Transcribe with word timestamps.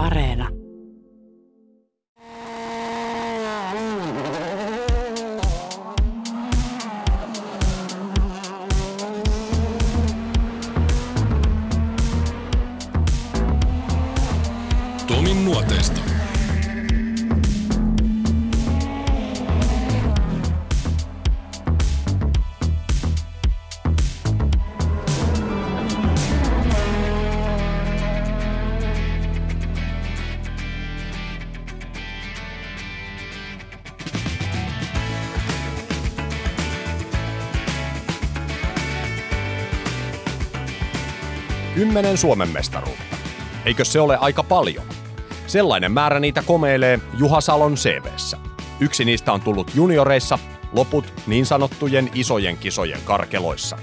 Areena. 0.00 0.59
Kymmenen 41.90 42.18
Suomen 42.18 42.48
mestaruutta. 42.48 43.16
Eikö 43.64 43.84
se 43.84 44.00
ole 44.00 44.16
aika 44.16 44.42
paljon? 44.42 44.84
Sellainen 45.46 45.92
määrä 45.92 46.20
niitä 46.20 46.42
komeilee 46.42 47.00
Juha 47.18 47.40
Salon 47.40 47.74
CVssä. 47.74 48.38
Yksi 48.80 49.04
niistä 49.04 49.32
on 49.32 49.40
tullut 49.40 49.70
junioreissa, 49.74 50.38
loput 50.72 51.12
niin 51.26 51.46
sanottujen 51.46 52.10
isojen 52.14 52.56
kisojen 52.56 53.00
karkeloissa. 53.04 53.78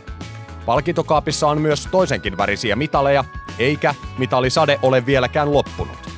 Palkintokaapissa 0.65 1.47
on 1.47 1.61
myös 1.61 1.87
toisenkin 1.91 2.37
värisiä 2.37 2.75
mitaleja, 2.75 3.25
eikä 3.59 3.95
mitalisade 4.17 4.79
ole 4.81 5.05
vieläkään 5.05 5.53
loppunut. 5.53 6.09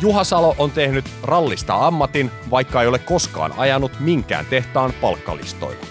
Juha 0.00 0.24
Salo 0.24 0.54
on 0.58 0.70
tehnyt 0.70 1.04
rallista 1.22 1.86
ammatin, 1.86 2.30
vaikka 2.50 2.82
ei 2.82 2.88
ole 2.88 2.98
koskaan 2.98 3.52
ajanut 3.56 3.92
minkään 4.00 4.46
tehtaan 4.46 4.92
palkkalistoilla. 5.00 5.86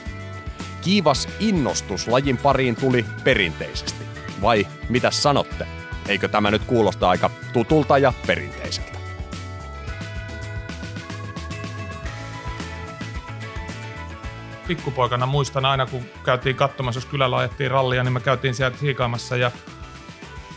Kiivas 0.82 1.28
innostus 1.40 2.08
lajin 2.08 2.38
pariin 2.38 2.76
tuli 2.76 3.06
perinteisesti. 3.24 4.06
Vai 4.42 4.68
mitä 4.90 5.12
sanotte? 5.12 5.68
Eikö 6.08 6.28
tämä 6.28 6.52
nyt 6.52 6.64
kuulosta 6.64 7.10
aika 7.10 7.30
tutulta 7.54 7.98
ja 7.98 8.14
perinteiseltä? 8.28 8.98
pikkupoikana 14.68 15.26
muistan 15.26 15.66
aina, 15.66 15.86
kun 15.86 16.06
käytiin 16.26 16.56
katsomassa, 16.56 16.98
jos 16.98 17.06
kylällä 17.06 17.38
ajettiin 17.38 17.72
rallia, 17.72 18.04
niin 18.04 18.14
me 18.14 18.20
käytiin 18.20 18.54
sieltä 18.54 18.78
hiikaamassa 18.82 19.38
ja 19.38 19.52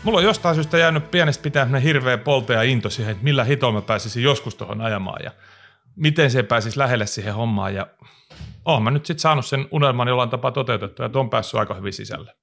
mulla 0.03 0.17
on 0.17 0.23
jostain 0.23 0.55
syystä 0.55 0.77
jäänyt 0.77 1.11
pienestä 1.11 1.43
pitää 1.43 1.65
hirveä 1.65 2.17
polte 2.17 2.53
ja 2.53 2.63
into 2.63 2.89
siihen, 2.89 3.11
että 3.11 3.23
millä 3.23 3.43
hitolla 3.43 3.73
mä 3.73 3.81
pääsisin 3.81 4.23
joskus 4.23 4.55
tuohon 4.55 4.81
ajamaan 4.81 5.23
ja 5.23 5.31
miten 5.95 6.31
se 6.31 6.43
pääsisi 6.43 6.79
lähelle 6.79 7.05
siihen 7.05 7.33
hommaan 7.33 7.75
ja 7.75 7.87
oon 8.65 8.83
mä 8.83 8.91
nyt 8.91 9.05
sitten 9.05 9.21
saanut 9.21 9.45
sen 9.45 9.67
unelman 9.71 10.07
jollain 10.07 10.29
tapaa 10.29 10.51
toteutettua 10.51 11.05
ja 11.05 11.19
on 11.19 11.29
päässyt 11.29 11.59
aika 11.59 11.73
hyvin 11.73 11.93
sisälle. 11.93 12.40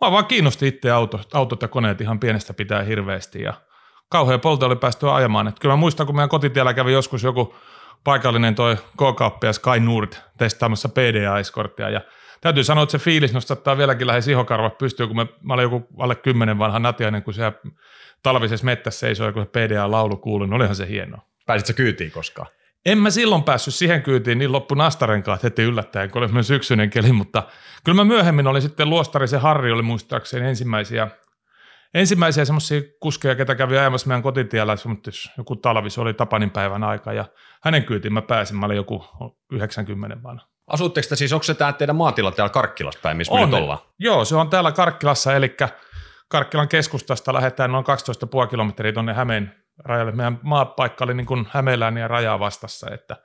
Mä 0.00 0.10
vaan 0.10 0.26
kiinnosti 0.26 0.68
itse 0.68 0.90
autot, 0.90 1.34
autot 1.34 1.62
ja 1.62 1.68
koneet 1.68 2.00
ihan 2.00 2.20
pienestä 2.20 2.54
pitää 2.54 2.82
hirveästi 2.82 3.42
ja 3.42 3.54
kauhean 4.10 4.40
polte 4.40 4.64
oli 4.64 4.76
päästy 4.76 5.10
ajamaan. 5.10 5.48
Et 5.48 5.58
kyllä 5.58 5.72
mä 5.72 5.76
muistan, 5.76 6.06
kun 6.06 6.16
meidän 6.16 6.28
kotitiellä 6.28 6.74
kävi 6.74 6.92
joskus 6.92 7.22
joku 7.22 7.54
paikallinen 8.04 8.54
toi 8.54 8.76
K-kauppias 8.76 9.58
Kai 9.58 9.80
Nord 9.80 10.12
testaamassa 10.38 10.88
PDA-eskorttia 10.88 11.90
ja 11.90 12.00
täytyy 12.40 12.64
sanoa, 12.64 12.82
että 12.82 12.90
se 12.90 12.98
fiilis 12.98 13.32
nostattaa 13.32 13.78
vieläkin 13.78 14.06
lähes 14.06 14.28
ihokarvat 14.28 14.78
pystyy, 14.78 15.06
kun 15.06 15.16
me, 15.16 15.26
mä 15.42 15.54
olin 15.54 15.62
joku 15.62 15.86
alle 15.98 16.14
kymmenen 16.14 16.58
vanha 16.58 16.78
natiainen, 16.78 17.22
kun 17.22 17.34
siellä 17.34 17.52
talvisessa 18.22 18.64
mettässä 18.64 19.00
seisoi, 19.00 19.32
kun 19.32 19.42
se 19.42 19.48
PDA-laulu 19.48 20.16
kuului, 20.16 20.46
niin 20.46 20.54
olihan 20.54 20.76
se 20.76 20.88
hienoa. 20.88 21.22
Pääsitkö 21.46 21.72
kyytiin 21.72 22.10
koskaan? 22.10 22.48
En 22.86 22.98
mä 22.98 23.10
silloin 23.10 23.42
päässyt 23.42 23.74
siihen 23.74 24.02
kyytiin, 24.02 24.38
niin 24.38 24.52
loppu 24.52 24.74
nastarenkaat 24.74 25.42
heti 25.42 25.62
yllättäen, 25.62 26.10
kun 26.10 26.22
oli 26.22 26.32
myös 26.32 26.46
syksyinen 26.46 26.90
keli, 26.90 27.12
mutta 27.12 27.42
kyllä 27.84 27.96
mä 27.96 28.04
myöhemmin 28.04 28.46
olin 28.46 28.62
sitten 28.62 28.90
luostari, 28.90 29.28
se 29.28 29.38
Harri 29.38 29.72
oli 29.72 29.82
muistaakseni 29.82 30.48
ensimmäisiä, 30.48 31.08
ensimmäisiä 31.94 32.44
semmoisia 32.44 32.80
kuskeja, 33.00 33.34
ketä 33.34 33.54
kävi 33.54 33.78
ajamassa 33.78 34.08
meidän 34.08 34.22
kotitiellä, 34.22 34.76
joku 35.38 35.56
talvi, 35.56 35.90
se 35.90 36.00
oli 36.00 36.14
Tapanin 36.14 36.50
päivän 36.50 36.84
aika 36.84 37.12
ja 37.12 37.24
hänen 37.62 37.84
kyytiin 37.84 38.12
mä 38.12 38.22
pääsin, 38.22 38.56
mä 38.56 38.66
olin 38.66 38.76
joku 38.76 39.04
90 39.52 40.22
vanha. 40.22 40.46
Asutteko 40.66 41.08
te 41.08 41.16
siis, 41.16 41.32
onko 41.32 41.42
se 41.42 41.54
tämä 41.54 41.72
teidän 41.72 41.96
maatila 41.96 42.32
täällä 42.32 42.52
Karkkilassa 42.52 43.00
päin, 43.02 43.16
missä 43.16 43.34
me 43.34 43.40
On. 43.40 43.50
nyt 43.50 43.60
ollaan? 43.60 43.78
Joo, 43.98 44.24
se 44.24 44.36
on 44.36 44.50
täällä 44.50 44.72
Karkkilassa, 44.72 45.34
eli 45.34 45.56
Karkkilan 46.28 46.68
keskustasta 46.68 47.34
lähdetään 47.34 47.72
noin 47.72 47.84
12,5 48.44 48.48
kilometriä 48.50 48.92
tuonne 48.92 49.14
Hämeen 49.14 49.63
rajalle. 49.78 50.12
Meidän 50.12 50.40
maapaikka 50.42 51.04
oli 51.04 51.14
niin 51.14 51.26
kuin 51.26 51.48
ja 52.00 52.08
rajaa 52.08 52.38
vastassa, 52.38 52.90
että 52.90 53.16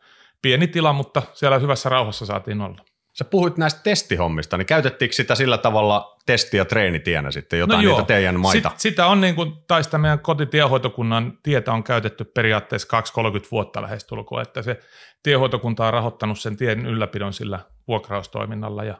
pieni 0.41 0.67
tila, 0.67 0.93
mutta 0.93 1.21
siellä 1.33 1.59
hyvässä 1.59 1.89
rauhassa 1.89 2.25
saatiin 2.25 2.61
olla. 2.61 2.81
Sä 3.13 3.25
puhuit 3.25 3.57
näistä 3.57 3.79
testihommista, 3.83 4.57
niin 4.57 4.65
käytettiinkö 4.65 5.15
sitä 5.15 5.35
sillä 5.35 5.57
tavalla 5.57 6.17
testi- 6.25 6.57
ja 6.57 6.65
treenitienä 6.65 7.31
sitten 7.31 7.59
jotain 7.59 7.85
No 7.85 7.91
niitä 7.91 8.05
teidän 8.05 8.39
maita? 8.39 8.69
Sit, 8.69 8.79
sitä 8.79 9.07
on 9.07 9.21
niin 9.21 9.35
kuin, 9.35 9.53
tai 9.67 9.83
sitä 9.83 9.97
meidän 9.97 10.19
kotitiehoitokunnan 10.19 11.37
tietä 11.43 11.71
on 11.71 11.83
käytetty 11.83 12.23
periaatteessa 12.23 12.87
2-30 12.87 13.47
vuotta 13.51 13.81
lähestulkoon, 13.81 14.41
että 14.41 14.61
se 14.61 14.79
tiehoitokunta 15.23 15.87
on 15.87 15.93
rahoittanut 15.93 16.39
sen 16.39 16.57
tien 16.57 16.85
ylläpidon 16.85 17.33
sillä 17.33 17.59
vuokraustoiminnalla 17.87 18.83
ja 18.83 18.95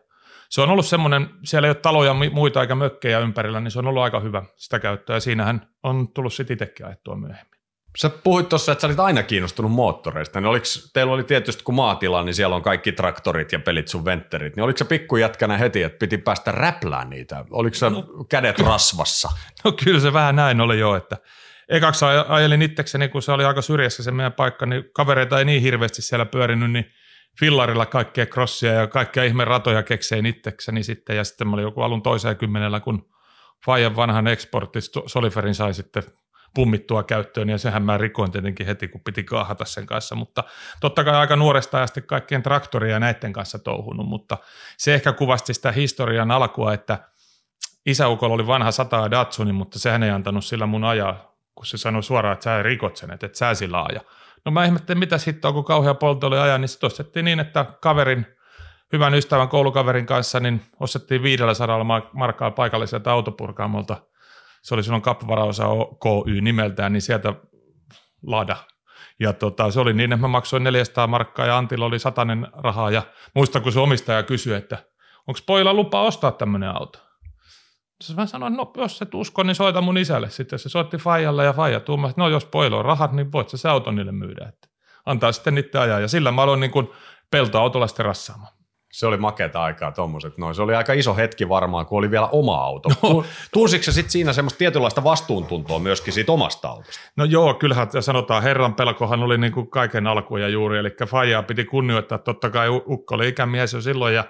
se 0.50 0.62
on 0.62 0.70
ollut 0.70 0.86
semmoinen, 0.86 1.30
siellä 1.44 1.68
ei 1.68 1.70
ole 1.70 1.76
taloja 1.76 2.16
muita 2.32 2.62
eikä 2.62 2.76
mökkejä 2.76 3.20
ympärillä, 3.20 3.60
niin 3.60 3.72
se 3.72 3.80
on 3.80 3.88
ollut 3.88 4.04
aika 4.04 4.20
hyvä 4.20 4.44
sitä 4.56 4.80
käyttöä 4.80 5.16
ja 5.16 5.20
siinähän 5.20 5.68
on 5.84 6.14
tullut 6.14 6.34
sitten 6.34 6.54
itsekin 6.54 6.86
ajettua 6.86 7.16
myöhemmin. 7.16 7.60
Sä 7.98 8.10
puhuit 8.10 8.50
tuossa, 8.50 8.72
että 8.72 8.82
sä 8.82 8.88
olit 8.88 9.00
aina 9.00 9.24
kiinnostunut 9.24 9.72
moottoreista, 9.72 10.42
niin 10.42 10.48
oliko, 10.48 10.66
teillä 10.94 11.14
oli 11.14 11.24
tietysti 11.24 11.64
kun 11.64 11.76
maatila, 11.76 12.24
niin 12.24 12.36
siellä 12.36 12.56
on 12.56 12.62
kaikki 12.62 12.92
traktorit 12.92 13.52
ja 13.52 13.60
pelit 13.60 13.88
sun 13.88 14.06
ventterit, 14.06 14.56
niin 14.56 14.64
oliko 14.64 14.78
se 14.78 14.86
pikkujätkänä 14.86 15.58
heti, 15.58 15.84
että 15.84 16.00
piti 16.00 16.18
päästä 16.18 16.52
räplään 16.52 17.10
niitä? 17.10 17.46
Oliko 17.52 17.76
se 17.76 17.90
no, 17.90 18.04
kädet 18.30 18.60
rasvassa? 18.70 19.30
No 19.64 19.72
kyllä 19.72 20.00
se 20.00 20.14
vähän 20.14 20.36
näin 20.36 20.62
oli 20.62 20.80
jo, 20.80 20.96
että 20.96 21.18
ekaksi 21.70 22.06
aj- 22.06 22.26
ajelin 22.28 22.62
itsekseni, 22.62 23.08
kun 23.08 23.22
se 23.22 23.32
oli 23.32 23.46
aika 23.46 23.62
syrjässä 23.62 24.04
se 24.04 24.12
meidän 24.12 24.34
paikka, 24.34 24.66
niin 24.66 24.84
kavereita 24.94 25.40
ei 25.40 25.46
niin 25.46 25.62
hirveästi 25.62 26.02
siellä 26.02 26.26
pyörinyt, 26.26 26.72
niin 26.72 26.86
fillarilla 27.40 27.86
kaikkea 27.86 28.26
crossia 28.26 28.74
ja 28.74 28.88
kaikkia 28.88 29.24
ihme 29.24 29.46
ratoja 29.46 29.84
keksein 29.84 30.26
itsekseni 30.26 30.84
sitten, 30.84 31.18
ja 31.18 31.24
sitten 31.24 31.48
mä 31.48 31.54
olin 31.54 31.64
joku 31.64 31.82
alun 31.82 32.02
toiseen 32.02 32.38
kymmenellä, 32.38 32.80
kun 32.80 33.10
Fajan 33.66 33.96
vanhan 33.96 34.28
eksportti 34.28 34.80
Soliferin 35.06 35.56
sai 35.56 35.74
sitten 35.74 36.04
pummittua 36.56 37.04
käyttöön, 37.04 37.50
ja 37.50 37.58
sehän 37.58 37.84
mä 37.84 37.98
rikoin 37.98 38.32
tietenkin 38.32 38.66
heti, 38.66 38.88
kun 38.88 39.02
piti 39.04 39.24
kaahata 39.24 39.66
sen 39.66 39.86
kanssa, 39.86 40.16
mutta 40.16 40.44
totta 40.80 41.04
kai 41.04 41.16
aika 41.16 41.36
nuoresta 41.36 41.84
asti 41.84 42.02
kaikkien 42.02 42.44
traktoria 42.44 43.00
näiden 43.00 43.34
kanssa 43.34 43.60
touhunut, 43.60 44.08
mutta 44.08 44.38
se 44.78 44.94
ehkä 44.94 45.14
kuvasti 45.14 45.54
sitä 45.54 45.72
historian 45.72 46.32
alkua, 46.32 46.74
että 46.74 47.00
isäukolla 47.86 48.34
oli 48.36 48.48
vanha 48.48 48.72
sataa 48.72 49.12
Datsuni, 49.12 49.52
mutta 49.52 49.80
sehän 49.80 50.04
ei 50.04 50.10
antanut 50.10 50.46
sillä 50.46 50.66
mun 50.66 50.84
ajaa, 50.84 51.36
kun 51.56 51.66
se 51.66 51.78
sanoi 51.78 52.04
suoraan, 52.04 52.34
että 52.34 52.44
sä 52.44 52.64
rikot 52.64 52.98
sen, 52.98 53.12
että 53.12 53.26
et 53.26 53.36
sä 53.36 53.54
sillä 53.54 53.82
aja. 53.82 54.02
No 54.46 54.52
mä 54.52 54.66
ihmettelin, 54.66 55.00
mitä 55.00 55.18
sitten 55.18 55.48
on, 55.48 55.54
kun 55.54 55.66
kauhea 55.66 55.94
polto 55.94 56.28
oli 56.28 56.38
ajan, 56.38 56.62
niin 56.62 56.70
se 56.70 56.86
ostettiin 56.86 57.26
niin, 57.26 57.40
että 57.40 57.66
kaverin, 57.82 58.26
hyvän 58.94 59.14
ystävän 59.14 59.50
koulukaverin 59.50 60.06
kanssa, 60.06 60.40
niin 60.40 60.62
ostettiin 60.80 61.24
500 61.24 61.84
markkaa 62.14 62.52
paikalliselta 62.52 63.12
autopurkaamolta. 63.12 63.98
Se 64.62 64.74
oli 64.74 64.84
silloin 64.84 65.02
kapvarausa 65.02 65.66
KY 66.04 66.42
nimeltään, 66.42 66.94
niin 66.94 67.02
sieltä 67.02 67.34
lada. 68.28 68.58
Ja 69.20 69.34
tota, 69.34 69.72
se 69.72 69.80
oli 69.80 69.94
niin, 69.94 70.14
että 70.14 70.22
mä 70.22 70.28
maksoin 70.28 70.64
400 70.64 71.08
markkaa 71.08 71.46
ja 71.46 71.58
Antilla 71.58 71.86
oli 71.86 72.00
satanen 72.00 72.48
rahaa. 72.54 72.92
Ja 72.92 73.02
muistan, 73.36 73.62
kun 73.62 73.72
se 73.72 73.80
omistaja 73.80 74.24
kysyi, 74.24 74.54
että 74.54 74.78
onko 75.28 75.40
pojilla 75.46 75.74
lupa 75.74 76.02
ostaa 76.02 76.32
tämmöinen 76.32 76.70
auto? 76.70 77.09
Sitten 78.04 78.24
mä 78.24 78.26
sanoin, 78.26 78.54
no 78.54 78.72
jos 78.78 79.02
et 79.02 79.14
usko, 79.14 79.44
niin 79.44 79.56
soita 79.56 79.82
mun 79.82 79.98
isälle. 79.98 80.30
Sitten 80.30 80.60
se 80.60 80.70
soitti 80.70 80.98
Fajalle 80.98 81.46
ja 81.46 81.54
Faija 81.54 81.80
tuumasi, 81.80 82.12
että 82.12 82.22
no 82.22 82.30
jos 82.30 82.46
pojilla 82.46 82.78
on 82.78 82.86
rahat, 82.86 83.12
niin 83.12 83.32
voit 83.32 83.50
sä 83.50 83.58
se 83.58 83.70
auto 83.70 83.92
niille 83.92 84.12
myydä. 84.12 84.46
Että 84.50 84.68
antaa 85.06 85.32
sitten 85.32 85.56
niiden 85.56 85.82
ajaa. 85.82 86.00
Ja 86.00 86.08
sillä 86.08 86.32
mä 86.32 86.42
aloin 86.42 86.60
niin 86.60 86.72
kuin 86.72 86.88
peltoautolla 87.32 87.88
sitten 87.88 88.06
rassaamaan. 88.06 88.54
Se 88.92 89.08
oli 89.08 89.18
makeata 89.18 89.64
aikaa 89.64 89.92
tuommoiset 89.92 90.38
noin. 90.38 90.56
Se 90.56 90.62
oli 90.62 90.76
aika 90.76 90.94
iso 90.94 91.16
hetki 91.16 91.50
varmaan, 91.50 91.86
kun 91.86 91.98
oli 91.98 92.12
vielä 92.12 92.28
oma 92.28 92.56
auto. 92.56 92.90
No. 93.04 93.24
Tunsitko 93.54 93.84
sä 93.84 93.92
sitten 93.92 94.12
siinä 94.12 94.34
semmoista 94.34 94.58
tietynlaista 94.58 95.04
vastuuntuntoa 95.04 95.80
myöskin 95.80 96.14
siitä 96.14 96.32
omasta 96.32 96.68
autosta? 96.68 97.00
No 97.16 97.26
joo, 97.26 97.54
kyllähän 97.54 97.88
sanotaan, 98.00 98.44
herran 98.44 98.74
pelkohan 98.74 99.24
oli 99.24 99.38
niin 99.38 99.54
kuin 99.54 99.70
kaiken 99.70 100.08
alku 100.08 100.38
ja 100.38 100.48
juuri, 100.48 100.80
eli 100.80 100.90
Fajaa 101.08 101.44
piti 101.44 101.66
kunnioittaa, 101.66 102.18
totta 102.18 102.50
kai 102.50 102.70
Ukko 102.70 103.16
oli 103.16 103.28
ikämies 103.28 103.74
jo 103.74 103.82
silloin, 103.82 104.16
ja 104.16 104.24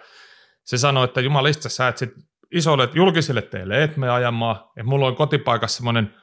se 0.63 0.77
sanoi, 0.77 1.03
että 1.03 1.21
jumalista 1.21 1.69
sä 1.69 1.87
et 1.87 1.97
sit 1.97 2.11
isolle 2.51 2.89
julkisille 2.93 3.41
teille 3.41 3.83
et 3.83 3.97
me 3.97 4.09
ajamaan, 4.09 4.55
että 4.55 4.83
mulla 4.83 5.07
on 5.07 5.15
kotipaikassa 5.15 5.77
semmoinen 5.77 6.15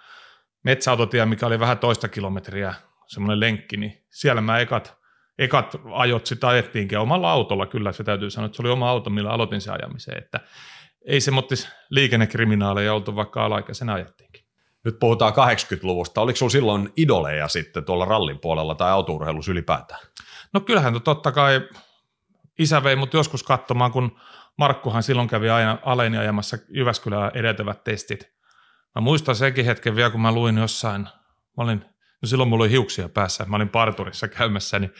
metsäautotie, 0.64 1.26
mikä 1.26 1.46
oli 1.46 1.60
vähän 1.60 1.78
toista 1.78 2.08
kilometriä, 2.08 2.74
semmoinen 3.06 3.40
lenkki, 3.40 3.76
niin 3.76 4.04
siellä 4.10 4.40
mä 4.40 4.58
ekat, 4.58 4.96
ekat 5.38 5.76
ajot 5.92 6.26
sitä 6.26 6.48
ajettiinkin 6.48 6.98
omalla 6.98 7.30
autolla, 7.30 7.66
kyllä 7.66 7.92
se 7.92 8.04
täytyy 8.04 8.30
sanoa, 8.30 8.46
että 8.46 8.56
se 8.56 8.62
oli 8.62 8.70
oma 8.70 8.90
auto, 8.90 9.10
millä 9.10 9.30
aloitin 9.30 9.60
se 9.60 9.70
ajamiseen, 9.70 10.18
että 10.18 10.40
ei 11.06 11.20
se 11.20 11.30
mottis 11.30 11.68
liikennekriminaaleja 11.90 12.94
oltu, 12.94 13.16
vaikka 13.16 13.44
alaikäisenä 13.44 13.94
ajettiinkin. 13.94 14.46
Nyt 14.84 14.98
puhutaan 14.98 15.32
80-luvusta. 15.32 16.20
Oliko 16.20 16.36
sinulla 16.36 16.52
silloin 16.52 16.92
idoleja 16.96 17.48
sitten 17.48 17.84
tuolla 17.84 18.04
rallin 18.04 18.38
puolella 18.40 18.74
tai 18.74 18.90
autourheilussa 18.90 19.52
ylipäätään? 19.52 20.00
No 20.52 20.60
kyllähän 20.60 21.02
totta 21.02 21.32
kai 21.32 21.60
isä 22.58 22.84
vei 22.84 22.96
mut 22.96 23.14
joskus 23.14 23.42
katsomaan, 23.42 23.92
kun 23.92 24.18
Markkuhan 24.58 25.02
silloin 25.02 25.28
kävi 25.28 25.50
aina 25.50 25.78
aleni 25.82 26.18
ajamassa 26.18 26.58
Jyväskylään 26.68 27.30
edeltävät 27.34 27.84
testit. 27.84 28.32
Mä 28.94 29.00
muistan 29.00 29.36
senkin 29.36 29.64
hetken 29.64 29.96
vielä, 29.96 30.10
kun 30.10 30.20
mä 30.20 30.32
luin 30.32 30.58
jossain, 30.58 31.02
mä 31.56 31.64
olin, 31.64 31.78
no 32.22 32.26
silloin 32.26 32.48
mulla 32.48 32.64
oli 32.64 32.70
hiuksia 32.70 33.08
päässä, 33.08 33.44
mä 33.44 33.56
olin 33.56 33.68
parturissa 33.68 34.28
käymässä, 34.28 34.78
niin 34.78 34.90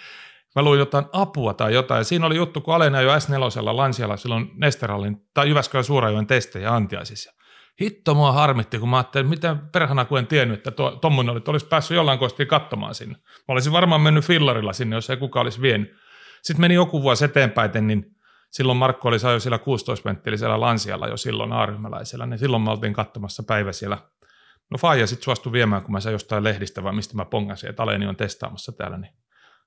mä 0.56 0.62
luin 0.62 0.78
jotain 0.78 1.04
apua 1.12 1.54
tai 1.54 1.74
jotain. 1.74 1.98
Ja 1.98 2.04
siinä 2.04 2.26
oli 2.26 2.36
juttu, 2.36 2.60
kun 2.60 2.74
Alena 2.74 3.00
jo 3.00 3.10
S4 3.18 3.76
Lansialla 3.76 4.16
silloin 4.16 4.50
Nesterallin 4.54 5.16
tai 5.34 5.48
Jyväskylän 5.48 5.84
Suurajoen 5.84 6.26
testejä 6.26 6.74
antiaisissa. 6.74 7.32
Hitto 7.80 8.14
mua 8.14 8.32
harmitti, 8.32 8.78
kun 8.78 8.88
mä 8.88 8.96
ajattelin, 8.96 9.28
miten 9.28 9.58
perhana 9.58 10.04
kun 10.04 10.18
en 10.18 10.26
tiennyt, 10.26 10.66
että 10.66 10.82
tuommoinen 11.00 11.30
oli, 11.30 11.38
että 11.38 11.50
olisi 11.50 11.66
päässyt 11.66 11.94
jollain 11.94 12.18
kosti 12.18 12.46
katsomaan 12.46 12.94
sinne. 12.94 13.14
Mä 13.14 13.52
olisin 13.52 13.72
varmaan 13.72 14.00
mennyt 14.00 14.24
fillarilla 14.24 14.72
sinne, 14.72 14.96
jos 14.96 15.10
ei 15.10 15.16
kukaan 15.16 15.46
olisi 15.46 15.62
vienyt. 15.62 15.96
Sitten 16.42 16.60
meni 16.60 16.74
joku 16.74 17.02
vuosi 17.02 17.24
eteenpäin, 17.24 17.86
niin 17.86 18.15
silloin 18.56 18.78
Markku 18.78 19.08
oli 19.08 19.16
jo 19.32 19.40
siellä 19.40 19.58
16 19.58 20.14
siellä 20.36 20.60
Lansialla 20.60 21.08
jo 21.08 21.16
silloin 21.16 21.52
aaryhmäläisellä, 21.52 22.26
niin 22.26 22.38
silloin 22.38 22.62
me 22.62 22.70
oltiin 22.70 22.92
katsomassa 22.92 23.42
päivä 23.42 23.72
siellä. 23.72 23.98
No 24.70 24.78
Faija 24.78 25.06
sitten 25.06 25.24
suostui 25.24 25.52
viemään, 25.52 25.82
kun 25.82 25.92
mä 25.92 26.00
sain 26.00 26.12
jostain 26.12 26.44
lehdistä 26.44 26.82
vai 26.82 26.92
mistä 26.92 27.16
mä 27.16 27.24
pongasin, 27.24 27.70
että 27.70 27.82
Aleni 27.82 28.06
on 28.06 28.16
testaamassa 28.16 28.72
täällä, 28.72 28.98
niin 28.98 29.12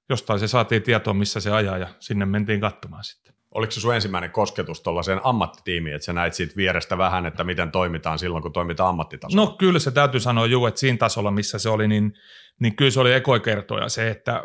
jostain 0.09 0.39
se 0.39 0.47
saatiin 0.47 0.83
tietoa, 0.83 1.13
missä 1.13 1.39
se 1.39 1.51
ajaa 1.51 1.77
ja 1.77 1.87
sinne 1.99 2.25
mentiin 2.25 2.61
katsomaan 2.61 3.03
sitten. 3.03 3.33
Oliko 3.51 3.71
se 3.71 3.79
sun 3.81 3.95
ensimmäinen 3.95 4.31
kosketus 4.31 4.81
tuollaiseen 4.81 5.21
ammattitiimiin, 5.23 5.95
että 5.95 6.05
sä 6.05 6.13
näit 6.13 6.33
siitä 6.33 6.55
vierestä 6.55 6.97
vähän, 6.97 7.25
että 7.25 7.43
miten 7.43 7.71
toimitaan 7.71 8.19
silloin, 8.19 8.41
kun 8.41 8.53
toimitaan 8.53 8.89
ammattitasolla? 8.89 9.45
No 9.45 9.55
kyllä 9.57 9.79
se 9.79 9.91
täytyy 9.91 10.19
sanoa 10.19 10.45
juu, 10.45 10.65
että 10.65 10.79
siinä 10.79 10.97
tasolla, 10.97 11.31
missä 11.31 11.59
se 11.59 11.69
oli, 11.69 11.87
niin, 11.87 12.13
niin 12.59 12.75
kyllä 12.75 12.91
se 12.91 12.99
oli 12.99 13.13
ekoikertoja 13.13 13.89
se, 13.89 14.09
että 14.09 14.43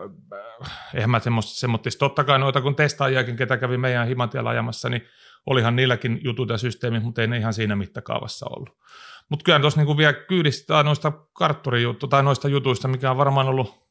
äh, 0.62 0.90
eihän 0.94 1.10
mä 1.10 1.20
semmoista, 1.20 1.98
totta 1.98 2.24
kai 2.24 2.38
noita 2.38 2.60
kun 2.60 2.76
testaajiakin, 2.76 3.36
ketä 3.36 3.56
kävi 3.56 3.76
meidän 3.76 4.08
himantiellä 4.08 4.50
ajamassa, 4.50 4.88
niin 4.88 5.02
olihan 5.46 5.76
niilläkin 5.76 6.20
jutut 6.24 6.48
ja 6.48 6.58
systeemit, 6.58 7.02
mutta 7.02 7.20
ei 7.20 7.26
ne 7.26 7.38
ihan 7.38 7.54
siinä 7.54 7.76
mittakaavassa 7.76 8.46
ollut. 8.50 8.70
Mutta 9.28 9.44
kyllä 9.44 9.60
tuossa 9.60 9.80
niinku 9.80 9.96
vielä 9.96 10.12
kyydistää 10.12 10.82
noista 10.82 11.12
kartturijuttu 11.32 12.08
tai 12.08 12.22
noista 12.22 12.48
jutuista, 12.48 12.88
mikä 12.88 13.10
on 13.10 13.16
varmaan 13.16 13.48
ollut 13.48 13.83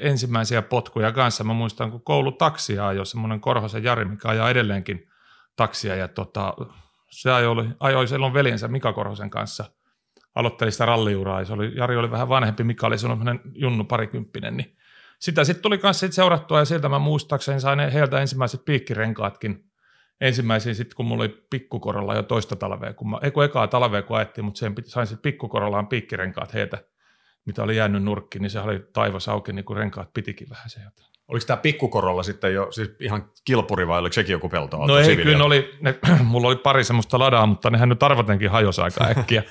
ensimmäisiä 0.00 0.62
potkuja 0.62 1.12
kanssa. 1.12 1.44
Mä 1.44 1.52
muistan, 1.52 1.90
kun 1.90 2.02
koulu 2.02 2.32
taksia 2.32 2.88
ajoi 2.88 3.06
semmoinen 3.06 3.40
Korhosen 3.40 3.84
Jari, 3.84 4.04
mikä 4.04 4.28
ajaa 4.28 4.50
edelleenkin 4.50 5.08
taksia 5.56 5.96
ja 5.96 6.08
tota, 6.08 6.54
se 7.10 7.32
ajoi, 7.32 7.68
ajoi 7.80 8.08
silloin 8.08 8.34
veljensä 8.34 8.68
Mika 8.68 8.92
Korhosen 8.92 9.30
kanssa. 9.30 9.64
Aloitteli 10.34 10.72
sitä 10.72 10.86
ralliuraa 10.86 11.40
ja 11.40 11.44
se 11.44 11.52
oli, 11.52 11.72
Jari 11.76 11.96
oli 11.96 12.10
vähän 12.10 12.28
vanhempi, 12.28 12.64
Mika 12.64 12.86
oli 12.86 12.98
semmoinen 12.98 13.40
junnu 13.54 13.84
parikymppinen, 13.84 14.56
niin 14.56 14.76
sitä 15.18 15.44
sitten 15.44 15.62
tuli 15.62 15.78
kanssa 15.78 16.06
sit 16.06 16.12
seurattua 16.12 16.58
ja 16.58 16.64
sieltä 16.64 16.88
mä 16.88 16.98
muistaakseni 16.98 17.60
sain 17.60 17.78
heiltä 17.78 18.20
ensimmäiset 18.20 18.64
piikkirenkaatkin 18.64 19.64
ensimmäisiä 20.20 20.74
sitten, 20.74 20.96
kun 20.96 21.06
mulla 21.06 21.22
oli 21.22 21.46
pikkukorolla 21.50 22.14
jo 22.14 22.22
toista 22.22 22.56
talvea, 22.56 22.94
kun 22.94 23.10
mä, 23.10 23.18
ei 23.22 23.30
kun 23.30 23.44
ekaa 23.44 23.66
talvea 23.66 24.02
kun 24.02 24.16
ajettiin, 24.16 24.44
mutta 24.44 24.58
sen 24.58 24.74
sain 24.84 25.06
sitten 25.06 25.22
pikkukorollaan 25.22 25.86
piikkirenkaat 25.86 26.54
heiltä 26.54 26.78
mitä 27.48 27.62
oli 27.62 27.76
jäänyt 27.76 28.02
nurkkiin, 28.02 28.42
niin 28.42 28.50
se 28.50 28.60
oli 28.60 28.80
taivas 28.92 29.28
auki, 29.28 29.52
niin 29.52 29.64
kuin 29.64 29.76
renkaat 29.76 30.14
pitikin 30.14 30.50
vähän 30.50 30.70
se 30.70 30.80
jotain. 30.80 31.08
Oliko 31.28 31.46
tämä 31.46 31.56
pikkukorolla 31.56 32.22
sitten 32.22 32.54
jo 32.54 32.72
siis 32.72 32.90
ihan 33.00 33.30
kilpuri 33.44 33.88
vai 33.88 33.98
oliko 33.98 34.12
sekin 34.12 34.32
joku 34.32 34.48
pelto? 34.48 34.86
No 34.86 34.98
ei, 34.98 35.16
kyllä 35.16 35.44
oli, 35.44 35.74
ne, 35.80 35.98
mulla 36.22 36.48
oli 36.48 36.56
pari 36.56 36.84
semmoista 36.84 37.18
ladaa, 37.18 37.46
mutta 37.46 37.70
nehän 37.70 37.88
nyt 37.88 38.02
arvatenkin 38.02 38.50
hajosi 38.50 38.80
aika 38.80 39.04
äkkiä. 39.18 39.42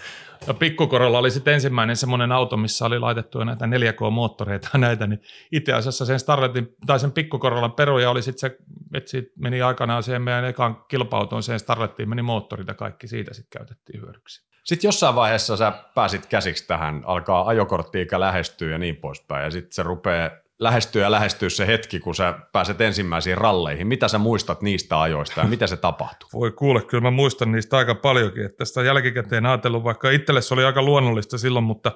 Ja 0.48 0.54
pikkukorolla 0.54 1.18
oli 1.18 1.32
sitten 1.32 1.54
ensimmäinen 1.54 1.96
semmoinen 1.96 2.32
auto, 2.32 2.58
missä 2.58 2.86
oli 2.86 3.00
laitettu 3.00 3.44
näitä 3.44 3.66
4K-moottoreita 3.66 4.70
ja 4.74 4.80
näitä, 4.80 5.08
niin 5.08 5.22
itse 5.52 5.74
asiassa 5.74 6.06
sen 6.06 6.20
Starletin, 6.20 6.76
tai 6.86 7.00
sen 7.00 7.12
pikkukorollan 7.12 7.72
peruja 7.72 8.10
oli 8.10 8.22
sitten 8.22 8.40
se, 8.40 8.58
että 8.94 9.10
siitä 9.10 9.32
meni 9.40 9.62
aikanaan 9.62 10.04
siihen 10.04 10.22
meidän 10.22 10.46
ekaan 10.46 10.86
kilpa 10.88 11.42
siihen 11.42 11.60
Starlettiin 11.60 12.10
meni 12.10 12.22
moottorit 12.22 12.68
ja 12.68 12.74
kaikki 12.74 13.08
siitä 13.08 13.34
sitten 13.34 13.60
käytettiin 13.60 14.02
hyödyksi. 14.02 14.48
Sitten 14.68 14.88
jossain 14.88 15.16
vaiheessa 15.16 15.58
sä 15.58 15.74
pääsit 15.96 16.26
käsiksi 16.26 16.68
tähän, 16.68 17.04
alkaa 17.06 17.48
ajokortti-ikä 17.48 18.20
lähestyä 18.20 18.72
ja 18.72 18.78
niin 18.78 18.96
poispäin, 18.96 19.44
ja 19.44 19.52
sitten 19.52 19.72
se 19.74 19.84
rupeaa 19.84 20.30
lähestyä 20.60 21.02
ja 21.02 21.12
lähestyä 21.12 21.50
se 21.50 21.68
hetki, 21.68 22.00
kun 22.00 22.16
sä 22.16 22.34
pääset 22.52 22.82
ensimmäisiin 22.82 23.38
ralleihin. 23.38 23.88
Mitä 23.88 24.08
sä 24.08 24.18
muistat 24.18 24.62
niistä 24.62 25.02
ajoista 25.02 25.42
ja 25.42 25.48
mitä 25.48 25.68
se 25.68 25.78
tapahtuu? 25.78 26.30
Voi 26.40 26.52
kuule, 26.52 26.82
kyllä 26.82 27.02
mä 27.02 27.12
muistan 27.12 27.52
niistä 27.52 27.78
aika 27.78 27.96
paljonkin, 27.96 28.46
että 28.46 28.58
tästä 28.58 28.84
jälkikäteen 28.84 29.46
ajatellut, 29.46 29.84
vaikka 29.84 30.10
itselle 30.10 30.42
se 30.42 30.54
oli 30.54 30.66
aika 30.66 30.82
luonnollista 30.82 31.38
silloin, 31.38 31.66
mutta 31.66 31.92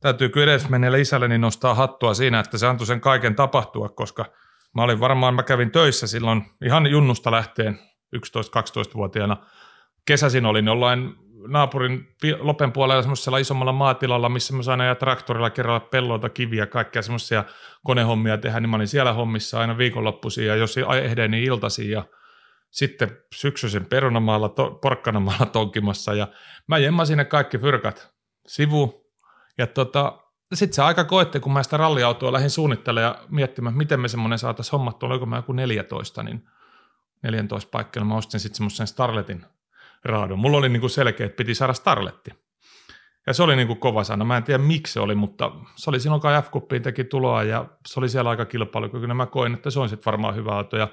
täytyy 0.00 0.28
kyllä 0.28 0.52
edes 0.52 0.68
menneelle 0.68 1.00
isälleni 1.00 1.38
nostaa 1.38 1.74
hattua 1.74 2.14
siinä, 2.14 2.40
että 2.40 2.58
se 2.58 2.66
antoi 2.66 2.86
sen 2.86 3.00
kaiken 3.00 3.34
tapahtua, 3.34 3.88
koska 3.88 4.24
mä 4.74 4.82
olin 4.82 5.00
varmaan, 5.00 5.34
mä 5.34 5.42
kävin 5.42 5.70
töissä 5.70 6.06
silloin 6.06 6.42
ihan 6.64 6.86
junnusta 6.86 7.30
lähteen 7.30 7.78
11-12-vuotiaana. 8.16 9.36
Kesäsin 10.04 10.46
olin 10.46 10.66
jollain 10.66 11.23
naapurin 11.48 12.16
Lopen 12.38 12.72
puolella 12.72 13.02
semmoisella 13.02 13.38
isommalla 13.38 13.72
maatilalla, 13.72 14.28
missä 14.28 14.54
mä 14.54 14.62
sain 14.62 14.80
ajaa 14.80 14.94
traktorilla 14.94 15.50
kerralla 15.50 15.80
pelloilta 15.80 16.28
kiviä, 16.28 16.66
kaikkea 16.66 17.02
semmoisia 17.02 17.44
konehommia 17.84 18.38
tehdä, 18.38 18.60
niin 18.60 18.70
mä 18.70 18.76
olin 18.76 18.88
siellä 18.88 19.12
hommissa 19.12 19.60
aina 19.60 19.78
viikonloppuisin 19.78 20.46
ja 20.46 20.56
jos 20.56 20.76
ehdin, 21.02 21.30
niin 21.30 21.44
iltaisin 21.44 21.90
ja 21.90 22.04
sitten 22.70 23.18
syksyisen 23.34 23.86
perunamaalla, 23.86 24.48
to, 24.48 24.78
porkkanamaalla 24.82 25.46
tonkimassa 25.46 26.14
ja 26.14 26.28
mä 26.66 26.78
jemmasin 26.78 27.18
ne 27.18 27.24
kaikki 27.24 27.58
fyrkat 27.58 28.10
sivu 28.46 29.10
ja 29.58 29.66
tota, 29.66 30.18
sitten 30.54 30.74
se 30.74 30.82
aika 30.82 31.04
koette, 31.04 31.40
kun 31.40 31.52
mä 31.52 31.62
sitä 31.62 31.76
ralliautoa 31.76 32.32
lähdin 32.32 32.50
suunnittelemaan 32.50 33.14
ja 33.14 33.26
miettimään, 33.30 33.76
miten 33.76 34.00
me 34.00 34.08
semmoinen 34.08 34.38
saataisiin 34.38 34.72
hommattua, 34.72 35.08
oliko 35.08 35.26
mä 35.26 35.36
joku 35.36 35.52
14, 35.52 36.22
niin 36.22 36.44
14 37.22 37.70
paikkeilla 37.70 38.08
mä 38.08 38.16
ostin 38.16 38.40
sitten 38.40 38.56
semmoisen 38.56 38.86
Starletin 38.86 39.46
raadon. 40.04 40.38
Mulla 40.38 40.58
oli 40.58 40.68
niinku 40.68 40.88
selkeä, 40.88 41.26
että 41.26 41.36
piti 41.36 41.54
saada 41.54 41.72
Starletti. 41.72 42.30
Ja 43.26 43.32
se 43.32 43.42
oli 43.42 43.56
niinku 43.56 43.74
kova 43.74 44.04
sana. 44.04 44.24
Mä 44.24 44.36
en 44.36 44.42
tiedä 44.42 44.62
miksi 44.62 44.92
se 44.92 45.00
oli, 45.00 45.14
mutta 45.14 45.52
se 45.76 45.90
oli 45.90 46.00
silloin, 46.00 46.22
kun 46.50 46.62
f 46.62 46.68
teki 46.82 47.04
tuloa 47.04 47.42
ja 47.42 47.66
se 47.86 48.00
oli 48.00 48.08
siellä 48.08 48.30
aika 48.30 48.44
kilpailukykyinen. 48.44 49.16
Mä 49.16 49.26
koin, 49.26 49.54
että 49.54 49.70
se 49.70 49.80
on 49.80 49.88
sitten 49.88 50.06
varmaan 50.06 50.34
hyvä 50.34 50.56
auto. 50.56 50.76
Ja 50.76 50.88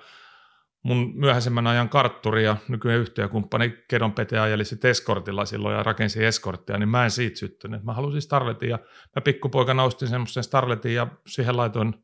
mun 0.84 1.12
myöhäisemmän 1.16 1.68
ajan 1.68 1.90
kartturi 1.90 2.44
ja 2.44 2.58
nykyinen 2.68 3.00
yhtiökumppani 3.00 3.74
Kedon 3.88 4.14
Pete 4.14 4.40
ajeli 4.40 4.66
sitten 4.66 4.92
Eskortilla 4.92 5.46
silloin 5.46 5.76
ja 5.76 5.84
rakensi 5.84 6.26
Eskorttia, 6.26 6.78
niin 6.78 6.90
mä 6.90 7.04
en 7.04 7.12
siitä 7.12 7.40
syttynyt. 7.40 7.84
Mä 7.84 7.94
halusin 7.94 8.22
Starletin 8.22 8.70
ja 8.70 8.80
mä 9.16 9.22
pikkupoikana 9.22 9.84
ostin 9.84 10.08
semmoisen 10.08 10.44
Starletin 10.44 10.94
ja 10.94 11.08
siihen 11.28 11.58
laitoin– 11.58 11.94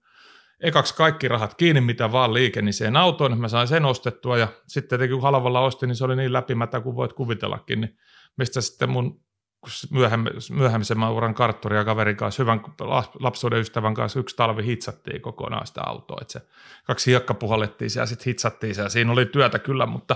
ekaksi 0.59 0.95
kaikki 0.95 1.27
rahat 1.27 1.55
kiinni, 1.55 1.81
mitä 1.81 2.11
vaan 2.11 2.33
liikenniseen 2.33 2.97
autoon, 2.97 3.39
mä 3.39 3.47
sain 3.47 3.67
sen 3.67 3.85
ostettua 3.85 4.37
ja 4.37 4.47
sitten 4.67 5.09
kun 5.09 5.21
halvalla 5.21 5.61
ostin, 5.61 5.87
niin 5.87 5.95
se 5.95 6.05
oli 6.05 6.15
niin 6.15 6.33
läpimätä 6.33 6.81
kuin 6.81 6.95
voit 6.95 7.13
kuvitellakin, 7.13 7.81
niin 7.81 7.97
mistä 8.37 8.61
sitten 8.61 8.89
mun 8.89 9.21
myöhemmisen 10.49 11.03
uran 11.03 11.33
kartturi 11.33 11.77
ja 11.77 11.85
kaverin 11.85 12.17
kanssa, 12.17 12.43
hyvän 12.43 12.61
lapsuuden 13.19 13.59
ystävän 13.59 13.93
kanssa 13.93 14.19
yksi 14.19 14.35
talvi 14.35 14.65
hitsattiin 14.65 15.21
kokonaan 15.21 15.67
sitä 15.67 15.81
autoa, 15.85 16.17
että 16.21 16.31
se 16.31 16.41
kaksi 16.83 17.11
hiekka 17.11 17.33
puhallettiin 17.33 17.91
ja 17.95 18.05
sitten 18.05 18.25
hitsattiin 18.25 18.75
se 18.75 18.81
ja 18.81 18.89
siinä 18.89 19.11
oli 19.11 19.25
työtä 19.25 19.59
kyllä, 19.59 19.85
mutta 19.85 20.15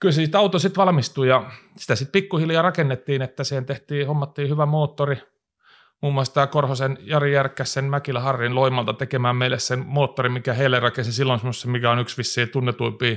kyllä 0.00 0.12
siitä 0.12 0.38
auto 0.38 0.58
sitten 0.58 0.80
valmistui 0.80 1.28
ja 1.28 1.50
sitä 1.76 1.94
sitten 1.94 2.12
pikkuhiljaa 2.12 2.62
rakennettiin, 2.62 3.22
että 3.22 3.44
siihen 3.44 3.66
tehtiin, 3.66 4.06
hommattiin 4.06 4.48
hyvä 4.48 4.66
moottori, 4.66 5.16
muun 6.00 6.14
muassa 6.14 6.34
tämä 6.34 6.46
Korhosen 6.46 6.98
Jari 7.00 7.32
Järkkäs 7.32 7.72
sen 7.72 7.84
Mäkilä 7.84 8.20
Harrin 8.20 8.54
Loimalta 8.54 8.92
tekemään 8.92 9.36
meille 9.36 9.58
sen 9.58 9.86
moottorin, 9.86 10.32
mikä 10.32 10.54
heille 10.54 10.80
rakensi 10.80 11.12
silloin 11.12 11.40
semmoista, 11.40 11.68
mikä 11.68 11.90
on 11.90 11.98
yksi 11.98 12.16
vissiin 12.16 12.48
tunnetuimpia 12.48 13.16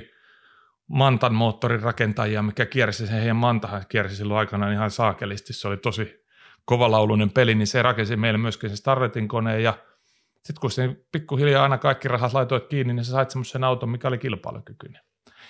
Mantan 0.87 1.33
moottorin 1.33 1.81
rakentajia, 1.81 2.41
mikä 2.41 2.65
kiersi 2.65 3.07
sen 3.07 3.19
heidän 3.19 3.35
Mantahan 3.35 3.83
kiersi 3.89 4.15
silloin 4.15 4.39
aikanaan 4.39 4.73
ihan 4.73 4.91
saakelisti. 4.91 5.53
Se 5.53 5.67
oli 5.67 5.77
tosi 5.77 6.23
kovalauluinen 6.65 7.29
peli, 7.29 7.55
niin 7.55 7.67
se 7.67 7.81
rakensi 7.81 8.15
meille 8.15 8.37
myöskin 8.37 8.69
se 8.69 8.75
Starretin 8.75 9.27
koneen 9.27 9.63
ja 9.63 9.73
sitten 10.33 10.61
kun 10.61 10.71
se 10.71 10.95
pikkuhiljaa 11.11 11.63
aina 11.63 11.77
kaikki 11.77 12.07
rahat 12.07 12.33
laitoit 12.33 12.67
kiinni, 12.67 12.93
niin 12.93 13.05
sä 13.05 13.11
sait 13.11 13.29
semmoisen 13.29 13.63
auton, 13.63 13.89
mikä 13.89 14.07
oli 14.07 14.17
kilpailukykyinen. 14.17 15.01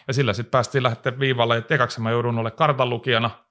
Ja 0.07 0.13
sillä 0.13 0.33
sitten 0.33 0.51
päästiin 0.51 0.83
lähteä 0.83 1.19
viivalle, 1.19 1.57
että 1.57 1.75
ekaksi 1.75 2.01
mä 2.01 2.11
joudun 2.11 2.39
olemaan 2.39 2.57
kartanlukijana– 2.57 3.29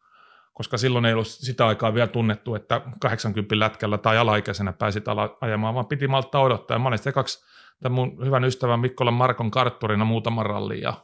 koska 0.53 0.79
silloin 0.79 1.05
ei 1.05 1.13
ollut 1.13 1.27
sitä 1.29 1.67
aikaa 1.67 1.95
vielä 1.95 2.07
tunnettu, 2.07 2.55
että 2.55 2.81
80 3.01 3.59
lätkällä 3.59 3.99
tai 3.99 4.19
alaikäisenä 4.19 4.73
pääsit 4.73 5.09
ala 5.09 5.37
ajamaan, 5.41 5.75
vaan 5.75 5.87
piti 5.87 6.09
malttaa 6.09 6.41
odottaa. 6.41 6.75
Ja 6.75 6.79
mä 6.79 6.89
olin 6.89 6.99
kaksi 7.15 7.45
tämän 7.81 7.95
mun 7.95 8.25
hyvän 8.25 8.45
ystävän 8.45 8.81
Mikkolan 8.81 9.15
Markon 9.15 9.51
kartturina 9.51 10.05
muutaman 10.05 10.47
rallin 10.47 10.83
ja 10.83 10.95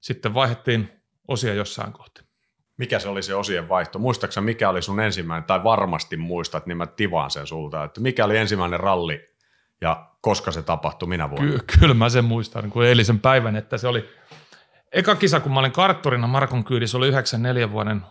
sitten 0.00 0.34
vaihdettiin 0.34 0.92
osia 1.28 1.54
jossain 1.54 1.92
kohti. 1.92 2.22
Mikä 2.76 2.98
se 2.98 3.08
oli 3.08 3.22
se 3.22 3.34
osien 3.34 3.68
vaihto? 3.68 3.98
Muistaaksä 3.98 4.40
mikä 4.40 4.68
oli 4.70 4.82
sun 4.82 5.00
ensimmäinen, 5.00 5.44
tai 5.44 5.64
varmasti 5.64 6.16
muistat, 6.16 6.66
niin 6.66 6.76
mä 6.76 6.86
tivaan 6.86 7.30
sen 7.30 7.46
sulta, 7.46 7.84
että 7.84 8.00
mikä 8.00 8.24
oli 8.24 8.36
ensimmäinen 8.36 8.80
ralli 8.80 9.28
ja 9.80 10.06
koska 10.20 10.52
se 10.52 10.62
tapahtui, 10.62 11.08
minä 11.08 11.30
vuonna? 11.30 11.52
Ky- 11.52 11.78
kyllä 11.78 11.94
mä 11.94 12.08
sen 12.08 12.24
muistan, 12.24 12.70
kuin 12.70 12.88
eilisen 12.88 13.20
päivän, 13.20 13.56
että 13.56 13.78
se 13.78 13.88
oli 13.88 14.08
eka 14.92 15.14
kisa, 15.14 15.40
kun 15.40 15.52
mä 15.52 15.60
olin 15.60 15.72
kartturina 15.72 16.26
Markon 16.26 16.64
kyydissä, 16.64 16.98
oli 16.98 17.08
94 17.08 17.72
vuoden 17.72 18.02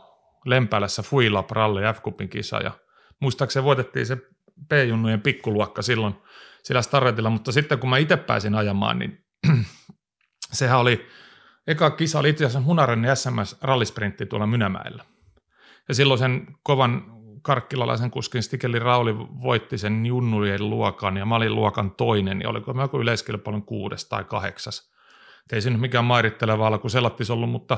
Lempäälässä 0.45 1.01
Fuilap 1.01 1.51
Rally 1.51 1.81
f 1.93 1.99
kisa 2.29 2.57
ja 2.57 2.71
muistaakseni 3.19 3.63
voitettiin 3.63 4.05
se 4.05 4.17
P-junnujen 4.69 5.21
pikkuluokka 5.21 5.81
silloin 5.81 6.15
sillä 6.63 6.81
starretilla, 6.81 7.29
mutta 7.29 7.51
sitten 7.51 7.79
kun 7.79 7.89
mä 7.89 7.97
itse 7.97 8.17
pääsin 8.17 8.55
ajamaan, 8.55 8.99
niin 8.99 9.25
sehän 10.51 10.79
oli, 10.79 11.07
eka 11.67 11.91
kisa 11.91 12.19
oli 12.19 12.29
itse 12.29 12.45
asiassa 12.45 12.67
Hunarennen 12.67 13.17
SMS-rallisprintti 13.17 14.25
tuolla 14.25 14.47
Mynämäellä. 14.47 15.05
Ja 15.87 15.93
silloin 15.95 16.19
sen 16.19 16.47
kovan 16.63 17.21
karkkilalaisen 17.41 18.11
kuskin 18.11 18.43
Stikeli 18.43 18.79
Rauli 18.79 19.17
voitti 19.17 19.77
sen 19.77 20.05
junnujen 20.05 20.69
luokan 20.69 21.17
ja 21.17 21.25
mä 21.25 21.35
olin 21.35 21.55
luokan 21.55 21.91
toinen 21.91 22.41
ja 22.41 22.49
oliko 22.49 22.73
mä 22.73 22.81
joku 22.81 22.99
yleiskilpailun 22.99 23.65
kuudes 23.65 24.05
tai 24.05 24.23
kahdeksas. 24.23 24.91
Et 25.45 25.53
ei 25.53 25.61
se 25.61 25.69
nyt 25.69 25.81
mikään 25.81 26.05
mairitteleva 26.05 26.67
alku 26.67 26.89
sellattis 26.89 27.29
ollut, 27.29 27.49
mutta 27.49 27.77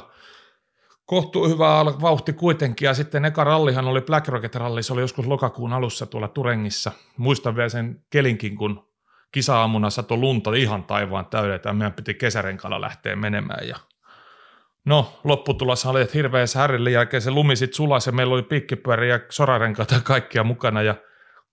kohtuu 1.05 1.49
hyvä 1.49 1.85
vauhti 1.85 2.33
kuitenkin. 2.33 2.85
Ja 2.85 2.93
sitten 2.93 3.25
eka 3.25 3.43
rallihan 3.43 3.87
oli 3.87 4.01
Black 4.01 4.27
Rocket 4.27 4.55
Rally, 4.55 4.83
se 4.83 4.93
oli 4.93 5.01
joskus 5.01 5.27
lokakuun 5.27 5.73
alussa 5.73 6.05
tuolla 6.05 6.27
Turengissa. 6.27 6.91
Muistan 7.17 7.55
vielä 7.55 7.69
sen 7.69 8.03
kelinkin, 8.09 8.57
kun 8.57 8.87
kisa-aamuna 9.31 9.89
satoi 9.89 10.17
lunta 10.17 10.53
ihan 10.53 10.83
taivaan 10.83 11.25
täydeltä 11.25 11.69
ja 11.69 11.73
meidän 11.73 11.93
piti 11.93 12.13
kesärenkalla 12.13 12.81
lähteä 12.81 13.15
menemään. 13.15 13.67
Ja 13.67 13.75
No, 14.85 15.19
lopputulos 15.23 15.85
oli, 15.85 16.01
että 16.01 16.13
hirveä 16.13 16.45
härrillin 16.55 16.93
jälkeen 16.93 17.21
se 17.21 17.31
lumi 17.31 17.55
sitten 17.55 17.75
sulasi 17.75 18.09
ja 18.09 18.13
meillä 18.13 18.33
oli 18.33 18.43
piikkipyöriä 18.43 19.15
ja 19.15 19.19
sorarenkaita 19.29 20.01
kaikkia 20.03 20.43
mukana 20.43 20.81
ja 20.81 20.95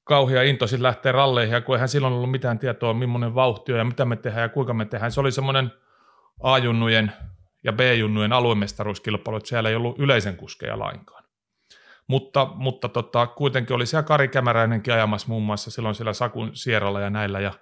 kauhia 0.04 0.42
into 0.42 0.66
sitten 0.66 0.82
lähtee 0.82 1.12
ralleihin 1.12 1.52
ja 1.52 1.60
kun 1.60 1.74
eihän 1.74 1.88
silloin 1.88 2.14
ollut 2.14 2.30
mitään 2.30 2.58
tietoa, 2.58 2.94
millainen 2.94 3.34
vauhti 3.34 3.72
on 3.72 3.78
ja 3.78 3.84
mitä 3.84 4.04
me 4.04 4.16
tehdään 4.16 4.42
ja 4.42 4.48
kuinka 4.48 4.74
me 4.74 4.84
tehdään. 4.84 5.12
Se 5.12 5.20
oli 5.20 5.32
semmoinen 5.32 5.72
A-junnujen 6.42 7.12
ja 7.64 7.72
B-junnujen 7.72 8.32
aluemestaruuskilpailu, 8.32 9.36
että 9.36 9.48
siellä 9.48 9.68
ei 9.68 9.74
ollut 9.74 9.98
yleisen 9.98 10.36
kuskeja 10.36 10.78
lainkaan. 10.78 11.24
Mutta, 12.06 12.50
mutta 12.54 12.88
tota, 12.88 13.26
kuitenkin 13.26 13.76
oli 13.76 13.86
siellä 13.86 14.02
Kari 14.02 14.28
Kämäräinenkin 14.28 14.94
ajamassa 14.94 15.28
muun 15.28 15.42
muassa 15.42 15.70
silloin 15.70 15.94
siellä 15.94 16.12
Sakun 16.12 16.50
Sierralla 16.54 17.00
ja 17.00 17.10
näillä 17.10 17.40
ja 17.40 17.52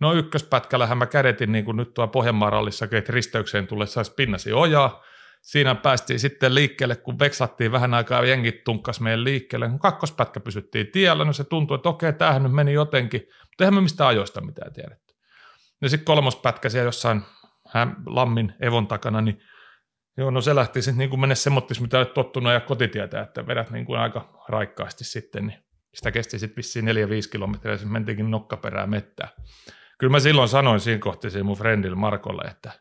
No 0.00 0.12
ykköspätkällähän 0.12 0.98
mä 0.98 1.06
kädetin 1.06 1.52
niin 1.52 1.64
kuin 1.64 1.76
nyt 1.76 1.94
tuo 1.94 2.08
Pohjanmaan 2.08 2.52
rallissakin, 2.52 2.98
että 2.98 3.12
risteykseen 3.12 3.66
tulee 3.66 3.86
saisi 3.86 4.14
pinnasi 4.14 4.52
ojaa. 4.52 5.02
Siinä 5.42 5.74
päästiin 5.74 6.20
sitten 6.20 6.54
liikkeelle, 6.54 6.96
kun 6.96 7.18
veksattiin 7.18 7.72
vähän 7.72 7.94
aikaa, 7.94 8.24
jengit 8.24 8.64
tunkkas 8.64 9.00
meidän 9.00 9.24
liikkeelle. 9.24 9.68
Kun 9.68 9.78
kakkospätkä 9.78 10.40
pysyttiin 10.40 10.86
tiellä, 10.92 11.24
no 11.24 11.32
se 11.32 11.44
tuntui, 11.44 11.74
että 11.74 11.88
okei, 11.88 12.12
tämähän 12.12 12.42
nyt 12.42 12.52
meni 12.52 12.72
jotenkin, 12.72 13.20
mutta 13.20 13.64
eihän 13.64 13.74
me 13.74 13.80
mistään 13.80 14.08
ajoista 14.08 14.40
mitään 14.40 14.72
tiedetty. 14.72 15.14
Ja 15.82 15.88
sitten 15.88 16.04
kolmospätkä 16.04 16.68
siellä 16.68 16.88
jossain 16.88 17.22
hän, 17.68 17.96
Lammin 18.06 18.54
Evon 18.60 18.86
takana, 18.86 19.20
niin 19.20 19.40
joo, 20.16 20.30
no 20.30 20.40
se 20.40 20.54
lähti 20.54 20.82
sitten 20.82 20.98
niin 20.98 21.20
mennä 21.20 21.34
semmoittis, 21.34 21.80
mitä 21.80 21.98
olet 21.98 22.14
tottunut 22.14 22.52
ja 22.52 22.60
kotitietä, 22.60 23.20
että 23.20 23.46
vedät 23.46 23.70
niin 23.70 23.84
kuin 23.84 24.00
aika 24.00 24.44
raikkaasti 24.48 25.04
sitten, 25.04 25.46
niin 25.46 25.58
sitä 25.94 26.10
kesti 26.10 26.38
sitten 26.38 26.56
vissiin 26.56 26.84
4-5 26.84 26.88
kilometriä, 27.32 27.74
ja 27.74 27.86
mentiinkin 27.86 28.30
nokkaperää 28.30 28.86
mettää. 28.86 29.28
Kyllä 29.98 30.10
mä 30.10 30.20
silloin 30.20 30.48
sanoin 30.48 30.80
siinä 30.80 30.98
kohti 30.98 31.42
mun 31.42 31.56
friendille 31.56 31.96
Markolle, 31.96 32.42
että 32.42 32.72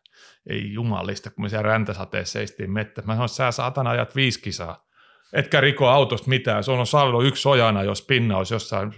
ei 0.49 0.73
jumalista, 0.73 1.29
kun 1.29 1.45
me 1.45 1.49
siellä 1.49 1.67
räntäsateessa 1.67 2.33
seistiin 2.33 2.71
mettä. 2.71 3.01
Mä 3.01 3.13
sanoin, 3.13 3.29
sä 3.29 3.51
saatana 3.51 3.89
ajat 3.89 4.15
viisi 4.15 4.41
kisaa. 4.41 4.87
Etkä 5.33 5.61
riko 5.61 5.87
autosta 5.87 6.29
mitään. 6.29 6.63
Se 6.63 6.71
on 6.71 6.87
saanut 6.87 7.25
yksi 7.25 7.49
ojana, 7.49 7.83
jos 7.83 8.01
pinna 8.01 8.37
olisi 8.37 8.53
jossain 8.53 8.93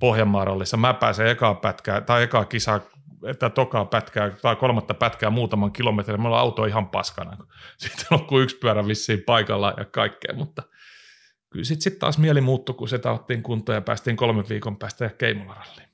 Pohjanmaarallissa. 0.00 0.76
Mä 0.76 0.94
pääsen 0.94 1.26
ekaa 1.26 1.54
pätkää 1.54 2.00
tai 2.00 2.22
ekaa 2.22 2.44
kisaa 2.44 2.80
että 3.24 3.50
tokaa 3.50 3.84
pätkää 3.84 4.30
tai 4.30 4.56
kolmatta 4.56 4.94
pätkää 4.94 5.30
muutaman 5.30 5.72
kilometrin, 5.72 6.20
mulla 6.20 6.36
on 6.36 6.42
auto 6.42 6.64
ihan 6.64 6.88
paskana. 6.88 7.36
Sitten 7.78 8.06
on 8.10 8.24
kuin 8.24 8.42
yksi 8.42 8.56
pyörä 8.56 8.86
vissiin 8.86 9.22
paikalla 9.26 9.74
ja 9.76 9.84
kaikkea, 9.84 10.34
mutta 10.34 10.62
kyllä 11.50 11.64
sitten 11.64 11.82
sit 11.82 11.98
taas 11.98 12.18
mieli 12.18 12.40
muuttui, 12.40 12.74
kun 12.74 12.88
se 12.88 13.00
ottiin 13.04 13.42
kuntoon 13.42 13.76
ja 13.76 13.82
päästiin 13.82 14.16
kolmen 14.16 14.44
viikon 14.48 14.78
päästä 14.78 15.08
Keimolaralliin. 15.08 15.88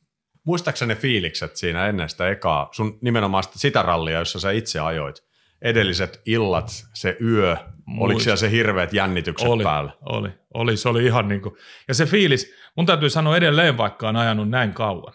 Muistaakseni 0.44 0.94
ne 0.94 1.00
fiilikset 1.00 1.56
siinä 1.56 1.86
ennen 1.86 2.08
sitä 2.08 2.28
ekaa, 2.28 2.68
sun 2.72 2.98
nimenomaan 3.00 3.44
sitä 3.50 3.82
rallia, 3.82 4.18
jossa 4.18 4.40
sä 4.40 4.50
itse 4.50 4.80
ajoit? 4.80 5.16
Edelliset 5.62 6.20
illat, 6.26 6.68
se 6.94 7.16
yö, 7.20 7.56
Muist. 7.86 8.04
oliko 8.04 8.20
siellä 8.20 8.36
se 8.36 8.50
hirveät 8.50 8.92
jännitykset 8.92 9.48
oli, 9.48 9.64
päällä? 9.64 9.92
Oli, 10.00 10.30
oli, 10.54 10.76
se 10.76 10.88
oli 10.88 11.04
ihan 11.04 11.28
niin 11.28 11.40
kuin, 11.40 11.54
ja 11.88 11.94
se 11.94 12.06
fiilis, 12.06 12.54
mun 12.76 12.86
täytyy 12.86 13.10
sanoa 13.10 13.36
edelleen, 13.36 13.76
vaikka 13.76 14.08
on 14.08 14.16
ajanut 14.16 14.48
näin 14.48 14.74
kauan, 14.74 15.14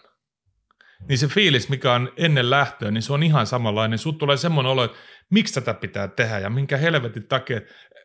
niin 1.08 1.18
se 1.18 1.26
fiilis, 1.26 1.68
mikä 1.68 1.92
on 1.92 2.12
ennen 2.16 2.50
lähtöä, 2.50 2.90
niin 2.90 3.02
se 3.02 3.12
on 3.12 3.22
ihan 3.22 3.46
samanlainen. 3.46 3.98
Sut 3.98 4.18
tulee 4.18 4.36
semmoinen 4.36 4.72
olo, 4.72 4.84
että 4.84 4.96
miksi 5.30 5.54
tätä 5.54 5.74
pitää 5.74 6.08
tehdä 6.08 6.38
ja 6.38 6.50
minkä 6.50 6.76
helvetin 6.76 7.24
takia, 7.28 7.60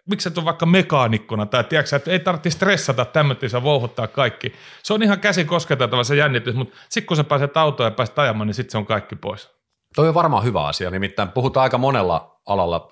miksi 0.10 0.30
et 0.30 0.38
ole 0.38 0.46
vaikka 0.46 0.66
mekaanikkona 0.66 1.46
tai 1.46 1.64
tiedätkö, 1.64 1.96
että 1.96 2.12
ei 2.12 2.20
tarvitse 2.20 2.50
stressata 2.50 3.06
tämmöistä 3.06 3.64
vouhuttaa 3.64 4.08
kaikki. 4.08 4.54
Se 4.84 4.94
on 4.94 5.04
ihan 5.04 5.20
käsi 5.20 5.46
kosketeltava 5.46 6.04
se 6.04 6.16
jännitys, 6.16 6.56
mutta 6.56 6.78
sitten 6.90 7.08
kun 7.08 7.18
sä 7.18 7.24
pääset 7.24 7.58
autoon 7.58 7.88
ja 7.88 7.92
pääset 7.92 8.20
ajamaan, 8.20 8.48
niin 8.48 8.56
sitten 8.56 8.72
se 8.72 8.78
on 8.78 8.86
kaikki 8.86 9.16
pois. 9.16 9.50
Toi 9.96 10.08
on 10.08 10.14
varmaan 10.14 10.44
hyvä 10.44 10.66
asia, 10.66 10.90
nimittäin 10.90 11.30
puhutaan 11.30 11.64
aika 11.64 11.78
monella 11.78 12.42
alalla 12.46 12.90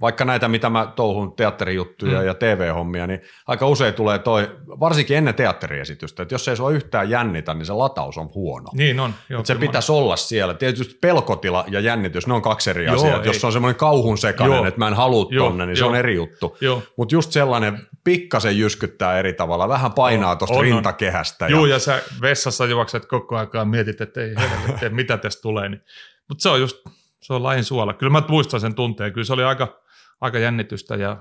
vaikka 0.00 0.24
näitä, 0.24 0.48
mitä 0.48 0.70
mä 0.70 0.92
touhun 0.96 1.36
teatterijuttuja 1.36 2.20
mm. 2.20 2.26
ja 2.26 2.34
TV-hommia, 2.34 3.06
niin 3.06 3.20
aika 3.46 3.66
usein 3.66 3.94
tulee 3.94 4.18
toi, 4.18 4.56
varsinkin 4.66 5.16
ennen 5.16 5.34
teatteriesitystä, 5.34 6.22
että 6.22 6.34
jos 6.34 6.48
ei 6.48 6.56
sua 6.56 6.70
yhtään 6.70 7.10
jännitä, 7.10 7.54
niin 7.54 7.66
se 7.66 7.72
lataus 7.72 8.18
on 8.18 8.30
huono. 8.34 8.68
Niin 8.72 9.00
on. 9.00 9.14
Joo, 9.28 9.44
se 9.44 9.54
pitäisi 9.54 9.92
olla 9.92 10.16
siellä. 10.16 10.54
Tietysti 10.54 10.98
pelkotila 11.00 11.64
ja 11.68 11.80
jännitys, 11.80 12.26
ne 12.26 12.34
on 12.34 12.42
kaksi 12.42 12.70
eri 12.70 12.88
asiaa. 12.88 13.24
Jos 13.24 13.40
se 13.40 13.46
on 13.46 13.52
semmoinen 13.52 13.78
kauhun 13.78 14.18
sekainen, 14.18 14.56
joo. 14.56 14.66
että 14.66 14.78
mä 14.78 14.88
en 14.88 14.94
halua 14.94 15.26
joo, 15.30 15.48
tonne, 15.48 15.66
niin 15.66 15.76
joo. 15.78 15.86
se 15.86 15.90
on 15.90 15.96
eri 15.96 16.14
juttu. 16.14 16.56
Mutta 16.96 17.14
just 17.14 17.32
sellainen 17.32 17.78
pikkasen 18.04 18.58
jyskyttää 18.58 19.18
eri 19.18 19.32
tavalla, 19.32 19.68
vähän 19.68 19.92
painaa 19.92 20.36
tuosta 20.36 20.60
rintakehästä. 20.60 21.48
Joo, 21.48 21.66
ja... 21.66 21.74
ja 21.74 21.78
sä 21.78 22.02
vessassa 22.22 22.66
juokset 22.66 23.06
koko 23.06 23.36
ajan 23.36 23.68
mietit, 23.68 24.00
että 24.00 24.20
ei 24.20 24.34
helvetti, 24.38 24.88
mitä 24.88 25.16
tästä 25.16 25.42
tulee. 25.42 25.68
Niin. 25.68 25.82
Mutta 26.28 26.42
se 26.42 26.48
on 26.48 26.60
just, 26.60 26.76
se 27.22 27.32
on 27.32 27.42
lain 27.42 27.64
suola. 27.64 27.94
Kyllä 27.94 28.12
mä 28.12 28.22
muistan 28.28 28.60
sen 28.60 28.74
tunteen. 28.74 29.12
Kyllä 29.12 29.24
se 29.24 29.32
oli 29.32 29.44
aika, 29.44 29.80
aika 30.20 30.38
jännitystä 30.38 30.94
ja 30.94 31.16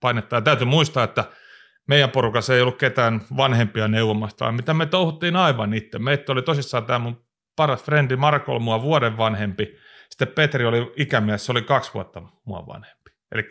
painetta. 0.00 0.36
Ja 0.36 0.42
täytyy 0.42 0.66
muistaa, 0.66 1.04
että 1.04 1.24
meidän 1.86 2.10
porukassa 2.10 2.54
ei 2.54 2.60
ollut 2.60 2.78
ketään 2.78 3.20
vanhempia 3.36 3.88
neuvomasta, 3.88 4.44
vaan 4.44 4.54
mitä 4.54 4.74
me 4.74 4.86
touhuttiin 4.86 5.36
aivan 5.36 5.74
itse. 5.74 5.98
Meitä 5.98 6.32
oli 6.32 6.42
tosissaan 6.42 6.86
tämä 6.86 6.98
mun 6.98 7.24
paras 7.56 7.84
frendi 7.84 8.16
Marko 8.16 8.58
mua 8.58 8.82
vuoden 8.82 9.16
vanhempi. 9.16 9.76
Sitten 10.10 10.28
Petri 10.28 10.64
oli 10.66 10.92
ikämies, 10.96 11.46
se 11.46 11.52
oli 11.52 11.62
kaksi 11.62 11.94
vuotta 11.94 12.22
mua 12.44 12.66
vanhempi. 12.66 13.10
Eli 13.32 13.42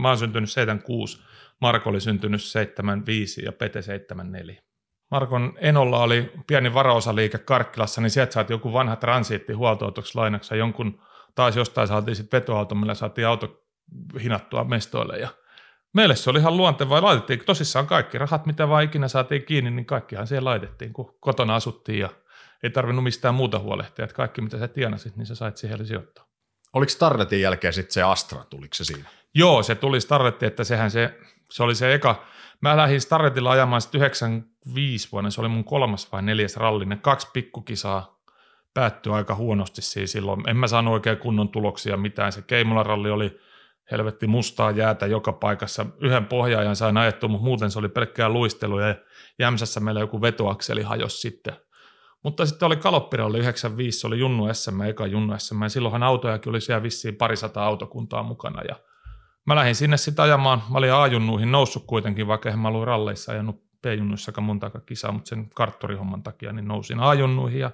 mä 0.00 0.08
oon 0.08 0.18
syntynyt 0.18 0.50
76, 0.50 1.22
Marko 1.60 1.90
oli 1.90 2.00
syntynyt 2.00 2.42
75 2.42 3.44
ja 3.44 3.52
Pete 3.52 3.82
74. 3.82 4.62
Markon 5.10 5.52
Enolla 5.60 6.02
oli 6.02 6.32
pieni 6.46 6.74
varaosaliike 6.74 7.38
Karkkilassa, 7.38 8.00
niin 8.00 8.10
sieltä 8.10 8.32
saatiin 8.32 8.54
joku 8.54 8.72
vanha 8.72 8.96
transiitti 8.96 9.52
huoltoautoksi 9.52 10.18
lainaksi 10.18 10.58
jonkun 10.58 11.02
taas 11.34 11.56
jostain 11.56 11.88
saatiin 11.88 12.16
sitten 12.16 12.40
vetoauto, 12.40 12.74
millä 12.74 12.94
saatiin 12.94 13.26
auto 13.26 13.67
hinattua 14.22 14.64
mestoille 14.64 15.18
ja 15.18 15.28
meille 15.94 16.16
se 16.16 16.30
oli 16.30 16.38
ihan 16.38 16.56
luontevaa. 16.56 17.02
Laitettiin 17.02 17.44
tosissaan 17.44 17.86
kaikki 17.86 18.18
rahat, 18.18 18.46
mitä 18.46 18.68
vaan 18.68 18.84
ikinä 18.84 19.08
saatiin 19.08 19.44
kiinni, 19.44 19.70
niin 19.70 19.86
kaikkihan 19.86 20.26
siihen 20.26 20.44
laitettiin, 20.44 20.92
kun 20.92 21.16
kotona 21.20 21.54
asuttiin 21.54 21.98
ja 21.98 22.08
ei 22.62 22.70
tarvinnut 22.70 23.04
mistään 23.04 23.34
muuta 23.34 23.58
huolehtia, 23.58 24.04
että 24.04 24.16
kaikki 24.16 24.40
mitä 24.40 24.58
sä 24.58 24.68
tienasit, 24.68 25.16
niin 25.16 25.26
sä 25.26 25.34
sait 25.34 25.56
siihen 25.56 25.86
sijoittaa. 25.86 26.28
Oliko 26.72 26.90
Starretin 26.90 27.40
jälkeen 27.40 27.72
sitten 27.72 27.92
se 27.92 28.02
Astra, 28.02 28.44
tuliko 28.44 28.74
se 28.74 28.84
siinä? 28.84 29.08
Joo, 29.34 29.62
se 29.62 29.74
tuli 29.74 30.00
Starretti, 30.00 30.46
että 30.46 30.64
sehän 30.64 30.90
se, 30.90 31.18
se 31.50 31.62
oli 31.62 31.74
se 31.74 31.94
eka, 31.94 32.24
mä 32.60 32.76
lähdin 32.76 33.00
Starretilla 33.00 33.50
ajamaan 33.50 33.82
sitten 33.82 33.98
95 33.98 35.08
vuonna, 35.12 35.30
se 35.30 35.40
oli 35.40 35.48
mun 35.48 35.64
kolmas 35.64 36.12
vai 36.12 36.22
neljäs 36.22 36.56
ralli, 36.56 36.84
ne 36.84 36.96
kaksi 36.96 37.28
pikkukisaa 37.32 38.18
päättyi 38.74 39.12
aika 39.12 39.34
huonosti 39.34 39.82
siis 39.82 40.12
silloin. 40.12 40.48
En 40.48 40.56
mä 40.56 40.66
saanut 40.66 40.94
oikein 40.94 41.18
kunnon 41.18 41.48
tuloksia 41.48 41.96
mitään, 41.96 42.32
se 42.32 42.42
Keimola-ralli 42.42 43.10
oli 43.10 43.40
helvetti 43.90 44.26
mustaa 44.26 44.70
jäätä 44.70 45.06
joka 45.06 45.32
paikassa. 45.32 45.86
Yhden 46.00 46.26
pohjaajan 46.26 46.76
sain 46.76 46.96
ajettu, 46.96 47.28
mutta 47.28 47.44
muuten 47.44 47.70
se 47.70 47.78
oli 47.78 47.88
pelkkää 47.88 48.28
luistelua 48.28 48.82
ja 48.82 48.94
Jämsässä 49.38 49.80
meillä 49.80 50.00
joku 50.00 50.22
vetoakseli 50.22 50.82
hajosi 50.82 51.16
sitten. 51.16 51.56
Mutta 52.24 52.46
sitten 52.46 52.66
oli 52.66 52.76
Kaloppiralli 52.76 53.38
95, 53.38 54.00
se 54.00 54.06
oli 54.06 54.18
Junnu 54.18 54.54
SM, 54.54 54.82
eka 54.82 55.06
Junnu 55.06 55.34
SM, 55.38 55.62
ja 55.62 55.68
silloinhan 55.68 56.02
autojakin 56.02 56.50
oli 56.50 56.60
siellä 56.60 56.82
vissiin 56.82 57.16
parisata 57.16 57.64
autokuntaa 57.64 58.22
mukana, 58.22 58.62
ja 58.68 58.76
mä 59.46 59.54
lähdin 59.56 59.74
sinne 59.74 59.96
sitten 59.96 60.22
ajamaan, 60.22 60.62
mä 60.70 60.78
olin 60.78 60.92
A-junnuihin 60.92 61.52
noussut 61.52 61.84
kuitenkin, 61.86 62.26
vaikka 62.26 62.50
en 62.50 62.58
mä 62.58 62.68
ollut 62.68 62.84
ralleissa 62.84 63.32
ajanut 63.32 63.62
B-junnuissakaan 63.82 64.44
monta 64.44 64.70
kisaa, 64.86 65.12
mutta 65.12 65.28
sen 65.28 65.50
karttorihomman 65.54 66.22
takia 66.22 66.52
niin 66.52 66.68
nousin 66.68 67.00
A-junnuihin, 67.00 67.60
ja 67.60 67.70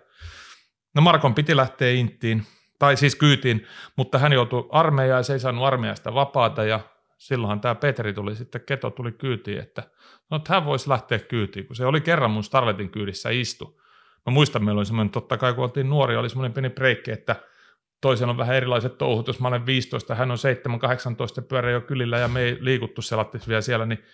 no 0.95 1.03
Markon 1.03 1.35
piti 1.35 1.57
lähteä 1.57 1.91
Inttiin, 1.91 2.47
tai 2.79 2.97
siis 2.97 3.17
kyytiin, 3.17 3.67
mutta 3.97 4.19
hän 4.19 4.33
joutui 4.33 4.69
armeijaan 4.71 5.19
ja 5.19 5.23
se 5.23 5.33
ei 5.33 5.41
saanut 5.41 5.65
armeijasta 5.65 6.15
vapaata. 6.15 6.65
Ja 6.65 6.81
silloinhan 7.19 7.61
tämä 7.61 7.75
Petri 7.75 8.13
tuli 8.13 8.35
sitten, 8.35 8.61
Keto 8.67 8.91
tuli 8.91 9.13
kyytiin, 9.13 9.59
että, 9.59 9.83
no, 10.31 10.37
että 10.37 10.55
hän 10.55 10.65
voisi 10.65 10.89
lähteä 10.89 11.19
kyytiin, 11.19 11.67
kun 11.67 11.77
se 11.77 11.87
oli 11.87 12.01
kerran 12.01 12.31
mun 12.31 12.45
Starletin 12.45 12.91
kyydissä 12.91 13.31
istu. 13.31 13.81
Mä 14.27 14.33
muistan, 14.33 14.65
meillä 14.65 14.79
oli 14.79 14.87
semmoinen, 14.87 15.11
totta 15.11 15.37
kai 15.37 15.55
kun 15.55 15.65
oltiin 15.65 15.91
nuori, 15.91 16.17
oli 16.17 16.29
semmoinen 16.29 16.53
pieni 16.53 16.71
breikki, 16.71 17.11
että 17.11 17.37
toisen 18.01 18.29
on 18.29 18.37
vähän 18.37 18.57
erilaiset 18.57 18.99
touhut, 18.99 19.27
jos 19.27 19.41
mä 19.41 19.49
olen 19.49 19.67
15, 19.67 20.15
hän 20.15 20.31
on 20.31 20.37
7-18 21.41 21.45
pyörä 21.49 21.71
jo 21.71 21.81
kylillä 21.81 22.19
ja 22.19 22.29
me 22.29 22.41
ei 22.41 22.59
liikuttu 22.61 23.03
selattis 23.03 23.49
vielä 23.49 23.61
siellä, 23.61 23.87
niin 23.87 24.05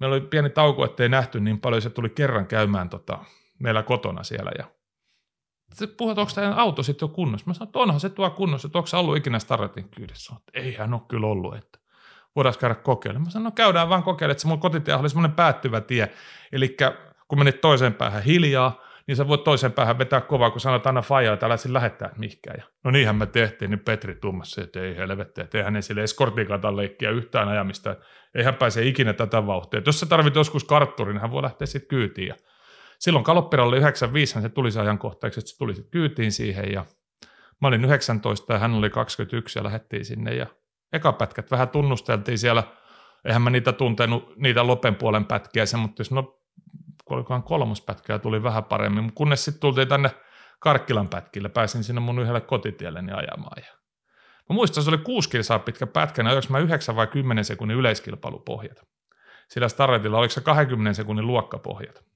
meillä 0.00 0.14
oli 0.14 0.20
pieni 0.20 0.50
tauko, 0.50 0.84
ettei 0.84 1.08
nähty 1.08 1.40
niin 1.40 1.60
paljon, 1.60 1.82
se 1.82 1.90
tuli 1.90 2.10
kerran 2.10 2.46
käymään 2.46 2.88
tota, 2.88 3.18
meillä 3.58 3.82
kotona 3.82 4.22
siellä 4.22 4.50
ja 4.58 4.64
puhuu, 5.96 6.10
että 6.12 6.20
onko 6.20 6.32
tämä 6.34 6.54
auto 6.54 6.82
sitten 6.82 7.06
jo 7.06 7.08
kunnossa. 7.08 7.46
Mä 7.46 7.54
sanoin, 7.54 7.68
että 7.68 7.78
onhan 7.78 8.00
se 8.00 8.08
tuo 8.08 8.30
kunnossa, 8.30 8.68
että 8.68 8.78
onko 8.78 8.86
se 8.86 8.96
ollut 8.96 9.16
ikinä 9.16 9.38
Starretin 9.38 9.88
kyydissä. 9.88 10.34
Että 10.36 10.60
eihän 10.60 10.94
ole 10.94 11.02
kyllä 11.08 11.26
ollut, 11.26 11.56
että 11.56 11.78
voidaan 12.36 12.54
käydä 12.60 12.74
kokeilemaan. 12.74 13.26
Mä 13.26 13.30
sanoin, 13.30 13.44
no 13.44 13.50
käydään 13.50 13.88
vaan 13.88 14.02
kokeilemaan, 14.02 14.32
että 14.32 14.42
se 14.42 14.48
mun 14.48 14.60
kotitie 14.60 14.94
oli 14.94 15.08
semmoinen 15.08 15.36
päättyvä 15.36 15.80
tie. 15.80 16.10
Eli 16.52 16.76
kun 17.28 17.38
menit 17.38 17.60
toiseen 17.60 17.94
päähän 17.94 18.22
hiljaa, 18.22 18.84
niin 19.06 19.16
sä 19.16 19.28
voit 19.28 19.44
toiseen 19.44 19.72
päähän 19.72 19.98
vetää 19.98 20.20
kovaa, 20.20 20.50
kun 20.50 20.60
sanot 20.60 20.86
aina 20.86 21.02
fajaa, 21.02 21.34
että 21.34 21.46
älä 21.46 21.56
sin 21.56 21.72
lähettää 21.72 22.10
mihinkään. 22.16 22.56
Ja 22.58 22.64
no 22.84 22.90
niinhän 22.90 23.16
me 23.16 23.26
tehtiin, 23.26 23.70
niin 23.70 23.80
Petri 23.80 24.14
tummassa, 24.14 24.62
että 24.62 24.80
ei 24.80 24.96
helvetti, 24.96 25.40
että 25.40 25.58
eihän 25.58 25.82
sille 25.82 26.02
eskortikatan 26.02 26.76
leikkiä 26.76 27.10
yhtään 27.10 27.48
ajamista. 27.48 27.96
Eihän 28.34 28.54
pääse 28.54 28.86
ikinä 28.86 29.12
tätä 29.12 29.46
vauhtia. 29.46 29.78
Et 29.78 29.86
jos 29.86 30.00
sä 30.00 30.06
tarvit 30.06 30.34
joskus 30.34 30.64
kartturin, 30.64 31.14
niin 31.14 31.20
hän 31.20 31.30
voi 31.30 31.42
lähteä 31.42 31.66
sitten 31.66 31.88
kyytiin. 31.88 32.28
Ja 32.28 32.34
silloin 33.04 33.24
Kaloppira 33.24 33.64
oli 33.64 33.76
95, 33.76 34.40
se 34.42 34.48
tuli 34.48 34.70
se 34.70 34.80
ajankohtaiseksi, 34.80 35.40
että 35.40 35.50
se 35.50 35.58
tuli 35.58 35.74
sitten 35.74 35.90
kyytiin 35.90 36.32
siihen 36.32 36.72
ja 36.72 36.84
mä 37.60 37.68
olin 37.68 37.84
19 37.84 38.52
ja 38.52 38.58
hän 38.58 38.74
oli 38.74 38.90
21 38.90 39.58
ja 39.58 39.64
lähdettiin 39.64 40.04
sinne 40.04 40.34
ja 40.34 40.46
eka 40.92 41.12
pätkät 41.12 41.50
vähän 41.50 41.68
tunnusteltiin 41.68 42.38
siellä, 42.38 42.62
eihän 43.24 43.42
mä 43.42 43.50
niitä 43.50 43.72
tuntenut, 43.72 44.36
niitä 44.36 44.66
lopen 44.66 44.94
puolen 44.94 45.24
pätkiä, 45.24 45.66
se, 45.66 45.76
mutta 45.76 46.00
jos 46.00 46.10
no 46.10 46.40
olikohan 47.10 47.42
kolmas 47.42 47.80
pätkää 47.80 48.18
tuli 48.18 48.42
vähän 48.42 48.64
paremmin, 48.64 49.12
kunnes 49.14 49.44
sitten 49.44 49.60
tultiin 49.60 49.88
tänne 49.88 50.10
Karkkilan 50.60 51.08
pätkille, 51.08 51.48
pääsin 51.48 51.84
sinne 51.84 52.00
mun 52.00 52.18
yhdelle 52.18 52.40
kotitielleni 52.40 53.12
ajamaan. 53.12 53.62
Ja 53.62 53.72
mä 54.48 54.54
muistan, 54.54 54.84
se 54.84 54.90
oli 54.90 54.98
kuusi 54.98 55.30
kilsaa 55.30 55.58
pitkä 55.58 55.86
pätkä, 55.86 56.22
niin 56.22 56.42
mä 56.48 56.58
9 56.58 56.96
vai 56.96 57.06
10 57.06 57.44
sekunnin 57.44 57.76
yleiskilpailupohjat. 57.76 58.82
Sillä 59.48 59.68
Starretilla 59.68 60.18
oliko 60.18 60.32
se 60.32 60.40
20 60.40 60.92
sekunnin 60.92 61.26
luokkapohjat. 61.26 62.13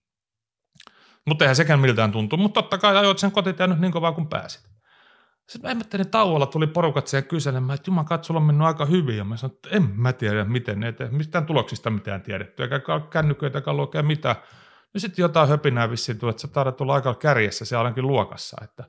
Mutta 1.28 1.44
eihän 1.44 1.56
sekään 1.56 1.80
miltään 1.80 2.12
tuntu, 2.12 2.36
mutta 2.36 2.62
totta 2.62 2.78
kai 2.78 2.96
ajoit 2.96 3.18
sen 3.18 3.32
kotitien 3.32 3.70
nyt 3.70 3.78
niin 3.78 3.92
kovaa 3.92 4.12
kuin 4.12 4.26
pääsit. 4.26 4.68
Sitten 5.48 5.76
mä 5.76 5.84
en 5.94 6.10
tauolla 6.10 6.46
tuli 6.46 6.66
porukat 6.66 7.06
siihen 7.06 7.28
kyselemään, 7.28 7.74
että 7.74 7.90
juman 7.90 8.04
katso, 8.04 8.34
on 8.34 8.42
mennyt 8.42 8.66
aika 8.66 8.84
hyvin. 8.84 9.16
Ja 9.16 9.24
mä 9.24 9.36
sanoin, 9.36 9.54
että 9.54 9.68
en 9.72 9.90
mä 9.94 10.12
tiedä, 10.12 10.44
miten 10.44 10.80
ne 10.80 10.92
tee. 10.92 11.08
Mistään 11.10 11.46
tuloksista 11.46 11.90
mitään 11.90 12.22
tiedetty, 12.22 12.62
eikä 12.62 12.80
kännyköitä, 13.10 13.58
eikä 13.58 13.70
oikein 13.70 14.06
mitään. 14.06 14.36
Ja 14.94 15.00
sitten 15.00 15.22
jotain 15.22 15.48
höpinää 15.48 15.90
vissiin 15.90 16.18
tuli, 16.18 16.30
että 16.30 16.42
sä 16.42 16.48
taidat 16.48 16.80
olla 16.80 16.94
aika 16.94 17.14
kärjessä 17.14 17.64
siellä 17.64 17.84
ainakin 17.84 18.06
luokassa, 18.06 18.56
että 18.64 18.84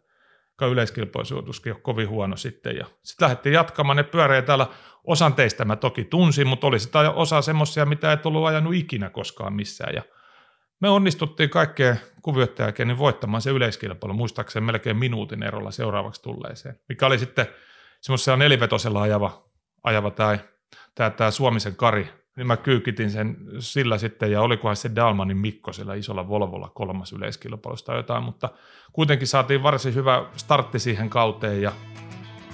yleiskilpaisuutuskin 0.62 1.74
on 1.74 1.82
kovin 1.82 2.10
huono 2.10 2.36
sitten. 2.36 2.76
Ja 2.76 2.86
sitten 3.04 3.26
lähdettiin 3.26 3.54
jatkamaan, 3.54 3.98
ne 3.98 4.04
pyöreä 4.04 4.42
täällä. 4.42 4.68
Osan 5.04 5.34
teistä 5.34 5.66
mä 5.66 5.76
toki 5.76 6.04
tunsin, 6.04 6.48
mutta 6.48 6.68
oli 6.68 6.80
sitä 6.80 7.12
osa 7.12 7.42
semmoisia, 7.42 7.86
mitä 7.86 8.12
et 8.12 8.26
ollut 8.26 8.48
ajanut 8.48 8.74
ikinä 8.74 9.10
koskaan 9.10 9.54
missään. 9.54 9.96
Ja 9.96 10.04
me 10.80 10.90
onnistuttiin 10.90 11.50
kaikkeen 11.50 12.00
kuvioiden 12.22 12.56
jälkeen 12.64 12.88
niin 12.88 12.98
voittamaan 12.98 13.42
se 13.42 13.50
yleiskilpailu, 13.50 14.14
muistaakseni 14.14 14.66
melkein 14.66 14.98
minuutin 14.98 15.44
erolla 15.44 15.72
seuraavaksi 15.72 16.22
tulleeseen, 16.22 16.80
mikä 16.90 17.06
oli 17.06 17.20
sitten 17.20 17.48
semmoisella 18.02 18.38
nelivetosella 18.38 19.02
ajava, 19.02 19.44
ajava 19.84 20.12
tämä, 20.12 20.38
tämä, 20.96 21.10
tämä 21.10 21.32
Suomisen 21.32 21.76
Kari, 21.76 22.10
niin 22.36 22.48
mä 22.48 22.58
kyykitin 22.58 23.12
sen 23.12 23.38
sillä 23.60 23.98
sitten, 23.98 24.32
ja 24.32 24.42
olikohan 24.42 24.76
se 24.76 24.92
Dalmanin 24.96 25.38
Mikko 25.38 25.74
sillä 25.74 25.96
isolla 25.96 26.28
Volvolla 26.28 26.72
kolmas 26.74 27.14
yleiskilpailusta 27.14 27.86
tai 27.86 28.00
jotain, 28.00 28.24
mutta 28.24 28.50
kuitenkin 28.94 29.28
saatiin 29.28 29.64
varsin 29.64 29.96
hyvä 29.96 30.26
startti 30.36 30.80
siihen 30.80 31.10
kauteen, 31.10 31.62
ja 31.62 31.72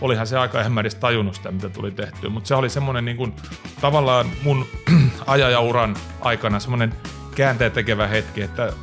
olihan 0.01 0.27
se 0.27 0.37
aika, 0.37 0.61
en 0.61 0.71
mä 0.71 0.81
edes 0.81 0.95
tajunnut 0.95 1.35
sitä, 1.35 1.51
mitä 1.51 1.69
tuli 1.69 1.91
tehtyä, 1.91 2.29
mutta 2.29 2.47
se 2.47 2.55
oli 2.55 2.69
semmoinen 2.69 3.05
niin 3.05 3.17
kuin, 3.17 3.33
tavallaan 3.81 4.25
mun 4.43 4.65
ajajauran 5.27 5.95
aikana 6.21 6.59
semmoinen 6.59 6.93
käänteen 7.35 7.71
tekevä 7.71 8.07
hetki, 8.07 8.41
että 8.41 8.73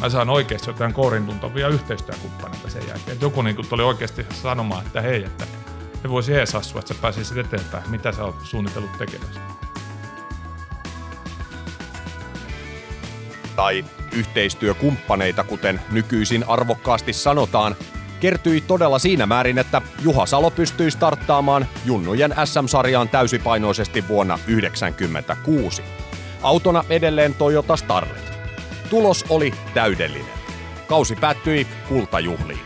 mä 0.00 0.08
saan 0.08 0.30
oikeasti 0.30 0.70
jotain 0.70 0.92
kourin 0.92 1.26
tuntavia 1.26 1.68
yhteistyökumppaneita 1.68 2.70
sen 2.70 2.88
jälkeen. 2.88 3.20
Joku 3.20 3.42
niin 3.42 3.68
tuli 3.68 3.82
oikeasti 3.82 4.26
sanomaan, 4.42 4.86
että 4.86 5.00
hei, 5.00 5.24
että 5.24 5.44
se 6.02 6.10
voisi 6.10 6.32
jeesaa 6.32 6.62
sua, 6.62 6.78
että 6.78 6.94
sä 6.94 7.00
pääsisit 7.00 7.38
eteenpäin. 7.38 7.90
Mitä 7.90 8.12
sä 8.12 8.24
oot 8.24 8.36
suunnitellut 8.42 8.98
tekemässä? 8.98 9.40
Tai 13.56 13.84
yhteistyökumppaneita, 14.12 15.44
kuten 15.44 15.80
nykyisin 15.92 16.44
arvokkaasti 16.48 17.12
sanotaan, 17.12 17.76
kertyi 18.20 18.60
todella 18.60 18.98
siinä 18.98 19.26
määrin, 19.26 19.58
että 19.58 19.82
Juha 20.02 20.26
Salo 20.26 20.50
pystyi 20.50 20.90
starttaamaan 20.90 21.66
Junnujen 21.84 22.34
SM-sarjaan 22.44 23.08
täysipainoisesti 23.08 24.08
vuonna 24.08 24.34
1996. 24.34 25.82
Autona 26.42 26.84
edelleen 26.90 27.34
Toyota 27.34 27.76
Starlet. 27.76 28.32
Tulos 28.90 29.24
oli 29.28 29.54
täydellinen. 29.74 30.36
Kausi 30.86 31.16
päättyi 31.16 31.66
kultajuhliin. 31.88 32.60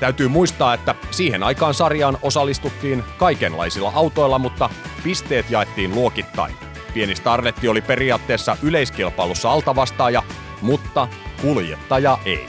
Täytyy 0.00 0.28
muistaa, 0.28 0.74
että 0.74 0.94
siihen 1.10 1.42
aikaan 1.42 1.74
sarjaan 1.74 2.18
osallistuttiin 2.22 3.04
kaikenlaisilla 3.18 3.92
autoilla, 3.94 4.38
mutta 4.38 4.70
pisteet 5.04 5.50
jaettiin 5.50 5.94
luokittain. 5.94 6.54
Pieni 6.94 7.16
Starletti 7.16 7.68
oli 7.68 7.80
periaatteessa 7.80 8.56
yleiskilpailussa 8.62 9.50
altavastaaja, 9.52 10.22
mutta 10.62 11.08
kuljettaja 11.42 12.18
ei. 12.24 12.46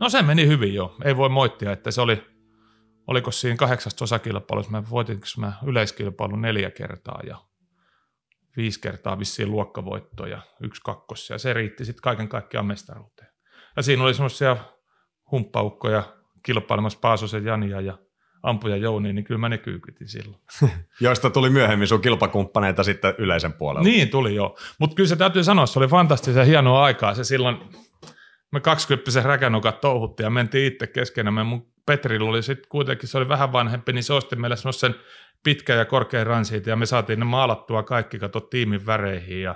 No 0.00 0.08
se 0.08 0.22
meni 0.22 0.46
hyvin 0.46 0.74
jo. 0.74 0.94
Ei 1.04 1.16
voi 1.16 1.28
moittia, 1.28 1.72
että 1.72 1.90
se 1.90 2.00
oli 2.00 2.35
oliko 3.06 3.30
siinä 3.30 3.56
kahdeksasta 3.56 4.04
osakilpailussa, 4.04 4.72
mä 4.72 4.82
voitinko 4.90 5.26
mä 5.36 5.52
yleiskilpailun 5.66 6.42
neljä 6.42 6.70
kertaa 6.70 7.20
ja 7.26 7.36
viisi 8.56 8.80
kertaa 8.80 9.18
vissiin 9.18 9.50
luokkavoittoja, 9.50 10.42
yksi 10.60 10.82
kakkos, 10.84 11.30
ja 11.30 11.38
se 11.38 11.52
riitti 11.52 11.84
sitten 11.84 12.02
kaiken 12.02 12.28
kaikkiaan 12.28 12.66
mestaruuteen. 12.66 13.28
Ja 13.76 13.82
siinä 13.82 14.02
oli 14.02 14.14
semmoisia 14.14 14.56
humppaukkoja 15.30 16.02
kilpailemassa 16.42 16.98
Paasosen 17.02 17.44
Jania 17.44 17.80
ja 17.80 17.98
ampuja 18.42 18.76
Jouni, 18.76 19.12
niin 19.12 19.24
kyllä 19.24 19.38
mä 19.38 19.48
ne 19.48 19.58
kyykytin 19.58 20.08
silloin. 20.08 20.42
Joista 21.00 21.30
tuli 21.30 21.50
myöhemmin 21.50 21.88
sun 21.88 22.00
kilpakumppaneita 22.00 22.82
sitten 22.82 23.14
yleisen 23.18 23.52
puolella. 23.52 23.88
Niin 23.88 24.08
tuli 24.08 24.34
joo, 24.34 24.58
mutta 24.80 24.94
kyllä 24.94 25.08
se 25.08 25.16
täytyy 25.16 25.44
sanoa, 25.44 25.66
se 25.66 25.78
oli 25.78 25.88
fantastisen 25.88 26.46
hienoa 26.46 26.84
aikaa. 26.84 27.14
Se 27.14 27.24
silloin, 27.24 27.56
me 28.52 28.60
20 28.60 29.22
räkänukat 29.22 29.80
touhuttiin 29.80 30.24
ja 30.24 30.30
mentiin 30.30 30.72
itse 30.72 30.86
keskenämme. 30.86 31.44
Mun 31.44 31.75
Petrillä 31.86 32.30
oli 32.30 32.42
sitten 32.42 32.68
kuitenkin, 32.68 33.08
se 33.08 33.18
oli 33.18 33.28
vähän 33.28 33.52
vanhempi, 33.52 33.92
niin 33.92 34.04
se 34.04 34.12
osti 34.12 34.36
meille 34.36 34.56
semmoisen 34.56 34.94
pitkä 35.42 35.74
ja 35.74 35.84
korkea 35.84 36.24
ransiit 36.24 36.66
ja 36.66 36.76
me 36.76 36.86
saatiin 36.86 37.18
ne 37.18 37.24
maalattua 37.24 37.82
kaikki, 37.82 38.18
kato 38.18 38.40
tiimin 38.40 38.86
väreihin 38.86 39.42
ja 39.42 39.54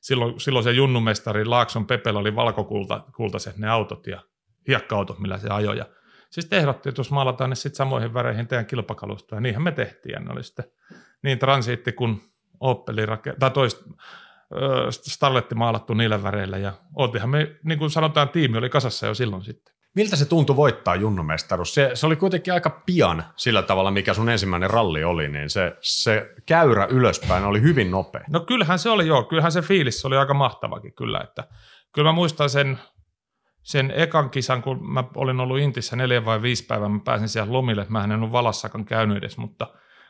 silloin, 0.00 0.40
silloin 0.40 0.64
se 0.64 0.70
junnumestari 0.70 1.44
Laakson 1.44 1.86
Pepellä 1.86 2.20
oli 2.20 2.36
valkokultaiset 2.36 3.56
ne 3.56 3.70
autot 3.70 4.06
ja 4.06 4.20
hiekka-autot, 4.68 5.18
millä 5.18 5.38
se 5.38 5.48
ajoi 5.48 5.78
ja 5.78 5.86
siis 6.30 6.52
ehdottiin, 6.52 6.90
että 6.90 7.00
jos 7.00 7.10
maalataan 7.10 7.50
ne 7.50 7.56
sitten 7.56 7.76
samoihin 7.76 8.14
väreihin 8.14 8.46
teidän 8.46 8.66
kilpakalusta 8.66 9.34
ja 9.34 9.40
niinhän 9.40 9.62
me 9.62 9.72
tehtiin 9.72 10.12
ja 10.12 10.20
ne 10.20 10.32
oli 10.32 10.44
sitten 10.44 10.64
niin 11.22 11.38
transiitti 11.38 11.92
kuin 11.92 12.20
Opeli 12.60 13.06
rake- 13.06 13.34
tai 13.38 13.50
toista 13.50 13.84
Starletti 14.90 15.54
maalattu 15.54 15.94
niillä 15.94 16.22
väreillä 16.22 16.58
ja 16.58 16.72
oltiinhan 16.96 17.30
me, 17.30 17.56
niin 17.64 17.78
kuin 17.78 17.90
sanotaan, 17.90 18.28
tiimi 18.28 18.58
oli 18.58 18.70
kasassa 18.70 19.06
jo 19.06 19.14
silloin 19.14 19.42
sitten. 19.42 19.74
Miltä 19.96 20.16
se 20.16 20.24
tuntui 20.24 20.56
voittaa 20.56 20.96
junnumestaruus? 20.96 21.74
Se, 21.74 21.90
se 21.94 22.06
oli 22.06 22.16
kuitenkin 22.16 22.54
aika 22.54 22.82
pian 22.86 23.24
sillä 23.36 23.62
tavalla, 23.62 23.90
mikä 23.90 24.14
sun 24.14 24.28
ensimmäinen 24.28 24.70
ralli 24.70 25.04
oli, 25.04 25.28
niin 25.28 25.50
se, 25.50 25.76
se 25.80 26.34
käyrä 26.46 26.86
ylöspäin 26.90 27.44
oli 27.44 27.62
hyvin 27.62 27.90
nopea. 27.90 28.24
No 28.28 28.40
kyllähän 28.40 28.78
se 28.78 28.90
oli 28.90 29.06
joo, 29.06 29.22
kyllähän 29.22 29.52
se 29.52 29.62
fiilis 29.62 30.04
oli 30.04 30.16
aika 30.16 30.34
mahtavakin 30.34 30.94
kyllä, 30.94 31.20
että 31.20 31.44
kyllä 31.92 32.08
mä 32.08 32.12
muistan 32.12 32.50
sen, 32.50 32.78
sen 33.62 33.92
ekan 33.96 34.30
kisan, 34.30 34.62
kun 34.62 34.92
mä 34.92 35.04
olin 35.14 35.40
ollut 35.40 35.58
Intissä 35.58 35.96
neljä 35.96 36.24
vai 36.24 36.42
viisi 36.42 36.66
päivää, 36.66 36.88
mä 36.88 37.00
pääsin 37.04 37.28
siellä 37.28 37.52
lomille, 37.52 37.86
mä 37.88 38.04
en 38.04 38.12
ollut 38.12 38.32
Valassakaan 38.32 38.84
käynyt 38.84 39.16
edes, 39.16 39.38
mutta 39.38 39.66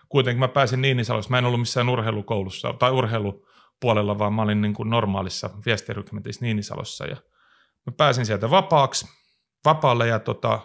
kuitenkin 0.08 0.40
mä 0.40 0.48
pääsin 0.48 0.80
Niinisalossa, 0.80 1.30
mä 1.30 1.38
en 1.38 1.44
ollut 1.44 1.60
missään 1.60 1.88
urheilukoulussa 1.88 2.72
tai 2.72 2.90
urheilupuolella, 2.90 4.18
vaan 4.18 4.32
mä 4.32 4.42
olin 4.42 4.60
niin 4.60 4.74
kuin 4.74 4.90
normaalissa 4.90 5.50
viestirykmentissä 5.66 6.44
Niinisalossa. 6.44 7.06
Ja 7.06 7.16
mä 7.86 7.92
pääsin 7.96 8.26
sieltä 8.26 8.50
vapaaksi, 8.50 9.19
vapaalle 9.64 10.06
ja 10.06 10.18
tota, 10.18 10.60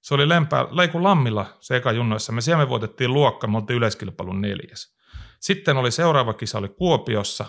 se 0.00 0.14
oli 0.14 0.28
lempää, 0.28 0.66
Leiku 0.70 1.02
Lammilla 1.02 1.46
se 1.60 1.76
eka 1.76 1.92
junnoissa. 1.92 2.32
Me 2.32 2.40
siellä 2.40 2.64
me 2.64 2.68
voitettiin 2.68 3.12
luokka, 3.12 3.46
me 3.46 3.56
oltiin 3.56 3.76
yleiskilpailun 3.76 4.40
neljäs. 4.40 4.96
Sitten 5.40 5.76
oli 5.76 5.90
seuraava 5.90 6.32
kisa 6.32 6.58
oli 6.58 6.68
Kuopiossa. 6.68 7.44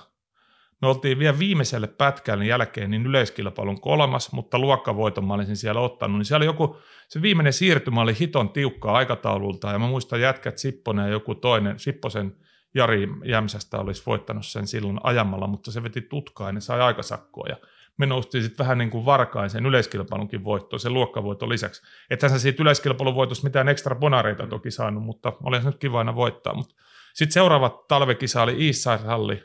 Me 0.82 0.88
oltiin 0.88 1.20
vielä 1.20 1.40
viimeiselle 1.40 1.88
pätkälle 1.88 2.46
jälkeen 2.46 2.90
niin 2.90 3.06
yleiskilpailun 3.06 3.82
kolmas, 3.82 4.32
mutta 4.32 4.60
luokkavoiton 4.60 5.26
mä 5.28 5.34
olisin 5.34 5.58
siellä 5.58 5.82
ottanut. 5.82 6.18
Niin 6.18 6.26
siellä 6.26 6.46
joku, 6.46 6.78
se 7.08 7.22
viimeinen 7.22 7.54
siirtymä 7.54 8.02
oli 8.02 8.20
hiton 8.20 8.50
tiukkaa 8.50 8.96
aikataululta 8.98 9.72
ja 9.72 9.80
mä 9.80 9.88
muistan 9.88 10.22
jätkät 10.22 10.58
Sipponen 10.58 11.06
ja 11.06 11.12
joku 11.12 11.36
toinen, 11.36 11.80
Sipposen 11.80 12.36
Jari 12.76 13.08
Jämsästä 13.26 13.80
olisi 13.80 14.04
voittanut 14.06 14.46
sen 14.46 14.68
silloin 14.68 15.00
ajamalla, 15.04 15.48
mutta 15.48 15.72
se 15.72 15.84
veti 15.84 16.02
tutkaa 16.02 16.48
ja 16.50 16.54
ne 16.54 16.62
sai 16.62 16.82
aikasakkoa. 16.82 17.48
Ja 17.50 17.56
me 17.98 18.06
noustiin 18.06 18.44
sitten 18.44 18.64
vähän 18.64 18.78
niin 18.78 18.90
kuin 18.90 19.06
varkaisen 19.06 19.66
yleiskilpailunkin 19.66 20.44
voittoon, 20.44 20.80
sen 20.80 20.94
luokkavoiton 20.94 21.50
lisäksi. 21.50 21.82
Ethän 22.10 22.32
se 22.32 22.40
siitä 22.40 22.64
yleiskilpailun 22.64 23.16
voitosta 23.16 23.48
mitään 23.48 23.70
ekstra 23.70 23.96
bonareita 23.96 24.48
toki 24.48 24.72
saanut, 24.72 25.04
mutta 25.04 25.34
oli 25.44 25.60
nyt 25.60 25.78
kiva 25.78 26.00
aina 26.00 26.16
voittaa. 26.16 26.54
Sitten 27.14 27.34
seuraava 27.34 27.84
talvekisa 27.88 28.44
oli 28.44 28.66
Eastside 28.66 29.44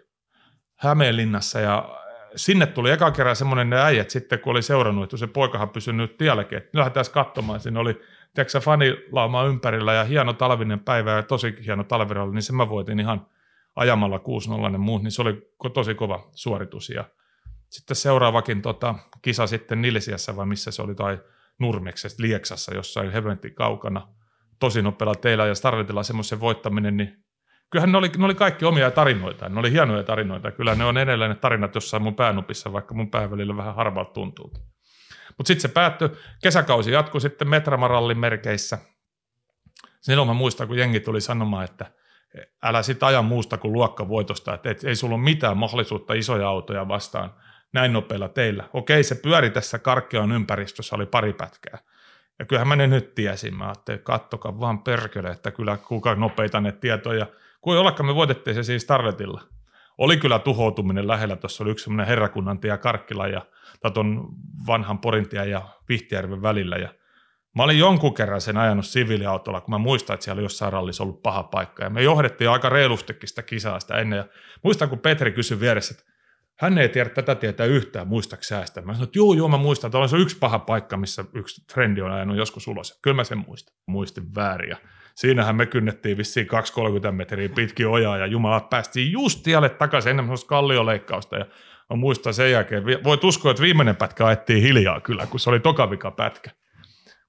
Hämeenlinnassa 0.77 1.61
ja 1.61 1.99
sinne 2.37 2.67
tuli 2.67 2.91
eka 2.91 3.11
kerran 3.11 3.37
semmoinen 3.37 3.71
ne 3.71 3.83
äijät 3.83 4.11
sitten, 4.11 4.39
kun 4.39 4.51
oli 4.51 4.63
seurannut, 4.63 5.05
että 5.05 5.17
se 5.17 5.27
poikahan 5.27 5.69
pysynyt 5.69 6.17
tielläkin, 6.17 6.59
että 6.59 6.79
lähdetään 6.79 7.07
katsomaan. 7.13 7.61
Siinä 7.61 7.81
oli 7.81 8.01
tiedätkö, 8.35 8.61
fanilauma 8.61 9.45
ympärillä 9.45 9.93
ja 9.93 10.05
hieno 10.05 10.33
talvinen 10.33 10.81
päivä 10.81 11.13
ja 11.13 11.23
tosi 11.23 11.57
hieno 11.67 11.85
talviralli, 11.85 12.35
niin 12.35 12.43
sen 12.43 12.57
mä 12.57 12.69
voitin 12.69 13.01
ihan 13.01 13.27
ajamalla 13.77 14.21
6-0 14.75 14.79
muut, 14.79 15.03
niin 15.03 15.13
se 15.13 15.23
oli 15.23 15.53
tosi 15.75 15.95
kova 15.95 16.29
suoritus. 16.35 16.91
Ja 16.91 17.05
sitten 17.73 17.97
seuraavakin 17.97 18.63
tota, 18.63 18.95
kisa 19.23 19.47
sitten 19.47 19.83
Nilsiässä, 19.83 20.37
vai 20.37 20.47
missä 20.47 20.71
se 20.71 20.83
oli, 20.83 20.95
tai 20.95 21.19
Nurmeksessa, 21.59 22.23
Lieksassa, 22.23 22.75
jossain 22.75 23.13
heventin 23.13 23.55
kaukana, 23.55 24.09
tosi 24.61 24.83
nopealla 24.83 25.15
teillä 25.15 25.47
ja 25.47 25.55
Starletilla 25.55 26.03
semmoisen 26.03 26.41
voittaminen, 26.41 26.97
niin 26.97 27.25
kyllähän 27.71 27.93
ne 27.93 27.99
oli, 27.99 28.11
ne 28.19 28.25
oli 28.25 28.35
kaikki 28.35 28.65
omia 28.65 28.91
tarinoita, 28.91 29.49
ne 29.49 29.61
oli 29.61 29.73
hienoja 29.73 30.03
tarinoita. 30.03 30.51
Kyllä 30.51 30.75
ne 30.75 30.85
on 30.85 30.99
edelleen 30.99 31.29
ne 31.29 31.35
tarinat 31.35 31.75
jossain 31.75 32.03
mun 32.03 32.15
päänupissa, 32.15 32.73
vaikka 32.73 32.95
mun 32.95 33.11
pää 33.11 33.31
välillä 33.31 33.57
vähän 33.57 33.75
harvalta 33.75 34.13
tuntuukin. 34.13 34.65
Mutta 35.39 35.49
sitten 35.49 35.63
se 35.63 35.69
päättyi, 35.69 36.09
kesäkausi 36.43 36.93
jatkui 36.93 37.21
sitten 37.21 37.49
Metramarallin 37.49 38.19
merkeissä. 38.19 38.79
Silloin 40.01 40.29
mä 40.29 40.35
muistan, 40.35 40.69
kun 40.69 40.79
jengi 40.79 41.01
tuli 41.01 41.21
sanomaan, 41.21 41.65
että 41.65 41.87
älä 42.63 42.83
sit 42.83 43.03
aja 43.03 43.23
muusta 43.23 43.59
kuin 43.59 43.73
luokkavoitosta, 43.73 44.55
että 44.55 44.71
et, 44.71 44.85
ei 44.85 44.97
sulla 44.97 45.15
ole 45.15 45.23
mitään 45.23 45.57
mahdollisuutta 45.57 46.15
isoja 46.15 46.49
autoja 46.49 46.89
vastaan 46.89 47.35
näin 47.73 47.93
nopeilla 47.93 48.29
teillä. 48.29 48.65
Okei, 48.73 49.05
se 49.05 49.15
pyöri 49.15 49.51
tässä 49.51 49.79
karkkeon 49.79 50.33
ympäristössä, 50.33 50.97
oli 50.97 51.07
pari 51.07 51.33
pätkää. 51.33 51.79
Ja 52.39 52.45
kyllähän 52.45 52.69
mä 52.69 52.77
ne 52.77 52.87
nyt 52.87 53.15
tiesin. 53.15 53.57
Mä 53.57 53.65
ajattelin, 53.65 54.03
kattokaa 54.03 54.61
vaan 54.61 54.83
perkele, 54.83 55.31
että 55.31 55.51
kyllä 55.51 55.77
kuka 55.77 56.15
nopeita 56.15 56.61
ne 56.61 56.73
tietoja. 56.73 57.27
Kun 57.61 57.77
ollakaan 57.77 58.07
me 58.07 58.15
voitettiin 58.15 58.55
se 58.55 58.63
siis 58.63 58.85
Tarletilla. 58.85 59.43
Oli 59.99 60.17
kyllä 60.17 60.39
tuhoutuminen 60.39 61.09
lähellä. 61.09 61.37
Tuossa 61.37 61.65
oli 61.65 61.71
yksi 61.71 61.85
semmoinen 61.85 62.07
herrakunnan 62.07 62.59
tie 62.59 62.79
Karkkila 62.79 63.29
ja 63.29 63.43
tuon 63.95 64.29
vanhan 64.67 64.99
Porintia 64.99 65.45
ja 65.45 65.63
Vihtijärven 65.89 66.43
välillä. 66.43 66.77
Ja 66.77 66.89
mä 67.57 67.63
olin 67.63 67.79
jonkun 67.79 68.15
kerran 68.15 68.41
sen 68.41 68.57
ajanut 68.57 68.87
siviiliautolla, 68.87 69.61
kun 69.61 69.75
mä 69.75 69.79
muistan, 69.79 70.15
että 70.15 70.25
siellä 70.25 70.39
oli 70.39 70.45
jossain 70.45 70.73
rallissa 70.73 71.03
ollut 71.03 71.23
paha 71.23 71.43
paikka. 71.43 71.85
Ja 71.85 71.91
me 71.91 72.03
johdettiin 72.03 72.51
aika 72.51 72.69
reilustikin 72.69 73.29
sitä 73.29 73.43
kisaa 73.43 73.81
sitä 73.81 73.99
ennen. 73.99 74.17
Ja 74.17 74.25
muistan, 74.63 74.89
kun 74.89 74.99
Petri 74.99 75.33
kysyi 75.33 75.61
vieressä, 75.61 75.95
että 75.99 76.12
hän 76.63 76.79
ei 76.79 76.89
tiedä 76.89 77.11
tätä 77.11 77.35
tietää 77.35 77.67
yhtään, 77.67 78.09
muistaako 78.09 78.43
säästä. 78.43 78.81
Mä 78.81 78.93
sanoin, 78.93 79.05
että 79.05 79.19
juu, 79.19 79.33
juu, 79.33 79.49
mä 79.49 79.57
muistan, 79.57 79.89
että 79.89 79.99
on 79.99 80.21
yksi 80.21 80.39
paha 80.39 80.59
paikka, 80.59 80.97
missä 80.97 81.25
yksi 81.35 81.65
trendi 81.73 82.03
on 82.03 82.13
ajanut 82.13 82.37
joskus 82.37 82.69
ulos. 82.69 82.99
Kyllä 83.03 83.15
mä 83.15 83.25
sen 83.25 83.39
muistan. 83.39 83.77
Muistin 83.87 84.35
väärin. 84.35 84.71
Ja 84.71 84.77
siinähän 85.15 85.57
me 85.57 85.67
kynnettiin 85.67 86.17
vissiin 86.17 86.47
2-30 87.09 87.11
metriä 87.11 87.49
pitkin 87.49 87.89
ojaa 87.89 88.19
ja 88.19 88.27
Jumala 88.27 88.61
päästiin 88.61 89.13
just 89.13 89.43
tielle 89.43 89.69
takaisin 89.69 90.11
ennen 90.11 90.25
sellaista 90.25 90.49
kallioleikkausta. 90.49 91.37
Ja 91.37 91.47
mä 91.91 91.97
muistan 91.97 92.35
sen 92.35 92.51
jälkeen, 92.51 92.85
voit 93.05 93.25
uskoa, 93.25 93.51
että 93.51 93.63
viimeinen 93.63 93.97
pätkä 93.97 94.27
ajettiin 94.27 94.63
hiljaa 94.63 95.01
kyllä, 95.01 95.27
kun 95.27 95.41
se 95.41 95.51
oli 95.51 95.61
tokavika 95.61 96.11
pätkä. 96.11 96.51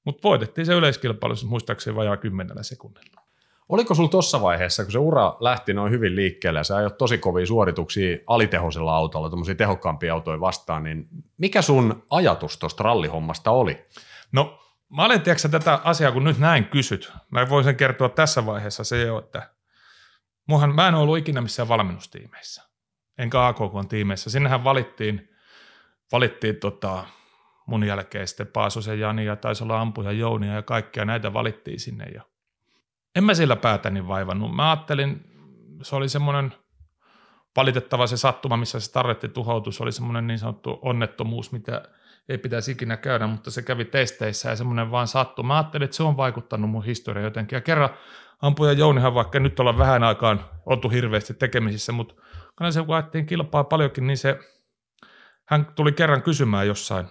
Mutta 0.05 0.23
voitettiin 0.23 0.65
se 0.65 0.73
yleiskilpailussa 0.73 1.47
muistaakseni 1.47 1.95
vajaa 1.95 2.17
kymmenellä 2.17 2.63
sekunnilla. 2.63 3.22
Oliko 3.69 3.95
sulla 3.95 4.09
tuossa 4.09 4.41
vaiheessa, 4.41 4.83
kun 4.83 4.91
se 4.91 4.97
ura 4.97 5.37
lähti 5.39 5.73
noin 5.73 5.91
hyvin 5.91 6.15
liikkeelle 6.15 6.59
ja 6.59 6.63
sä 6.63 6.75
ajot 6.75 6.97
tosi 6.97 7.17
kovia 7.17 7.45
suorituksia 7.45 8.17
alitehoisella 8.27 8.95
autolla, 8.95 9.29
tuommoisia 9.29 9.55
tehokkaampia 9.55 10.13
autoja 10.13 10.39
vastaan, 10.39 10.83
niin 10.83 11.07
mikä 11.37 11.61
sun 11.61 12.03
ajatus 12.09 12.57
tuosta 12.57 12.83
rallihommasta 12.83 13.51
oli? 13.51 13.85
No 14.31 14.59
mä 14.89 15.05
olen 15.05 15.21
tiedätkö, 15.21 15.49
tätä 15.49 15.79
asiaa, 15.83 16.11
kun 16.11 16.23
nyt 16.23 16.37
näin 16.37 16.65
kysyt. 16.65 17.11
Mä 17.29 17.49
voisin 17.49 17.75
kertoa 17.75 18.09
tässä 18.09 18.45
vaiheessa 18.45 18.83
se 18.83 19.01
jo, 19.01 19.19
että 19.19 19.49
muhan, 20.47 20.75
mä 20.75 20.87
en 20.87 20.95
ollut 20.95 21.17
ikinä 21.17 21.41
missään 21.41 21.69
valmennustiimeissä, 21.69 22.63
enkä 23.17 23.47
AKK-tiimeissä. 23.47 24.29
Sinnehän 24.29 24.63
valittiin, 24.63 25.29
valittiin 26.11 26.55
tota, 26.55 27.05
mun 27.65 27.83
jälkeen 27.83 28.27
sitten 28.27 28.47
Paasosen 28.47 28.99
Jani 28.99 29.25
ja 29.25 29.35
taisi 29.35 29.63
olla 29.63 29.81
Ampuja 29.81 30.11
Jounia 30.11 30.53
ja 30.53 30.61
kaikkia 30.61 31.05
näitä 31.05 31.33
valittiin 31.33 31.79
sinne. 31.79 32.05
Ja 32.05 32.21
en 33.15 33.23
mä 33.23 33.33
sillä 33.33 33.55
päätäni 33.55 34.07
vaivannut. 34.07 34.55
Mä 34.55 34.71
ajattelin, 34.71 35.23
se 35.81 35.95
oli 35.95 36.09
semmoinen 36.09 36.53
valitettava 37.55 38.07
se 38.07 38.17
sattuma, 38.17 38.57
missä 38.57 38.79
se 38.79 38.91
tarretti 38.91 39.27
tuhoutus, 39.29 39.81
oli 39.81 39.91
semmoinen 39.91 40.27
niin 40.27 40.39
sanottu 40.39 40.79
onnettomuus, 40.81 41.51
mitä 41.51 41.83
ei 42.29 42.37
pitäisi 42.37 42.71
ikinä 42.71 42.97
käydä, 42.97 43.27
mutta 43.27 43.51
se 43.51 43.61
kävi 43.61 43.85
testeissä 43.85 44.49
ja 44.49 44.55
semmoinen 44.55 44.91
vaan 44.91 45.07
sattui. 45.07 45.45
Mä 45.45 45.57
ajattelin, 45.57 45.85
että 45.85 45.97
se 45.97 46.03
on 46.03 46.17
vaikuttanut 46.17 46.69
mun 46.69 46.85
historiaan 46.85 47.23
jotenkin. 47.23 47.57
Ja 47.57 47.61
kerran 47.61 47.89
ampuja 48.41 48.71
Jounihan, 48.71 49.13
vaikka 49.13 49.39
nyt 49.39 49.59
ollaan 49.59 49.77
vähän 49.77 50.03
aikaan 50.03 50.45
oltu 50.65 50.89
hirveästi 50.89 51.33
tekemisissä, 51.33 51.91
mutta 51.91 52.15
kun 52.57 52.73
se 52.73 52.81
kun 52.81 53.25
kilpaa 53.25 53.63
paljonkin, 53.63 54.07
niin 54.07 54.17
se, 54.17 54.39
hän 55.45 55.65
tuli 55.75 55.91
kerran 55.91 56.21
kysymään 56.21 56.67
jossain 56.67 57.07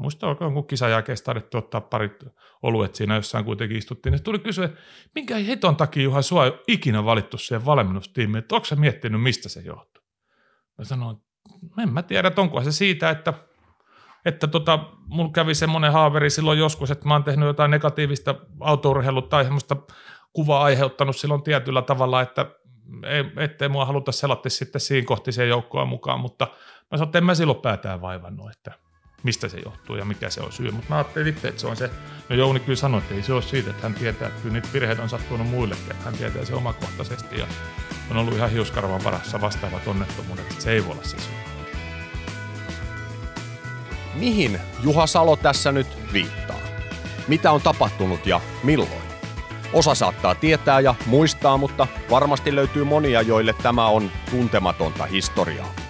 Muista 0.00 0.26
olkoon, 0.26 0.54
kun 0.54 0.66
kisan 0.66 0.90
jälkeen 0.90 1.18
tarvittiin 1.24 1.58
ottaa 1.58 1.80
parit 1.80 2.24
oluet 2.62 2.94
siinä 2.94 3.14
jossain 3.14 3.44
kuitenkin 3.44 3.78
istuttiin. 3.78 4.12
Ne 4.12 4.18
tuli 4.18 4.38
kysyä, 4.38 4.68
minkä 5.14 5.36
heton 5.36 5.76
takia 5.76 6.02
Juha 6.02 6.22
sua 6.22 6.44
ei 6.44 6.52
ikinä 6.68 7.04
valittu 7.04 7.38
siihen 7.38 7.66
valmennustiimiin, 7.66 8.38
että 8.38 8.54
onko 8.54 8.64
sä 8.64 8.76
miettinyt, 8.76 9.22
mistä 9.22 9.48
se 9.48 9.60
johtuu? 9.60 10.04
Mä 10.78 10.84
sanoin, 10.84 11.16
en 11.78 11.92
mä 11.92 12.02
tiedä, 12.02 12.28
että 12.28 12.40
onko 12.40 12.62
se 12.62 12.72
siitä, 12.72 13.10
että, 13.10 13.34
että 14.24 14.46
tota, 14.46 14.78
mulla 15.06 15.30
kävi 15.32 15.54
semmoinen 15.54 15.92
haaveri 15.92 16.30
silloin 16.30 16.58
joskus, 16.58 16.90
että 16.90 17.08
mä 17.08 17.14
oon 17.14 17.24
tehnyt 17.24 17.46
jotain 17.46 17.70
negatiivista 17.70 18.34
autourheilua 18.60 19.22
tai 19.22 19.44
semmoista 19.44 19.76
kuvaa 20.32 20.64
aiheuttanut 20.64 21.16
silloin 21.16 21.42
tietyllä 21.42 21.82
tavalla, 21.82 22.22
että 22.22 22.46
ei, 23.04 23.24
ettei 23.36 23.68
mua 23.68 23.84
haluta 23.84 24.12
selatti 24.12 24.50
sitten 24.50 24.80
siinä 24.80 25.06
kohti 25.06 25.32
siihen 25.32 25.48
joukkoon 25.48 25.88
mukaan, 25.88 26.20
mutta 26.20 26.46
mä 26.90 26.98
sanoin, 26.98 27.08
että 27.08 27.18
en 27.18 27.24
mä 27.24 27.34
silloin 27.34 27.60
päätään 27.60 28.00
vaivannut, 28.00 28.50
että– 28.50 28.72
mistä 29.22 29.48
se 29.48 29.58
johtuu 29.64 29.96
ja 29.96 30.04
mikä 30.04 30.30
se 30.30 30.40
on 30.40 30.52
syy. 30.52 30.70
Mutta 30.70 30.86
mä 30.88 30.96
ajattelin 30.96 31.28
itse, 31.28 31.48
että 31.48 31.60
se 31.60 31.66
on 31.66 31.76
se, 31.76 31.90
no 32.28 32.36
Jouni 32.36 32.60
kyllä 32.60 32.76
sanoi, 32.76 32.98
että 32.98 33.14
ei 33.14 33.22
se 33.22 33.32
ole 33.32 33.42
siitä, 33.42 33.70
että 33.70 33.82
hän 33.82 33.94
tietää, 33.94 34.28
että 34.28 34.42
kyllä 34.42 34.52
niitä 34.52 34.68
virheitä 34.72 35.02
on 35.02 35.08
sattunut 35.08 35.48
muillekin, 35.48 35.90
että 35.90 36.04
hän 36.04 36.14
tietää 36.14 36.44
se 36.44 36.54
omakohtaisesti 36.54 37.38
ja 37.38 37.46
on 38.10 38.16
ollut 38.16 38.34
ihan 38.34 38.50
hiuskarvan 38.50 39.04
varassa 39.04 39.40
vastaavat 39.40 39.86
onnettomuudet, 39.86 40.50
että 40.50 40.62
se 40.62 40.72
ei 40.72 40.84
voi 40.84 40.92
olla 40.92 41.04
se 41.04 41.18
syy. 41.18 41.34
Mihin 44.14 44.60
Juha 44.82 45.06
Salo 45.06 45.36
tässä 45.36 45.72
nyt 45.72 45.86
viittaa? 46.12 46.60
Mitä 47.28 47.52
on 47.52 47.60
tapahtunut 47.60 48.26
ja 48.26 48.40
milloin? 48.62 49.06
Osa 49.72 49.94
saattaa 49.94 50.34
tietää 50.34 50.80
ja 50.80 50.94
muistaa, 51.06 51.56
mutta 51.56 51.86
varmasti 52.10 52.54
löytyy 52.54 52.84
monia, 52.84 53.22
joille 53.22 53.54
tämä 53.62 53.86
on 53.86 54.10
tuntematonta 54.30 55.06
historiaa. 55.06 55.85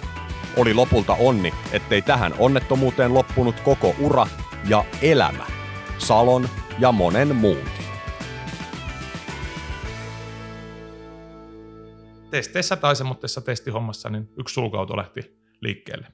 Oli 0.57 0.73
lopulta 0.73 1.13
onni, 1.13 1.53
ettei 1.71 2.01
tähän 2.01 2.33
onnettomuuteen 2.39 3.13
loppunut 3.13 3.59
koko 3.59 3.95
ura 3.99 4.27
ja 4.69 4.85
elämä, 5.01 5.45
Salon 5.97 6.49
ja 6.79 6.91
monen 6.91 7.35
muunkin. 7.35 7.85
Testeissä 12.29 12.75
tai 12.75 12.95
semmoisessa 12.95 13.41
testihommassa 13.41 14.09
niin 14.09 14.29
yksi 14.39 14.53
sulkauto 14.53 14.97
lähti 14.97 15.39
liikkeelle. 15.61 16.07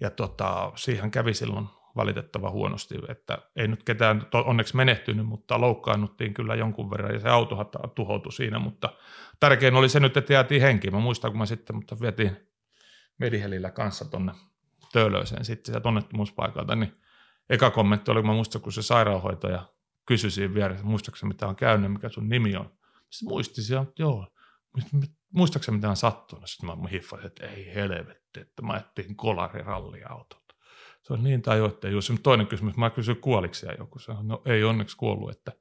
Ja 0.00 0.10
tota, 0.10 0.72
siihen 0.76 1.10
kävi 1.10 1.34
silloin 1.34 1.66
valitettava 1.96 2.50
huonosti, 2.50 2.94
että 3.08 3.38
ei 3.56 3.68
nyt 3.68 3.82
ketään 3.82 4.26
onneksi 4.32 4.76
menehtynyt, 4.76 5.26
mutta 5.26 5.60
loukkaannuttiin 5.60 6.34
kyllä 6.34 6.54
jonkun 6.54 6.90
verran 6.90 7.14
ja 7.14 7.20
se 7.20 7.28
auto 7.28 7.70
tuhoutui 7.94 8.32
siinä, 8.32 8.58
mutta 8.58 8.92
tärkein 9.40 9.74
oli 9.74 9.88
se 9.88 10.00
nyt, 10.00 10.16
että 10.16 10.32
jäätiin 10.32 10.62
henkiin. 10.62 10.94
Mä 10.94 11.00
muistan, 11.00 11.30
kun 11.30 11.38
mä 11.38 11.46
sitten, 11.46 11.76
mutta 11.76 12.00
vietiin 12.00 12.53
Medihelillä 13.18 13.70
kanssa 13.70 14.04
tonne 14.04 14.32
Töölöiseen 14.92 15.44
sitten 15.44 15.72
sieltä 15.72 15.88
onnettomuuspaikalta, 15.88 16.76
niin 16.76 16.96
eka 17.50 17.70
kommentti 17.70 18.10
oli, 18.10 18.20
kun 18.20 18.30
mä 18.30 18.34
muistan, 18.34 18.60
kun 18.60 18.72
se 18.72 18.82
sairaanhoitaja 18.82 19.68
kysyi 20.06 20.30
siinä 20.30 20.54
vieressä, 20.54 20.84
muistaakseni 20.84 21.28
mitä 21.28 21.46
on 21.46 21.56
käynyt, 21.56 21.92
mikä 21.92 22.08
sun 22.08 22.28
nimi 22.28 22.56
on. 22.56 22.70
Sitten 23.10 23.28
muisti 23.28 23.60
että 23.82 24.02
joo, 24.02 24.28
muistaakseni 25.32 25.76
mitä 25.76 25.90
on 25.90 25.96
sattunut. 25.96 26.50
Sitten 26.50 26.78
mä 26.78 26.88
hiffasin, 26.88 27.26
että 27.26 27.46
ei 27.46 27.74
helvetti, 27.74 28.40
että 28.40 28.62
mä 28.62 28.76
ettiin 28.76 29.16
kolariralliautot. 29.16 30.44
Se 31.02 31.12
on 31.12 31.24
niin 31.24 31.42
tai 31.42 31.64
että 31.64 31.88
jos 31.88 32.12
toinen 32.22 32.46
kysymys, 32.46 32.76
mä 32.76 32.90
kysyin 32.90 33.20
kuoliko 33.20 33.54
siellä 33.54 33.76
joku, 33.78 33.98
se 33.98 34.12
on, 34.12 34.28
no 34.28 34.42
ei 34.44 34.64
onneksi 34.64 34.96
kuollut, 34.96 35.30
että 35.30 35.52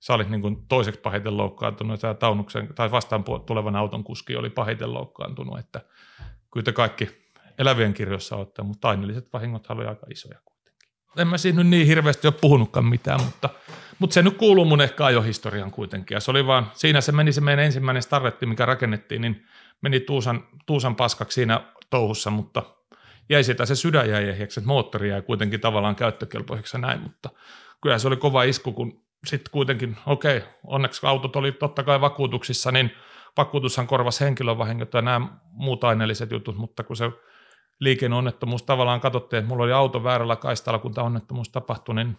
sä 0.00 0.14
olit 0.14 0.28
niin 0.30 0.66
toiseksi 0.68 1.00
pahiten 1.00 1.36
loukkaantunut 1.36 2.02
ja 2.02 2.14
Taunuksen, 2.14 2.74
tai 2.74 2.90
vastaan 2.90 3.24
tulevan 3.46 3.76
auton 3.76 4.04
kuski 4.04 4.36
oli 4.36 4.50
pahiten 4.50 4.94
loukkaantunut, 4.94 5.58
että 5.58 5.80
kyllä 6.52 6.64
te 6.64 6.72
kaikki 6.72 7.10
elävien 7.58 7.94
kirjoissa 7.94 8.36
olette, 8.36 8.62
mutta 8.62 8.88
aineelliset 8.88 9.32
vahingot 9.32 9.66
oli 9.70 9.86
aika 9.86 10.06
isoja 10.10 10.38
kuitenkin. 10.44 10.88
En 11.18 11.28
mä 11.28 11.38
siinä 11.38 11.58
nyt 11.58 11.66
niin 11.66 11.86
hirveästi 11.86 12.26
ole 12.26 12.34
puhunutkaan 12.40 12.86
mitään, 12.86 13.22
mutta, 13.22 13.50
mutta 13.98 14.14
se 14.14 14.22
nyt 14.22 14.36
kuuluu 14.36 14.64
mun 14.64 14.80
ehkä 14.80 15.04
ajohistorian 15.04 15.70
kuitenkin. 15.70 16.14
Ja 16.14 16.20
se 16.20 16.30
oli 16.30 16.46
vaan, 16.46 16.70
siinä 16.74 17.00
se 17.00 17.12
meni 17.12 17.32
se 17.32 17.40
meidän 17.40 17.64
ensimmäinen 17.64 18.02
starretti, 18.02 18.46
mikä 18.46 18.66
rakennettiin, 18.66 19.22
niin 19.22 19.46
meni 19.80 20.00
Tuusan, 20.00 20.46
Tuusan 20.66 20.96
paskaksi 20.96 21.34
siinä 21.34 21.60
touhussa, 21.90 22.30
mutta 22.30 22.62
jäi 23.28 23.44
sitä 23.44 23.66
se 23.66 23.76
sydän 23.76 24.08
jäi 24.08 24.28
ehjäksi, 24.28 24.60
että 24.60 24.68
moottori 24.68 25.08
jäi 25.08 25.22
kuitenkin 25.22 25.60
tavallaan 25.60 25.96
käyttökelpoiseksi 25.96 26.78
näin, 26.78 27.00
mutta 27.00 27.30
kyllä 27.82 27.98
se 27.98 28.08
oli 28.08 28.16
kova 28.16 28.42
isku, 28.42 28.72
kun 28.72 29.02
sitten 29.26 29.50
kuitenkin, 29.52 29.96
okei, 30.06 30.42
onneksi 30.66 31.06
autot 31.06 31.36
oli 31.36 31.52
totta 31.52 31.82
kai 31.82 32.00
vakuutuksissa, 32.00 32.72
niin 32.72 32.90
vakuutushan 33.36 33.86
korvasi 33.86 34.24
henkilövahingot 34.24 34.94
ja 34.94 35.02
nämä 35.02 35.26
muut 35.50 35.84
aineelliset 35.84 36.30
jutut, 36.30 36.56
mutta 36.56 36.84
kun 36.84 36.96
se 36.96 37.10
liikenneonnettomuus 37.80 38.62
tavallaan 38.62 39.00
katsottiin, 39.00 39.38
että 39.38 39.48
mulla 39.48 39.64
oli 39.64 39.72
auto 39.72 40.04
väärällä 40.04 40.36
kaistalla, 40.36 40.78
kun 40.78 40.94
tämä 40.94 41.06
onnettomuus 41.06 41.48
tapahtui, 41.48 41.94
niin 41.94 42.16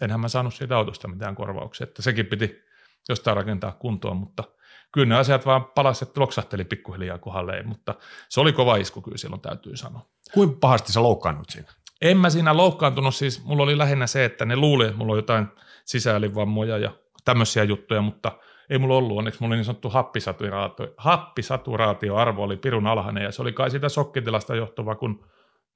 enhän 0.00 0.20
mä 0.20 0.28
saanut 0.28 0.54
siitä 0.54 0.76
autosta 0.76 1.08
mitään 1.08 1.34
korvauksia, 1.34 1.84
että 1.84 2.02
sekin 2.02 2.26
piti 2.26 2.62
jostain 3.08 3.36
rakentaa 3.36 3.72
kuntoon, 3.72 4.16
mutta 4.16 4.44
kyllä 4.92 5.06
ne 5.06 5.16
asiat 5.16 5.46
vaan 5.46 5.64
palasivat, 5.64 6.08
että 6.08 6.20
loksahteli 6.20 6.64
pikkuhiljaa 6.64 7.18
kohdalleen, 7.18 7.68
mutta 7.68 7.94
se 8.28 8.40
oli 8.40 8.52
kova 8.52 8.76
isku 8.76 9.02
kyllä 9.02 9.16
silloin 9.16 9.42
täytyy 9.42 9.76
sanoa. 9.76 10.06
Kuinka 10.34 10.56
pahasti 10.60 10.92
sä 10.92 11.02
loukkaannut 11.02 11.50
siinä? 11.50 11.68
En 12.02 12.16
mä 12.16 12.30
siinä 12.30 12.56
loukkaantunut, 12.56 13.14
siis 13.14 13.44
mulla 13.44 13.62
oli 13.62 13.78
lähinnä 13.78 14.06
se, 14.06 14.24
että 14.24 14.44
ne 14.44 14.56
luuli, 14.56 14.84
että 14.84 14.96
mulla 14.96 15.12
on 15.12 15.18
jotain 15.18 15.46
sisäälivammoja 15.84 16.78
ja 16.78 16.92
tämmöisiä 17.24 17.64
juttuja, 17.64 18.02
mutta 18.02 18.32
ei 18.70 18.78
mulla 18.78 18.96
ollut, 18.96 19.18
onneksi 19.18 19.40
mulla 19.40 19.52
oli 19.52 19.56
niin 19.56 19.64
sanottu 19.64 19.90
happisaturaatio, 19.90 20.94
happisaturaatioarvo 20.96 22.42
oli 22.42 22.56
pirun 22.56 22.86
alhainen 22.86 23.24
ja 23.24 23.32
se 23.32 23.42
oli 23.42 23.52
kai 23.52 23.70
sitä 23.70 23.88
sokkitilasta 23.88 24.54
johtuva, 24.54 24.94
kun 24.94 25.24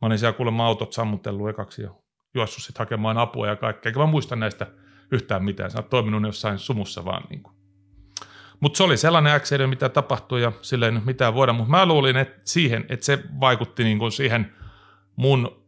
mä 0.02 0.06
olin 0.06 0.18
siellä 0.18 0.36
kuulemma 0.36 0.66
autot 0.66 0.92
sammutellut 0.92 1.48
ekaksi 1.48 1.82
ja 1.82 1.90
juossut 2.34 2.62
sitten 2.62 2.78
hakemaan 2.78 3.18
apua 3.18 3.46
ja 3.46 3.56
kaikkea. 3.56 3.90
Eikä 3.90 4.00
mä 4.00 4.06
muista 4.06 4.36
näistä 4.36 4.66
yhtään 5.12 5.44
mitään, 5.44 5.70
sä 5.70 5.78
oot 5.78 5.90
toiminut 5.90 6.22
jossain 6.22 6.58
sumussa 6.58 7.04
vaan 7.04 7.22
niin 7.30 7.42
kuin. 7.42 7.56
Mutta 8.60 8.76
se 8.76 8.82
oli 8.82 8.96
sellainen 8.96 9.32
accident, 9.32 9.70
mitä 9.70 9.88
tapahtui 9.88 10.42
ja 10.42 10.52
sillä 10.62 10.86
ei 10.86 10.92
nyt 10.92 11.04
mitään 11.04 11.34
voida, 11.34 11.52
mutta 11.52 11.70
mä 11.70 11.86
luulin 11.86 12.16
että 12.16 12.40
siihen, 12.44 12.84
että 12.88 13.06
se 13.06 13.18
vaikutti 13.40 13.84
niin 13.84 13.98
kuin 13.98 14.12
siihen 14.12 14.52
mun 15.16 15.62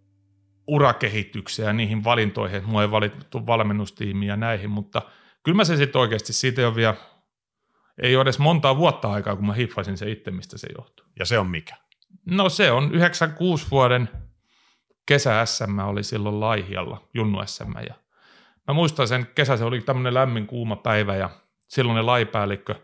urakehitykseen 0.66 1.66
ja 1.66 1.72
niihin 1.72 2.04
valintoihin, 2.04 2.56
että 2.56 2.70
mua 2.70 2.82
ei 2.82 2.90
valittu 2.90 3.46
valmennustiimiin 3.46 4.28
ja 4.28 4.36
näihin, 4.36 4.70
mutta 4.70 5.02
kyllä 5.42 5.56
mä 5.56 5.64
se 5.64 5.76
sitten 5.76 6.00
oikeasti, 6.00 6.32
siitä 6.32 6.62
ei 6.62 6.66
ole 6.66 6.74
vielä, 6.74 6.94
ei 8.02 8.16
ole 8.16 8.22
edes 8.22 8.38
montaa 8.38 8.76
vuotta 8.76 9.12
aikaa, 9.12 9.36
kun 9.36 9.46
mä 9.46 9.52
hiffasin 9.52 9.96
se 9.96 10.10
itse, 10.10 10.30
mistä 10.30 10.58
se 10.58 10.68
johtuu. 10.78 11.06
Ja 11.18 11.24
se 11.24 11.38
on 11.38 11.46
mikä? 11.46 11.76
No 12.26 12.48
se 12.48 12.70
on 12.70 12.94
96 12.94 13.66
vuoden 13.70 14.08
kesä 15.06 15.46
SM 15.46 15.78
oli 15.78 16.02
silloin 16.02 16.40
Laihialla, 16.40 17.08
Junnu 17.14 17.38
SM 17.46 17.72
ja 17.88 17.94
mä 18.68 18.74
muistan 18.74 19.08
sen 19.08 19.26
kesä, 19.34 19.56
se 19.56 19.64
oli 19.64 19.80
tämmöinen 19.80 20.14
lämmin 20.14 20.46
kuuma 20.46 20.76
päivä 20.76 21.16
ja 21.16 21.30
silloin 21.68 22.06
laipäällikkö 22.06 22.74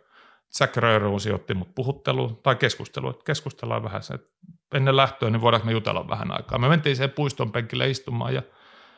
Jack 0.61 0.77
Röhroosi 0.77 1.33
otti 1.33 1.55
mut 1.55 1.75
puhutteluun 1.75 2.37
tai 2.43 2.57
keskusteluun, 2.57 3.11
että 3.11 3.25
keskustellaan 3.25 3.83
vähän 3.83 4.03
se, 4.03 4.15
että 4.15 4.31
ennen 4.75 4.97
lähtöä, 4.97 5.31
niin 5.31 5.41
voidaanko 5.41 5.67
me 5.67 5.73
jutella 5.73 6.09
vähän 6.09 6.33
aikaa. 6.33 6.59
Me 6.59 6.69
mentiin 6.69 6.97
siihen 6.97 7.11
puiston 7.11 7.53
penkille 7.53 7.91
istumaan 7.91 8.35
ja 8.35 8.43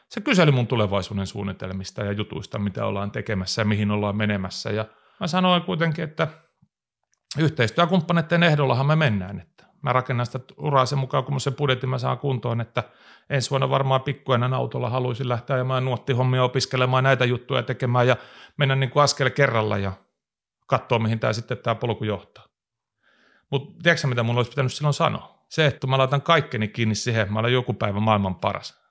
se 0.09 0.21
kyseli 0.21 0.51
mun 0.51 0.67
tulevaisuuden 0.67 1.27
suunnitelmista 1.27 2.05
ja 2.05 2.13
jutuista, 2.13 2.59
mitä 2.59 2.87
ollaan 2.87 3.11
tekemässä 3.11 3.61
ja 3.61 3.67
mihin 3.67 3.91
ollaan 3.91 4.17
menemässä. 4.17 4.71
Ja 4.71 4.85
mä 5.23 5.27
sanoin 5.27 5.63
kuitenkin, 5.63 6.05
että 6.05 6.29
yhteistyökumppaneiden 7.39 8.43
ehdollahan 8.43 8.87
me 8.87 8.97
mennään. 8.97 9.41
Että 9.41 9.67
mä 9.83 9.93
rakennan 9.93 10.27
sitä 10.27 10.41
uraa 10.57 10.87
sen 10.87 10.99
mukaan, 10.99 11.25
kun 11.25 11.41
sen 11.41 11.55
budjetin 11.55 11.89
mä 11.89 11.99
saan 11.99 12.19
kuntoon, 12.19 12.61
että 12.61 12.83
ensi 13.31 13.51
vuonna 13.51 13.71
varmaan 13.71 14.03
pikkuinen 14.03 14.55
autolla 14.55 14.91
haluaisin 14.91 15.29
lähteä 15.29 15.57
ja 15.57 15.65
mä 15.65 15.81
nuottihommia 15.81 16.45
opiskelemaan 16.45 17.05
näitä 17.05 17.25
juttuja 17.25 17.63
tekemään 17.63 18.07
ja 18.07 18.17
mennä 18.57 18.77
niin 18.77 18.91
kuin 18.91 19.03
askel 19.03 19.31
kerralla 19.31 19.79
ja 19.79 19.93
katsoa, 20.67 20.99
mihin 20.99 21.21
tämä 21.21 21.33
sitten 21.33 21.59
tämä 21.59 21.75
polku 21.75 22.05
johtaa. 22.05 22.45
Mutta 23.51 23.83
tiedätkö 23.83 24.07
mitä 24.07 24.23
mun 24.23 24.37
olisi 24.37 24.51
pitänyt 24.51 24.73
silloin 24.73 24.95
sanoa? 24.95 25.45
Se, 25.49 25.67
että 25.67 25.87
mä 25.87 25.99
laitan 25.99 26.23
kaikkeni 26.23 26.69
kiinni 26.69 26.95
siihen, 26.95 27.23
että 27.23 27.33
mä 27.33 27.39
olen 27.39 27.53
joku 27.53 27.73
päivä 27.73 28.01
maailman 28.01 28.35
paras. 28.35 28.82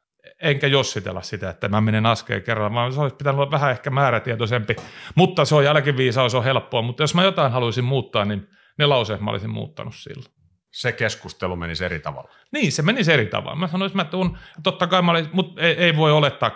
Enkä 0.41 0.67
jossitella 0.67 1.21
sitä, 1.21 1.49
että 1.49 1.69
mä 1.69 1.81
menen 1.81 2.05
askeen 2.05 2.41
kerralla, 2.41 2.73
vaan 2.73 2.93
se 2.93 3.01
olisi 3.01 3.15
pitänyt 3.15 3.39
olla 3.39 3.51
vähän 3.51 3.71
ehkä 3.71 3.89
määrätietoisempi. 3.89 4.75
Mutta 5.15 5.45
se 5.45 5.55
on 5.55 5.63
jälkiviisaus, 5.63 6.35
on 6.35 6.43
helppoa. 6.43 6.81
Mutta 6.81 7.03
jos 7.03 7.15
mä 7.15 7.23
jotain 7.23 7.51
haluaisin 7.51 7.83
muuttaa, 7.83 8.25
niin 8.25 8.47
ne 8.77 8.85
lauseet 8.85 9.21
mä 9.21 9.31
olisin 9.31 9.49
muuttanut 9.49 9.95
silloin 9.95 10.31
se 10.71 10.91
keskustelu 10.91 11.55
menisi 11.55 11.85
eri 11.85 11.99
tavalla. 11.99 12.29
Niin, 12.51 12.71
se 12.71 12.81
menisi 12.81 13.13
eri 13.13 13.25
tavalla. 13.25 13.55
Mä 13.55 13.67
sanoin, 13.67 13.87
että 13.87 13.97
mä 13.97 14.05
tuun, 14.05 14.37
totta 14.63 14.87
kai 14.87 15.01
mä 15.01 15.11
olin, 15.11 15.29
mutta 15.33 15.61
ei, 15.61 15.73
ei 15.73 15.97
voi 15.97 16.11
olettaa, 16.11 16.51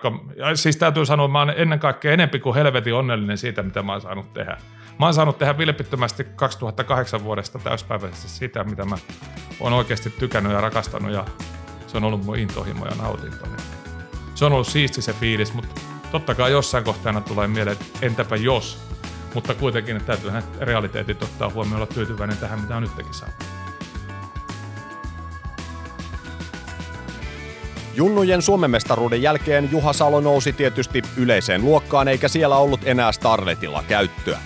siis 0.54 0.78
täytyy 0.78 1.06
sanoa, 1.06 1.26
että 1.26 1.32
mä 1.32 1.42
olen 1.42 1.56
ennen 1.58 1.80
kaikkea 1.80 2.12
enempi 2.12 2.40
kuin 2.40 2.56
helvetin 2.56 2.94
onnellinen 2.94 3.38
siitä, 3.38 3.64
mitä 3.64 3.84
mä 3.84 3.92
oon 3.92 4.02
saanut 4.02 4.34
tehdä. 4.34 4.58
Mä 5.00 5.06
oon 5.06 5.14
saanut 5.14 5.38
tehdä 5.38 5.58
vilpittömästi 5.58 6.24
2008 6.36 7.24
vuodesta 7.24 7.60
täyspäiväisesti 7.60 8.30
sitä, 8.30 8.64
mitä 8.64 8.86
mä 8.86 8.96
oon 9.60 9.74
oikeasti 9.74 10.10
tykännyt 10.10 10.54
ja 10.54 10.62
rakastanut 10.62 11.12
ja 11.12 11.26
se 11.88 11.98
on 11.98 12.04
ollut 12.04 12.26
mun 12.26 12.38
intohimo 12.40 12.86
ja 12.86 12.96
nautinto. 12.96 13.46
Niin 13.46 13.58
se 14.36 14.46
on 14.46 14.54
ollut 14.54 14.68
siisti 14.68 15.02
se 15.02 15.14
fiilis, 15.14 15.54
mutta 15.54 15.82
totta 16.12 16.36
kai 16.36 16.52
jossain 16.52 16.84
kohtaa 16.84 17.22
tulee 17.22 17.48
mieleen, 17.48 17.78
että 17.82 18.06
entäpä 18.06 18.36
jos, 18.36 18.78
mutta 19.34 19.54
kuitenkin 19.54 19.98
että 19.98 20.18
täytyy 20.18 20.32
realiteetit 20.60 21.24
ottaa 21.24 21.50
huomioon 21.50 21.82
olla 21.82 21.94
tyytyväinen 21.94 22.38
tähän, 22.38 22.62
mitä 22.62 22.76
on 22.76 22.84
nytkin 22.84 23.14
saanut. 23.14 23.46
Junnujen 27.96 28.42
Suomen 28.42 28.72
jälkeen 29.22 29.70
Juha 29.72 29.94
Salo 29.94 30.22
nousi 30.22 30.54
tietysti 30.54 31.02
yleiseen 31.18 31.62
luokkaan 31.62 32.08
eikä 32.08 32.28
siellä 32.28 32.58
ollut 32.58 32.80
enää 32.84 33.12
Starletilla 33.12 33.84
käyttöä. 33.84 34.40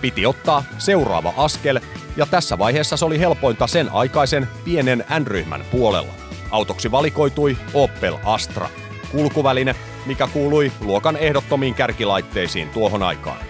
Piti 0.00 0.26
ottaa 0.26 0.64
seuraava 0.78 1.34
askel 1.36 1.80
ja 2.16 2.26
tässä 2.26 2.58
vaiheessa 2.58 2.96
se 2.96 3.04
oli 3.04 3.18
helpointa 3.18 3.66
sen 3.66 3.92
aikaisen 3.92 4.48
pienen 4.64 5.04
N-ryhmän 5.20 5.64
puolella. 5.70 6.19
Autoksi 6.50 6.90
valikoitui 6.90 7.56
Opel 7.74 8.16
Astra, 8.24 8.68
kulkuväline, 9.12 9.74
mikä 10.06 10.26
kuului 10.26 10.72
luokan 10.80 11.16
ehdottomiin 11.16 11.74
kärkilaitteisiin 11.74 12.68
tuohon 12.68 13.02
aikaan. 13.02 13.40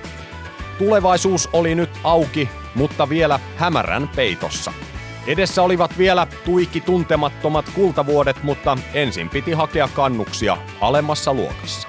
Tulevaisuus 0.79 1.49
oli 1.53 1.75
nyt 1.75 1.91
auki, 2.05 2.49
mutta 2.75 3.09
vielä 3.09 3.41
hämärän 3.57 4.09
peitossa– 4.17 4.73
Edessä 5.27 5.63
olivat 5.63 5.99
vielä 5.99 6.27
tuikki 6.45 6.81
tuntemattomat 6.81 7.71
kultavuodet, 7.75 8.43
mutta 8.43 8.79
ensin 8.95 9.29
piti 9.29 9.53
hakea 9.53 9.89
kannuksia 9.89 10.57
alemmassa 10.81 11.35
luokassa. 11.35 11.89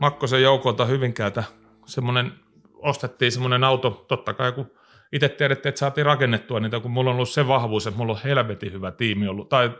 Makkosen 0.00 0.42
joukolta 0.42 0.84
Hyvinkäältä 0.84 1.44
semmoinen, 1.86 2.32
ostettiin 2.74 3.32
semmoinen 3.32 3.64
auto, 3.64 4.04
totta 4.08 4.34
kai 4.34 4.52
kun 4.52 4.70
itse 5.14 5.28
tiedettiin, 5.28 5.68
että 5.68 5.78
saatiin 5.78 6.06
rakennettua 6.06 6.60
niitä, 6.60 6.80
kun 6.80 6.90
mulla 6.90 7.10
on 7.10 7.16
ollut 7.16 7.28
se 7.28 7.48
vahvuus, 7.48 7.86
että 7.86 7.98
mulla 7.98 8.12
on 8.12 8.20
helvetin 8.24 8.72
hyvä 8.72 8.90
tiimi 8.90 9.28
ollut, 9.28 9.48
tai 9.48 9.70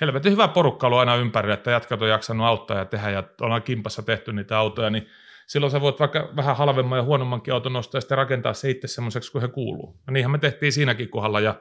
helvetin 0.00 0.32
hyvä 0.32 0.48
porukka 0.48 0.86
ollut 0.86 0.98
aina 0.98 1.16
ympärillä, 1.16 1.54
että 1.54 1.70
jatkat 1.70 2.02
on 2.02 2.08
jaksanut 2.08 2.46
auttaa 2.46 2.78
ja 2.78 2.84
tehdä, 2.84 3.10
ja 3.10 3.22
ollaan 3.40 3.62
kimpassa 3.62 4.02
tehty 4.02 4.32
niitä 4.32 4.58
autoja, 4.58 4.90
niin 4.90 5.08
silloin 5.46 5.70
sä 5.70 5.80
voit 5.80 6.00
vaikka 6.00 6.32
vähän 6.36 6.56
halvemman 6.56 6.98
ja 6.98 7.02
huonommankin 7.02 7.54
auton 7.54 7.72
nostaa 7.72 7.96
ja 7.96 8.00
sitten 8.00 8.18
rakentaa 8.18 8.54
se 8.54 8.70
itse 8.70 8.88
semmoiseksi 8.88 9.32
kuin 9.32 9.42
he 9.42 9.48
kuuluu. 9.48 10.00
Ja 10.06 10.12
niinhän 10.12 10.30
me 10.30 10.38
tehtiin 10.38 10.72
siinäkin 10.72 11.08
kohdalla 11.08 11.40
ja 11.40 11.54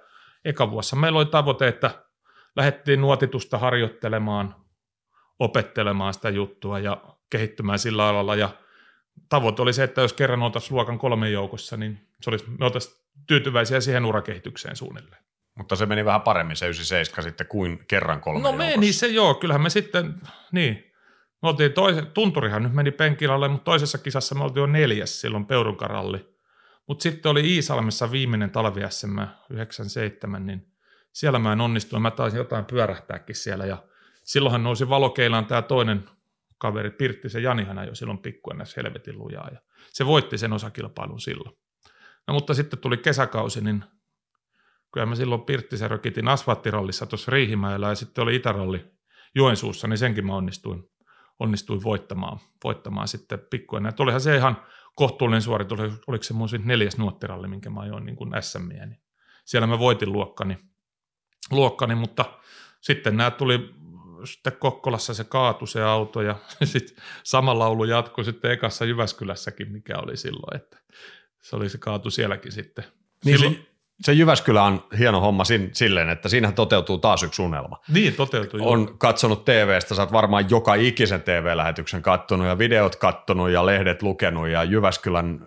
eka 0.46 0.72
vuossa 0.72 0.96
meillä 0.96 1.20
oli 1.20 1.26
tavoite, 1.26 1.68
että 1.68 1.92
lähdettiin 2.56 3.02
nuotitusta 3.02 3.58
harjoittelemaan, 3.58 4.56
opettelemaan 5.40 6.14
sitä 6.14 6.30
juttua 6.30 6.80
ja 6.80 7.04
kehittymään 7.30 7.80
sillä 7.80 8.08
alalla. 8.08 8.36
Ja 8.36 8.50
tavoite 9.30 9.62
oli 9.62 9.74
se, 9.74 9.84
että 9.84 10.02
jos 10.02 10.14
kerran 10.14 10.44
oltaisiin 10.44 10.76
luokan 10.76 10.98
kolmen 10.98 11.34
joukossa, 11.34 11.78
niin 11.78 12.00
se 12.24 12.30
olisi, 12.30 12.46
me 12.60 12.66
oltaisiin 12.66 12.96
tyytyväisiä 13.28 13.82
siihen 13.82 14.06
urakehitykseen 14.06 14.76
suunnilleen. 14.76 15.24
Mutta 15.58 15.76
se 15.76 15.86
meni 15.86 16.06
vähän 16.06 16.22
paremmin 16.22 16.56
se 16.56 16.66
97 16.66 17.24
sitten 17.24 17.48
kuin 17.48 17.80
kerran 17.88 18.22
kolmen 18.22 18.44
No 18.44 18.52
meni 18.52 18.94
se 18.94 19.08
joo, 19.08 19.34
kyllähän 19.34 19.62
me 19.62 19.70
sitten, 19.70 20.16
niin, 20.52 20.92
me 21.42 21.50
oltiin 21.50 21.74
toise, 21.74 22.02
tunturihan 22.02 22.64
nyt 22.64 22.74
meni 22.74 22.92
penkilalle, 22.92 23.48
mutta 23.48 23.64
toisessa 23.64 23.98
kisassa 23.98 24.36
me 24.36 24.44
oltiin 24.44 24.62
jo 24.62 24.66
neljäs 24.66 25.22
silloin 25.22 25.46
Peurunkaralli. 25.46 26.34
Mutta 26.88 27.04
sitten 27.04 27.30
oli 27.30 27.54
Iisalmessa 27.54 28.12
viimeinen 28.12 28.50
talvi 28.50 28.82
SM 28.90 29.20
97, 29.50 30.46
niin 30.46 30.68
siellä 31.12 31.40
mä 31.40 31.54
en 31.54 31.62
onnistunut. 31.62 32.02
Mä 32.02 32.12
taisin 32.12 32.38
jotain 32.38 32.66
pyörähtääkin 32.66 33.36
siellä 33.36 33.66
ja 33.66 33.78
silloinhan 34.24 34.64
nousi 34.64 34.90
valokeilaan 34.90 35.46
tämä 35.46 35.62
toinen 35.62 36.10
kaveri, 36.58 36.92
Pirtti, 36.92 37.30
se 37.30 37.40
Janihan 37.40 37.88
jo 37.88 37.96
silloin 37.96 38.20
pikku 38.20 38.52
helvetin 38.78 39.18
lujaa 39.18 39.50
ja 39.52 39.60
se 39.90 40.06
voitti 40.06 40.38
sen 40.38 40.54
osakilpailun 40.54 41.22
silloin. 41.22 41.58
No 42.28 42.34
mutta 42.34 42.54
sitten 42.54 42.80
tuli 42.80 42.98
kesäkausi, 42.98 43.62
niin 43.62 43.84
kyllä 44.94 45.06
mä 45.06 45.16
silloin 45.16 45.42
Pirttisen 45.42 45.92
rökitin 45.92 46.28
asfalttirallissa 46.28 47.06
tuossa 47.06 47.32
Riihimäellä 47.32 47.90
ja 47.90 47.96
sitten 47.96 48.22
oli 48.22 48.36
Itäralli 48.36 48.86
Joensuussa, 49.36 49.88
niin 49.88 49.98
senkin 49.98 50.26
mä 50.26 50.36
onnistuin 50.36 50.84
onnistui 51.40 51.84
voittamaan, 51.84 52.40
voittamaan 52.64 53.08
sitten 53.08 53.40
pikkuinen. 53.50 53.90
Että 53.90 54.04
olihan 54.04 54.22
se 54.22 54.36
ihan 54.36 54.58
kohtuullinen 54.96 55.42
suoritus, 55.42 55.80
oliko 56.08 56.24
se 56.24 56.34
mun 56.34 56.50
neljäs 56.64 56.98
nuottiralli, 56.98 57.48
minkä 57.48 57.70
mä 57.70 57.80
ajoin 57.80 58.06
niin 58.06 58.16
kuin 58.16 58.32
SMiä, 58.40 58.86
niin 58.86 59.02
siellä 59.46 59.68
mä 59.68 59.80
voitin 59.80 60.12
luokkani, 60.12 60.58
luokkani 61.52 61.96
mutta 61.96 62.26
sitten 62.82 63.18
nämä 63.18 63.32
tuli 63.32 63.74
sitten 64.26 64.58
Kokkolassa 64.60 65.14
se 65.14 65.24
kaatu 65.24 65.66
se 65.66 65.84
auto 65.84 66.22
ja 66.22 66.36
sitten 66.64 67.04
sama 67.24 67.60
laulu 67.60 67.84
jatkui 67.84 68.26
sitten 68.26 68.52
ekassa 68.52 68.86
Jyväskylässäkin, 68.86 69.72
mikä 69.72 69.98
oli 69.98 70.18
silloin, 70.18 70.62
että 70.62 70.78
se 71.44 71.56
oli 71.56 71.70
se 71.70 71.78
kaatu 71.78 72.10
sielläkin 72.10 72.52
sitten. 72.52 72.84
Niin 73.26 73.38
silloin, 73.38 73.68
se 74.02 74.14
Jyväskylä 74.14 74.64
on 74.64 74.84
hieno 74.98 75.20
homma 75.20 75.44
sin, 75.44 75.70
silleen, 75.74 76.10
että 76.10 76.30
siinähän 76.30 76.56
toteutuu 76.56 76.98
taas 76.98 77.24
yksi 77.24 77.42
unelma. 77.42 77.80
Niin, 77.88 78.14
toteutuu. 78.14 78.60
joo. 78.60 78.70
On 78.70 78.98
katsonut 78.98 79.46
TVstä, 79.46 79.96
sä 79.96 80.02
oot 80.02 80.12
varmaan 80.12 80.50
joka 80.50 80.76
ikisen 80.76 81.22
TV-lähetyksen 81.22 82.02
kattonut 82.02 82.48
ja 82.48 82.58
videot 82.58 82.96
kattonut 82.96 83.50
ja 83.50 83.66
lehdet 83.66 84.02
lukenut 84.02 84.48
ja 84.48 84.64
Jyväskylän 84.64 85.40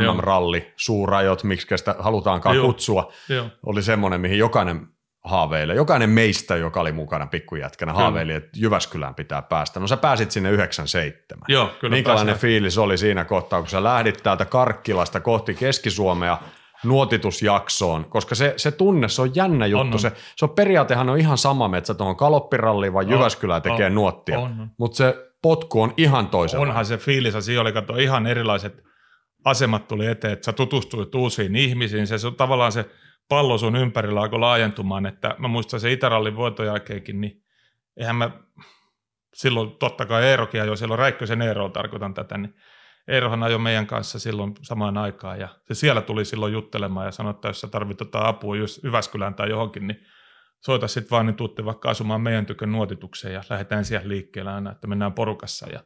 MM-ralli, 0.00 0.72
suurajot, 0.76 1.44
miksi 1.44 1.76
sitä 1.76 1.94
halutaankaan 1.98 2.56
Joo. 2.56 2.66
kutsua, 2.66 3.12
Joo. 3.28 3.46
oli 3.66 3.82
semmoinen, 3.82 4.20
mihin 4.20 4.38
jokainen 4.38 4.88
haaveilee. 5.24 5.76
Jokainen 5.76 6.10
meistä, 6.10 6.56
joka 6.56 6.80
oli 6.80 6.92
mukana 6.92 7.26
pikkujätkänä, 7.26 7.92
Kyllä. 7.92 8.02
haaveili, 8.02 8.32
että 8.32 8.50
Jyväskylään 8.56 9.14
pitää 9.14 9.42
päästä. 9.42 9.80
No 9.80 9.86
sä 9.86 9.96
pääsit 9.96 10.30
sinne 10.30 10.50
97. 10.50 11.44
Joo, 11.48 11.70
kyllä 11.80 11.94
Minkälainen 11.94 12.32
pääsin. 12.32 12.40
fiilis 12.40 12.78
oli 12.78 12.98
siinä 12.98 13.24
kohtaa, 13.24 13.60
kun 13.60 13.68
sä 13.68 13.84
lähdit 13.84 14.20
täältä 14.22 14.44
Karkkilasta 14.44 15.20
kohti 15.20 15.54
Keski-Suomea 15.54 16.38
nuotitusjaksoon, 16.84 18.04
koska 18.10 18.34
se, 18.34 18.54
se 18.56 18.70
tunne, 18.70 19.08
se 19.08 19.22
on 19.22 19.30
jännä 19.34 19.66
juttu. 19.66 19.86
On, 19.86 19.92
on. 19.92 19.98
Se, 19.98 20.12
se 20.36 20.44
on 20.44 20.50
periaatehan 20.50 21.08
on 21.08 21.18
ihan 21.18 21.38
sama, 21.38 21.76
että 21.76 21.86
sä 21.86 21.94
tuohon 21.94 22.16
Kaloppiralliin 22.16 22.92
vai 22.92 23.04
Jyväskylään 23.08 23.62
tekee 23.62 23.86
on, 23.86 23.94
nuottia, 23.94 24.38
on, 24.38 24.44
on. 24.60 24.70
mutta 24.78 24.96
se 24.96 25.32
potku 25.42 25.82
on 25.82 25.94
ihan 25.96 26.28
toisenlainen. 26.28 26.70
Onhan 26.70 26.86
se 26.86 26.96
fiilis, 26.96 27.34
siinä 27.40 27.60
oli 27.60 27.72
kato, 27.72 27.96
ihan 27.96 28.26
erilaiset 28.26 28.82
asemat 29.44 29.88
tuli 29.88 30.06
eteen, 30.06 30.32
että 30.32 30.44
sä 30.44 30.52
tutustuit 30.52 31.14
uusiin 31.14 31.56
ihmisiin, 31.56 32.06
se, 32.06 32.18
se 32.18 32.26
on 32.26 32.34
tavallaan 32.34 32.72
se 32.72 32.84
pallo 33.28 33.58
sun 33.58 33.76
ympärillä 33.76 34.20
alkoi 34.20 34.38
laajentumaan, 34.38 35.06
että 35.06 35.34
mä 35.38 35.48
muistan 35.48 35.80
se 35.80 35.92
Itärallin 35.92 36.36
voiton 36.36 36.66
jälkeenkin, 36.66 37.20
niin 37.20 37.42
eihän 37.96 38.16
mä 38.16 38.30
silloin 39.34 39.70
totta 39.70 40.06
kai 40.06 40.24
Eerokin 40.24 40.62
ajoi, 40.62 40.76
silloin 40.76 40.98
Räikkösen 40.98 41.42
Eero 41.42 41.68
tarkoitan 41.68 42.14
tätä, 42.14 42.38
niin 42.38 42.54
Eerohan 43.08 43.42
ajoi 43.42 43.58
meidän 43.58 43.86
kanssa 43.86 44.18
silloin 44.18 44.54
samaan 44.62 44.98
aikaan 44.98 45.40
ja 45.40 45.48
se 45.64 45.74
siellä 45.74 46.02
tuli 46.02 46.24
silloin 46.24 46.52
juttelemaan 46.52 47.06
ja 47.06 47.12
sanoi, 47.12 47.30
että 47.30 47.48
jos 47.48 47.60
sä 47.60 47.68
tarvit 47.68 48.00
jotain 48.00 48.26
apua 48.26 48.56
just 48.56 48.84
Jyväskylään 48.84 49.34
tai 49.34 49.50
johonkin, 49.50 49.86
niin 49.86 50.06
soita 50.60 50.88
sitten 50.88 51.10
vaan, 51.10 51.26
niin 51.26 51.36
tuutte 51.36 51.64
vaikka 51.64 51.90
asumaan 51.90 52.20
meidän 52.20 52.46
tykön 52.46 52.72
nuotitukseen 52.72 53.34
ja 53.34 53.42
lähdetään 53.50 53.84
siellä 53.84 54.08
liikkeelle 54.08 54.52
aina, 54.52 54.72
että 54.72 54.86
mennään 54.86 55.12
porukassa 55.12 55.70
ja 55.72 55.80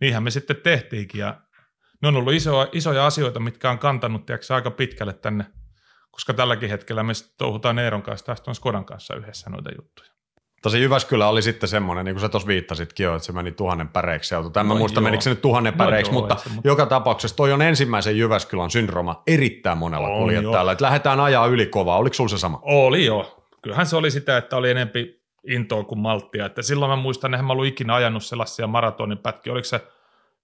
niinhän 0.00 0.22
me 0.22 0.30
sitten 0.30 0.56
tehtiinkin 0.56 1.18
ja 1.18 1.40
ne 2.02 2.08
on 2.08 2.16
ollut 2.16 2.34
iso, 2.34 2.68
isoja 2.72 3.06
asioita, 3.06 3.40
mitkä 3.40 3.70
on 3.70 3.78
kantanut 3.78 4.26
tiiäks, 4.26 4.50
aika 4.50 4.70
pitkälle 4.70 5.12
tänne, 5.12 5.46
koska 6.18 6.34
tälläkin 6.34 6.70
hetkellä 6.70 7.02
me 7.02 7.12
touhutaan 7.36 7.78
Eeron 7.78 8.02
kanssa 8.02 8.26
taas 8.26 8.40
tuon 8.40 8.54
Skodan 8.54 8.84
kanssa 8.84 9.14
yhdessä 9.14 9.50
noita 9.50 9.70
juttuja. 9.78 10.10
Tosi 10.62 10.80
Jyväskylä 10.82 11.28
oli 11.28 11.42
sitten 11.42 11.68
semmoinen, 11.68 12.04
niin 12.04 12.14
kuin 12.14 12.20
sä 12.20 12.28
tuossa 12.28 12.46
viittasitkin 12.46 13.04
jo, 13.04 13.14
että 13.14 13.26
se 13.26 13.32
meni 13.32 13.52
tuhannen 13.52 13.88
päreiksi 13.88 14.34
auto. 14.34 14.50
Tai 14.50 14.60
en 14.60 14.66
mä 14.66 14.74
No 14.74 14.78
muista, 14.78 15.00
joo. 15.00 15.04
menikö 15.04 15.22
se 15.22 15.30
nyt 15.30 15.40
tuhannen 15.40 15.72
No 15.72 15.84
päreiksi, 15.84 16.12
joo, 16.12 16.20
mutta, 16.20 16.36
se, 16.36 16.48
mutta- 16.48 16.68
joka 16.68 16.86
tapauksessa 16.86 17.36
toi 17.36 17.52
on 17.52 17.62
ensimmäisen 17.62 18.18
Jyväskylän 18.18 18.70
syndrooma 18.70 19.22
erittäin 19.26 19.78
monella 19.78 20.08
On, 20.08 20.18
kuljettajalla. 20.18 20.72
Että 20.72 20.84
lähdetään 20.84 21.20
ajaa 21.20 21.46
yli 21.46 21.66
kovaa. 21.66 21.98
Oliko 21.98 22.14
sulla 22.14 22.28
se 22.28 22.38
sama? 22.38 22.58
Oli 22.62 23.04
joo. 23.04 23.44
Kyllähän 23.62 23.86
se 23.86 23.96
oli 23.96 24.10
sitä, 24.10 24.36
että 24.36 24.56
oli 24.56 24.70
enempi 24.70 25.22
intoa 25.48 25.84
kuin 25.84 25.98
malttia. 25.98 26.46
Että 26.46 26.62
silloin 26.62 26.90
mä 26.90 26.96
muistan, 26.96 27.34
että 27.34 27.42
mä 27.42 27.52
ollut 27.52 27.66
ikinä 27.66 27.94
ajanut 27.94 28.24
sellaisia 28.24 28.66
maratonin 28.66 29.18
pätkiä. 29.18 29.52
Oliko 29.52 29.64
se, 29.64 29.80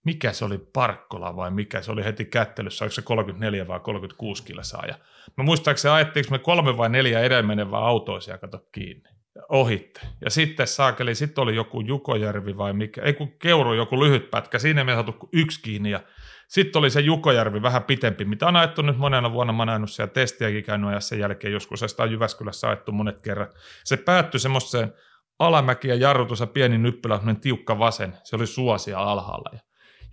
mikä 0.04 0.32
se 0.32 0.44
oli, 0.44 0.58
Parkkola 0.58 1.36
vai 1.36 1.50
mikä 1.50 1.82
se 1.82 1.92
oli 1.92 2.04
heti 2.04 2.24
kättelyssä, 2.24 2.84
oliko 2.84 2.94
se 2.94 3.02
34 3.02 3.68
vai 3.68 3.80
36 3.80 4.42
kilsaa. 4.42 4.86
Ja 4.86 4.94
mä 5.36 5.44
muistaakseni 5.44 5.94
ajettiinko 5.94 6.30
me 6.30 6.38
kolme 6.38 6.76
vai 6.76 6.88
neljä 6.88 7.20
edelmenevää 7.20 7.80
autoisia 7.80 8.38
kato 8.38 8.58
kiinni 8.72 9.14
ohitte. 9.48 10.00
Ja 10.20 10.30
sitten 10.30 10.66
saakeli, 10.66 11.14
sitten 11.14 11.42
oli 11.42 11.56
joku 11.56 11.80
Jukojärvi 11.80 12.56
vai 12.56 12.72
mikä, 12.72 13.02
ei 13.02 13.12
kun 13.12 13.38
Keuru 13.38 13.74
joku 13.74 14.04
lyhyt 14.04 14.30
pätkä, 14.30 14.58
siinä 14.58 14.84
me 14.84 14.92
saatu 14.92 15.16
yksi 15.32 15.62
kiinni 15.62 15.90
ja 15.90 16.00
sitten 16.48 16.78
oli 16.78 16.90
se 16.90 17.00
Jukojärvi 17.00 17.62
vähän 17.62 17.82
pitempi, 17.84 18.24
mitä 18.24 18.46
on 18.46 18.56
ajettu 18.56 18.82
nyt 18.82 18.96
monena 18.96 19.32
vuonna, 19.32 19.52
mä 19.52 19.72
oon 19.72 19.88
siellä 19.88 20.12
testiäkin 20.12 20.64
käynyt 20.64 20.88
ajaa 20.88 21.00
sen 21.00 21.18
jälkeen 21.18 21.52
joskus, 21.52 21.82
ja 21.82 21.88
sitä 21.88 22.02
on 22.02 22.12
Jyväskylässä 22.12 22.68
ajettu 22.68 22.92
monet 22.92 23.22
kerrat. 23.22 23.54
Se 23.84 23.96
päättyi 23.96 24.40
semmoiseen 24.40 24.92
alamäki 25.38 25.88
ja 25.88 25.94
jarrutus 25.94 26.40
ja 26.40 26.46
pieni 26.46 26.78
nyppylä, 26.78 27.20
tiukka 27.40 27.78
vasen, 27.78 28.16
se 28.24 28.36
oli 28.36 28.46
suosia 28.46 28.98
alhaalla. 28.98 29.50
Ja 29.52 29.60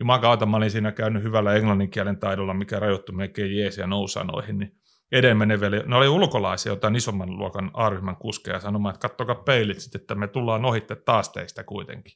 Juman 0.02 0.22
kautta 0.22 0.46
mä 0.46 0.58
olin 0.58 0.72
siinä 0.72 0.92
käynyt 0.92 1.24
hyvällä 1.24 1.54
englanninkielen 1.54 2.18
taidolla, 2.18 2.54
mikä 2.54 2.80
rajoittui 2.80 3.16
melkein 3.16 3.58
jeesiä 3.58 3.88
nousanoihin, 3.88 4.60
niin 4.60 4.76
edenmeneveli, 5.12 5.84
ne 5.86 5.96
oli 5.96 6.08
ulkolaisia, 6.08 6.72
jotain 6.72 6.96
isomman 6.96 7.38
luokan 7.38 7.72
A-ryhmän 7.74 8.16
kuskeja 8.16 8.60
sanomaan, 8.60 8.96
että 8.96 9.08
kattokaa 9.08 9.36
peilit 9.36 9.80
sitten, 9.80 10.02
että 10.02 10.16
me 10.16 10.28
tullaan 10.28 10.66
ohitte 10.66 10.96
taas 10.96 11.30
teistä 11.30 11.64
kuitenkin. 11.64 12.14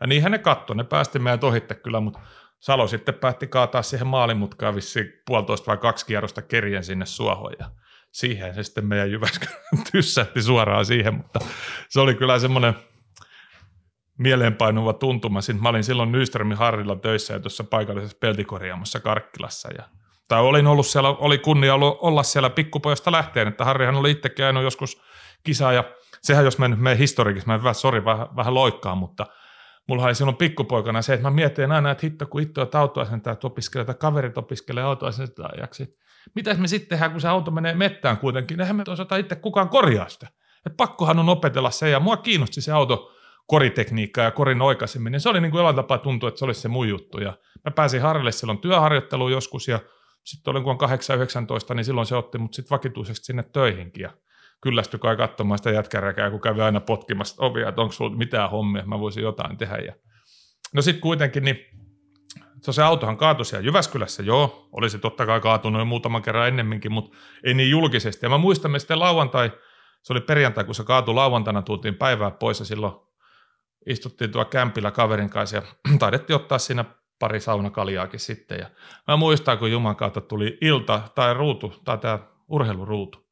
Ja 0.00 0.06
niinhän 0.06 0.32
ne 0.32 0.38
katto, 0.38 0.74
ne 0.74 0.84
päästi 0.84 1.18
meidät 1.18 1.44
ohitte 1.44 1.74
kyllä, 1.74 2.00
mutta 2.00 2.20
Salo 2.60 2.86
sitten 2.86 3.14
päätti 3.14 3.46
kaataa 3.46 3.82
siihen 3.82 4.06
maalimutkaan 4.06 4.74
vissiin 4.74 5.12
puolitoista 5.26 5.66
vai 5.66 5.76
kaksi 5.76 6.06
kierrosta 6.06 6.42
kerjen 6.42 6.84
sinne 6.84 7.06
suohon 7.06 7.52
ja 7.58 7.70
siihen 8.12 8.54
se 8.54 8.62
sitten 8.62 8.86
meidän 8.86 9.10
Jyväskylän 9.10 9.58
tyssähti 9.92 10.42
suoraan 10.42 10.84
siihen, 10.84 11.14
mutta 11.14 11.40
se 11.88 12.00
oli 12.00 12.14
kyllä 12.14 12.38
semmoinen 12.38 12.74
mieleenpainuva 14.18 14.92
tuntuma. 14.92 15.40
Sitten 15.40 15.62
mä 15.62 15.68
olin 15.68 15.84
silloin 15.84 16.12
Nyströmin 16.12 16.56
Harrilla 16.56 16.96
töissä 16.96 17.34
ja 17.34 17.40
tuossa 17.40 17.64
paikallisessa 17.64 18.16
peltikorjaamossa 18.20 19.00
Karkkilassa 19.00 19.68
ja 19.78 19.84
tai 20.28 20.40
olin 20.40 20.66
ollut 20.66 20.86
siellä, 20.86 21.08
oli 21.08 21.38
kunnia 21.38 21.74
ollut 21.74 21.98
olla 22.00 22.22
siellä 22.22 22.50
pikkupojasta 22.50 23.12
lähtien, 23.12 23.48
että 23.48 23.64
Harrihan 23.64 23.94
oli 23.94 24.10
itsekin 24.10 24.44
ainoa 24.44 24.62
joskus 24.62 25.02
kisaa 25.42 25.72
ja 25.72 25.84
sehän 26.22 26.44
jos 26.44 26.58
mä 26.58 26.68
nyt 26.68 26.78
menen 26.78 26.98
historiikissa, 26.98 27.52
mä 27.52 27.58
vähän, 27.58 27.74
sori, 27.74 28.04
vähän, 28.04 28.26
vähän 28.36 28.54
loikkaa, 28.54 28.94
mutta 28.94 29.26
mulla 29.88 30.04
oli 30.04 30.14
silloin 30.14 30.36
pikkupoikana 30.36 31.02
se, 31.02 31.14
että 31.14 31.26
mä 31.26 31.34
mietin 31.34 31.72
aina, 31.72 31.90
että 31.90 32.06
hitto 32.06 32.26
kun 32.26 32.42
itse 32.42 32.60
olet 32.60 32.74
autoasentajat 32.74 33.44
opiskelee 33.44 33.84
tai 33.84 33.94
kaverit 33.94 34.38
opiskelee 34.38 34.84
autoasentajaksi, 34.84 35.98
mitäs 36.34 36.58
me 36.58 36.68
sitten 36.68 36.88
tehdään, 36.88 37.10
kun 37.10 37.20
se 37.20 37.28
auto 37.28 37.50
menee 37.50 37.74
mettään 37.74 38.16
kuitenkin, 38.16 38.60
eihän 38.60 38.76
me 38.76 38.84
osata 38.88 39.16
itse 39.16 39.36
kukaan 39.36 39.68
korjaa 39.68 40.08
sitä. 40.08 40.28
Et 40.66 40.76
pakkohan 40.76 41.18
on 41.18 41.28
opetella 41.28 41.70
se, 41.70 41.90
ja 41.90 42.00
mua 42.00 42.16
kiinnosti 42.16 42.60
se 42.60 42.72
auto 42.72 43.12
koritekniikka 43.46 44.20
ja 44.20 44.30
korin 44.30 44.62
oikaiseminen. 44.62 45.20
Se 45.20 45.28
oli 45.28 45.40
niin 45.40 45.50
kuin 45.50 45.58
jollain 45.58 45.76
tapaa 45.76 45.98
tuntuu, 45.98 46.28
että 46.28 46.38
se 46.38 46.44
olisi 46.44 46.60
se 46.60 46.68
mun 46.68 46.88
juttu. 46.88 47.18
Ja 47.18 47.32
mä 47.64 47.70
pääsin 47.70 48.02
Harrille 48.02 48.32
silloin 48.32 48.58
työharjoitteluun 48.58 49.32
joskus, 49.32 49.68
ja 49.68 49.80
sitten 50.24 50.50
olin 50.50 50.62
kun 50.62 50.72
on 50.72 50.90
8-19, 51.70 51.74
niin 51.74 51.84
silloin 51.84 52.06
se 52.06 52.16
otti 52.16 52.38
mut 52.38 52.54
sitten 52.54 52.70
vakituisesti 52.70 53.24
sinne 53.24 53.42
töihinkin. 53.42 54.02
Ja 54.02 54.10
kyllästyi 54.60 55.00
kai 55.00 55.16
katsomaan 55.16 55.58
sitä 55.58 55.70
jätkäräkää, 55.70 56.30
kun 56.30 56.40
kävi 56.40 56.60
aina 56.60 56.80
potkimassa 56.80 57.44
ovia, 57.44 57.68
että 57.68 57.80
onko 57.80 57.92
sulla 57.92 58.16
mitään 58.16 58.50
hommia, 58.50 58.80
että 58.80 58.88
mä 58.88 59.00
voisin 59.00 59.22
jotain 59.22 59.56
tehdä. 59.56 59.76
Ja... 59.76 59.94
No 60.74 60.82
sitten 60.82 61.00
kuitenkin, 61.00 61.44
niin 61.44 61.58
se, 62.62 62.72
se 62.72 62.82
autohan 62.82 63.16
kaatui 63.16 63.46
siellä 63.46 63.66
Jyväskylässä, 63.66 64.22
joo, 64.22 64.68
olisi 64.72 64.98
totta 64.98 65.26
kai 65.26 65.40
kaatunut 65.40 65.80
jo 65.80 65.84
muutaman 65.84 66.22
kerran 66.22 66.48
ennemminkin, 66.48 66.92
mutta 66.92 67.16
ei 67.44 67.54
niin 67.54 67.70
julkisesti. 67.70 68.26
Ja 68.26 68.30
mä 68.30 68.38
muistan, 68.38 68.70
me 68.70 68.78
sitten 68.78 68.98
lauantai, 68.98 69.52
se 70.02 70.12
oli 70.12 70.20
perjantai, 70.20 70.64
kun 70.64 70.74
se 70.74 70.84
kaatui 70.84 71.14
lauantaina, 71.14 71.62
tultiin 71.62 71.94
päivää 71.94 72.30
pois 72.30 72.58
ja 72.58 72.64
silloin 72.64 72.94
istuttiin 73.86 74.32
tuolla 74.32 74.50
kämpillä 74.50 74.90
kaverin 74.90 75.30
kanssa 75.30 75.56
ja 75.56 75.62
taidettiin 75.98 76.36
ottaa 76.36 76.58
siinä 76.58 76.84
pari 77.18 77.40
saunakaljaakin 77.40 78.20
sitten. 78.20 78.58
Ja 78.58 78.70
mä 79.08 79.16
muistan, 79.16 79.58
kun 79.58 79.70
Juman 79.70 79.96
kautta 79.96 80.20
tuli 80.20 80.58
ilta 80.60 81.00
tai 81.14 81.34
ruutu, 81.34 81.74
tai 81.84 81.98
tämä 81.98 82.18
urheiluruutu. 82.48 83.24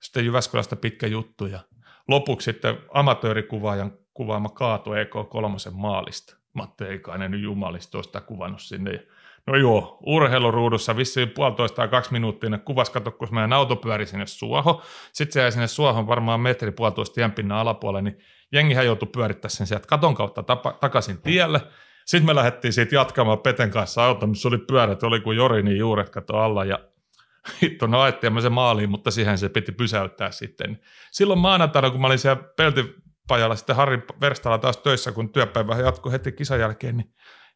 Sitten 0.00 0.24
Jyväskylästä 0.24 0.76
pitkä 0.76 1.06
juttu 1.06 1.46
ja 1.46 1.60
lopuksi 2.08 2.44
sitten 2.44 2.78
amatöörikuvaajan 2.94 3.92
kuvaama 4.14 4.48
kaatu 4.48 4.90
EK3 4.90 5.70
maalista. 5.72 6.36
Matti 6.52 6.84
Eikainen 6.84 7.30
nyt 7.30 7.42
jumalista 7.42 7.98
olisi 7.98 8.10
kuvannut 8.26 8.60
sinne. 8.62 8.92
Ja 8.92 9.00
No 9.46 9.56
joo, 9.56 9.98
urheiluruudussa 10.06 10.96
vissiin 10.96 11.30
puolitoista 11.30 11.76
tai 11.76 11.88
kaksi 11.88 12.12
minuuttia 12.12 12.50
ne 12.50 12.58
kuvas, 12.58 12.90
kato, 12.90 13.10
kun 13.10 13.28
meidän 13.30 13.52
auto 13.52 13.76
pyöri 13.76 14.06
sinne 14.06 14.26
suohon. 14.26 14.82
Sitten 15.12 15.32
se 15.32 15.40
jäi 15.40 15.52
sinne 15.52 15.66
suohon 15.66 16.06
varmaan 16.06 16.40
metri 16.40 16.72
puolitoista 16.72 17.14
tienpinnan 17.14 17.58
alapuolelle, 17.58 18.10
niin 18.10 18.18
jengihän 18.54 18.86
joutui 18.86 19.08
pyörittää 19.12 19.48
sen 19.48 19.66
sieltä 19.66 19.86
katon 19.86 20.14
kautta 20.14 20.42
tapa, 20.42 20.72
takaisin 20.72 21.22
tielle. 21.22 21.60
Sitten 22.06 22.26
me 22.26 22.34
lähdettiin 22.34 22.72
siitä 22.72 22.94
jatkamaan 22.94 23.38
Peten 23.38 23.70
kanssa 23.70 24.04
auto, 24.04 24.26
missä 24.26 24.48
oli 24.48 24.58
pyörät, 24.58 25.02
oli 25.02 25.20
kuin 25.20 25.36
Jorini 25.36 25.78
juuret 25.78 26.10
kato 26.10 26.36
alla 26.36 26.64
ja 26.64 26.78
hitto, 27.62 27.86
no 27.86 28.00
ajettiin 28.00 28.42
se 28.42 28.48
maaliin, 28.48 28.90
mutta 28.90 29.10
siihen 29.10 29.38
se 29.38 29.48
piti 29.48 29.72
pysäyttää 29.72 30.30
sitten. 30.30 30.80
Silloin 31.12 31.38
maanantaina, 31.38 31.90
kun 31.90 32.00
mä 32.00 32.06
olin 32.06 32.18
siellä 32.18 32.42
peltipajalla 32.56 33.56
sitten 33.56 33.76
Harri 33.76 34.02
Verstalla 34.20 34.58
taas 34.58 34.76
töissä, 34.76 35.12
kun 35.12 35.32
työpäivä 35.32 35.76
jatkui 35.76 36.12
heti 36.12 36.32
kisan 36.32 36.60
jälkeen, 36.60 36.96
niin 36.96 37.14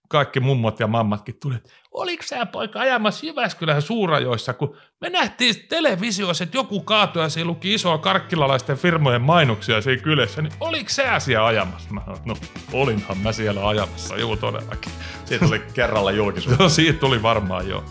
kaikki 0.09 0.41
mummot 0.41 0.81
ja 0.81 0.87
mammatkin 0.87 1.37
tuli, 1.41 1.55
että 1.55 1.71
oliko 1.91 2.23
sä 2.23 2.47
poika 2.47 2.81
ajamassa 2.81 3.27
Jyväskylän 3.27 3.83
suurajoissa, 3.83 4.53
kun 4.53 4.77
me 5.01 5.11
nähtiin 5.11 5.55
televisiossa, 5.69 6.45
että 6.45 6.57
joku 6.57 6.81
kaatui 6.81 7.23
ja 7.23 7.29
siinä 7.29 7.47
luki 7.47 7.75
isoa 7.75 7.99
karkkilalaisten 7.99 8.77
firmojen 8.77 9.23
mainoksia 9.23 9.81
siinä 9.81 10.03
kylässä, 10.03 10.43
niin 10.43 10.53
oliko 10.61 10.89
sä 10.91 11.21
siellä 11.21 11.47
ajamassa? 11.47 11.91
Mä 11.91 12.01
sanoin, 12.01 12.23
no 12.25 12.37
olinhan 12.73 13.19
mä 13.19 13.33
siellä 13.33 13.69
ajamassa, 13.69 14.17
juu 14.17 14.37
todellakin. 14.37 14.93
Siitä 15.25 15.45
tuli 15.47 15.63
kerralla 15.75 16.11
julkisuus. 16.11 16.59
No 16.59 16.69
siitä 16.69 17.01
tuli 17.01 17.23
varmaan 17.23 17.69
joo. 17.69 17.85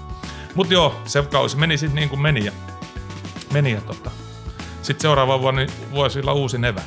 Mutta 0.56 0.74
joo, 0.74 1.02
se 1.06 1.22
kausi 1.22 1.58
meni 1.58 1.78
sitten 1.78 1.96
niin 1.96 2.10
kuin 2.10 2.22
meni 2.22 2.46
ja, 2.46 2.52
meni 3.54 3.72
ja 3.72 3.82
tota. 3.82 4.12
Sitten 4.82 5.02
seuraava 5.02 5.42
vuonna 5.42 5.62
niin 5.62 5.72
vuosilla 5.92 6.34
uusi 6.34 6.58
evä. 6.58 6.82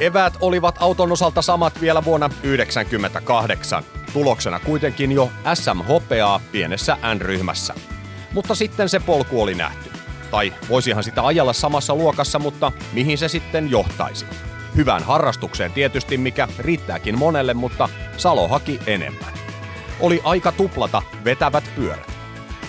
Eväät 0.00 0.36
olivat 0.40 0.74
auton 0.80 1.12
osalta 1.12 1.42
samat 1.42 1.80
vielä 1.80 2.04
vuonna 2.04 2.28
1998. 2.28 3.84
Tuloksena 4.12 4.60
kuitenkin 4.60 5.12
jo 5.12 5.30
SM-hopeaa 5.54 6.40
pienessä 6.52 6.98
N-ryhmässä. 7.14 7.74
Mutta 8.32 8.54
sitten 8.54 8.88
se 8.88 9.00
polku 9.00 9.42
oli 9.42 9.54
nähty. 9.54 9.90
Tai 10.30 10.52
voisihan 10.68 11.04
sitä 11.04 11.26
ajella 11.26 11.52
samassa 11.52 11.94
luokassa, 11.94 12.38
mutta 12.38 12.72
mihin 12.92 13.18
se 13.18 13.28
sitten 13.28 13.70
johtaisi? 13.70 14.26
Hyvään 14.76 15.02
harrastukseen 15.02 15.72
tietysti, 15.72 16.18
mikä 16.18 16.48
riittääkin 16.58 17.18
monelle, 17.18 17.54
mutta 17.54 17.88
Salo 18.16 18.48
haki 18.48 18.80
enemmän. 18.86 19.32
Oli 20.00 20.20
aika 20.24 20.52
tuplata 20.52 21.02
vetävät 21.24 21.64
pyörät. 21.76 22.12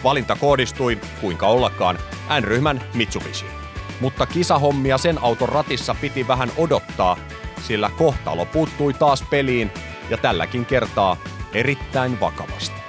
Valinta 0.04 0.36
koodistui, 0.36 1.00
kuinka 1.22 1.48
ollakaan, 1.48 2.00
N-ryhmän 2.40 2.82
Mitsubishi. 2.94 3.65
Mutta 4.02 4.26
kisahommia 4.26 4.98
sen 4.98 5.18
auton 5.22 5.50
ratissa 5.50 5.96
piti 6.02 6.28
vähän 6.28 6.52
odottaa, 6.58 7.18
sillä 7.62 7.92
kohtalo 7.98 8.46
puuttui 8.46 8.94
taas 8.94 9.24
peliin 9.30 9.72
ja 10.10 10.18
tälläkin 10.18 10.66
kertaa 10.66 11.18
erittäin 11.54 12.20
vakavasti. 12.20 12.86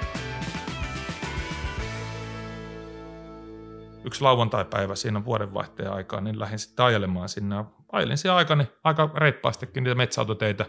yksi 4.07 4.21
lauantai-päivä 4.21 4.95
siinä 4.95 5.25
vuodenvaihteen 5.25 5.91
aikaa, 5.91 6.21
niin 6.21 6.39
lähdin 6.39 6.59
sitten 6.59 6.85
ajelemaan 6.85 7.29
sinne. 7.29 7.65
Ajelin 7.91 8.17
siellä 8.17 8.37
aikani 8.37 8.67
aika 8.83 9.09
reippaastikin 9.15 9.83
niitä 9.83 9.95
metsäautoteitä 9.95 10.65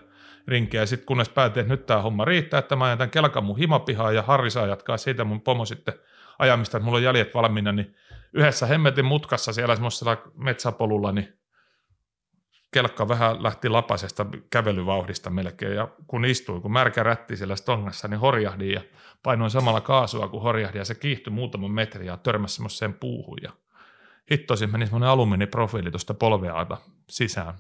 rinkiä. 0.49 0.81
Ja 0.81 0.87
sitten 0.87 1.07
kunnes 1.07 1.29
päätin, 1.29 1.61
että 1.61 1.73
nyt 1.73 1.87
tämä 1.87 2.03
homma 2.03 2.25
riittää, 2.25 2.59
että 2.59 2.77
mä 2.77 2.97
tämän 2.97 3.11
kelkan 3.11 3.45
mun 3.45 3.59
himapihaan 3.59 4.15
ja 4.15 4.23
Harri 4.23 4.51
saa 4.51 4.67
jatkaa 4.67 4.97
siitä 4.97 5.25
mun 5.25 5.41
pomo 5.41 5.65
sitten 5.65 5.95
ajamista, 6.39 6.77
että 6.77 6.85
mulla 6.85 6.97
on 6.97 7.05
jäljet 7.05 7.35
valmiina, 7.35 7.73
niin 7.73 7.95
yhdessä 8.33 8.67
hemmetin 8.67 9.05
mutkassa 9.05 9.53
siellä 9.53 9.77
semmoisella 9.77 10.17
metsäpolulla, 10.35 11.13
niin 11.13 11.39
kelkka 12.71 13.09
vähän 13.09 13.43
lähti 13.43 13.69
lapasesta 13.69 14.27
kävelyvauhdista 14.51 15.31
melkein, 15.31 15.75
ja 15.75 15.89
kun 16.07 16.25
istuin, 16.25 16.63
kun 16.63 16.73
märkä 16.73 17.03
rätti 17.03 17.37
siellä 17.37 17.57
stongassa, 17.57 18.09
niin 18.09 18.21
horjahdin 18.21 18.73
ja 18.73 18.81
painoin 19.23 19.51
samalla 19.51 19.81
kaasua 19.81 20.29
kuin 20.29 20.43
horjahdin, 20.43 20.79
ja 20.79 20.85
se 20.85 20.95
kiihtyi 20.95 21.33
muutaman 21.33 21.71
metrin 21.71 22.07
ja 22.07 22.17
törmäsi 22.17 22.55
semmoiseen 22.55 22.95
puuhun, 22.95 23.39
ja 23.43 23.53
hittoisin 24.31 24.73
meni 24.73 24.87
semmoinen 24.87 25.09
alumiiniprofiili 25.09 25.91
tuosta 25.91 26.15
polveaalta 26.15 26.77
sisään. 27.11 27.55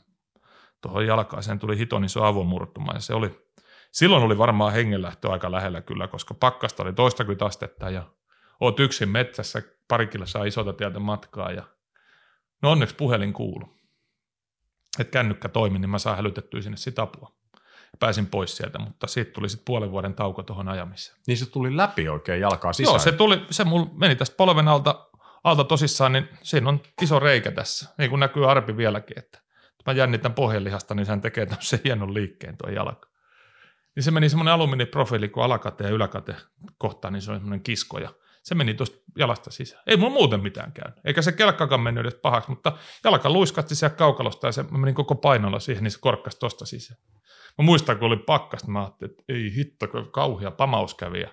Tuohon 0.80 1.06
jalkaan, 1.06 1.42
sen 1.42 1.58
tuli 1.58 1.78
hiton 1.78 2.04
iso 2.04 2.24
avomurtuma, 2.24 2.92
ja 2.92 3.00
se 3.00 3.14
oli, 3.14 3.48
silloin 3.92 4.22
oli 4.22 4.38
varmaan 4.38 4.72
hengenlähtö 4.72 5.32
aika 5.32 5.52
lähellä 5.52 5.80
kyllä, 5.80 6.08
koska 6.08 6.34
pakkasta 6.34 6.82
oli 6.82 6.92
toistakymmentä 6.92 7.44
astetta, 7.44 7.90
ja 7.90 8.02
oot 8.60 8.80
yksin 8.80 9.08
metsässä, 9.08 9.62
pari 9.88 10.06
kilossa 10.06 10.44
isolta 10.44 10.72
tieltä 10.72 10.98
matkaa, 10.98 11.52
ja 11.52 11.62
no 12.62 12.70
onneksi 12.70 12.94
puhelin 12.94 13.32
kuulu 13.32 13.78
että 15.00 15.10
kännykkä 15.10 15.48
toimi, 15.48 15.78
niin 15.78 15.90
mä 15.90 15.98
saan 15.98 16.16
hälytettyä 16.16 16.60
sinne 16.60 16.76
sitä 16.76 17.02
apua. 17.02 17.32
Pääsin 18.00 18.26
pois 18.26 18.56
sieltä, 18.56 18.78
mutta 18.78 19.06
siitä 19.06 19.30
tuli 19.30 19.48
sitten 19.48 19.64
puolen 19.64 19.90
vuoden 19.90 20.14
tauko 20.14 20.42
tuohon 20.42 20.68
ajamiseen. 20.68 21.18
Niin 21.26 21.38
se 21.38 21.50
tuli 21.50 21.76
läpi 21.76 22.08
oikein 22.08 22.40
jalkaa 22.40 22.72
sisään? 22.72 22.92
Joo, 22.92 22.98
se, 22.98 23.12
tuli, 23.12 23.46
se 23.50 23.64
mulla 23.64 23.90
meni 23.94 24.16
tästä 24.16 24.36
polven 24.36 24.68
alta, 24.68 25.08
alta 25.44 25.64
tosissaan, 25.64 26.12
niin 26.12 26.28
siinä 26.42 26.68
on 26.68 26.80
iso 27.02 27.18
reikä 27.18 27.50
tässä, 27.50 27.94
niin 27.98 28.10
kuin 28.10 28.20
näkyy 28.20 28.50
arpi 28.50 28.76
vieläkin, 28.76 29.18
että 29.18 29.42
mä 29.86 29.92
jännitän 29.92 30.34
pohjelihasta, 30.34 30.94
niin 30.94 31.06
hän 31.06 31.20
tekee 31.20 31.46
tämmöisen 31.46 31.80
hienon 31.84 32.14
liikkeen 32.14 32.56
tuo 32.56 32.70
jalka. 32.70 33.08
Niin 33.96 34.04
se 34.04 34.10
meni 34.10 34.28
semmoinen 34.28 34.54
alumiiniprofiili, 34.54 35.28
kun 35.28 35.44
alakate 35.44 35.84
ja 35.84 35.90
yläkate 35.90 36.36
kohtaan, 36.78 37.12
niin 37.12 37.22
se 37.22 37.30
on 37.30 37.36
semmoinen 37.36 37.62
kiskoja 37.62 38.10
se 38.42 38.54
meni 38.54 38.74
tuosta 38.74 38.96
jalasta 39.18 39.50
sisään. 39.50 39.82
Ei 39.86 39.96
mulla 39.96 40.12
muuten 40.12 40.40
mitään 40.40 40.72
käynyt. 40.72 40.98
Eikä 41.04 41.22
se 41.22 41.32
kelkkakaan 41.32 41.80
mennyt 41.80 42.00
edes 42.00 42.14
pahaksi, 42.14 42.50
mutta 42.50 42.72
jalka 43.04 43.30
luiskatti 43.30 43.74
siellä 43.74 43.96
kaukalosta 43.96 44.46
ja 44.46 44.52
se, 44.52 44.62
mä 44.62 44.78
menin 44.78 44.94
koko 44.94 45.14
painolla 45.14 45.60
siihen, 45.60 45.84
niin 45.84 45.92
se 45.92 45.98
korkkasi 46.00 46.38
tuosta 46.38 46.66
sisään. 46.66 47.00
Mä 47.58 47.64
muistan, 47.64 47.98
kun 47.98 48.06
oli 48.06 48.16
pakkasta, 48.16 48.70
mä 48.70 48.80
ajattelin, 48.80 49.10
että 49.10 49.24
ei 49.28 49.54
hitto, 49.56 49.88
kun 49.88 50.12
kauhia 50.12 50.50
pamaus 50.50 50.94
kävi 50.94 51.20
ja 51.20 51.28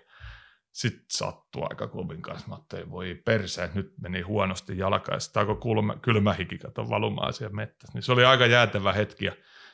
sitten 0.72 1.06
sattui 1.10 1.64
aika 1.70 1.88
kovin 1.88 2.22
kanssa. 2.22 2.48
Mä 2.48 2.56
ajattelin, 2.56 2.92
voi 2.92 3.22
perse, 3.26 3.70
nyt 3.74 3.94
meni 4.02 4.22
huonosti 4.22 4.78
jalka 4.78 5.14
ja 5.14 5.20
sitten 5.20 5.40
alkoi 5.40 5.58
kylmä, 5.62 5.98
kylmä 6.02 6.34
hiki 6.34 6.58
kato 6.58 6.90
valumaan 6.90 7.34
siellä 7.34 7.56
mettässä. 7.56 7.94
Niin 7.94 8.04
se 8.04 8.12
oli 8.12 8.26
aika 8.26 8.46
jäätävä 8.46 8.94
hetki 8.94 9.26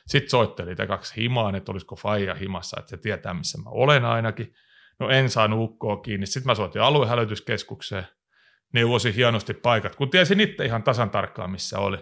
sitten 0.06 0.30
soitteli 0.30 0.76
kaksi 0.88 1.16
himaan, 1.16 1.54
että 1.54 1.72
olisiko 1.72 1.96
Faija 1.96 2.34
himassa, 2.34 2.76
että 2.80 2.90
se 2.90 2.96
tietää, 2.96 3.34
missä 3.34 3.58
mä 3.58 3.70
olen 3.70 4.04
ainakin. 4.04 4.54
No 5.02 5.08
en 5.08 5.30
saanut 5.30 5.60
ukkoa 5.60 5.96
kiinni. 5.96 6.26
Sitten 6.26 6.50
mä 6.50 6.54
soitin 6.54 6.82
aluehälytyskeskukseen, 6.82 8.06
neuvosin 8.72 9.14
hienosti 9.14 9.54
paikat, 9.54 9.96
kun 9.96 10.10
tiesin 10.10 10.40
itse 10.40 10.64
ihan 10.64 10.82
tasan 10.82 11.10
tarkkaan, 11.10 11.50
missä 11.50 11.78
oli. 11.78 11.98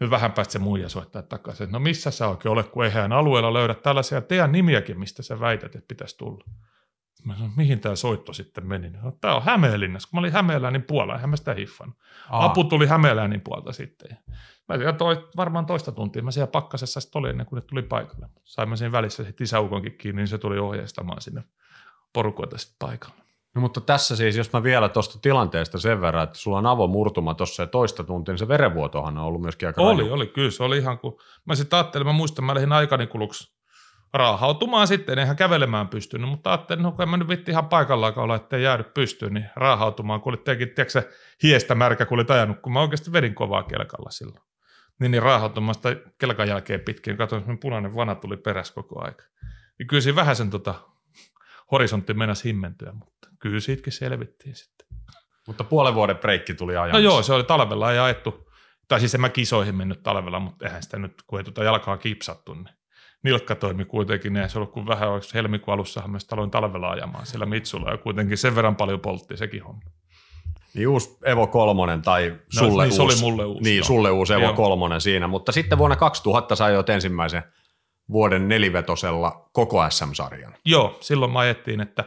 Nyt 0.00 0.10
vähän 0.10 0.32
päästä 0.32 0.52
se 0.52 0.58
muija 0.58 0.88
soittaa 0.88 1.22
takaisin, 1.22 1.72
no 1.72 1.78
missä 1.78 2.10
sä 2.10 2.28
oikein 2.28 2.52
olet, 2.52 2.68
kun 2.68 2.84
eihän 2.84 3.12
alueella 3.12 3.52
löydä 3.52 3.74
tällaisia 3.74 4.20
teidän 4.20 4.52
nimiäkin, 4.52 4.98
mistä 4.98 5.22
sä 5.22 5.40
väität, 5.40 5.74
että 5.74 5.88
pitäisi 5.88 6.18
tulla. 6.18 6.44
Mä 7.24 7.34
sanoin, 7.34 7.52
mihin 7.56 7.80
tämä 7.80 7.96
soitto 7.96 8.32
sitten 8.32 8.66
meni? 8.66 8.90
No, 8.90 9.12
tämä 9.20 9.34
on 9.34 9.42
Hämeenlinnassa. 9.42 10.08
Kun 10.10 10.16
mä 10.16 10.20
olin 10.20 10.32
Hämeenläänin 10.32 10.82
puolella, 10.82 11.14
eihän 11.14 11.30
mä 11.30 11.36
sitä 11.36 11.54
hiffannut. 11.54 11.96
Aa. 12.30 12.44
Apu 12.44 12.64
tuli 12.64 12.86
Hämeenläänin 12.86 13.40
puolta 13.40 13.72
sitten. 13.72 14.18
Mä 14.68 14.76
siellä 14.76 14.92
toi, 14.92 15.28
varmaan 15.36 15.66
toista 15.66 15.92
tuntia. 15.92 16.22
Mä 16.22 16.30
siellä 16.30 16.50
pakkasessa 16.50 17.00
sitten 17.00 17.18
olin 17.18 17.30
ennen 17.30 17.46
kuin 17.46 17.56
ne 17.56 17.66
tuli 17.66 17.82
paikalle. 17.82 18.28
Saimme 18.44 18.76
siinä 18.76 18.92
välissä 18.92 19.24
sitten 19.24 19.44
isäukonkin 19.44 19.98
kiinni, 19.98 20.20
niin 20.20 20.28
se 20.28 20.38
tuli 20.38 20.58
ohjeistamaan 20.58 21.20
sinne 21.20 21.42
porukoita 22.12 22.58
sitten 22.58 22.76
paikalla. 22.78 23.22
No, 23.54 23.60
mutta 23.60 23.80
tässä 23.80 24.16
siis, 24.16 24.36
jos 24.36 24.52
mä 24.52 24.62
vielä 24.62 24.88
tuosta 24.88 25.18
tilanteesta 25.22 25.78
sen 25.78 26.00
verran, 26.00 26.24
että 26.24 26.38
sulla 26.38 26.58
on 26.58 26.66
avomurtuma 26.66 27.34
tuossa 27.34 27.62
ja 27.62 27.66
toista 27.66 28.04
tuntia, 28.04 28.32
niin 28.32 28.38
se 28.38 28.48
verenvuotohan 28.48 29.18
on 29.18 29.24
ollut 29.24 29.42
myöskin 29.42 29.68
aika 29.68 29.82
Oli, 29.82 30.02
raju. 30.02 30.14
oli, 30.14 30.26
kyllä 30.26 30.50
se 30.50 30.62
oli 30.62 30.78
ihan 30.78 30.98
kuin, 30.98 31.14
mä 31.44 31.54
sitten 31.54 31.76
ajattelin, 31.76 32.06
mä 32.06 32.12
muistan, 32.12 32.44
mä 32.44 32.54
lähdin 32.54 32.72
aikani 32.72 33.06
kuluksi 33.06 33.52
raahautumaan 34.14 34.86
sitten, 34.86 35.18
eihän 35.18 35.36
kävelemään 35.36 35.88
pystynyt, 35.88 36.28
mutta 36.28 36.50
ajattelin, 36.50 36.82
no 36.82 36.92
kun 36.92 37.08
mä 37.08 37.16
nyt 37.16 37.28
vitti 37.28 37.50
ihan 37.50 37.68
paikallaan 37.68 38.18
olla, 38.18 38.36
ettei 38.36 38.62
jäädy 38.62 38.84
pystyyn, 38.84 39.34
niin 39.34 39.50
raahautumaan, 39.56 40.20
kun 40.20 40.32
oli 40.32 40.42
tekin, 40.44 40.68
tiedätkö 40.68 40.90
se 40.90 41.08
hiestä 41.42 41.74
märkä, 41.74 42.06
kun 42.06 42.18
olit 42.18 42.30
ajanut, 42.30 42.60
kun 42.62 42.72
mä 42.72 42.80
oikeasti 42.80 43.12
vedin 43.12 43.34
kovaa 43.34 43.62
kelkalla 43.62 44.10
silloin. 44.10 44.42
Niin, 45.00 45.10
niin 45.10 45.22
raahautumaan 45.22 45.74
sitä 45.74 45.96
kelkan 46.18 46.48
jälkeen 46.48 46.80
pitkin, 46.80 47.16
katsoin, 47.16 47.40
että 47.42 47.56
punainen 47.60 47.94
vana 47.94 48.14
tuli 48.14 48.36
perässä 48.36 48.74
koko 48.74 49.04
aika. 49.04 49.24
Niin 49.78 49.86
kyllä 49.86 50.00
siinä 50.00 50.16
vähän 50.16 50.36
sen 50.36 50.50
tota, 50.50 50.74
horisontti 51.72 52.14
mennäisi 52.14 52.44
himmentyä, 52.44 52.92
mutta 52.92 53.28
kyllä 53.38 53.60
siitäkin 53.60 53.92
selvittiin 53.92 54.56
sitten. 54.56 54.86
Mutta 55.46 55.64
puolen 55.64 55.94
vuoden 55.94 56.16
breikki 56.16 56.54
tuli 56.54 56.76
ajan. 56.76 56.92
No 56.92 56.98
joo, 56.98 57.22
se 57.22 57.32
oli 57.32 57.44
talvella 57.44 57.86
ajettu. 57.86 58.48
Tai 58.88 59.00
siis 59.00 59.14
en 59.14 59.20
mä 59.20 59.28
kisoihin 59.28 59.74
mennyt 59.74 60.02
talvella, 60.02 60.40
mutta 60.40 60.66
eihän 60.66 60.82
sitä 60.82 60.98
nyt, 60.98 61.22
kun 61.26 61.38
ei 61.38 61.44
tuota 61.44 61.64
jalkaa 61.64 61.96
kipsattu, 61.96 62.54
niin 62.54 62.68
nilkka 63.24 63.54
toimi 63.54 63.84
kuitenkin, 63.84 64.32
niin 64.32 64.50
se 64.50 64.58
ollut 64.58 64.72
kuin 64.72 64.86
vähän, 64.86 65.10
olisi 65.10 65.34
helmikuun 65.34 65.74
alussahan 65.74 66.10
mä 66.10 66.18
aloin 66.32 66.50
talvella 66.50 66.90
ajamaan 66.90 67.26
siellä 67.26 67.46
Mitsulla 67.46 67.90
ja 67.90 67.98
kuitenkin 67.98 68.38
sen 68.38 68.54
verran 68.54 68.76
paljon 68.76 69.00
poltti 69.00 69.36
sekin 69.36 69.62
homma. 69.62 69.90
Niin 70.74 70.88
uusi 70.88 71.18
Evo 71.24 71.46
3 71.46 71.98
tai 72.04 72.30
no, 72.30 72.36
sulle 72.50 72.84
no, 72.84 72.90
niin, 72.90 73.02
uusi. 73.02 73.16
Se 73.16 73.24
oli 73.24 73.30
mulle 73.30 73.44
uusi. 73.44 73.62
Niin, 73.62 73.84
sulle 73.84 74.10
uusi 74.10 74.34
Evo 74.34 74.52
3 74.52 75.00
siinä, 75.00 75.26
mutta 75.26 75.52
sitten 75.52 75.78
vuonna 75.78 75.96
2000 75.96 76.56
sai 76.56 76.72
jo 76.72 76.84
ensimmäisen 76.88 77.42
vuoden 78.12 78.48
nelivetosella 78.48 79.50
koko 79.52 79.90
SM-sarjan. 79.90 80.54
Joo, 80.64 80.98
silloin 81.00 81.32
mä 81.32 81.38
ajettiin, 81.38 81.80
että 81.80 82.04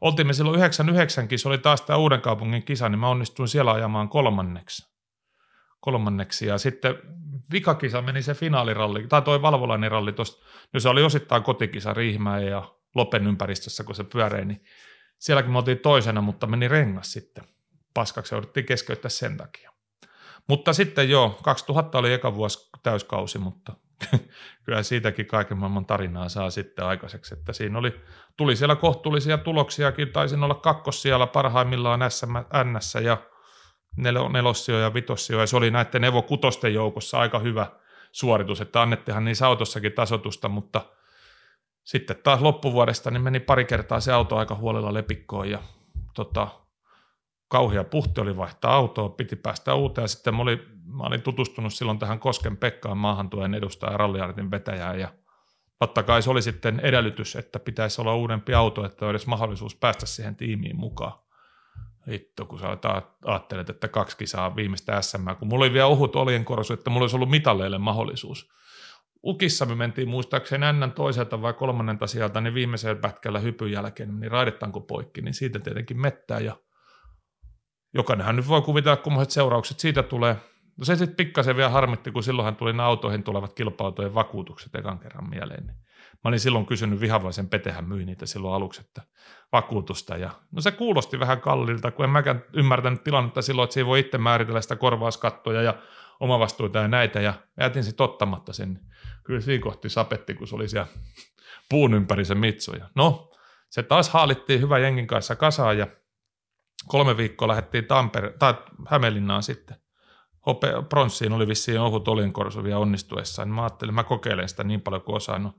oltiin 0.00 0.26
me 0.26 0.32
silloin 0.32 0.58
99 0.58 1.28
se 1.36 1.48
oli 1.48 1.58
taas 1.58 1.82
tämä 1.82 1.96
Uuden 1.96 2.20
kaupungin 2.20 2.62
kisa, 2.62 2.88
niin 2.88 2.98
mä 2.98 3.08
onnistuin 3.08 3.48
siellä 3.48 3.72
ajamaan 3.72 4.08
kolmanneksi. 4.08 4.94
kolmanneksi. 5.80 6.46
Ja 6.46 6.58
sitten 6.58 6.94
vikakisa 7.52 8.02
meni 8.02 8.22
se 8.22 8.34
finaaliralli, 8.34 9.06
tai 9.06 9.22
toi 9.22 9.42
Valvolainen 9.42 9.90
ralli 9.90 10.12
tuosta, 10.12 10.46
no 10.72 10.80
se 10.80 10.88
oli 10.88 11.02
osittain 11.02 11.42
kotikisa 11.42 11.94
Riihimäen 11.94 12.46
ja 12.46 12.74
Lopen 12.94 13.26
ympäristössä, 13.26 13.84
kun 13.84 13.94
se 13.94 14.04
pyörei, 14.04 14.44
niin 14.44 14.64
sielläkin 15.18 15.52
me 15.52 15.58
oltiin 15.58 15.78
toisena, 15.78 16.20
mutta 16.20 16.46
meni 16.46 16.68
rengas 16.68 17.12
sitten. 17.12 17.44
Paskaksi 17.94 18.34
jouduttiin 18.34 18.66
keskeyttää 18.66 19.08
sen 19.08 19.36
takia. 19.36 19.70
Mutta 20.48 20.72
sitten 20.72 21.10
joo, 21.10 21.38
2000 21.42 21.98
oli 21.98 22.12
eka 22.12 22.34
vuosi 22.34 22.70
täyskausi, 22.82 23.38
mutta 23.38 23.72
kyllä 24.64 24.82
siitäkin 24.82 25.26
kaiken 25.26 25.58
maailman 25.58 25.86
tarinaa 25.86 26.28
saa 26.28 26.50
sitten 26.50 26.84
aikaiseksi, 26.84 27.34
että 27.34 27.52
siinä 27.52 27.78
oli, 27.78 28.00
tuli 28.36 28.56
siellä 28.56 28.76
kohtuullisia 28.76 29.38
tuloksiakin, 29.38 30.12
taisin 30.12 30.42
olla 30.42 30.54
kakkos 30.54 31.02
siellä 31.02 31.26
parhaimmillaan 31.26 32.00
NS 32.64 32.94
ja 33.04 33.16
nel, 33.96 34.28
nelossio 34.28 34.78
ja 34.78 34.90
se 35.46 35.56
oli 35.56 35.70
näiden 35.70 36.04
Evo 36.04 36.22
Kutosten 36.22 36.74
joukossa 36.74 37.18
aika 37.18 37.38
hyvä 37.38 37.66
suoritus, 38.12 38.60
että 38.60 38.82
annettihan 38.82 39.24
niissä 39.24 39.46
autossakin 39.46 39.92
tasotusta, 39.92 40.48
mutta 40.48 40.80
sitten 41.84 42.16
taas 42.24 42.40
loppuvuodesta 42.40 43.10
niin 43.10 43.22
meni 43.22 43.40
pari 43.40 43.64
kertaa 43.64 44.00
se 44.00 44.12
auto 44.12 44.36
aika 44.36 44.54
huolella 44.54 44.94
lepikkoon 44.94 45.50
ja 45.50 45.58
tota, 46.14 46.48
kauhea 47.48 47.84
puhti 47.84 48.20
oli 48.20 48.36
vaihtaa 48.36 48.74
autoa, 48.74 49.08
piti 49.08 49.36
päästä 49.36 49.74
uuteen. 49.74 50.08
Sitten 50.08 50.34
mä 50.34 50.42
olin, 50.42 50.60
mä 50.86 51.02
olin 51.02 51.22
tutustunut 51.22 51.74
silloin 51.74 51.98
tähän 51.98 52.20
Kosken 52.20 52.56
Pekkaan 52.56 52.98
maahantuen 52.98 53.54
edustaja 53.54 53.96
Ralliartin 53.96 54.50
vetäjään 54.50 55.00
ja 55.00 55.12
totta 55.78 56.02
kai 56.02 56.22
se 56.22 56.30
oli 56.30 56.42
sitten 56.42 56.80
edellytys, 56.80 57.36
että 57.36 57.58
pitäisi 57.58 58.00
olla 58.00 58.14
uudempi 58.14 58.54
auto, 58.54 58.86
että 58.86 59.06
olisi 59.06 59.28
mahdollisuus 59.28 59.76
päästä 59.76 60.06
siihen 60.06 60.36
tiimiin 60.36 60.76
mukaan. 60.76 61.24
Hitto, 62.10 62.46
kun 62.46 62.58
sä 62.58 62.68
ajattelet, 63.24 63.70
että 63.70 63.88
kaksi 63.88 64.16
kisaa 64.16 64.56
viimeistä 64.56 65.02
SM, 65.02 65.28
kun 65.38 65.48
mulla 65.48 65.64
oli 65.64 65.72
vielä 65.72 65.86
ohut 65.86 66.16
oljenkorsu, 66.16 66.72
että 66.72 66.90
mulla 66.90 67.04
olisi 67.04 67.16
ollut 67.16 67.30
mitalleille 67.30 67.78
mahdollisuus. 67.78 68.50
Ukissa 69.24 69.66
me 69.66 69.74
mentiin 69.74 70.08
muistaakseni 70.08 70.72
Nn 70.72 70.92
toiselta 70.92 71.42
vai 71.42 71.52
kolmannelta 71.52 72.06
sieltä, 72.06 72.40
niin 72.40 72.54
viimeisellä 72.54 73.00
pätkällä 73.00 73.38
hypyn 73.38 73.72
jälkeen, 73.72 74.20
niin 74.20 74.30
raidettaanko 74.30 74.80
poikki, 74.80 75.22
niin 75.22 75.34
siitä 75.34 75.58
tietenkin 75.58 76.00
mettää 76.00 76.40
ja 76.40 76.56
jokainenhan 77.94 78.36
nyt 78.36 78.48
voi 78.48 78.62
kuvitella, 78.62 78.96
kummoiset 78.96 79.30
seuraukset 79.30 79.80
siitä 79.80 80.02
tulee. 80.02 80.36
No 80.78 80.84
se 80.84 80.96
sitten 80.96 81.16
pikkasen 81.16 81.56
vielä 81.56 81.70
harmitti, 81.70 82.10
kun 82.10 82.22
silloinhan 82.22 82.56
tuli 82.56 82.72
nämä 82.72 82.86
autoihin 82.86 83.22
tulevat 83.22 83.54
kilpa 83.54 83.92
vakuutukset 84.14 84.74
ekan 84.74 84.98
kerran 84.98 85.30
mieleen. 85.30 85.66
Mä 86.24 86.28
olin 86.28 86.40
silloin 86.40 86.66
kysynyt 86.66 87.00
vihavaisen 87.00 87.48
Petehän 87.48 87.88
myi 87.88 88.04
niitä 88.04 88.26
silloin 88.26 88.54
aluksi, 88.54 88.80
että 88.80 89.02
vakuutusta. 89.52 90.16
Ja, 90.16 90.30
no 90.52 90.60
se 90.60 90.70
kuulosti 90.70 91.20
vähän 91.20 91.40
kallilta, 91.40 91.90
kun 91.90 92.04
en 92.04 92.10
mäkään 92.10 92.44
ymmärtänyt 92.52 93.04
tilannetta 93.04 93.42
silloin, 93.42 93.64
että 93.64 93.80
ei 93.80 93.86
voi 93.86 94.00
itse 94.00 94.18
määritellä 94.18 94.60
sitä 94.60 94.76
korvauskattoja 94.76 95.62
ja 95.62 95.74
omavastuita 96.20 96.78
ja 96.78 96.88
näitä. 96.88 97.20
Ja 97.20 97.34
jätin 97.60 97.84
sitten 97.84 98.04
ottamatta 98.04 98.52
sen. 98.52 98.80
Kyllä 99.24 99.40
siinä 99.40 99.62
kohti 99.62 99.88
sapetti, 99.88 100.34
kun 100.34 100.48
se 100.48 100.54
oli 100.54 100.68
siellä 100.68 100.88
puun 101.70 101.94
ympäri 101.94 102.24
se 102.24 102.34
mitsoja. 102.34 102.88
No, 102.94 103.30
se 103.70 103.82
taas 103.82 104.10
haalittiin 104.10 104.60
hyvä 104.60 104.78
jengin 104.78 105.06
kanssa 105.06 105.36
kasaan 105.36 105.78
ja 105.78 105.86
kolme 106.86 107.16
viikkoa 107.16 107.48
lähdettiin 107.48 107.86
Tampere, 107.86 108.32
tai 108.38 108.54
Hämeenlinnaan 108.88 109.42
sitten. 109.42 109.83
Hope, 110.46 110.72
pronssiin 110.88 111.32
oli 111.32 111.48
vissiin 111.48 111.80
ohut 111.80 112.08
olinkorsu 112.08 112.64
vielä 112.64 112.78
onnistuessaan. 112.78 113.48
Mä 113.48 113.62
ajattelin, 113.62 113.94
mä 113.94 114.04
kokeilen 114.04 114.48
sitä 114.48 114.64
niin 114.64 114.80
paljon 114.80 115.02
kuin 115.02 115.16
osaan. 115.16 115.42
No, 115.42 115.54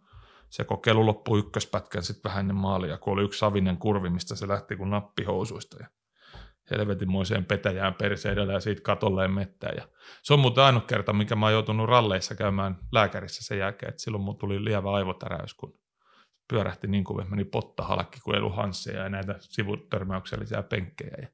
se 0.49 0.63
kokeilu 0.63 1.05
loppui 1.05 1.39
ykköspätkän 1.39 2.03
sitten 2.03 2.29
vähän 2.29 2.39
ennen 2.39 2.55
maalia, 2.55 2.97
kun 2.97 3.13
oli 3.13 3.23
yksi 3.23 3.39
savinen 3.39 3.77
kurvi, 3.77 4.09
mistä 4.09 4.35
se 4.35 4.47
lähti 4.47 4.75
kuin 4.75 4.89
nappihousuista. 4.89 5.77
Ja 5.79 5.87
helvetinmoiseen 6.71 7.45
petäjään 7.45 7.93
perseidellä 7.93 8.53
ja 8.53 8.59
siitä 8.59 8.81
katolleen 8.81 9.31
mettään. 9.31 9.73
Ja 9.77 9.87
se 10.23 10.33
on 10.33 10.39
muuten 10.39 10.63
ainut 10.63 10.85
kerta, 10.85 11.13
mikä 11.13 11.35
mä 11.35 11.45
oon 11.45 11.53
joutunut 11.53 11.89
ralleissa 11.89 12.35
käymään 12.35 12.77
lääkärissä 12.91 13.43
sen 13.43 13.59
jälkeen, 13.59 13.89
että 13.89 14.01
silloin 14.01 14.23
mun 14.23 14.37
tuli 14.37 14.65
lievä 14.65 14.91
aivotäräys, 14.91 15.53
kun 15.53 15.79
pyörähti 16.49 16.87
niin 16.87 17.03
kuin 17.03 17.29
meni 17.29 17.43
pottahalakki 17.43 18.19
kuin 18.19 18.37
Elu 18.37 18.49
Hansseja 18.49 19.03
ja 19.03 19.09
näitä 19.09 19.35
sivutörmäyksellisiä 19.39 20.63
penkkejä. 20.63 21.17
Ja 21.21 21.27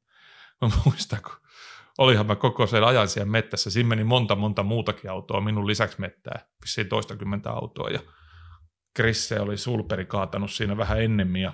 mä 0.62 0.70
muistan, 0.86 1.20
kun 1.22 1.41
olihan 1.98 2.26
mä 2.26 2.36
koko 2.36 2.68
sen 2.68 2.84
ajan 2.84 3.08
siellä 3.08 3.32
mettässä. 3.32 3.72
Siinä 3.72 3.90
meni 3.90 4.04
monta 4.04 4.36
monta 4.36 4.64
muutakin 4.64 5.12
autoa 5.12 5.42
minun 5.42 5.68
lisäksi 5.68 6.02
mettää, 6.02 6.46
vissiin 6.62 6.90
toistakymmentä 6.90 7.52
autoa. 7.52 7.90
Ja 7.90 8.00
Krisse 8.96 9.40
oli 9.40 9.58
sulperi 9.58 10.06
kaatanut 10.06 10.52
siinä 10.52 10.78
vähän 10.78 11.02
ennemmin. 11.02 11.42
Ja 11.42 11.54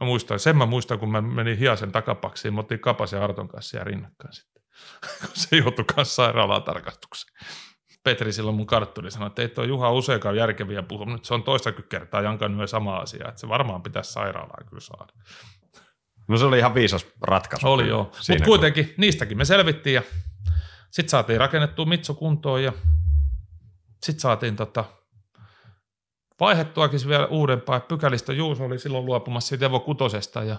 mä 0.00 0.06
muistan, 0.06 0.38
sen 0.38 0.56
mä 0.56 0.66
muistan, 0.66 0.98
kun 0.98 1.10
mä 1.10 1.20
menin 1.20 1.58
Hiasen 1.58 1.92
takapaksiin, 1.92 2.54
mä 2.54 2.60
otin 2.60 2.80
Kapasen 2.80 3.22
Arton 3.22 3.48
kanssa 3.48 3.70
siellä 3.70 3.84
rinnakkain 3.84 4.32
sitten. 4.32 4.62
se 5.42 5.56
joutui 5.56 5.84
kanssa 5.94 6.14
sairaalaan 6.14 6.62
tarkastukseen. 6.62 7.34
Petri 8.04 8.32
silloin 8.32 8.56
mun 8.56 8.66
kartturi 8.66 9.10
sanoi, 9.10 9.26
että 9.26 9.42
ei 9.42 9.48
tuo 9.48 9.64
Juha 9.64 9.92
useinkaan 9.92 10.36
järkeviä 10.36 10.82
puhua, 10.82 11.06
nyt 11.06 11.24
se 11.24 11.34
on 11.34 11.42
toista 11.42 11.72
kertaa 11.72 12.22
jankannut 12.22 12.70
sama 12.70 12.96
asia, 12.96 13.28
että 13.28 13.40
se 13.40 13.48
varmaan 13.48 13.82
pitäisi 13.82 14.12
sairaalaan 14.12 14.66
kyllä 14.66 14.80
saada. 14.80 15.12
No 16.28 16.36
se 16.36 16.44
oli 16.44 16.58
ihan 16.58 16.74
viisas 16.74 17.06
ratkaisu. 17.20 17.68
Oli 17.68 17.88
joo, 17.88 18.12
mutta 18.28 18.44
kuitenkin 18.44 18.94
niistäkin 18.96 19.38
me 19.38 19.44
selvittiin 19.44 19.94
ja 19.94 20.02
sitten 20.90 21.10
saatiin 21.10 21.40
rakennettua 21.40 21.84
Mitsu 21.84 22.14
kuntoon 22.14 22.62
ja 22.62 22.72
sitten 24.02 24.20
saatiin 24.20 24.56
tota, 24.56 24.84
vaihettuakin 26.40 27.00
vielä 27.08 27.26
uudempaa. 27.26 27.80
Pykälistä 27.80 28.32
Juuso 28.32 28.64
oli 28.64 28.78
silloin 28.78 29.06
luopumassa 29.06 29.48
siitä 29.48 29.66
Evo 29.66 29.80
Kutosesta 29.80 30.42
ja 30.42 30.56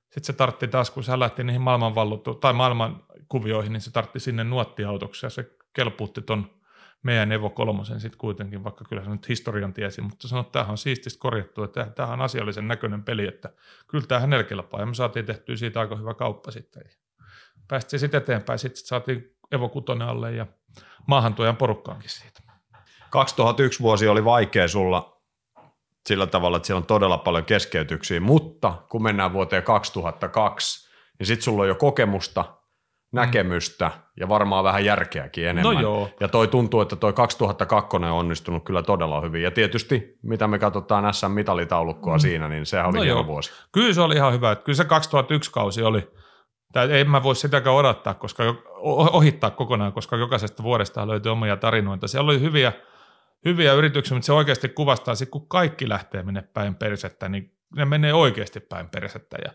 sitten 0.00 0.24
se 0.24 0.32
tartti 0.32 0.68
taas, 0.68 0.90
kun 0.90 1.04
se 1.04 1.18
lähti 1.18 1.44
niihin 1.44 1.62
maailmanvallottu, 1.62 2.34
tai 2.34 2.52
maailman 2.52 3.02
kuvioihin, 3.28 3.72
niin 3.72 3.80
se 3.80 3.90
tartti 3.90 4.20
sinne 4.20 4.44
nuottiautoksi 4.44 5.26
ja 5.26 5.30
se 5.30 5.50
kelpuutti 5.72 6.22
ton 6.22 6.50
meidän 7.04 7.32
Evo 7.32 7.50
kolmosen 7.50 8.00
sitten 8.00 8.18
kuitenkin, 8.18 8.64
vaikka 8.64 8.84
kyllä 8.84 9.04
se 9.04 9.10
nyt 9.10 9.28
historian 9.28 9.72
tiesi, 9.72 10.00
mutta 10.00 10.28
sanoi, 10.28 10.40
että 10.40 10.52
tämähän 10.52 10.70
on 10.70 10.78
siististä 10.78 11.20
korjattu, 11.20 11.62
että 11.62 11.86
tämähän 11.86 12.20
on 12.20 12.24
asiallisen 12.24 12.68
näköinen 12.68 13.04
peli, 13.04 13.26
että 13.26 13.50
kyllä 13.88 14.06
tämähän 14.06 14.30
nelkelpaa, 14.30 14.80
ja 14.80 14.86
me 14.86 14.94
saatiin 14.94 15.26
tehtyä 15.26 15.56
siitä 15.56 15.80
aika 15.80 15.96
hyvä 15.96 16.14
kauppa 16.14 16.50
sitten. 16.50 16.82
Päästiin 17.68 18.00
sitten 18.00 18.18
eteenpäin, 18.22 18.58
sitten 18.58 18.86
saatiin 18.86 19.36
Evo 19.52 19.68
kutonen 19.68 20.08
alle 20.08 20.32
ja 20.32 20.46
maahantuojan 21.06 21.56
porukkaankin 21.56 22.10
siitä. 22.10 22.40
2001 23.10 23.80
vuosi 23.80 24.08
oli 24.08 24.24
vaikea 24.24 24.68
sulla 24.68 25.22
sillä 26.06 26.26
tavalla, 26.26 26.56
että 26.56 26.66
siellä 26.66 26.78
on 26.78 26.86
todella 26.86 27.18
paljon 27.18 27.44
keskeytyksiä, 27.44 28.20
mutta 28.20 28.82
kun 28.88 29.02
mennään 29.02 29.32
vuoteen 29.32 29.62
2002, 29.62 30.90
niin 31.18 31.26
sitten 31.26 31.42
sulla 31.42 31.62
on 31.62 31.68
jo 31.68 31.74
kokemusta, 31.74 32.63
näkemystä 33.14 33.90
ja 34.20 34.28
varmaan 34.28 34.64
vähän 34.64 34.84
järkeäkin 34.84 35.48
enemmän. 35.48 35.74
No 35.74 35.80
joo. 35.80 36.10
Ja 36.20 36.28
toi 36.28 36.48
tuntuu, 36.48 36.80
että 36.80 36.96
toi 36.96 37.12
2002 37.12 37.96
on 37.96 38.04
onnistunut 38.04 38.64
kyllä 38.64 38.82
todella 38.82 39.20
hyvin. 39.20 39.42
Ja 39.42 39.50
tietysti, 39.50 40.18
mitä 40.22 40.48
me 40.48 40.58
katsotaan 40.58 41.14
SM-mitalitaulukkoa 41.14 42.16
mm. 42.16 42.20
siinä, 42.20 42.48
niin 42.48 42.66
sehän 42.66 42.86
oli 42.86 42.96
no 42.96 43.02
hieno 43.02 43.18
joo. 43.18 43.26
vuosi. 43.26 43.52
Kyllä 43.72 43.92
se 43.92 44.00
oli 44.00 44.14
ihan 44.14 44.32
hyvä. 44.32 44.56
Kyllä 44.56 44.76
se 44.76 44.84
2001 44.84 45.52
kausi 45.52 45.82
oli, 45.82 46.08
tai 46.72 46.92
ei 46.92 47.04
mä 47.04 47.22
voi 47.22 47.36
sitäkään 47.36 47.76
odottaa, 47.76 48.14
koska 48.14 48.44
ohittaa 49.12 49.50
kokonaan, 49.50 49.92
koska 49.92 50.16
jokaisesta 50.16 50.62
vuodesta 50.62 51.08
löytyy 51.08 51.32
omia 51.32 51.56
tarinoita. 51.56 52.08
Siellä 52.08 52.30
oli 52.30 52.40
hyviä, 52.40 52.72
hyviä 53.44 53.72
yrityksiä, 53.72 54.14
mutta 54.14 54.26
se 54.26 54.32
oikeasti 54.32 54.68
kuvastaa, 54.68 55.12
että 55.12 55.26
kun 55.26 55.48
kaikki 55.48 55.88
lähtee 55.88 56.22
menee 56.22 56.42
päin 56.54 56.74
persettä, 56.74 57.28
niin 57.28 57.52
ne 57.76 57.84
menee 57.84 58.14
oikeasti 58.14 58.60
päin 58.60 58.88
persettä. 58.88 59.36
Ja 59.44 59.52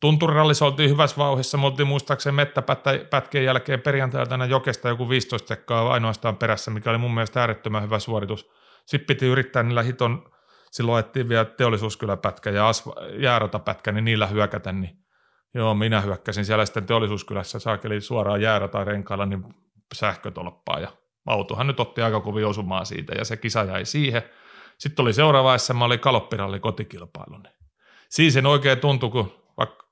Tunturirallissa 0.00 0.66
oltiin 0.66 0.90
hyvässä 0.90 1.16
vauhissa, 1.16 1.58
me 1.58 1.66
oltiin 1.66 1.88
muistaakseni 1.88 2.36
mettäpätkien 2.36 3.44
jälkeen 3.44 3.80
perjantailtana 3.80 4.46
jokesta 4.46 4.88
joku 4.88 5.08
15 5.08 5.48
sekkaa 5.48 5.92
ainoastaan 5.92 6.36
perässä, 6.36 6.70
mikä 6.70 6.90
oli 6.90 6.98
mun 6.98 7.14
mielestä 7.14 7.40
äärettömän 7.40 7.82
hyvä 7.82 7.98
suoritus. 7.98 8.50
Sitten 8.86 9.06
piti 9.06 9.26
yrittää 9.26 9.62
niillä 9.62 9.82
hiton, 9.82 10.30
silloin 10.70 10.96
ajettiin 10.96 11.28
vielä 11.28 11.44
teollisuuskyläpätkä 11.44 12.50
ja 12.50 12.68
asva, 12.68 12.94
jäärotapätkä, 13.18 13.92
niin 13.92 14.04
niillä 14.04 14.26
hyökätä, 14.26 14.72
niin 14.72 14.96
joo, 15.54 15.74
minä 15.74 16.00
hyökkäsin 16.00 16.44
siellä 16.44 16.66
sitten 16.66 16.86
teollisuuskylässä, 16.86 17.58
saakeli 17.58 18.00
suoraan 18.00 18.42
jäärata 18.42 18.84
renkailla, 18.84 19.26
niin 19.26 19.44
sähkötolppaa 19.94 20.80
ja 20.80 20.88
autohan 21.26 21.66
nyt 21.66 21.80
otti 21.80 22.02
aika 22.02 22.20
kovin 22.20 22.46
osumaa 22.46 22.84
siitä 22.84 23.14
ja 23.18 23.24
se 23.24 23.36
kisa 23.36 23.64
jäi 23.64 23.84
siihen. 23.84 24.22
Sitten 24.78 25.02
oli 25.02 25.12
seuraava 25.12 25.58
SM, 25.58 25.82
oli 25.82 25.98
kaloppiralli 25.98 26.60
kotikilpailu. 26.60 27.38
Niin 27.38 27.54
siinä 28.08 28.32
sen 28.32 28.46
oikein 28.46 28.78
tuntui, 28.78 29.10
kun 29.10 29.32
vaikka 29.56 29.89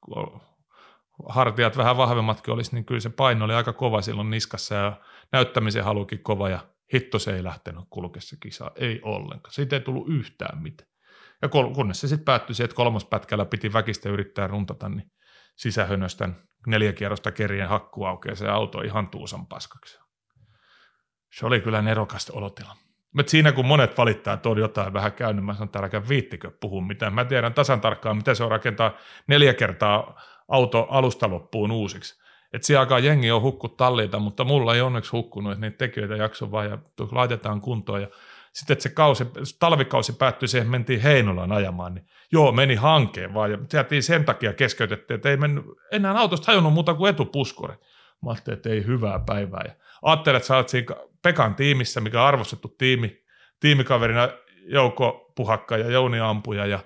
hartiat 1.28 1.76
vähän 1.76 1.96
vahvemmatkin 1.96 2.54
olisi, 2.54 2.74
niin 2.74 2.84
kyllä 2.84 3.00
se 3.00 3.10
paino 3.10 3.44
oli 3.44 3.54
aika 3.54 3.72
kova 3.72 4.02
silloin 4.02 4.30
niskassa 4.30 4.74
ja 4.74 5.00
näyttämisen 5.32 5.84
halukin 5.84 6.22
kova 6.22 6.48
ja 6.48 6.58
hitto 6.94 7.18
se 7.18 7.36
ei 7.36 7.44
lähtenyt 7.44 7.84
kulkessa 7.90 8.36
kisaa, 8.40 8.70
ei 8.76 9.00
ollenkaan. 9.02 9.52
Siitä 9.52 9.76
ei 9.76 9.80
tullut 9.80 10.08
yhtään 10.08 10.62
mitään. 10.62 10.90
Ja 11.42 11.48
kunnes 11.48 12.00
se 12.00 12.08
sitten 12.08 12.24
päättyi 12.24 12.54
siihen, 12.54 12.64
että 12.64 12.76
kolmospätkällä 12.76 13.44
piti 13.44 13.72
väkistä 13.72 14.08
yrittää 14.08 14.46
runtata, 14.46 14.88
niin 14.88 15.10
sisähönöstän 15.56 16.36
neljä 16.66 16.92
kierrosta 16.92 17.32
kerien 17.32 17.68
hakku 17.68 18.04
aukeaa 18.04 18.34
se 18.34 18.48
auto 18.48 18.80
ihan 18.80 19.08
tuusan 19.08 19.46
paskaksi. 19.46 19.98
Se 21.38 21.46
oli 21.46 21.60
kyllä 21.60 21.82
nerokasta 21.82 22.32
olotila. 22.32 22.76
Mutta 23.12 23.30
siinä 23.30 23.52
kun 23.52 23.66
monet 23.66 23.98
valittaa, 23.98 24.34
että 24.34 24.48
on 24.48 24.58
jotain 24.58 24.92
vähän 24.92 25.12
käynyt, 25.12 25.44
mä 25.44 25.54
sanon, 25.54 25.84
että 25.84 26.08
viittikö 26.08 26.50
puhua 26.60 26.82
mitään. 26.82 27.14
Mä 27.14 27.24
tiedän 27.24 27.54
tasan 27.54 27.80
tarkkaan, 27.80 28.16
mitä 28.16 28.34
se 28.34 28.44
on 28.44 28.50
rakentaa 28.50 28.92
neljä 29.26 29.54
kertaa 29.54 30.20
auto 30.48 30.86
alusta 30.90 31.30
loppuun 31.30 31.70
uusiksi. 31.70 32.22
Että 32.52 32.66
siellä 32.66 32.80
alkaa 32.80 32.98
jengi 32.98 33.30
on 33.30 33.42
hukku 33.42 33.68
talliita, 33.68 34.18
mutta 34.18 34.44
mulla 34.44 34.74
ei 34.74 34.80
onneksi 34.80 35.12
hukkunut, 35.12 35.52
että 35.52 35.66
niitä 35.66 35.78
tekijöitä 35.78 36.16
jakso 36.16 36.50
vaan 36.50 36.70
ja 36.70 36.78
laitetaan 37.12 37.60
kuntoon. 37.60 38.02
Ja 38.02 38.08
sitten 38.52 38.74
että 38.74 38.82
se 38.82 38.88
kausi, 38.88 39.24
talvikausi 39.58 40.12
päättyi 40.12 40.48
siihen, 40.48 40.70
mentiin 40.70 41.00
Heinolaan 41.00 41.52
ajamaan, 41.52 41.94
niin 41.94 42.06
joo, 42.32 42.52
meni 42.52 42.74
hankeen 42.74 43.34
vaan. 43.34 43.50
Ja 43.50 43.58
sen 44.00 44.24
takia 44.24 44.52
keskeytettiin, 44.52 45.16
että 45.16 45.30
ei 45.30 45.36
mennyt 45.36 45.64
enää 45.92 46.14
autosta 46.14 46.52
hajunnut 46.52 46.72
muuta 46.72 46.94
kuin 46.94 47.10
etupuskuri. 47.10 47.74
Mä 48.24 48.30
ajattelin, 48.30 48.56
että 48.56 48.68
ei 48.68 48.86
hyvää 48.86 49.18
päivää. 49.26 49.62
Ja 49.66 49.74
ajattelin, 50.02 50.36
että 50.36 50.46
sä 50.46 50.56
oot 50.56 50.68
siinä 50.68 50.96
Pekan 51.22 51.54
tiimissä, 51.54 52.00
mikä 52.00 52.20
on 52.22 52.28
arvostettu 52.28 52.68
tiimi, 52.68 53.22
tiimikaverina 53.60 54.28
Jouko 54.66 55.32
Puhakka 55.36 55.76
ja 55.76 55.90
Jouni 55.90 56.20
Ampuja 56.20 56.66
ja 56.66 56.78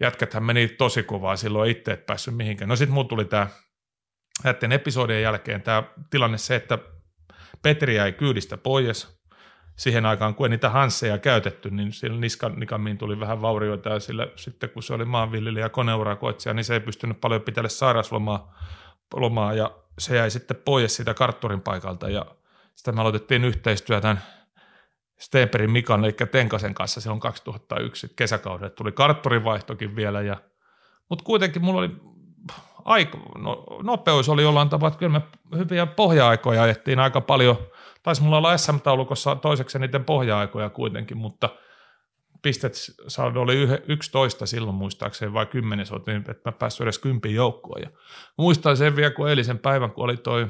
jätkäthän 0.00 0.44
meni 0.44 0.68
tosi 0.68 1.02
kovaa 1.02 1.36
silloin 1.36 1.70
itse 1.70 1.92
et 1.92 2.06
päässyt 2.06 2.36
mihinkään. 2.36 2.68
No 2.68 2.76
sitten 2.76 2.94
mulla 2.94 3.08
tuli 3.08 3.24
tämä 3.24 3.46
näiden 4.44 4.72
episodien 4.72 5.22
jälkeen 5.22 5.62
tämä 5.62 5.82
tilanne 6.10 6.38
se, 6.38 6.54
että 6.56 6.78
Petri 7.62 7.96
jäi 7.96 8.12
kyydistä 8.12 8.56
pois. 8.56 9.24
Siihen 9.76 10.06
aikaan, 10.06 10.34
kun 10.34 10.46
ei 10.46 10.50
niitä 10.50 10.70
hansseja 10.70 11.18
käytetty, 11.18 11.70
niin 11.70 11.92
sillä 11.92 12.20
niskan 12.20 12.54
nikamiin 12.56 12.98
tuli 12.98 13.20
vähän 13.20 13.42
vaurioita 13.42 13.88
ja 13.88 14.00
sillä, 14.00 14.28
sitten 14.36 14.70
kun 14.70 14.82
se 14.82 14.94
oli 14.94 15.04
maanviljelijä 15.04 15.64
ja 15.64 15.68
koneurakoitsija, 15.68 16.54
niin 16.54 16.64
se 16.64 16.74
ei 16.74 16.80
pystynyt 16.80 17.20
paljon 17.20 17.42
pitää 17.42 17.68
sairauslomaa 17.68 18.58
lomaa, 19.14 19.54
ja 19.54 19.83
se 19.98 20.16
jäi 20.16 20.30
sitten 20.30 20.56
pois 20.64 20.96
siitä 20.96 21.14
kartturin 21.14 21.60
paikalta 21.60 22.10
ja 22.10 22.26
sitten 22.74 22.94
me 22.94 23.00
aloitettiin 23.00 23.44
yhteistyö 23.44 24.00
tämän 24.00 24.22
Steenperin 25.18 25.70
Mikan, 25.70 26.04
eli 26.04 26.12
Tenkasen 26.12 26.74
kanssa 26.74 27.00
silloin 27.00 27.20
2001 27.20 28.12
kesäkaudella. 28.16 28.70
Tuli 28.70 28.92
kartturivaihtokin 28.92 29.96
vielä, 29.96 30.22
ja, 30.22 30.36
mutta 31.08 31.24
kuitenkin 31.24 31.64
mulla 31.64 31.80
oli 31.80 31.90
aika, 32.84 33.18
no, 33.38 33.66
nopeus 33.82 34.28
oli 34.28 34.42
jollain 34.42 34.68
tavalla, 34.68 34.88
että 34.88 34.98
kyllä 34.98 35.18
me 35.18 35.56
hyviä 35.58 35.86
pohja-aikoja 35.86 36.62
ajettiin 36.62 36.98
aika 36.98 37.20
paljon. 37.20 37.56
Taisi 38.02 38.22
mulla 38.22 38.38
olla 38.38 38.56
SM-taulukossa 38.56 39.36
toiseksi 39.36 39.78
niiden 39.78 40.04
pohja-aikoja 40.04 40.70
kuitenkin, 40.70 41.16
mutta 41.16 41.48
pistet 42.44 42.74
saldo 43.08 43.40
oli 43.40 43.68
11 43.88 44.46
silloin 44.46 44.76
muistaakseni 44.76 45.32
vai 45.32 45.46
10 45.46 45.86
niin 46.06 46.30
että 46.30 46.50
mä 46.50 46.52
päässyt 46.52 46.84
edes 46.84 46.98
kympin 46.98 47.34
joukkoon. 47.34 47.82
Ja 47.82 47.90
muistan 48.38 48.76
sen 48.76 48.96
vielä, 48.96 49.10
kun 49.10 49.28
eilisen 49.28 49.58
päivän, 49.58 49.90
kun 49.90 50.04
oli 50.04 50.16
toi 50.16 50.48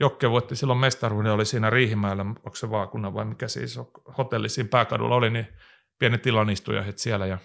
Jokke 0.00 0.30
voitti 0.30 0.56
silloin 0.56 0.78
mestaruuden, 0.78 1.32
oli 1.32 1.44
siinä 1.44 1.70
Riihimäellä, 1.70 2.22
onko 2.22 2.54
se 2.54 2.70
vaakunna 2.70 3.14
vai 3.14 3.24
mikä 3.24 3.48
siis 3.48 3.80
hotelli 4.18 4.48
siinä 4.48 4.68
pääkadulla 4.68 5.14
oli, 5.14 5.30
niin 5.30 5.46
pieni 5.98 6.18
tilanistuja 6.18 6.84
siellä 6.96 7.26
ja 7.26 7.38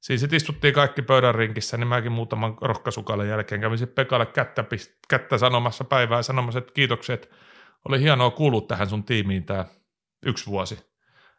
Siis 0.00 0.20
sitten 0.20 0.36
istuttiin 0.36 0.74
kaikki 0.74 1.02
pöydän 1.02 1.34
rinkissä, 1.34 1.76
niin 1.76 1.88
mäkin 1.88 2.12
muutaman 2.12 2.56
rohkaisukalle 2.60 3.26
jälkeen 3.26 3.60
kävin 3.60 3.78
sitten 3.78 4.04
Pekalle 4.04 4.26
kättä, 4.26 4.64
kättä 5.08 5.38
sanomassa 5.38 5.84
päivää 5.84 6.22
sanomassa, 6.22 6.58
että 6.58 6.72
kiitokset, 6.72 7.30
oli 7.88 8.00
hienoa 8.00 8.30
kuulua 8.30 8.60
tähän 8.60 8.88
sun 8.88 9.04
tiimiin 9.04 9.44
tämä 9.44 9.64
yksi 10.26 10.46
vuosi. 10.46 10.89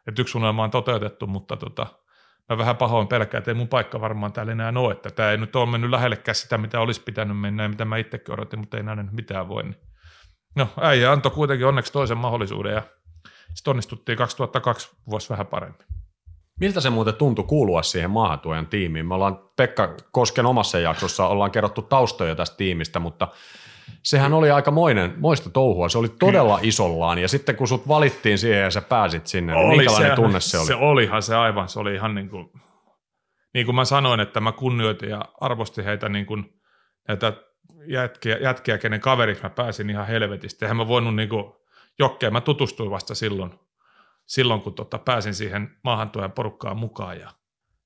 Että 0.08 0.22
yksi 0.22 0.38
unelma 0.38 0.64
on 0.64 0.70
toteutettu, 0.70 1.26
mutta 1.26 1.56
tota, 1.56 1.86
mä 2.48 2.58
vähän 2.58 2.76
pahoin 2.76 3.08
pelkään, 3.08 3.38
että 3.38 3.50
ei 3.50 3.54
mun 3.54 3.68
paikka 3.68 4.00
varmaan 4.00 4.32
täällä 4.32 4.52
enää 4.52 4.72
ole, 4.76 4.92
että 4.92 5.10
tämä 5.10 5.30
ei 5.30 5.36
nyt 5.36 5.56
ole 5.56 5.70
mennyt 5.70 5.90
lähellekään 5.90 6.34
sitä, 6.34 6.58
mitä 6.58 6.80
olisi 6.80 7.02
pitänyt 7.02 7.40
mennä 7.40 7.62
ja 7.62 7.68
mitä 7.68 7.84
mä 7.84 7.96
itsekin 7.96 8.34
odotin, 8.34 8.58
mutta 8.58 8.76
ei 8.76 8.82
näin 8.82 9.08
mitään 9.12 9.48
voi. 9.48 9.62
Niin. 9.62 9.76
No 10.56 10.68
äijä 10.80 11.12
antoi 11.12 11.32
kuitenkin 11.32 11.66
onneksi 11.66 11.92
toisen 11.92 12.18
mahdollisuuden 12.18 12.74
ja 12.74 12.82
sitten 13.54 13.70
onnistuttiin 13.70 14.18
2002 14.18 14.90
vuosi 15.10 15.28
vähän 15.28 15.46
paremmin. 15.46 15.86
Miltä 16.60 16.80
se 16.80 16.90
muuten 16.90 17.14
tuntui 17.14 17.44
kuulua 17.44 17.82
siihen 17.82 18.10
maahantuojan 18.10 18.66
tiimiin? 18.66 19.06
Me 19.06 19.14
ollaan 19.14 19.38
Pekka 19.56 19.96
Kosken 20.12 20.46
omassa 20.46 20.78
jaksossa, 20.78 21.26
ollaan 21.26 21.50
kerrottu 21.50 21.82
taustoja 21.82 22.34
tästä 22.34 22.56
tiimistä, 22.56 22.98
mutta 22.98 23.28
sehän 24.02 24.32
oli 24.32 24.50
aika 24.50 24.70
moinen, 24.70 25.14
moista 25.18 25.50
touhua. 25.50 25.88
Se 25.88 25.98
oli 25.98 26.08
todella 26.08 26.56
Kyllä. 26.56 26.68
isollaan 26.68 27.18
ja 27.18 27.28
sitten 27.28 27.56
kun 27.56 27.68
sut 27.68 27.88
valittiin 27.88 28.38
siihen 28.38 28.62
ja 28.62 28.70
sä 28.70 28.80
pääsit 28.80 29.26
sinne, 29.26 29.52
niin 29.52 29.60
oli 29.60 29.68
niin 29.68 29.78
minkälainen 29.78 30.10
se, 30.10 30.16
tunne 30.16 30.40
se 30.40 30.58
oli? 30.58 30.66
Se 30.66 30.74
olihan 30.74 31.22
se 31.22 31.36
aivan, 31.36 31.68
se 31.68 31.80
oli 31.80 31.94
ihan 31.94 32.14
niin 32.14 32.28
kuin, 32.28 32.52
niin 33.54 33.66
kuin 33.66 33.76
mä 33.76 33.84
sanoin, 33.84 34.20
että 34.20 34.40
mä 34.40 34.52
kunnioitin 34.52 35.10
ja 35.10 35.24
arvostin 35.40 35.84
heitä 35.84 36.08
niin 36.08 36.26
kuin 36.26 36.60
näitä 37.08 37.32
jätkiä, 37.86 38.36
jätkiä, 38.36 38.78
kenen 38.78 39.00
kaveriksi 39.00 39.42
mä 39.42 39.50
pääsin 39.50 39.90
ihan 39.90 40.06
helvetistä. 40.06 40.66
Eihän 40.66 40.76
mä 40.76 40.88
voinut 40.88 41.16
niin 41.16 41.28
kuin, 41.28 41.44
jokkeen, 41.98 42.32
mä 42.32 42.40
tutustuin 42.40 42.90
vasta 42.90 43.14
silloin 43.14 43.54
silloin, 44.26 44.60
kun 44.60 44.74
tota, 44.74 44.98
pääsin 44.98 45.34
siihen 45.34 45.76
maahantuojan 45.84 46.32
porukkaan 46.32 46.76
mukaan 46.76 47.20
ja 47.20 47.30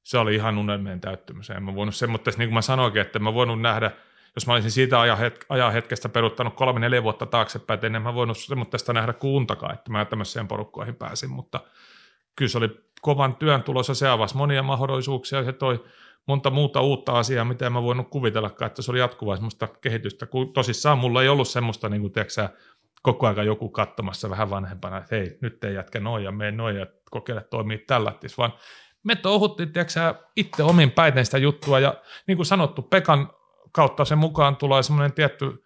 se 0.02 0.18
oli 0.18 0.34
ihan 0.34 0.58
unelmien 0.58 1.00
täyttymys. 1.00 1.50
En 1.50 1.62
mä 1.62 1.74
voinut 1.74 1.94
semmoista, 1.94 2.30
niin 2.30 2.48
kuin 2.48 2.54
mä 2.54 2.62
sanoinkin, 2.62 3.02
että 3.02 3.18
mä 3.18 3.34
voinut 3.34 3.60
nähdä, 3.60 3.90
jos 4.36 4.46
mä 4.46 4.52
olisin 4.52 4.70
siitä 4.70 5.00
ajan, 5.48 5.72
hetkestä 5.72 6.08
peruttanut 6.08 6.54
kolme-neljä 6.54 7.02
vuotta 7.02 7.26
taaksepäin, 7.26 7.94
en 7.94 8.02
mä 8.02 8.14
voinut 8.14 8.38
semmoista 8.38 8.92
nähdä 8.92 9.12
kuuntakaan, 9.12 9.74
että 9.74 9.92
mä 9.92 10.04
tämmöiseen 10.04 10.48
porukkoihin 10.48 10.96
pääsin, 10.96 11.30
mutta 11.30 11.60
kyllä 12.36 12.48
se 12.50 12.58
oli 12.58 12.80
kovan 13.00 13.36
työn 13.36 13.62
tulossa, 13.62 13.94
se 13.94 14.08
avasi 14.08 14.36
monia 14.36 14.62
mahdollisuuksia, 14.62 15.44
se 15.44 15.52
toi 15.52 15.84
monta 16.26 16.50
muuta 16.50 16.80
uutta 16.80 17.12
asiaa, 17.12 17.44
mitä 17.44 17.66
en 17.66 17.72
mä 17.72 17.82
voinut 17.82 18.10
kuvitellakaan, 18.10 18.66
että 18.66 18.82
se 18.82 18.90
oli 18.90 18.98
jatkuvaa 18.98 19.36
semmoista 19.36 19.68
kehitystä, 19.80 20.26
kun 20.26 20.52
tosissaan 20.52 20.98
mulla 20.98 21.22
ei 21.22 21.28
ollut 21.28 21.48
semmoista, 21.48 21.88
niin 21.88 22.00
kuin, 22.00 22.12
tiedätkö, 22.12 22.48
koko 23.02 23.26
ajan 23.26 23.46
joku 23.46 23.68
katsomassa 23.68 24.30
vähän 24.30 24.50
vanhempana, 24.50 24.98
että 24.98 25.16
hei, 25.16 25.38
nyt 25.40 25.64
ei 25.64 25.74
jätkä 25.74 26.00
noin 26.00 26.24
ja 26.24 26.32
mene 26.32 26.50
noin 26.50 26.76
ja 26.76 26.86
kokeile 27.10 27.42
toimia 27.50 27.78
tällä, 27.86 28.12
vaan 28.38 28.52
me 29.02 29.16
touhuttiin, 29.16 29.72
tiedätkö, 29.72 30.14
itse 30.36 30.62
omin 30.62 30.90
päiten 30.90 31.24
sitä 31.24 31.38
juttua 31.38 31.80
ja 31.80 31.94
niin 32.26 32.36
kuin 32.36 32.46
sanottu, 32.46 32.82
Pekan 32.82 33.30
kautta 33.76 34.04
sen 34.04 34.18
mukaan 34.18 34.56
tulee 34.56 34.82
semmoinen 34.82 35.12
tietty 35.12 35.64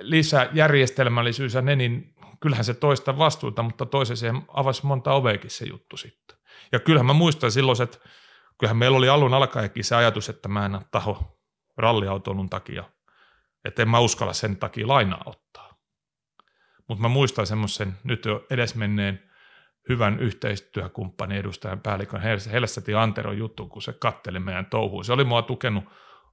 lisäjärjestelmällisyys 0.00 1.54
ja 1.54 1.62
ne, 1.62 1.76
niin 1.76 2.14
kyllähän 2.40 2.64
se 2.64 2.74
toista 2.74 3.18
vastuuta, 3.18 3.62
mutta 3.62 3.86
toisen 3.86 4.16
siihen 4.16 4.42
avasi 4.48 4.86
monta 4.86 5.12
oveekin 5.12 5.50
se 5.50 5.64
juttu 5.64 5.96
sitten. 5.96 6.36
Ja 6.72 6.80
kyllähän 6.80 7.06
mä 7.06 7.12
muistan 7.12 7.52
silloin, 7.52 7.82
että 7.82 7.98
kyllähän 8.58 8.76
meillä 8.76 8.98
oli 8.98 9.08
alun 9.08 9.34
alkaenkin 9.34 9.84
se 9.84 9.96
ajatus, 9.96 10.28
että 10.28 10.48
mä 10.48 10.66
en 10.66 10.80
taho 10.90 11.38
ralliautoilun 11.76 12.50
takia, 12.50 12.84
että 13.64 13.82
en 13.82 13.88
mä 13.88 13.98
uskalla 13.98 14.32
sen 14.32 14.56
takia 14.56 14.88
lainaa 14.88 15.22
ottaa. 15.26 15.74
Mutta 16.88 17.02
mä 17.02 17.08
muistan 17.08 17.46
semmoisen 17.46 17.98
nyt 18.04 18.24
jo 18.24 18.46
edesmenneen 18.50 19.30
hyvän 19.88 20.20
yhteistyökumppanin 20.20 21.38
edustajan 21.38 21.80
päällikön 21.80 22.22
Helsäti 22.52 22.94
Anteron 22.94 23.38
juttu, 23.38 23.66
kun 23.66 23.82
se 23.82 23.92
katteli 23.92 24.38
meidän 24.38 24.66
touhuun. 24.66 25.04
Se 25.04 25.12
oli 25.12 25.24
mua 25.24 25.42
tukenut 25.42 25.84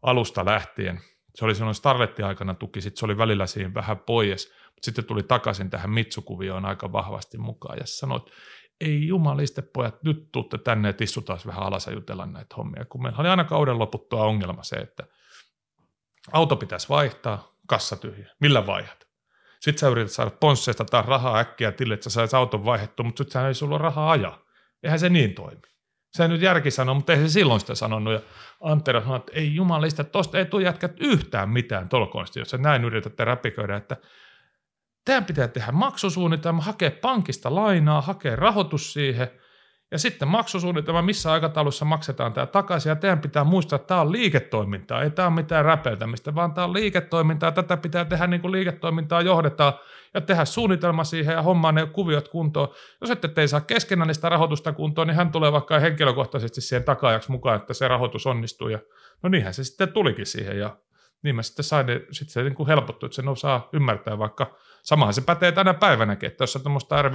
alusta 0.02 0.46
lähtien. 0.46 1.02
Se 1.36 1.46
oli 1.46 1.56
silloin 1.56 1.76
Starletti-aikana 1.76 2.54
tuki, 2.54 2.82
sitten 2.82 3.00
se 3.00 3.06
oli 3.06 3.18
välillä 3.18 3.48
siinä 3.48 3.74
vähän 3.74 3.98
pois, 3.98 4.54
mutta 4.66 4.86
sitten 4.86 5.06
tuli 5.06 5.24
takaisin 5.24 5.70
tähän 5.70 5.90
Mitsukuvioon 5.90 6.66
aika 6.66 6.92
vahvasti 6.92 7.38
mukaan 7.38 7.78
ja 7.78 7.86
sanoi, 7.86 8.18
että 8.18 8.32
ei 8.82 9.08
jumaliste 9.08 9.62
pojat, 9.62 10.04
nyt 10.04 10.32
tuutte 10.32 10.58
tänne, 10.58 10.90
että 10.90 11.04
istutaan 11.04 11.40
vähän 11.46 11.64
alas 11.64 11.88
ja 11.88 11.94
jutellaan 11.94 12.34
näitä 12.34 12.56
hommia, 12.56 12.86
kun 12.86 13.04
meillä 13.04 13.20
oli 13.20 13.28
aina 13.28 13.44
kauden 13.44 13.80
loputtua 13.80 14.24
ongelma 14.24 14.64
se, 14.64 14.76
että 14.76 15.04
auto 16.32 16.56
pitäisi 16.56 16.90
vaihtaa, 16.90 17.56
kassa 17.68 17.96
tyhjä, 17.96 18.30
millä 18.40 18.68
vaihdat? 18.68 19.08
Sitten 19.60 19.80
sä 19.80 19.88
yrität 19.88 20.12
saada 20.12 20.32
ponsseista 20.32 20.86
taas 20.86 21.06
rahaa 21.06 21.38
äkkiä 21.38 21.72
tille, 21.72 21.94
että 21.94 22.04
sä 22.04 22.10
sais 22.10 22.34
auton 22.34 22.66
vaihdettua, 22.66 23.06
mutta 23.06 23.24
sitten 23.24 23.46
ei 23.46 23.54
sulla 23.54 23.78
rahaa 23.78 24.12
ajaa. 24.12 24.42
Eihän 24.84 25.00
se 25.00 25.10
niin 25.10 25.34
toimi. 25.36 25.62
Se 26.12 26.28
nyt 26.28 26.42
järki 26.42 26.72
sanoo, 26.72 26.96
mutta 26.96 27.14
ei 27.14 27.20
se 27.20 27.30
silloin 27.30 27.60
sitä 27.60 27.76
sanonut. 27.76 28.14
Ja 28.14 28.22
Antero 28.62 29.02
sanoi, 29.02 29.18
että 29.18 29.32
ei 29.36 29.56
jumalista, 29.56 30.04
tosta 30.04 30.38
ei 30.38 30.46
tule 30.46 30.64
jätkät 30.64 30.92
yhtään 31.00 31.50
mitään 31.50 31.90
tolkoista, 31.90 32.40
jos 32.40 32.50
sä 32.50 32.58
näin 32.58 32.84
yritätte 32.84 33.26
räpiköidä, 33.26 33.76
että 33.76 33.98
teidän 35.06 35.26
pitää 35.26 35.48
tehdä 35.48 35.72
maksusuunnitelma, 35.72 36.62
hakea 36.62 36.92
pankista 36.92 37.56
lainaa, 37.56 38.02
hakea 38.02 38.36
rahoitus 38.36 38.94
siihen– 38.94 39.32
ja 39.92 40.00
sitten 40.00 40.28
maksusuunnitelma, 40.28 41.02
missä 41.02 41.32
aikataulussa 41.32 41.86
maksetaan 41.86 42.34
tämä 42.34 42.46
takaisin. 42.46 42.90
Ja 42.90 42.96
teidän 42.96 43.20
pitää 43.20 43.44
muistaa, 43.44 43.76
että 43.76 43.88
tämä 43.88 44.02
on 44.02 44.12
liiketoimintaa, 44.12 45.02
ei 45.02 45.12
tämä 45.12 45.28
ole 45.28 45.36
mitään 45.36 45.66
räpeltämistä, 45.66 46.36
vaan 46.36 46.54
tämä 46.54 46.66
on 46.66 46.74
liiketoimintaa. 46.74 47.52
Tätä 47.52 47.78
pitää 47.78 48.06
tehdä 48.06 48.28
niin 48.28 48.42
kuin 48.42 48.52
liiketoimintaa 48.52 49.22
johdetaan 49.22 49.74
ja 50.14 50.22
tehdä 50.22 50.46
suunnitelma 50.46 51.04
siihen 51.04 51.34
ja 51.34 51.42
hommaa 51.42 51.72
ne 51.72 51.86
kuviot 51.86 52.28
kuntoon. 52.28 52.68
Jos 53.02 53.12
ette 53.12 53.28
te 53.28 53.42
ei 53.42 53.48
saa 53.48 53.62
keskenään 53.62 54.16
sitä 54.16 54.30
rahoitusta 54.30 54.74
kuntoon, 54.74 55.08
niin 55.08 55.16
hän 55.16 55.32
tulee 55.32 55.52
vaikka 55.52 55.80
henkilökohtaisesti 55.80 56.62
siihen 56.62 56.84
takaajaksi 56.84 57.32
mukaan, 57.32 57.56
että 57.56 57.74
se 57.74 57.88
rahoitus 57.88 58.28
onnistuu. 58.28 58.70
Ja 58.70 58.80
no 59.24 59.30
niinhän 59.30 59.54
se 59.54 59.64
sitten 59.64 59.94
tulikin 59.94 60.26
siihen 60.26 60.60
ja 60.60 60.78
niin 61.24 61.36
mä 61.36 61.44
sitten 61.44 61.66
sain, 61.66 61.88
sitten 62.12 62.34
se 62.34 62.44
niin 62.44 62.56
kuin 62.56 62.68
helpottui, 62.68 63.08
että 63.08 63.16
sen 63.16 63.28
osaa 63.28 63.70
ymmärtää, 63.74 64.18
vaikka 64.18 64.58
samahan 64.84 65.14
se 65.14 65.22
pätee 65.22 65.52
tänä 65.52 65.74
päivänäkin, 65.74 66.28
että 66.28 66.44
jos 66.44 66.54
sä 66.54 66.60
tuommoista 66.60 67.02
r 67.02 67.12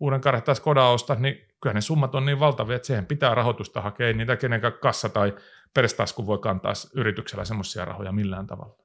uuden 0.00 0.20
karhetta 0.20 0.54
Skoda 0.54 0.88
ostaa, 0.88 1.16
niin 1.16 1.48
kyllä 1.60 1.74
ne 1.74 1.80
summat 1.80 2.14
on 2.14 2.26
niin 2.26 2.40
valtavia, 2.40 2.76
että 2.76 2.86
siihen 2.86 3.06
pitää 3.06 3.34
rahoitusta 3.34 3.80
hakea, 3.80 4.06
ei 4.06 4.14
niitä 4.14 4.36
kenenkään 4.36 4.72
kassa 4.72 5.08
tai 5.08 5.34
perestasku 5.74 6.26
voi 6.26 6.38
kantaa 6.38 6.72
yrityksellä 6.94 7.44
semmoisia 7.44 7.84
rahoja 7.84 8.12
millään 8.12 8.46
tavalla. 8.46 8.76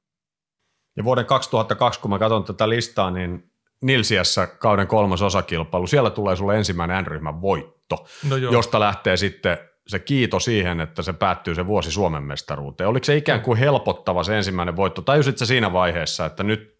Ja 0.97 1.03
vuoden 1.03 1.25
2002, 1.25 1.99
kun 1.99 2.11
mä 2.11 2.19
katson 2.19 2.43
tätä 2.43 2.69
listaa, 2.69 3.11
niin 3.11 3.51
Nilsiässä 3.81 4.47
kauden 4.47 4.87
kolmas 4.87 5.21
osakilpailu, 5.21 5.87
siellä 5.87 6.09
tulee 6.09 6.35
sulle 6.35 6.57
ensimmäinen 6.57 7.03
N-ryhmän 7.03 7.41
voitto, 7.41 8.05
no 8.29 8.35
josta 8.35 8.79
lähtee 8.79 9.17
sitten 9.17 9.57
se 9.87 9.99
kiito 9.99 10.39
siihen, 10.39 10.81
että 10.81 11.01
se 11.01 11.13
päättyy 11.13 11.55
se 11.55 11.67
vuosi 11.67 11.91
Suomen 11.91 12.23
mestaruuteen. 12.23 12.87
Oliko 12.87 13.03
se 13.03 13.17
ikään 13.17 13.41
kuin 13.41 13.57
helpottava 13.57 14.23
se 14.23 14.37
ensimmäinen 14.37 14.75
voitto? 14.75 15.01
Tajusit 15.01 15.37
se 15.37 15.45
siinä 15.45 15.73
vaiheessa, 15.73 16.25
että 16.25 16.43
nyt 16.43 16.78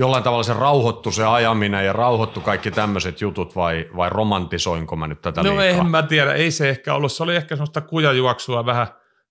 jollain 0.00 0.22
tavalla 0.22 0.42
se 0.42 0.52
rauhoittu 0.54 1.10
se 1.10 1.26
ajaminen 1.26 1.86
ja 1.86 1.92
rauhoittu 1.92 2.40
kaikki 2.40 2.70
tämmöiset 2.70 3.20
jutut 3.20 3.56
vai, 3.56 3.88
vai 3.96 4.10
romantisoinko 4.10 4.96
mä 4.96 5.06
nyt 5.06 5.20
tätä 5.20 5.42
No 5.42 5.56
liikaa? 5.56 5.80
en 5.80 5.86
mä 5.86 6.02
tiedä, 6.02 6.32
ei 6.34 6.50
se 6.50 6.68
ehkä 6.70 6.94
ollut. 6.94 7.12
Se 7.12 7.22
oli 7.22 7.36
ehkä 7.36 7.56
semmoista 7.56 7.80
kujajuoksua 7.80 8.66
vähän. 8.66 8.86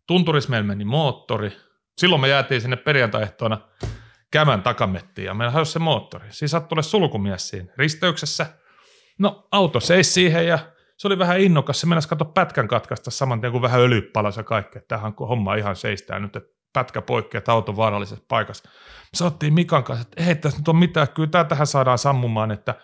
Tunturis 0.08 0.50
meillä 0.50 0.68
meni 0.68 0.86
moottori. 0.86 1.52
Silloin 1.98 2.22
me 2.22 2.28
jäätiin 2.28 2.62
sinne 2.62 2.76
perjantaehtoona 2.76 3.58
kämän 4.32 4.62
takamettiin 4.62 5.26
ja 5.26 5.34
meillä 5.34 5.52
hajosi 5.52 5.72
se 5.72 5.80
moottori. 5.80 6.26
Siis 6.30 6.52
sattui 6.52 6.84
sulkumies 6.84 7.50
siinä 7.50 7.74
risteyksessä. 7.78 8.46
No 9.20 9.48
auto 9.52 9.80
seisi 9.80 10.12
siihen 10.12 10.48
ja 10.48 10.60
se 10.98 11.08
oli 11.08 11.20
vähän 11.20 11.40
innokas. 11.40 11.82
Se 11.82 11.88
mennäisi 11.88 12.10
katsoa 12.10 12.32
pätkän 12.34 12.68
katkaista 12.68 13.12
saman 13.12 13.42
tien 13.42 13.52
kuin 13.52 13.62
vähän 13.62 13.82
öljypalas 13.82 14.38
ja 14.38 14.44
kaikkea. 14.44 14.82
Tähän 14.88 15.14
homma 15.20 15.56
ihan 15.56 15.76
seistää 15.76 16.20
nyt, 16.20 16.36
että 16.36 16.59
pätkä 16.74 17.02
poikki, 17.02 17.38
että 17.38 17.52
auto 17.52 17.76
vaarallisessa 17.76 18.26
paikassa. 18.28 18.70
Me 18.84 19.18
sanottiin 19.18 19.54
Mikan 19.54 19.84
kanssa, 19.84 20.02
että 20.02 20.24
ei 20.24 20.36
tässä 20.36 20.60
nyt 20.60 20.68
ole 20.68 20.80
mitään, 20.80 21.08
kyllä 21.10 21.30
tämä 21.30 21.44
tähän 21.44 21.68
saadaan 21.68 21.98
sammumaan, 21.98 22.52
että 22.52 22.76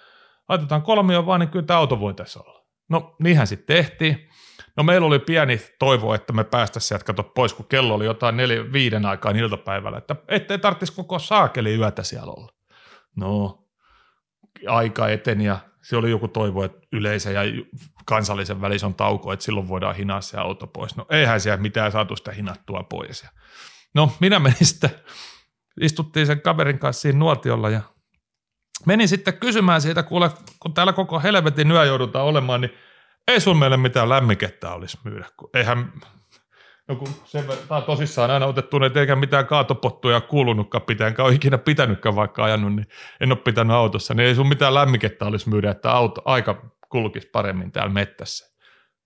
laitetaan 0.50 0.82
kolmio 0.82 1.26
vaan, 1.26 1.40
niin 1.40 1.50
kyllä 1.50 1.66
tämä 1.66 1.80
auto 1.80 2.00
voi 2.00 2.14
tässä 2.14 2.40
olla. 2.40 2.66
No 2.90 3.16
niinhän 3.20 3.48
sitten 3.48 3.76
tehtiin. 3.76 4.30
No 4.78 4.84
meillä 4.84 5.08
oli 5.08 5.20
pieni 5.20 5.62
toivo, 5.80 6.14
että 6.14 6.34
me 6.34 6.44
päästäisiin 6.44 6.88
sieltä 6.88 7.06
kato 7.06 7.24
pois, 7.24 7.54
kun 7.54 7.68
kello 7.68 7.94
oli 7.94 8.06
jotain 8.06 8.38
neljä, 8.38 8.72
viiden 8.74 9.06
aikaan 9.06 9.36
iltapäivällä, 9.36 9.98
että 9.98 10.16
ettei 10.28 10.60
tarvitsisi 10.60 10.96
koko 10.96 11.20
saakeli 11.20 11.76
yötä 11.76 12.04
siellä 12.04 12.34
olla. 12.34 12.52
No, 13.16 13.64
aika 14.68 15.10
eteni 15.10 15.46
ja 15.46 15.60
se 15.82 15.98
oli 15.98 16.10
joku 16.10 16.28
toivo, 16.28 16.64
että 16.64 16.88
yleisön 16.92 17.34
ja 17.34 17.42
kansallisen 18.06 18.62
välissä 18.62 18.88
on 18.88 18.96
tauko, 18.96 19.34
että 19.34 19.46
silloin 19.46 19.68
voidaan 19.68 19.96
hinaa 19.96 20.22
se 20.22 20.38
auto 20.38 20.68
pois. 20.68 20.98
No 20.98 21.06
eihän 21.10 21.42
siellä 21.42 21.62
mitään 21.62 21.92
saatu 21.92 22.16
sitä 22.16 22.32
hinattua 22.32 22.84
pois. 22.84 23.26
No 23.96 24.12
minä 24.20 24.40
menin 24.40 24.66
sitten, 24.66 24.90
istuttiin 25.82 26.26
sen 26.26 26.42
kaverin 26.42 26.80
kanssa 26.80 27.02
siinä 27.02 27.20
nuotiolla 27.20 27.70
ja 27.70 27.82
menin 28.86 29.08
sitten 29.08 29.38
kysymään 29.38 29.82
siitä, 29.82 30.04
kuule, 30.04 30.32
kun 30.60 30.74
täällä 30.74 30.94
koko 30.94 31.20
helvetin 31.20 31.72
yö 31.72 31.86
joudutaan 31.86 32.26
olemaan, 32.26 32.62
niin 32.62 32.74
ei 33.28 33.42
sun 33.42 33.58
meille 33.58 33.78
mitään 33.78 34.10
lämmikettä 34.10 34.72
olisi 34.72 34.98
myydä, 35.04 35.26
kun 35.38 35.50
eihän, 35.54 35.94
no 36.88 36.96
kun 36.96 37.08
sen, 37.26 37.46
tää 37.68 37.78
on 37.78 37.84
tosissaan 37.84 38.32
aina 38.32 38.46
otettu, 38.46 38.84
että 38.84 39.00
eikä 39.00 39.16
mitään 39.16 39.48
kaatopottuja 39.48 40.22
kuulunutkaan 40.22 40.82
pitää, 40.82 41.08
enkä 41.08 41.24
ole 41.24 41.34
ikinä 41.34 41.58
pitänytkään 41.58 42.16
vaikka 42.16 42.44
ajanut, 42.44 42.76
niin 42.76 42.88
en 43.20 43.32
ole 43.32 43.40
pitänyt 43.44 43.76
autossa, 43.76 44.14
niin 44.14 44.28
ei 44.28 44.36
sun 44.36 44.48
mitään 44.48 44.74
lämmikettä 44.74 45.26
olisi 45.26 45.50
myydä, 45.50 45.72
että 45.72 45.92
auto, 45.92 46.22
aika 46.26 46.72
kulkisi 46.90 47.28
paremmin 47.28 47.72
täällä 47.72 47.94
mettässä. 47.94 48.56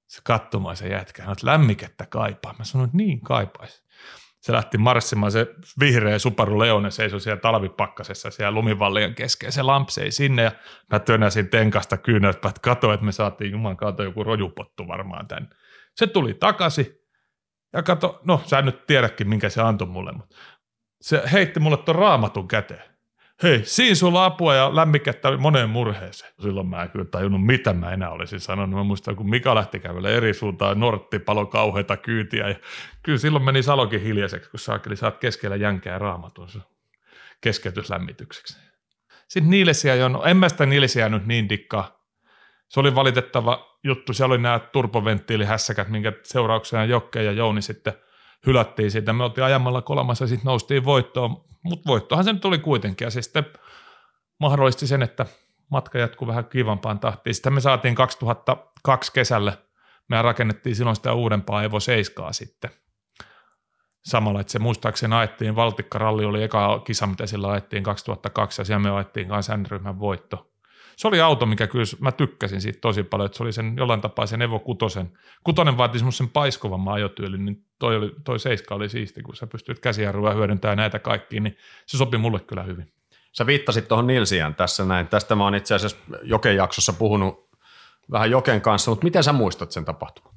Se 0.08 0.22
katsomaan 0.24 0.78
se 0.78 0.88
jätkä, 0.88 1.24
että 1.24 1.48
lämmikettä 1.48 2.06
kaipaa. 2.06 2.56
Mä 2.60 2.66
sanoin, 2.66 2.88
että 2.88 2.98
niin 2.98 3.22
kaipaisi 3.22 3.84
se 4.42 4.52
lähti 4.52 4.78
marssimaan, 4.78 5.32
se 5.32 5.48
vihreä 5.80 6.20
Subaru 6.20 6.60
Leone 6.60 6.92
seisoi 6.92 7.22
siellä 7.22 7.42
talvipakkasessa 7.42 8.32
siellä 8.32 8.52
lumivallien 8.52 9.16
kesken, 9.16 9.52
se 9.52 9.62
lampsei 9.62 10.12
sinne 10.12 10.44
ja 10.44 10.52
mä 10.92 11.00
tönäsin 11.00 11.50
tenkasta 11.50 11.98
kyynärpäät, 11.98 12.52
että 12.52 12.62
katsoin, 12.62 12.94
että 12.94 13.06
me 13.06 13.12
saatiin 13.12 13.52
juman 13.52 13.78
kato 13.78 14.04
joku 14.04 14.24
rojupottu 14.24 14.88
varmaan 14.88 15.28
tänne. 15.28 15.50
Se 15.96 16.08
tuli 16.08 16.34
takaisin 16.34 17.00
ja 17.74 17.84
kato, 17.84 18.22
no 18.26 18.42
sä 18.46 18.62
nyt 18.62 18.86
tiedäkin, 18.86 19.30
minkä 19.30 19.50
se 19.50 19.62
antoi 19.62 19.88
mulle, 19.88 20.12
mutta 20.12 20.36
se 21.02 21.22
heitti 21.32 21.60
mulle 21.60 21.78
ton 21.78 21.96
raamatun 21.96 22.48
käteen 22.48 22.99
hei, 23.44 23.62
siinä 23.66 23.96
sulla 23.96 24.26
apua 24.26 24.56
ja 24.56 24.76
lämmikettä 24.76 25.38
moneen 25.38 25.70
murheeseen. 25.70 26.34
Silloin 26.42 26.68
mä 26.68 26.84
en 26.84 26.90
kyllä 26.90 27.06
tajunnut, 27.06 27.46
mitä 27.46 27.74
mä 27.74 27.92
enää 27.92 28.10
olisin 28.10 28.40
sanonut. 28.40 28.76
Mä 28.76 28.84
muistan, 28.84 29.16
kun 29.16 29.30
Mika 29.30 29.56
lähti 29.56 29.80
kävelemään 29.80 30.16
eri 30.16 30.34
suuntaan, 30.34 30.80
Nortti 30.80 31.20
palo 31.20 31.46
kauheita 31.46 31.98
kyytiä. 31.98 32.50
Ja 32.50 32.56
kyllä 33.04 33.18
silloin 33.18 33.44
meni 33.44 33.64
salokin 33.64 34.02
hiljaiseksi, 34.02 34.50
kun 34.50 34.60
saakeli 34.60 34.96
saat 34.96 35.18
keskellä 35.18 35.56
jänkää 35.56 36.00
raamatun 36.00 36.48
keskeytyslämmitykseksi. 37.42 38.58
Sitten 39.28 39.52
Niilesiä 39.52 39.96
jo, 39.96 40.10
no 40.10 40.24
en 40.24 40.38
mä 40.38 40.50
sitä 40.50 40.66
Niilesiä 40.66 41.10
nyt 41.10 41.26
niin 41.26 41.50
dikkaa. 41.50 42.00
Se 42.70 42.80
oli 42.80 42.96
valitettava 42.96 43.78
juttu. 43.84 44.14
Siellä 44.14 44.34
oli 44.34 44.42
nämä 44.42 44.60
turpoventtiilihässäkät, 44.60 45.90
minkä 45.90 46.14
seurauksena 46.24 46.86
Jokke 46.86 47.24
ja 47.24 47.32
Jouni 47.32 47.62
sitten 47.62 47.94
hylättiin 48.46 48.92
siitä. 48.92 49.14
Me 49.14 49.24
oltiin 49.24 49.46
ajamalla 49.46 49.82
kolmassa 49.82 50.24
ja 50.24 50.28
sitten 50.28 50.46
noustiin 50.46 50.86
voittoon 50.86 51.50
mutta 51.64 51.88
voittohan 51.88 52.24
se 52.24 52.34
nyt 52.34 52.46
oli 52.46 52.60
kuitenkin 52.60 53.06
ja 53.06 53.12
se 53.12 53.22
sitten 53.22 53.46
mahdollisti 54.40 54.88
sen, 54.88 55.02
että 55.02 55.26
matka 55.72 56.00
jatkuu 56.00 56.28
vähän 56.28 56.46
kivampaan 56.46 57.00
tahtiin. 57.00 57.34
Sitten 57.34 57.54
me 57.54 57.62
saatiin 57.62 57.96
2002 57.96 59.14
kesälle, 59.14 59.58
me 60.08 60.22
rakennettiin 60.22 60.76
silloin 60.76 60.96
sitä 60.96 61.14
uudempaa 61.14 61.64
Evo 61.64 61.80
7 61.80 62.34
sitten. 62.34 62.72
Samalla, 64.06 64.42
että 64.42 64.52
se 64.52 64.60
muistaakseni 64.60 65.16
ajettiin, 65.16 65.56
Valtikkaralli 65.56 66.26
oli 66.26 66.44
eka 66.44 66.80
kisa, 66.80 67.08
mitä 67.08 67.28
sillä 67.28 67.52
ajettiin 67.52 67.84
2002 67.84 68.62
ja 68.62 68.66
siellä 68.66 68.80
me 68.80 68.90
ajettiin 68.90 69.28
kanssa 69.28 69.60
ryhmän 69.68 70.00
voitto. 70.00 70.49
Se 71.00 71.08
oli 71.08 71.22
auto, 71.22 71.46
mikä 71.46 71.68
kyllä 71.68 71.84
mä 72.00 72.12
tykkäsin 72.12 72.62
siitä 72.62 72.80
tosi 72.82 73.04
paljon, 73.04 73.26
että 73.26 73.38
se 73.38 73.44
oli 73.44 73.54
sen 73.54 73.74
jollain 73.78 74.02
tapaa 74.02 74.26
sen 74.26 74.42
Evo 74.42 74.60
Kutosen. 74.60 75.12
Kutonen 75.44 75.78
vaati 75.78 75.98
semmoisen 75.98 76.30
paiskuvamman 76.30 76.94
ajotyylin, 76.94 77.46
niin 77.46 77.66
toi, 77.80 77.96
oli, 77.96 78.16
toi 78.24 78.40
seiska 78.40 78.76
oli 78.76 78.90
siisti, 78.90 79.22
kun 79.22 79.36
sä 79.36 79.48
pystyt 79.48 79.80
käsijarrua 79.80 80.34
hyödyntämään 80.34 80.78
näitä 80.78 81.00
kaikkia, 81.00 81.42
niin 81.42 81.58
se 81.86 81.98
sopi 81.98 82.18
mulle 82.18 82.40
kyllä 82.40 82.64
hyvin. 82.64 82.94
Sä 83.32 83.46
viittasit 83.46 83.88
tuohon 83.88 84.08
Nilsiään 84.08 84.56
tässä 84.56 84.86
näin. 84.86 85.08
Tästä 85.08 85.36
mä 85.36 85.44
oon 85.44 85.56
itse 85.56 85.76
asiassa 85.76 85.98
Joken 86.24 86.56
jaksossa 86.56 86.94
puhunut 86.94 87.50
vähän 88.12 88.32
Joken 88.32 88.62
kanssa, 88.62 88.92
mutta 88.92 89.04
miten 89.04 89.24
sä 89.24 89.34
muistat 89.34 89.72
sen 89.72 89.86
tapahtuman? 89.86 90.34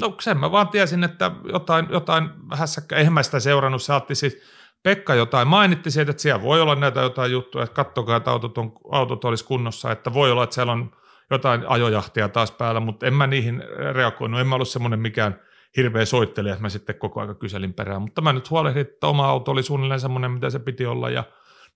No 0.00 0.16
sen 0.20 0.38
mä 0.38 0.52
vaan 0.52 0.68
tiesin, 0.68 1.04
että 1.04 1.30
jotain, 1.52 1.86
jotain 1.90 2.30
hässäkkä, 2.52 2.96
eihän 2.96 3.12
mä 3.12 3.22
sitä 3.22 3.40
seurannut, 3.40 3.82
se 3.82 3.92
otti 3.92 4.14
siis, 4.14 4.42
Pekka 4.82 5.14
jotain 5.14 5.48
mainitti 5.48 5.90
siitä, 5.90 6.10
että 6.10 6.22
siellä 6.22 6.42
voi 6.42 6.60
olla 6.60 6.74
näitä 6.74 7.00
jotain 7.00 7.32
juttuja, 7.32 7.64
että 7.64 7.74
kattokaa, 7.74 8.16
että 8.16 8.30
autot, 8.30 8.58
on, 8.58 8.72
autot 8.90 9.24
olisi 9.24 9.44
kunnossa, 9.44 9.92
että 9.92 10.14
voi 10.14 10.30
olla, 10.30 10.44
että 10.44 10.54
siellä 10.54 10.72
on 10.72 10.96
jotain 11.30 11.64
ajojahtia 11.66 12.28
taas 12.28 12.50
päällä, 12.50 12.80
mutta 12.80 13.06
en 13.06 13.14
mä 13.14 13.26
niihin 13.26 13.62
reagoinut, 13.92 14.40
en 14.40 14.46
mä 14.46 14.54
ollut 14.54 14.68
semmoinen 14.68 15.00
mikään– 15.00 15.40
hirveä 15.76 16.04
soittelija, 16.04 16.52
että 16.52 16.62
mä 16.62 16.68
sitten 16.68 16.98
koko 16.98 17.20
ajan 17.20 17.36
kyselin 17.36 17.74
perään. 17.74 18.02
Mutta 18.02 18.20
mä 18.20 18.32
nyt 18.32 18.50
huolehdin, 18.50 18.80
että 18.80 19.06
oma 19.06 19.26
auto 19.28 19.50
oli 19.50 19.62
suunnilleen 19.62 20.00
semmoinen, 20.00 20.30
mitä 20.30 20.50
se 20.50 20.58
piti 20.58 20.86
olla 20.86 21.10
ja 21.10 21.24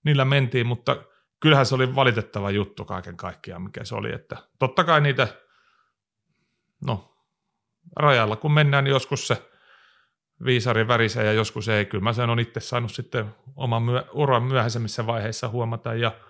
niillä 0.03 0.25
mentiin, 0.25 0.67
mutta 0.67 0.97
kyllähän 1.39 1.65
se 1.65 1.75
oli 1.75 1.95
valitettava 1.95 2.51
juttu 2.51 2.85
kaiken 2.85 3.17
kaikkiaan, 3.17 3.61
mikä 3.61 3.83
se 3.83 3.95
oli. 3.95 4.13
Että 4.13 4.37
totta 4.59 4.83
kai 4.83 5.01
niitä, 5.01 5.27
no 6.85 7.13
rajalla 7.95 8.35
kun 8.35 8.51
mennään, 8.51 8.83
niin 8.83 8.91
joskus 8.91 9.27
se 9.27 9.49
viisari 10.45 10.87
värisee 10.87 11.25
ja 11.25 11.33
joskus 11.33 11.69
ei. 11.69 11.85
Kyllä 11.85 12.03
mä 12.03 12.13
sen 12.13 12.29
on 12.29 12.39
itse 12.39 12.59
saanut 12.59 12.91
sitten 12.91 13.25
oman 13.55 13.83
myö, 13.83 14.03
uran 14.13 14.43
myöhäisemmissä 14.43 15.07
vaiheissa 15.07 15.47
huomata 15.49 15.93
ja– 15.93 16.11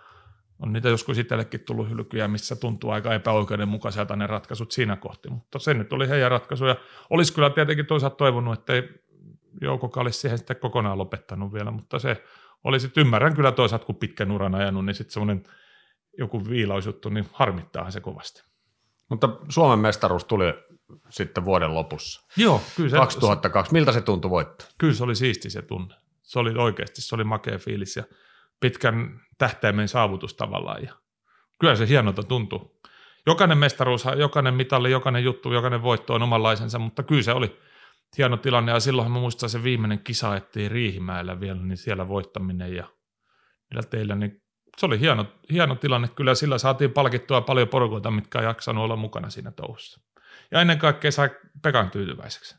on 0.60 0.74
niitä 0.74 0.90
joskus 0.90 1.18
itsellekin 1.18 1.60
tullut 1.60 1.90
hylkyjä, 1.90 2.28
missä 2.28 2.56
tuntuu 2.56 2.90
aika 2.90 3.14
epäoikeudenmukaiselta 3.14 4.16
ne 4.16 4.28
ratkaisut 4.28 4.72
siinä 4.72 4.96
kohti, 4.96 5.30
mutta 5.30 5.60
se 5.60 5.74
nyt 5.74 5.94
oli 5.94 6.10
heidän 6.10 6.32
ratkaisu 6.32 6.66
ja 6.66 6.76
olisi 7.10 7.34
kyllä 7.34 7.50
tietenkin 7.50 7.86
toisaalta 7.86 8.16
toivonut, 8.16 8.60
että 8.60 8.74
ei 8.74 8.90
Joukoka 9.62 10.02
olisi 10.02 10.20
siihen 10.20 10.38
sitten 10.38 10.58
kokonaan 10.58 10.98
lopettanut 10.98 11.54
vielä, 11.54 11.72
mutta 11.72 12.00
se 12.00 12.24
oli 12.64 12.80
sitten, 12.80 13.02
ymmärrän 13.02 13.36
kyllä 13.36 13.52
toisaalta, 13.52 13.86
kun 13.86 13.96
pitkän 13.96 14.32
uran 14.32 14.56
ajanut, 14.56 14.86
niin 14.86 14.96
sitten 14.96 15.14
semmoinen 15.14 15.44
joku 16.18 16.50
viilausjuttu, 16.50 17.10
niin 17.10 17.26
harmittaa 17.32 17.92
se 17.92 18.02
kovasti. 18.02 18.44
Mutta 19.10 19.30
Suomen 19.50 19.80
mestaruus 19.80 20.26
tuli 20.26 20.46
sitten 21.10 21.46
vuoden 21.46 21.74
lopussa. 21.74 22.28
Joo, 22.38 22.62
kyllä 22.76 22.90
se. 22.90 22.98
2002. 22.98 23.74
Miltä 23.74 23.92
se 23.92 24.02
tuntui 24.02 24.32
voittaa? 24.32 24.68
Kyllä 24.78 24.94
se 24.94 25.04
oli 25.04 25.16
siisti 25.16 25.50
se 25.50 25.62
tunne. 25.62 25.96
Se 26.22 26.40
oli 26.40 26.54
oikeasti, 26.58 27.02
se 27.02 27.16
oli 27.16 27.24
makea 27.24 27.58
fiilis 27.58 27.96
ja 27.96 28.04
pitkän 28.60 29.22
tähtäimen 29.38 29.88
saavutus 29.88 30.34
tavallaan. 30.34 30.84
Ja 30.84 30.94
kyllä 31.60 31.76
se 31.76 31.88
hienolta 31.88 32.24
tuntuu. 32.24 32.82
Jokainen 33.26 33.58
mestaruus, 33.58 34.06
jokainen 34.18 34.54
mitalli, 34.54 34.92
jokainen 34.92 35.24
juttu, 35.24 35.54
jokainen 35.54 35.84
voitto 35.84 36.14
on 36.14 36.24
omanlaisensa, 36.24 36.80
mutta 36.80 37.04
kyllä 37.04 37.24
se 37.24 37.34
oli 37.34 37.60
hieno 38.18 38.38
tilanne. 38.38 38.72
Ja 38.72 38.80
silloinhan 38.80 39.12
mä 39.12 39.20
muistan 39.20 39.50
se 39.50 39.64
viimeinen 39.64 40.00
kisa, 40.00 40.36
ettei 40.36 40.70
Riihimäellä 40.70 41.40
vielä, 41.40 41.62
niin 41.62 41.78
siellä 41.78 42.08
voittaminen 42.08 42.76
ja 42.76 42.88
niillä 43.70 43.88
teillä, 43.90 44.16
niin 44.16 44.44
se 44.78 44.86
oli 44.86 45.00
hieno, 45.00 45.26
hieno 45.52 45.76
tilanne. 45.76 46.08
Kyllä 46.08 46.36
sillä 46.36 46.58
saatiin 46.58 46.92
palkittua 46.92 47.42
paljon 47.42 47.68
porukoita, 47.68 48.12
mitkä 48.12 48.38
on 48.40 48.44
jaksanut 48.44 48.84
olla 48.84 48.96
mukana 48.96 49.30
siinä 49.30 49.52
touhussa. 49.52 50.07
Ja 50.52 50.62
ennen 50.62 50.80
kaikkea 50.80 51.12
sai 51.12 51.30
Pekan 51.64 51.92
tyytyväiseksi. 51.92 52.56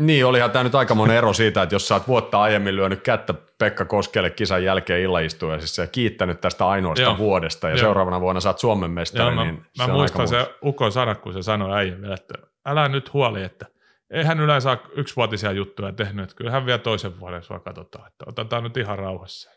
Niin, 0.00 0.26
olihan 0.26 0.50
tämä 0.50 0.62
nyt 0.62 0.74
aikamoinen 0.74 1.16
ero 1.16 1.32
siitä, 1.32 1.62
että 1.62 1.74
jos 1.74 1.88
sä 1.88 1.94
oot 1.94 2.08
vuotta 2.08 2.40
aiemmin 2.40 2.76
lyönyt 2.76 3.02
kättä 3.02 3.34
Pekka 3.58 3.84
Koskelle 3.84 4.30
kisan 4.30 4.64
jälkeen 4.64 5.00
illaistujaisissa 5.00 5.82
ja 5.82 5.88
kiittänyt 5.88 6.40
tästä 6.40 6.66
ainoasta 6.66 7.02
Joo. 7.02 7.18
vuodesta 7.18 7.68
ja 7.68 7.74
Joo. 7.74 7.80
seuraavana 7.80 8.20
vuonna 8.20 8.40
saat 8.40 8.58
Suomen 8.58 8.90
mestari, 8.90 9.34
Joo, 9.34 9.44
niin 9.44 9.54
mä, 9.54 9.84
se 9.84 9.86
mä 9.86 9.92
muistan 9.92 10.28
se 10.28 10.54
Ukon 10.64 10.92
sana, 10.92 11.14
kun 11.14 11.32
se 11.32 11.42
sanoi 11.42 11.78
äijä 11.78 12.00
vielä, 12.00 12.14
että 12.14 12.34
älä 12.66 12.88
nyt 12.88 13.12
huoli, 13.12 13.42
että 13.42 13.66
eihän 14.10 14.40
yleensä 14.40 14.70
ole 14.70 14.78
yksivuotisia 14.96 15.52
juttuja 15.52 15.92
tehnyt, 15.92 16.22
että 16.22 16.36
kyllähän 16.36 16.66
vielä 16.66 16.78
toisen 16.78 17.20
vuoden 17.20 17.42
sua 17.42 17.60
katsotaan, 17.60 18.08
että 18.08 18.24
otetaan 18.28 18.62
nyt 18.62 18.76
ihan 18.76 18.98
rauhassa. 18.98 19.50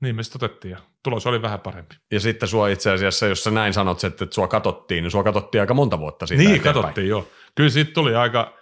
Niin 0.00 0.16
me 0.16 0.22
sitten 0.22 0.44
otettiin 0.44 0.70
ja 0.72 0.78
tulos 1.02 1.26
oli 1.26 1.42
vähän 1.42 1.60
parempi. 1.60 1.94
Ja 2.12 2.20
sitten 2.20 2.48
sua 2.48 2.68
itse 2.68 2.90
asiassa, 2.92 3.26
jos 3.26 3.44
sä 3.44 3.50
näin 3.50 3.72
sanot, 3.72 4.04
että 4.04 4.26
sua 4.30 4.48
katsottiin, 4.48 5.02
niin 5.02 5.10
sua 5.10 5.22
katsottiin 5.24 5.60
aika 5.60 5.74
monta 5.74 5.98
vuotta 5.98 6.26
siitä 6.26 6.42
Niin, 6.42 6.50
eteenpäin. 6.50 6.74
katsottiin 6.74 7.08
joo. 7.08 7.28
Kyllä 7.54 7.70
siitä 7.70 7.92
tuli 7.92 8.14
aika, 8.14 8.52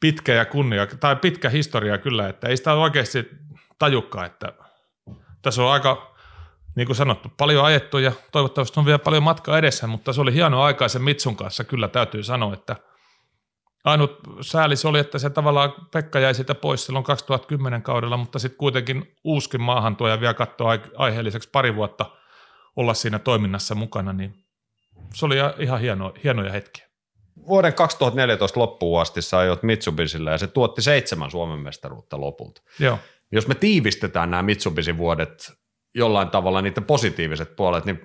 pitkä 0.00 0.34
ja 0.34 0.44
kunnia, 0.44 0.86
tai 0.86 1.16
pitkä 1.16 1.48
historia 1.48 1.98
kyllä, 1.98 2.28
että 2.28 2.48
ei 2.48 2.56
sitä 2.56 2.74
oikeasti 2.74 3.28
tajukkaa, 3.78 4.26
että 4.26 4.52
tässä 5.42 5.62
on 5.64 5.72
aika, 5.72 6.14
niin 6.76 6.86
kuin 6.86 6.96
sanottu, 6.96 7.28
paljon 7.36 7.64
ajettu 7.64 7.98
ja 7.98 8.12
toivottavasti 8.32 8.80
on 8.80 8.86
vielä 8.86 8.98
paljon 8.98 9.22
matkaa 9.22 9.58
edessä, 9.58 9.86
mutta 9.86 10.12
se 10.12 10.20
oli 10.20 10.32
hieno 10.34 10.62
aika 10.62 10.88
sen 10.88 11.02
Mitsun 11.02 11.36
kanssa, 11.36 11.64
kyllä 11.64 11.88
täytyy 11.88 12.22
sanoa, 12.22 12.54
että 12.54 12.76
ainut 13.86 14.20
säälis 14.40 14.84
oli, 14.84 14.98
että 14.98 15.18
se 15.18 15.30
tavallaan 15.30 15.72
Pekka 15.92 16.20
jäi 16.20 16.34
sitä 16.34 16.54
pois 16.54 16.86
silloin 16.86 17.04
2010 17.04 17.82
kaudella, 17.82 18.16
mutta 18.16 18.38
sitten 18.38 18.58
kuitenkin 18.58 19.14
uuskin 19.24 19.60
maahantuoja 19.60 20.20
vielä 20.20 20.34
katsoi 20.34 20.80
aiheelliseksi 20.96 21.48
pari 21.52 21.74
vuotta 21.74 22.06
olla 22.76 22.94
siinä 22.94 23.18
toiminnassa 23.18 23.74
mukana, 23.74 24.12
niin 24.12 24.44
se 25.14 25.26
oli 25.26 25.36
ihan 25.58 25.80
hieno, 25.80 26.14
hienoja 26.24 26.52
hetkiä 26.52 26.86
vuoden 27.46 27.74
2014 27.74 28.60
loppuun 28.60 29.00
asti 29.00 29.22
sä 29.22 29.38
ajot 29.38 29.62
Mitsubisilla 29.62 30.30
ja 30.30 30.38
se 30.38 30.46
tuotti 30.46 30.82
seitsemän 30.82 31.30
Suomen 31.30 31.58
mestaruutta 31.58 32.20
lopulta. 32.20 32.62
Joo. 32.78 32.98
Jos 33.32 33.48
me 33.48 33.54
tiivistetään 33.54 34.30
nämä 34.30 34.42
Mitsubisin 34.42 34.98
vuodet 34.98 35.52
jollain 35.94 36.28
tavalla 36.28 36.62
niiden 36.62 36.84
positiiviset 36.84 37.56
puolet, 37.56 37.84
niin 37.84 38.02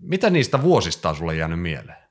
mitä 0.00 0.30
niistä 0.30 0.62
vuosista 0.62 1.08
on 1.08 1.16
sulle 1.16 1.36
jäänyt 1.36 1.60
mieleen? 1.60 2.08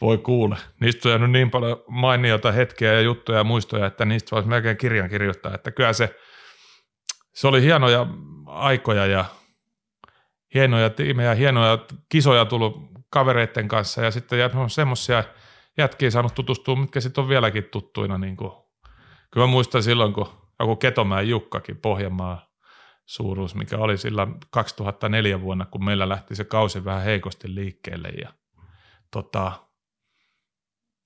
Voi 0.00 0.18
kuule. 0.18 0.56
Niistä 0.80 1.08
on 1.08 1.10
jäänyt 1.10 1.30
niin 1.30 1.50
paljon 1.50 1.84
mainiota 1.88 2.52
hetkiä 2.52 2.92
ja 2.92 3.00
juttuja 3.00 3.38
ja 3.38 3.44
muistoja, 3.44 3.86
että 3.86 4.04
niistä 4.04 4.30
voisi 4.30 4.48
melkein 4.48 4.76
kirjan 4.76 5.10
kirjoittaa. 5.10 5.54
Että 5.54 5.70
kyllä 5.70 5.92
se, 5.92 6.16
se 7.34 7.48
oli 7.48 7.62
hienoja 7.62 8.06
aikoja 8.46 9.06
ja 9.06 9.24
hienoja 10.54 10.90
tiimejä, 10.90 11.34
hienoja 11.34 11.78
kisoja 12.08 12.44
tullut 12.44 12.76
kavereiden 13.10 13.68
kanssa 13.68 14.02
ja 14.02 14.10
sitten 14.10 14.38
semmoisia– 14.68 15.24
jätkiä 15.78 16.10
saanut 16.10 16.34
tutustua, 16.34 16.76
mitkä 16.76 17.00
sitten 17.00 17.22
on 17.22 17.28
vieläkin 17.28 17.64
tuttuina. 17.64 18.18
Niin 18.18 18.36
kuin. 18.36 18.52
Kyllä 19.30 19.46
mä 19.46 19.50
muistan 19.50 19.82
silloin, 19.82 20.12
kun 20.12 20.28
joku 20.60 20.76
Ketomäen 20.76 21.28
Jukkakin 21.28 21.76
Pohjanmaa 21.76 22.46
suuruus, 23.06 23.54
mikä 23.54 23.78
oli 23.78 23.98
sillä 23.98 24.26
2004 24.50 25.40
vuonna, 25.40 25.66
kun 25.66 25.84
meillä 25.84 26.08
lähti 26.08 26.34
se 26.34 26.44
kausi 26.44 26.84
vähän 26.84 27.04
heikosti 27.04 27.54
liikkeelle 27.54 28.08
ja 28.08 28.32
tota, 29.10 29.52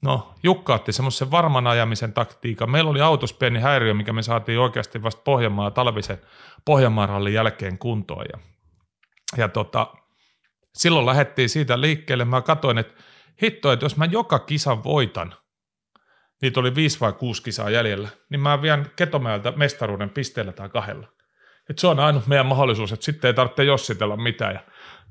No, 0.03 0.35
Jukka 0.43 0.75
otti 0.75 0.93
semmoisen 0.93 1.31
varman 1.31 1.67
ajamisen 1.67 2.13
taktiikan. 2.13 2.71
Meillä 2.71 2.91
oli 2.91 3.01
autossa 3.01 3.37
pieni 3.37 3.61
häiriö, 3.61 3.95
mikä 3.95 4.13
me 4.13 4.23
saatiin 4.23 4.59
oikeasti 4.59 5.03
vasta 5.03 5.23
Pohjanmaan 5.25 5.73
talvisen 5.73 6.19
Pohjanmaan 6.65 7.09
rallin 7.09 7.35
jälkeen 7.35 7.79
kuntoon. 7.79 8.27
Ja, 8.33 8.39
ja 9.37 9.49
tota, 9.49 9.95
silloin 10.75 11.07
lähdettiin 11.07 11.49
siitä 11.49 11.81
liikkeelle. 11.81 12.25
Mä 12.25 12.43
katsoin, 12.43 12.79
että 12.79 12.95
hitto, 13.43 13.73
että 13.73 13.85
jos 13.85 13.97
mä 13.97 14.05
joka 14.05 14.39
kisan 14.39 14.85
voitan, 14.85 15.35
niitä 16.43 16.61
oli 16.61 16.75
viisi 16.75 17.01
vai 17.01 17.13
kuusi 17.13 17.43
kisaa 17.43 17.71
jäljellä, 17.71 18.09
niin 18.31 18.41
mä 18.41 18.63
vien 18.63 18.91
Ketomäeltä 18.97 19.53
mestaruuden 19.57 20.11
pisteellä 20.11 20.53
tai 20.53 20.69
kahdella. 20.69 21.09
Et 21.71 21.79
se 21.79 21.87
on 21.87 22.01
ainut 22.01 22.27
meidän 22.27 22.47
mahdollisuus, 22.47 22.93
että 22.93 23.05
sitten 23.05 23.29
ei 23.29 23.35
tarvitse 23.35 23.65
jossitella 23.65 24.17
mitään. 24.17 24.55
Ja 24.55 24.61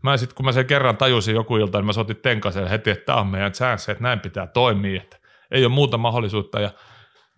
mä 0.03 0.17
sitten, 0.17 0.35
kun 0.35 0.45
mä 0.45 0.51
sen 0.51 0.65
kerran 0.65 0.97
tajusin 0.97 1.35
joku 1.35 1.57
ilta, 1.57 1.77
niin 1.77 1.85
mä 1.85 1.93
soitin 1.93 2.15
Tenkaseen 2.15 2.67
heti, 2.67 2.89
että 2.89 3.05
tämä 3.05 3.19
on 3.19 3.27
meidän 3.27 3.51
chance, 3.51 3.91
että 3.91 4.03
näin 4.03 4.19
pitää 4.19 4.47
toimia, 4.47 5.01
että 5.01 5.17
ei 5.51 5.65
ole 5.65 5.73
muuta 5.73 5.97
mahdollisuutta. 5.97 6.59
Ja 6.59 6.71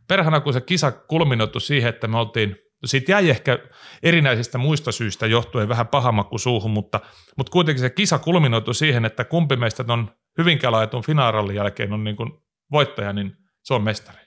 perhana, 0.07 0.39
kun 0.39 0.53
se 0.53 0.61
kisa 0.61 0.91
kulminoitu 0.91 1.59
siihen, 1.59 1.89
että 1.89 2.07
me 2.07 2.17
oltiin, 2.17 2.55
siitä 2.85 3.11
jäi 3.11 3.29
ehkä 3.29 3.59
erinäisistä 4.03 4.57
muista 4.57 4.91
syistä 4.91 5.27
johtuen 5.27 5.69
vähän 5.69 5.87
pahamakku 5.87 6.37
suuhun, 6.37 6.71
mutta, 6.71 6.99
mutta 7.37 7.51
kuitenkin 7.51 7.81
se 7.81 7.89
kisa 7.89 8.19
kulminoitu 8.19 8.73
siihen, 8.73 9.05
että 9.05 9.23
kumpi 9.23 9.55
meistä 9.55 9.85
on 9.87 10.11
Hyvinkään 10.37 10.71
laitetun 10.71 11.03
finaarallin 11.03 11.55
jälkeen 11.55 11.93
on 11.93 12.03
niin 12.03 12.15
kuin 12.15 12.31
voittaja, 12.71 13.13
niin 13.13 13.37
se 13.63 13.73
on 13.73 13.83
mestari. 13.83 14.17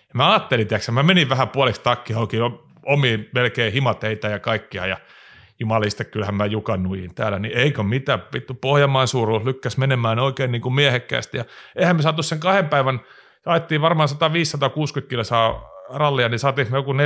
Ja 0.00 0.14
mä 0.14 0.30
ajattelin, 0.30 0.66
tiiäksä, 0.66 0.92
mä 0.92 1.02
menin 1.02 1.28
vähän 1.28 1.48
puoliksi 1.48 1.80
takki 1.80 2.14
auki, 2.14 2.36
omiin 2.88 3.28
melkein 3.34 3.72
himateitä 3.72 4.28
ja 4.28 4.38
kaikkia, 4.38 4.86
ja 4.86 4.96
jumalista, 5.60 6.04
kyllähän 6.04 6.34
mä 6.34 6.46
jukannuin 6.46 7.14
täällä, 7.14 7.38
niin 7.38 7.58
eikö 7.58 7.82
mitä, 7.82 8.18
vittu 8.34 8.54
Pohjanmaan 8.54 9.08
suuruus 9.08 9.44
lykkäs 9.44 9.76
menemään 9.76 10.18
oikein 10.18 10.52
niin 10.52 10.62
kuin 10.62 10.74
miehekkäästi, 10.74 11.36
ja 11.36 11.44
eihän 11.76 11.96
me 11.96 12.02
saatu 12.02 12.22
sen 12.22 12.40
kahden 12.40 12.68
päivän, 12.68 13.00
ajettiin 13.46 13.80
varmaan 13.80 14.08
150-160 15.02 15.06
kilsaa 15.08 15.70
rallia, 15.88 16.28
niin 16.28 16.38
saatiin 16.38 16.70
me 16.70 16.78
joku 16.78 16.92
14-15 16.92 16.96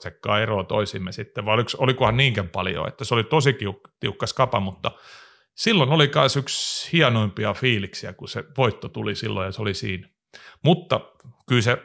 sekkaa 0.00 0.40
eroa 0.40 0.64
toisimme 0.64 1.12
sitten, 1.12 1.44
vai 1.44 1.54
oliko, 1.54 1.70
olikohan 1.78 2.16
niinkään 2.16 2.48
paljon, 2.48 2.88
että 2.88 3.04
se 3.04 3.14
oli 3.14 3.24
tosi 3.24 3.56
tiukka 4.00 4.26
skapa, 4.26 4.60
mutta 4.60 4.92
silloin 5.54 5.90
oli 5.90 6.10
myös 6.14 6.36
yksi 6.36 6.92
hienoimpia 6.92 7.54
fiiliksiä, 7.54 8.12
kun 8.12 8.28
se 8.28 8.44
voitto 8.58 8.88
tuli 8.88 9.14
silloin 9.14 9.46
ja 9.46 9.52
se 9.52 9.62
oli 9.62 9.74
siinä. 9.74 10.08
Mutta 10.62 11.00
kyllä 11.48 11.62
se, 11.62 11.78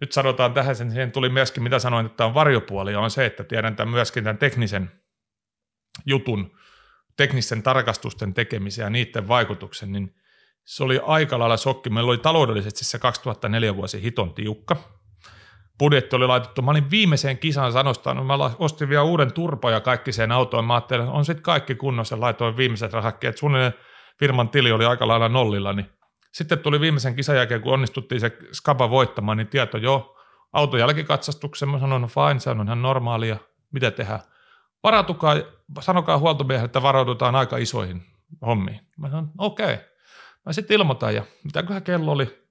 nyt 0.00 0.12
sanotaan 0.12 0.54
tähän, 0.54 0.76
sen 0.76 0.90
siihen 0.90 1.12
tuli 1.12 1.28
myöskin, 1.28 1.62
mitä 1.62 1.78
sanoin, 1.78 2.06
että 2.06 2.16
tämä 2.16 2.28
on 2.28 2.34
varjopuoli, 2.34 2.94
on 2.94 3.10
se, 3.10 3.26
että 3.26 3.44
tiedän 3.44 3.76
tämän 3.76 3.94
myöskin 3.94 4.24
tämän 4.24 4.38
teknisen 4.38 4.90
jutun, 6.06 6.56
teknisten 7.16 7.62
tarkastusten 7.62 8.34
tekemisen 8.34 8.82
ja 8.82 8.90
niiden 8.90 9.28
vaikutuksen, 9.28 9.92
niin 9.92 10.14
se 10.64 10.84
oli 10.84 11.00
aika 11.06 11.38
lailla 11.38 11.56
sokki. 11.56 11.90
Meillä 11.90 12.10
oli 12.10 12.18
taloudellisesti 12.18 12.84
se 12.84 12.98
2004 12.98 13.76
vuosi 13.76 14.02
hiton 14.02 14.34
tiukka. 14.34 14.76
Budjetti 15.78 16.16
oli 16.16 16.26
laitettu, 16.26 16.62
mä 16.62 16.70
olin 16.70 16.90
viimeiseen 16.90 17.38
kisaan 17.38 17.72
sanostanut, 17.72 18.26
mä 18.26 18.34
ostin 18.58 18.88
vielä 18.88 19.02
uuden 19.02 19.32
turpo 19.32 19.70
ja 19.70 19.80
kaikki 19.80 20.12
sen 20.12 20.32
autoon. 20.32 20.64
Mä 20.64 20.74
ajattelin, 20.74 21.04
että 21.04 21.16
on 21.16 21.24
sitten 21.24 21.42
kaikki 21.42 21.74
kunnossa, 21.74 22.20
laitoin 22.20 22.56
viimeiset 22.56 22.92
rahakkeet. 22.92 23.38
Suunnilleen 23.38 23.74
firman 24.18 24.48
tili 24.48 24.72
oli 24.72 24.84
aika 24.84 25.08
lailla 25.08 25.28
nollilla, 25.28 25.72
niin 25.72 25.86
sitten 26.32 26.58
tuli 26.58 26.80
viimeisen 26.80 27.14
kisan 27.14 27.36
jälkeen, 27.36 27.60
kun 27.60 27.72
onnistuttiin 27.72 28.20
se 28.20 28.38
skaba 28.52 28.90
voittamaan, 28.90 29.36
niin 29.36 29.48
tieto 29.48 29.78
jo 29.78 30.16
auton 30.52 30.80
jälkikatsastukseen. 30.80 31.68
Mä 31.68 31.78
sanoin, 31.78 32.02
no 32.02 32.08
fine, 32.08 32.40
se 32.40 32.50
on 32.50 32.66
ihan 32.66 32.82
normaalia, 32.82 33.36
mitä 33.72 33.90
tehdään. 33.90 34.20
Varautukaa, 34.82 35.36
sanokaa 35.80 36.18
huoltomiehelle, 36.18 36.66
että 36.66 36.82
varaudutaan 36.82 37.34
aika 37.34 37.56
isoihin 37.56 38.02
hommiin. 38.46 38.80
Mä 38.96 39.08
sanoin, 39.08 39.30
okei. 39.38 39.74
Okay. 39.74 39.86
Mä 40.46 40.52
sitten 40.52 40.74
ilmoitan 40.74 41.14
ja 41.14 41.24
mitäköhän 41.44 41.82
kello 41.82 42.12
oli 42.12 42.48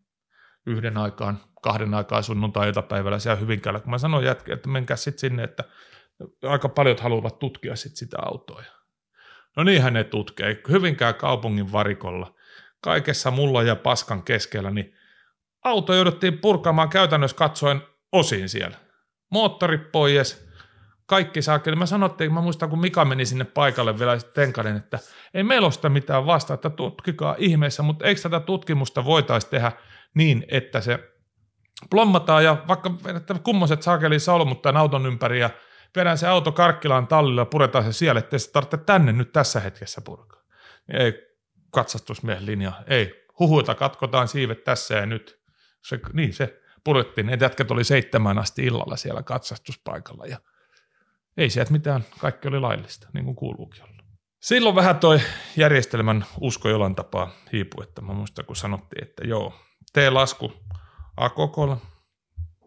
yhden 0.65 0.97
aikaan, 0.97 1.39
kahden 1.61 1.93
aikaan 1.93 2.23
sunnuntai-iltapäivällä 2.23 3.19
siellä 3.19 3.39
Hyvinkäällä, 3.39 3.79
kun 3.79 3.89
mä 3.89 3.97
sanoin 3.97 4.25
jätkä, 4.25 4.53
että 4.53 4.69
menkää 4.69 4.97
sitten 4.97 5.19
sinne, 5.19 5.43
että 5.43 5.63
aika 6.43 6.69
paljon 6.69 6.97
haluavat 7.01 7.39
tutkia 7.39 7.75
sit 7.75 7.95
sitä 7.95 8.17
autoa. 8.21 8.63
No 9.57 9.63
niinhän 9.63 9.93
ne 9.93 10.03
tutkee. 10.03 10.61
Hyvinkään 10.69 11.15
kaupungin 11.15 11.71
varikolla 11.71 12.36
kaikessa 12.81 13.31
mulla 13.31 13.63
ja 13.63 13.75
paskan 13.75 14.23
keskellä, 14.23 14.71
niin 14.71 14.93
auto 15.63 15.93
jouduttiin 15.93 16.39
purkamaan 16.39 16.89
käytännössä 16.89 17.37
katsoen 17.37 17.81
osin 18.11 18.49
siellä. 18.49 18.77
Moottori 19.31 19.77
pois, 19.77 20.47
kaikki 21.05 21.41
saakeli. 21.41 21.75
Mä 21.75 21.85
sanottiin, 21.85 22.33
mä 22.33 22.41
muistan 22.41 22.69
kun 22.69 22.81
Mika 22.81 23.05
meni 23.05 23.25
sinne 23.25 23.45
paikalle 23.45 23.99
vielä 23.99 24.17
tenkaden, 24.33 24.77
että 24.77 24.99
ei 25.33 25.43
meillä 25.43 25.65
ole 25.65 25.89
mitään 25.89 26.25
vasta, 26.25 26.53
että 26.53 26.69
tutkikaa 26.69 27.35
ihmeessä, 27.37 27.83
mutta 27.83 28.05
eikö 28.05 28.21
tätä 28.21 28.39
tutkimusta 28.39 29.05
voitaisiin 29.05 29.51
tehdä 29.51 29.71
niin, 30.13 30.45
että 30.51 30.81
se 30.81 30.99
plommataan 31.89 32.43
ja 32.43 32.63
vaikka 32.67 32.91
että 33.15 33.35
kummoset 33.43 33.81
saakeli 33.81 34.19
solmut 34.19 34.61
tämän 34.61 34.77
auton 34.77 35.05
ympäri 35.05 35.39
ja 35.39 35.49
vedään 35.95 36.17
se 36.17 36.27
auto 36.27 36.51
Karkkilaan 36.51 37.07
tallilla 37.07 37.41
ja 37.41 37.45
puretaan 37.45 37.83
se 37.83 37.93
siellä, 37.93 38.19
ettei 38.19 38.39
se 38.39 38.51
tarvitse 38.51 38.77
tänne 38.77 39.11
nyt 39.11 39.31
tässä 39.31 39.59
hetkessä 39.59 40.01
purkaa. 40.01 40.41
Ei, 40.89 41.13
katsastusmiehen 41.71 42.45
linja. 42.45 42.71
Ei, 42.87 43.25
huhuita 43.39 43.75
katkotaan 43.75 44.27
siivet 44.27 44.63
tässä 44.63 44.95
ja 44.95 45.05
nyt. 45.05 45.41
Se, 45.83 45.99
niin 46.13 46.33
se 46.33 46.61
purettiin. 46.83 47.27
Ne 47.27 47.37
jätkät 47.41 47.71
oli 47.71 47.83
seitsemän 47.83 48.37
asti 48.37 48.65
illalla 48.65 48.95
siellä 48.95 49.23
katsastuspaikalla 49.23 50.25
ja 50.25 50.37
ei 51.37 51.49
sieltä 51.49 51.71
mitään, 51.71 52.05
kaikki 52.19 52.47
oli 52.47 52.59
laillista, 52.59 53.09
niin 53.13 53.25
kuin 53.25 53.35
kuuluukin 53.35 53.83
olla. 53.83 54.03
Silloin 54.41 54.75
vähän 54.75 54.99
toi 54.99 55.19
järjestelmän 55.57 56.25
usko 56.41 56.69
jollain 56.69 56.95
tapaa 56.95 57.31
hiipui, 57.53 57.83
että 57.83 58.01
mä 58.01 58.13
muistan 58.13 58.45
kun 58.45 58.55
sanottiin, 58.55 59.03
että 59.03 59.27
joo, 59.27 59.53
tee 59.93 60.09
lasku 60.09 60.53
AKKlla, 61.17 61.77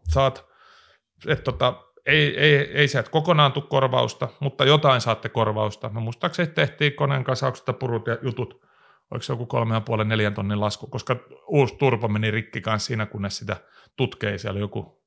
saat, 0.08 0.46
että 1.26 1.44
tota, 1.44 1.82
ei, 2.06 2.38
ei, 2.38 2.54
ei 2.54 2.88
sieltä 2.88 3.10
kokonaan 3.10 3.52
tule 3.52 3.64
korvausta, 3.68 4.28
mutta 4.40 4.64
jotain 4.64 5.00
saatte 5.00 5.28
korvausta. 5.28 5.88
Mä 5.88 6.00
muistaakseni 6.00 6.52
tehtiin 6.52 6.94
koneen 6.94 7.24
kasauksesta 7.24 7.72
purut 7.72 8.06
ja 8.06 8.18
jutut 8.22 8.66
oliko 9.10 9.22
se 9.22 9.32
joku 9.32 9.46
kolme 9.46 9.74
ja 9.74 9.80
puolen 9.80 10.08
neljän 10.08 10.34
tonnin 10.34 10.60
lasku, 10.60 10.86
koska 10.86 11.16
uusi 11.46 11.74
turpo 11.74 12.08
meni 12.08 12.30
rikki 12.30 12.60
kanssa 12.60 12.86
siinä, 12.86 13.06
kunnes 13.06 13.36
sitä 13.36 13.56
tutkei. 13.96 14.38
Siellä 14.38 14.60
joku, 14.60 15.04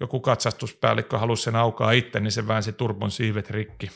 joku 0.00 0.20
katsastuspäällikkö 0.20 1.18
halusi 1.18 1.42
sen 1.42 1.56
aukaa 1.56 1.92
itse, 1.92 2.20
niin 2.20 2.32
se 2.32 2.48
väänsi 2.48 2.72
turbon 2.72 3.10
siivet 3.10 3.50
rikki. 3.50 3.90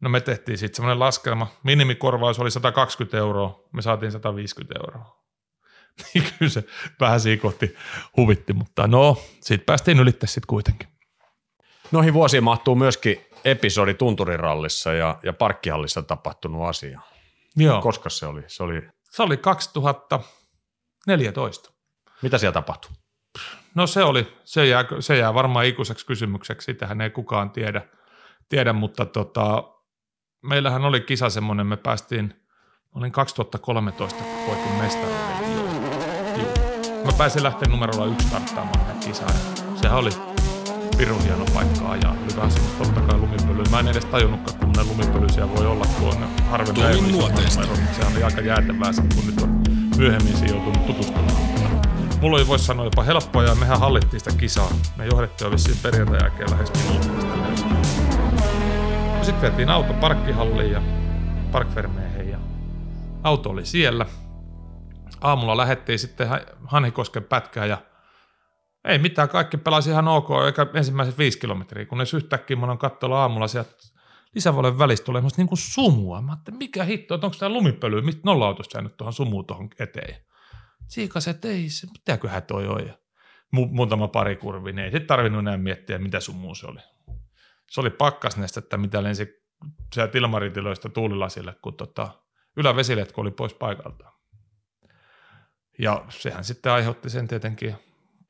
No 0.00 0.08
me 0.08 0.20
tehtiin 0.20 0.58
sitten 0.58 0.76
semmoinen 0.76 0.98
laskelma. 0.98 1.46
Minimikorvaus 1.62 2.38
oli 2.38 2.50
120 2.50 3.18
euroa, 3.18 3.68
me 3.72 3.82
saatiin 3.82 4.12
150 4.12 4.74
euroa. 4.78 5.18
Niin 6.14 6.24
kyllä 6.38 6.50
se 6.50 6.64
vähän 7.00 7.20
kohti 7.42 7.76
huvitti, 8.16 8.52
mutta 8.52 8.86
no, 8.86 9.16
siitä 9.40 9.64
päästiin 9.64 10.00
ylitte 10.00 10.26
sitten 10.26 10.46
kuitenkin. 10.46 10.88
Noihin 11.92 12.14
vuosiin 12.14 12.44
mahtuu 12.44 12.74
myöskin 12.74 13.26
episodi 13.44 13.94
tunturirallissa 13.94 14.92
ja, 14.92 15.18
ja 15.22 15.32
parkkihallissa 15.32 16.02
tapahtunut 16.02 16.68
asia. 16.68 17.00
Joo. 17.56 17.82
Koska 17.82 18.10
se 18.10 18.26
oli? 18.26 18.42
Se 18.46 18.62
oli, 18.62 18.88
se 19.10 19.22
oli 19.22 19.36
2014. 19.36 21.72
Mitä 22.22 22.38
siellä 22.38 22.52
tapahtui? 22.52 22.90
No 23.74 23.86
se 23.86 24.04
oli, 24.04 24.36
se 24.44 24.66
jää, 24.66 24.84
se 25.00 25.16
jää 25.16 25.34
varmaan 25.34 25.66
ikuiseksi 25.66 26.06
kysymykseksi, 26.06 26.64
sitähän 26.64 27.00
ei 27.00 27.10
kukaan 27.10 27.50
tiedä, 27.50 27.82
tiedä 28.48 28.72
mutta 28.72 29.06
tota, 29.06 29.64
meillähän 30.42 30.84
oli 30.84 31.00
kisa 31.00 31.30
semmoinen, 31.30 31.66
me 31.66 31.76
päästiin, 31.76 32.46
olin 32.94 33.12
2013, 33.12 34.24
kun 34.24 34.46
voitin 34.46 34.72
mestaruuden. 34.72 35.58
Mä 37.04 37.12
pääsin 37.18 37.42
lähteä 37.42 37.68
numerolla 37.68 38.06
yksi 38.06 38.28
starttaamaan 38.28 38.98
kisaan. 38.98 39.34
Sehän 39.76 39.98
oli 39.98 40.37
pirun 40.98 41.22
hieno 41.22 41.44
paikka 41.54 41.90
ajaa. 41.90 42.14
Vähän 42.36 42.50
semmoista 42.50 42.84
totta 42.84 43.00
kai 43.00 43.18
lumipölyä. 43.18 43.64
Mä 43.70 43.80
en 43.80 43.88
edes 43.88 44.04
tajunnutkaan, 44.04 44.58
kun 44.58 44.72
ne 44.72 44.84
lumipölyisiä 44.84 45.48
voi 45.48 45.66
olla, 45.66 45.84
kun 45.98 46.08
on 46.08 46.28
harvemmin 46.50 47.12
numero. 47.12 47.36
Se 47.92 48.06
oli 48.12 48.22
aika 48.22 48.40
jäätävää, 48.40 48.90
kun 49.14 49.26
nyt 49.26 49.40
on 49.40 49.62
myöhemmin 49.96 50.36
siihen 50.36 50.56
joutunut 50.56 50.86
tutustumaan. 50.86 51.48
Mulla 52.20 52.36
oli 52.36 52.46
voisi 52.46 52.64
sanoa 52.64 52.84
jopa 52.84 53.02
helppoa 53.02 53.44
ja 53.44 53.54
mehän 53.54 53.80
hallittiin 53.80 54.20
sitä 54.20 54.36
kisaa. 54.36 54.70
Me 54.96 55.06
johdettiin 55.06 55.46
jo 55.46 55.52
vissiin 55.52 55.78
perjantai 55.82 56.18
jälkeen 56.22 56.50
lähes 56.50 56.72
minuutista. 56.74 57.34
Sitten 59.22 59.40
vietiin 59.40 59.70
auto 59.70 59.92
parkkihalliin 59.92 60.72
ja 60.72 60.82
parkvermeihin 61.52 62.30
ja 62.30 62.38
auto 63.22 63.50
oli 63.50 63.66
siellä. 63.66 64.06
Aamulla 65.20 65.56
lähettiin 65.56 65.98
sitten 65.98 66.28
Hanhikosken 66.64 67.24
pätkään 67.24 67.68
ja 67.68 67.78
ei 68.84 68.98
mitään, 68.98 69.28
kaikki 69.28 69.56
pelasi 69.56 69.90
ihan 69.90 70.08
ok, 70.08 70.28
eikä 70.46 70.66
ensimmäiset 70.74 71.18
viisi 71.18 71.38
kilometriä, 71.38 71.86
kun 71.86 71.98
ne 71.98 72.04
yhtäkkiä 72.16 72.56
mä 72.56 72.66
oon 72.66 72.78
katsolla 72.78 73.20
aamulla 73.20 73.48
sieltä 73.48 73.70
lisävuoden 74.34 74.78
välistä 74.78 75.04
tulee 75.04 75.22
niin 75.36 75.48
kuin 75.48 75.58
sumua. 75.58 76.22
Mä 76.22 76.32
ajattelin, 76.32 76.58
mikä 76.58 76.84
hitto, 76.84 77.14
että 77.14 77.26
onko 77.26 77.36
tämä 77.38 77.52
lumipöly, 77.52 78.02
mistä 78.02 78.20
nolla 78.24 78.46
autosta 78.46 78.78
jäänyt 78.78 78.96
tuohon 78.96 79.12
sumuun 79.12 79.46
tuohon 79.46 79.70
eteen. 79.78 80.16
Siikas, 80.86 81.28
että 81.28 81.48
ei, 81.48 81.68
se, 81.68 81.86
mitäköhän 81.86 82.42
toi 82.42 82.66
on. 82.66 82.80
Mu- 83.56 83.68
muutama 83.70 84.08
pari 84.08 84.36
kurvi, 84.36 84.72
niin 84.72 84.84
ei 84.84 84.90
sitten 84.90 85.06
tarvinnut 85.06 85.38
enää 85.38 85.56
miettiä, 85.56 85.98
mitä 85.98 86.20
sumuu 86.20 86.54
se 86.54 86.66
oli. 86.66 86.80
Se 87.70 87.80
oli 87.80 87.90
pakkasnestettä, 87.90 88.76
mitä 88.76 89.02
lensi 89.02 89.28
sieltä 89.94 90.18
ilmaritiloista 90.18 90.88
tuulilasille, 90.88 91.54
kun 91.62 91.74
tota, 91.76 92.08
ylävesiletku 92.56 93.20
oli 93.20 93.30
pois 93.30 93.54
paikaltaan. 93.54 94.12
Ja 95.78 96.04
sehän 96.08 96.44
sitten 96.44 96.72
aiheutti 96.72 97.10
sen 97.10 97.28
tietenkin, 97.28 97.76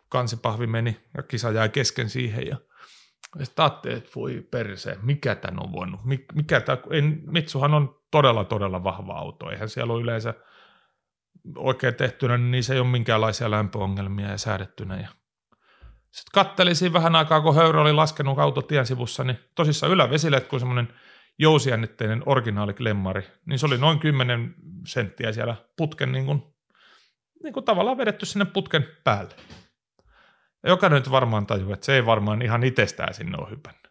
kansipahvi 0.09 0.67
meni 0.67 1.01
ja 1.17 1.23
kisa 1.23 1.51
jäi 1.51 1.69
kesken 1.69 2.11
siihen 2.11 2.47
ja 2.47 2.57
sitten 3.43 3.65
ajattelin, 3.65 3.97
että 3.97 4.11
voi 4.17 4.47
perse, 4.51 4.99
mikä 5.03 5.35
tämän 5.35 5.63
on 5.63 5.73
voinut, 5.73 6.01
mikä 6.35 6.61
tämä, 6.61 6.79
en, 6.91 7.23
Mitsuhan 7.27 7.75
on 7.75 8.01
todella, 8.11 8.45
todella 8.45 8.85
vahva 8.85 9.13
auto, 9.13 9.51
eihän 9.51 9.69
siellä 9.69 9.93
ole 9.93 10.03
yleensä 10.03 10.35
oikein 11.57 11.95
tehtynä, 11.95 12.39
niin 12.39 12.65
se 12.65 12.75
ei 12.75 12.81
ole 12.81 12.89
minkäänlaisia 12.89 13.51
lämpöongelmia 13.51 14.29
ja 14.29 14.39
säädettynä. 14.39 14.97
Ja 14.97 15.09
sitten 16.11 16.33
kattelisin 16.35 16.93
vähän 16.93 17.17
aikaa, 17.17 17.41
kun 17.41 17.55
höyrä 17.55 17.81
oli 17.81 17.93
laskenut 17.93 18.39
auto 18.39 18.63
tien 18.63 18.87
sivussa, 18.87 19.25
niin 19.25 19.39
tosissaan 19.55 19.93
ylävesille, 19.93 20.41
kun 20.41 20.61
semmoinen 20.61 20.95
jousijännitteinen 21.39 22.23
originaali 22.27 22.75
klemmari, 22.75 23.23
niin 23.47 23.59
se 23.59 23.67
oli 23.67 23.79
noin 23.79 23.99
10 23.99 24.55
senttiä 24.87 25.33
siellä 25.33 25.57
putken 25.77 26.13
niin 26.13 26.27
kuin, 26.27 26.43
niin 27.43 27.53
kuin 27.53 27.65
tavallaan 27.65 27.99
vedetty 27.99 28.27
sinne 28.27 28.45
putken 28.45 28.89
päälle. 29.05 29.35
Jokainen 30.67 30.97
nyt 30.97 31.11
varmaan 31.11 31.47
tajuu, 31.47 31.73
että 31.73 31.87
se 31.87 31.95
ei 31.95 32.07
varmaan 32.07 32.43
ihan 32.43 32.65
itsestään 32.65 33.15
sinne 33.15 33.39
ole 33.39 33.51
hypännyt. 33.51 33.89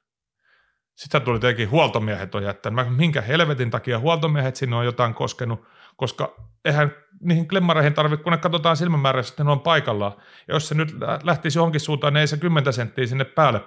Sitten 0.95 1.22
tuli 1.22 1.39
tietenkin 1.39 1.72
huoltomiehet 1.72 2.36
on 2.36 2.43
jättänyt. 2.43 2.95
Minkä 2.95 3.22
helvetin 3.22 3.70
takia 3.70 3.99
huoltomiehet 3.99 4.55
sinne 4.55 4.76
on 4.76 4.86
jotain 4.86 5.13
koskenut, 5.13 5.65
koska 5.95 6.36
eihän 6.65 6.95
niihin 7.22 7.47
klemmareihin 7.47 7.93
tarvitse, 7.93 8.24
kun 8.24 8.32
ne 8.32 8.38
katsotaan 8.38 8.78
silmämääräisesti, 8.78 9.34
että 9.34 9.43
ne 9.43 9.51
on 9.51 9.59
paikallaan. 9.59 10.13
Ja 10.47 10.53
jos 10.53 10.68
se 10.68 10.76
nyt 10.76 10.95
lähtisi 11.24 11.59
johonkin 11.59 11.82
suuntaan, 11.82 12.13
niin 12.13 12.22
ei 12.22 12.28
se 12.28 12.38
10 12.38 12.74
senttiä 12.74 13.05
sinne 13.05 13.26
päälle 13.26 13.61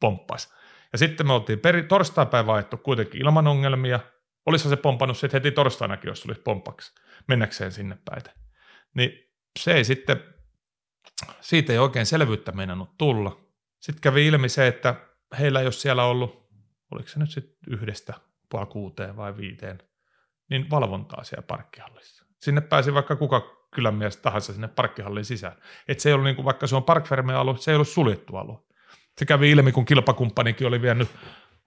pomppaisi. 0.00 0.48
Ja 0.92 0.98
sitten 0.98 1.26
me 1.26 1.32
oltiin 1.32 1.60
peri, 1.60 1.82
torstaipäivä 1.82 2.54
ajettu 2.54 2.76
kuitenkin 2.76 3.20
ilman 3.20 3.46
ongelmia. 3.46 4.00
Olisihan 4.46 4.70
se 4.70 4.76
pompannut 4.76 5.18
sitten 5.18 5.38
heti 5.40 5.50
torstainakin, 5.50 6.08
jos 6.08 6.26
olisi 6.26 6.40
pompaksi 6.40 6.92
mennäkseen 7.28 7.72
sinne 7.72 7.98
päin. 8.04 8.22
Niin 8.94 9.10
se 9.58 9.72
ei 9.72 9.84
sitten, 9.84 10.24
siitä 11.40 11.72
ei 11.72 11.78
oikein 11.78 12.06
selvyyttä 12.06 12.52
meinannut 12.52 12.98
tulla. 12.98 13.40
Sitten 13.80 14.00
kävi 14.00 14.26
ilmi 14.26 14.48
se, 14.48 14.66
että 14.66 14.94
heillä 15.38 15.60
ei 15.60 15.66
ole 15.66 15.72
siellä 15.72 16.04
ollut, 16.04 16.48
oliko 16.90 17.08
se 17.08 17.18
nyt 17.18 17.30
sitten 17.30 17.58
yhdestä 17.66 18.14
puoli 18.48 18.66
kuuteen 18.66 19.16
vai 19.16 19.36
viiteen, 19.36 19.78
niin 20.50 20.70
valvontaa 20.70 21.24
siellä 21.24 21.46
parkkihallissa. 21.46 22.24
Sinne 22.42 22.60
pääsi 22.60 22.94
vaikka 22.94 23.16
kuka 23.16 23.58
mies 23.90 24.16
tahansa 24.16 24.52
sinne 24.52 24.68
parkkihallin 24.68 25.24
sisään. 25.24 25.56
Että 25.88 26.02
se 26.02 26.08
ei 26.08 26.12
ollut 26.12 26.24
niin 26.24 26.36
kuin, 26.36 26.44
vaikka 26.44 26.66
se 26.66 26.76
on 26.76 26.84
parkferme-alue, 26.84 27.56
se 27.58 27.70
ei 27.70 27.74
ollut 27.74 27.88
suljettu 27.88 28.36
alue. 28.36 28.58
Se 29.18 29.26
kävi 29.26 29.50
ilmi, 29.50 29.72
kun 29.72 29.84
kilpakumppanikin 29.84 30.66
oli 30.66 30.82
vienyt, 30.82 31.08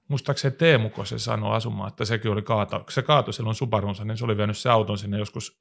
muistaakseni 0.07 0.55
Teemu 0.55 0.89
se 1.03 1.19
sanoi 1.19 1.55
asumaan, 1.55 1.89
että 1.89 2.05
sekin 2.05 2.31
oli 2.31 2.41
kaata, 2.41 2.83
se 2.89 3.01
kaatui 3.01 3.33
silloin 3.33 3.55
Subarunsa, 3.55 4.05
niin 4.05 4.17
se 4.17 4.25
oli 4.25 4.37
vienyt 4.37 4.57
se 4.57 4.69
auton 4.69 4.97
sinne 4.97 5.19
joskus 5.19 5.59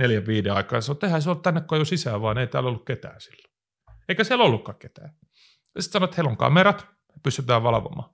neljän 0.00 0.26
viiden 0.26 0.52
aikaa. 0.52 0.80
Se 0.80 0.90
on, 0.90 0.96
tehdään 0.96 1.22
se 1.22 1.30
on 1.30 1.42
tänne 1.42 1.62
jo 1.78 1.84
sisään, 1.84 2.22
vaan 2.22 2.38
ei 2.38 2.46
täällä 2.46 2.68
ollut 2.68 2.84
ketään 2.84 3.20
silloin. 3.20 3.54
Eikä 4.08 4.24
siellä 4.24 4.44
ollutkaan 4.44 4.78
ketään. 4.78 5.10
Ja 5.74 5.82
sitten 5.82 5.92
sanoit, 5.92 6.10
että 6.10 6.16
heillä 6.16 6.30
on 6.30 6.36
kamerat, 6.36 6.86
pystytään 7.22 7.62
valvomaan. 7.62 8.10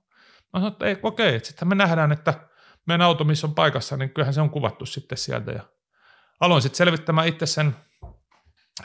Mä 0.53 0.59
sanoin, 0.59 0.71
että 0.71 0.85
ei, 0.85 0.97
okei, 1.03 1.39
sitten 1.39 1.67
me 1.67 1.75
nähdään, 1.75 2.11
että 2.11 2.33
meidän 2.87 3.01
auto, 3.01 3.23
missä 3.23 3.47
on 3.47 3.55
paikassa, 3.55 3.97
niin 3.97 4.09
kyllähän 4.09 4.33
se 4.33 4.41
on 4.41 4.49
kuvattu 4.49 4.85
sitten 4.85 5.17
sieltä. 5.17 5.51
Ja 5.51 5.63
aloin 6.39 6.61
sitten 6.61 6.77
selvittämään 6.77 7.27
itse 7.27 7.45
sen, 7.45 7.75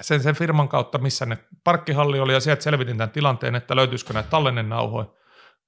sen, 0.01 0.23
sen 0.23 0.35
firman 0.35 0.69
kautta, 0.69 0.99
missä 0.99 1.27
ne 1.27 1.39
parkkihalli 1.65 2.21
oli, 2.21 2.33
ja 2.33 2.41
sieltä 2.41 2.63
selvitin 2.63 2.99
tämän 2.99 3.11
tilanteen, 3.11 3.55
että 3.55 3.77
löytyisikö 3.77 4.13
näitä 4.13 4.31
tallennennauhoja. 4.31 5.07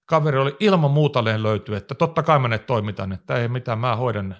Kaveri 0.07 0.39
oli 0.39 0.57
ilman 0.61 0.91
muuta 0.91 1.25
löytyy, 1.25 1.77
että 1.77 1.95
totta 1.95 2.23
kai 2.23 2.39
mä 2.39 2.49
ne 2.49 2.59
toimitan, 2.59 3.13
että 3.13 3.37
ei 3.37 3.49
mitään, 3.49 3.79
mä 3.79 3.97
hoidan 3.97 4.29
ne. 4.29 4.37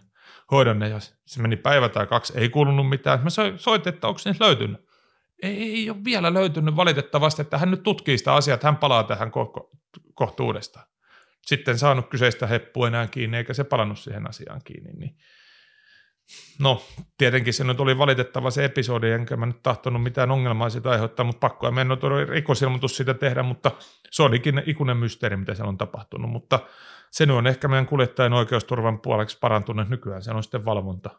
Hoidan 0.51 0.79
ne. 0.79 0.89
Ja 0.89 1.01
se 1.01 1.43
meni 1.43 1.57
päivä 1.57 1.89
tai 1.89 2.07
kaksi, 2.07 2.33
ei 2.37 2.49
kuulunut 2.49 2.89
mitään. 2.89 3.21
Mä 3.23 3.31
soitin, 3.57 3.95
että 3.95 4.09
onko 4.09 4.21
ne 4.25 4.35
löytynyt. 4.41 4.81
Ei, 5.43 5.63
ei 5.63 5.91
ole 5.91 6.05
vielä 6.05 6.35
löytynyt 6.35 6.77
valitettavasti, 6.77 7.43
että 7.43 7.59
hän 7.59 7.71
nyt 7.71 7.83
tutkii 7.83 8.19
sitä 8.19 8.35
asiaa, 8.35 8.55
että 8.55 8.67
hän 8.67 8.77
palaa 8.77 9.05
tähän 9.05 9.29
ko- 9.29 9.79
kohta 10.15 10.43
uudestaan. 10.43 10.87
Sitten 11.43 11.79
saanut 11.79 12.09
kyseistä 12.09 12.47
heppua 12.47 12.89
enää 12.89 13.07
kiinni, 13.07 13.37
eikä 13.37 13.55
se 13.55 13.65
palannut 13.65 13.99
siihen 13.99 14.29
asiaan 14.29 14.61
kiinni. 14.65 14.93
Niin 14.93 15.17
No, 16.59 16.83
tietenkin 17.19 17.55
se 17.55 17.65
nyt 17.65 17.81
oli 17.81 17.99
valitettava 17.99 18.51
se 18.51 18.65
episodi, 18.65 19.11
enkä 19.11 19.37
mä 19.37 19.47
nyt 19.47 19.63
tahtonut 19.63 20.03
mitään 20.03 20.31
ongelmaa 20.31 20.71
siitä 20.71 20.91
aiheuttaa, 20.91 21.25
mutta 21.25 21.41
pakko 21.41 21.69
en 21.69 21.75
mennyt 21.75 22.01
rikosilmoitus 22.29 22.97
siitä 22.97 23.15
tehdä, 23.15 23.43
mutta 23.43 23.71
se 24.11 24.23
olikin 24.23 24.63
ikuinen 24.67 24.97
mysteeri, 24.97 25.37
mitä 25.37 25.55
siellä 25.55 25.69
on 25.69 25.79
tapahtunut, 25.79 26.31
mutta 26.31 26.61
se 27.15 27.33
on 27.33 27.47
ehkä 27.47 27.69
meidän 27.69 27.87
kuljettajan 27.87 28.33
oikeusturvan 28.33 29.01
puoleksi 29.01 29.39
parantunut 29.41 29.89
nykyään, 29.89 30.23
se 30.23 30.31
on 30.31 30.43
sitten 30.43 30.65
valvonta, 30.65 31.11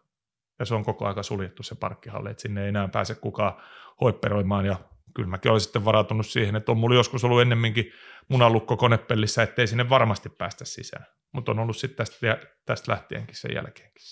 ja 0.59 0.65
se 0.65 0.75
on 0.75 0.85
koko 0.85 1.07
aika 1.07 1.23
suljettu 1.23 1.63
se 1.63 1.75
parkkihalli, 1.75 2.31
että 2.31 2.41
sinne 2.41 2.63
ei 2.63 2.69
enää 2.69 2.87
pääse 2.87 3.15
kukaan 3.15 3.53
hoipperoimaan, 4.01 4.65
ja 4.65 4.75
kyllä 5.15 5.29
mäkin 5.29 5.51
olisin 5.51 5.63
sitten 5.63 5.85
varautunut 5.85 6.25
siihen, 6.25 6.55
että 6.55 6.71
on 6.71 6.77
mulla 6.77 6.95
joskus 6.95 7.23
ollut 7.23 7.41
ennemminkin 7.41 7.91
munalukko 8.27 8.77
konepellissä, 8.77 9.43
ettei 9.43 9.67
sinne 9.67 9.89
varmasti 9.89 10.29
päästä 10.29 10.65
sisään, 10.65 11.05
mutta 11.31 11.51
on 11.51 11.59
ollut 11.59 11.77
sitten 11.77 11.97
tästä, 11.97 12.37
tästä 12.65 12.91
lähtienkin 12.91 13.35
sen 13.35 13.53
jälkeenkin. 13.53 14.03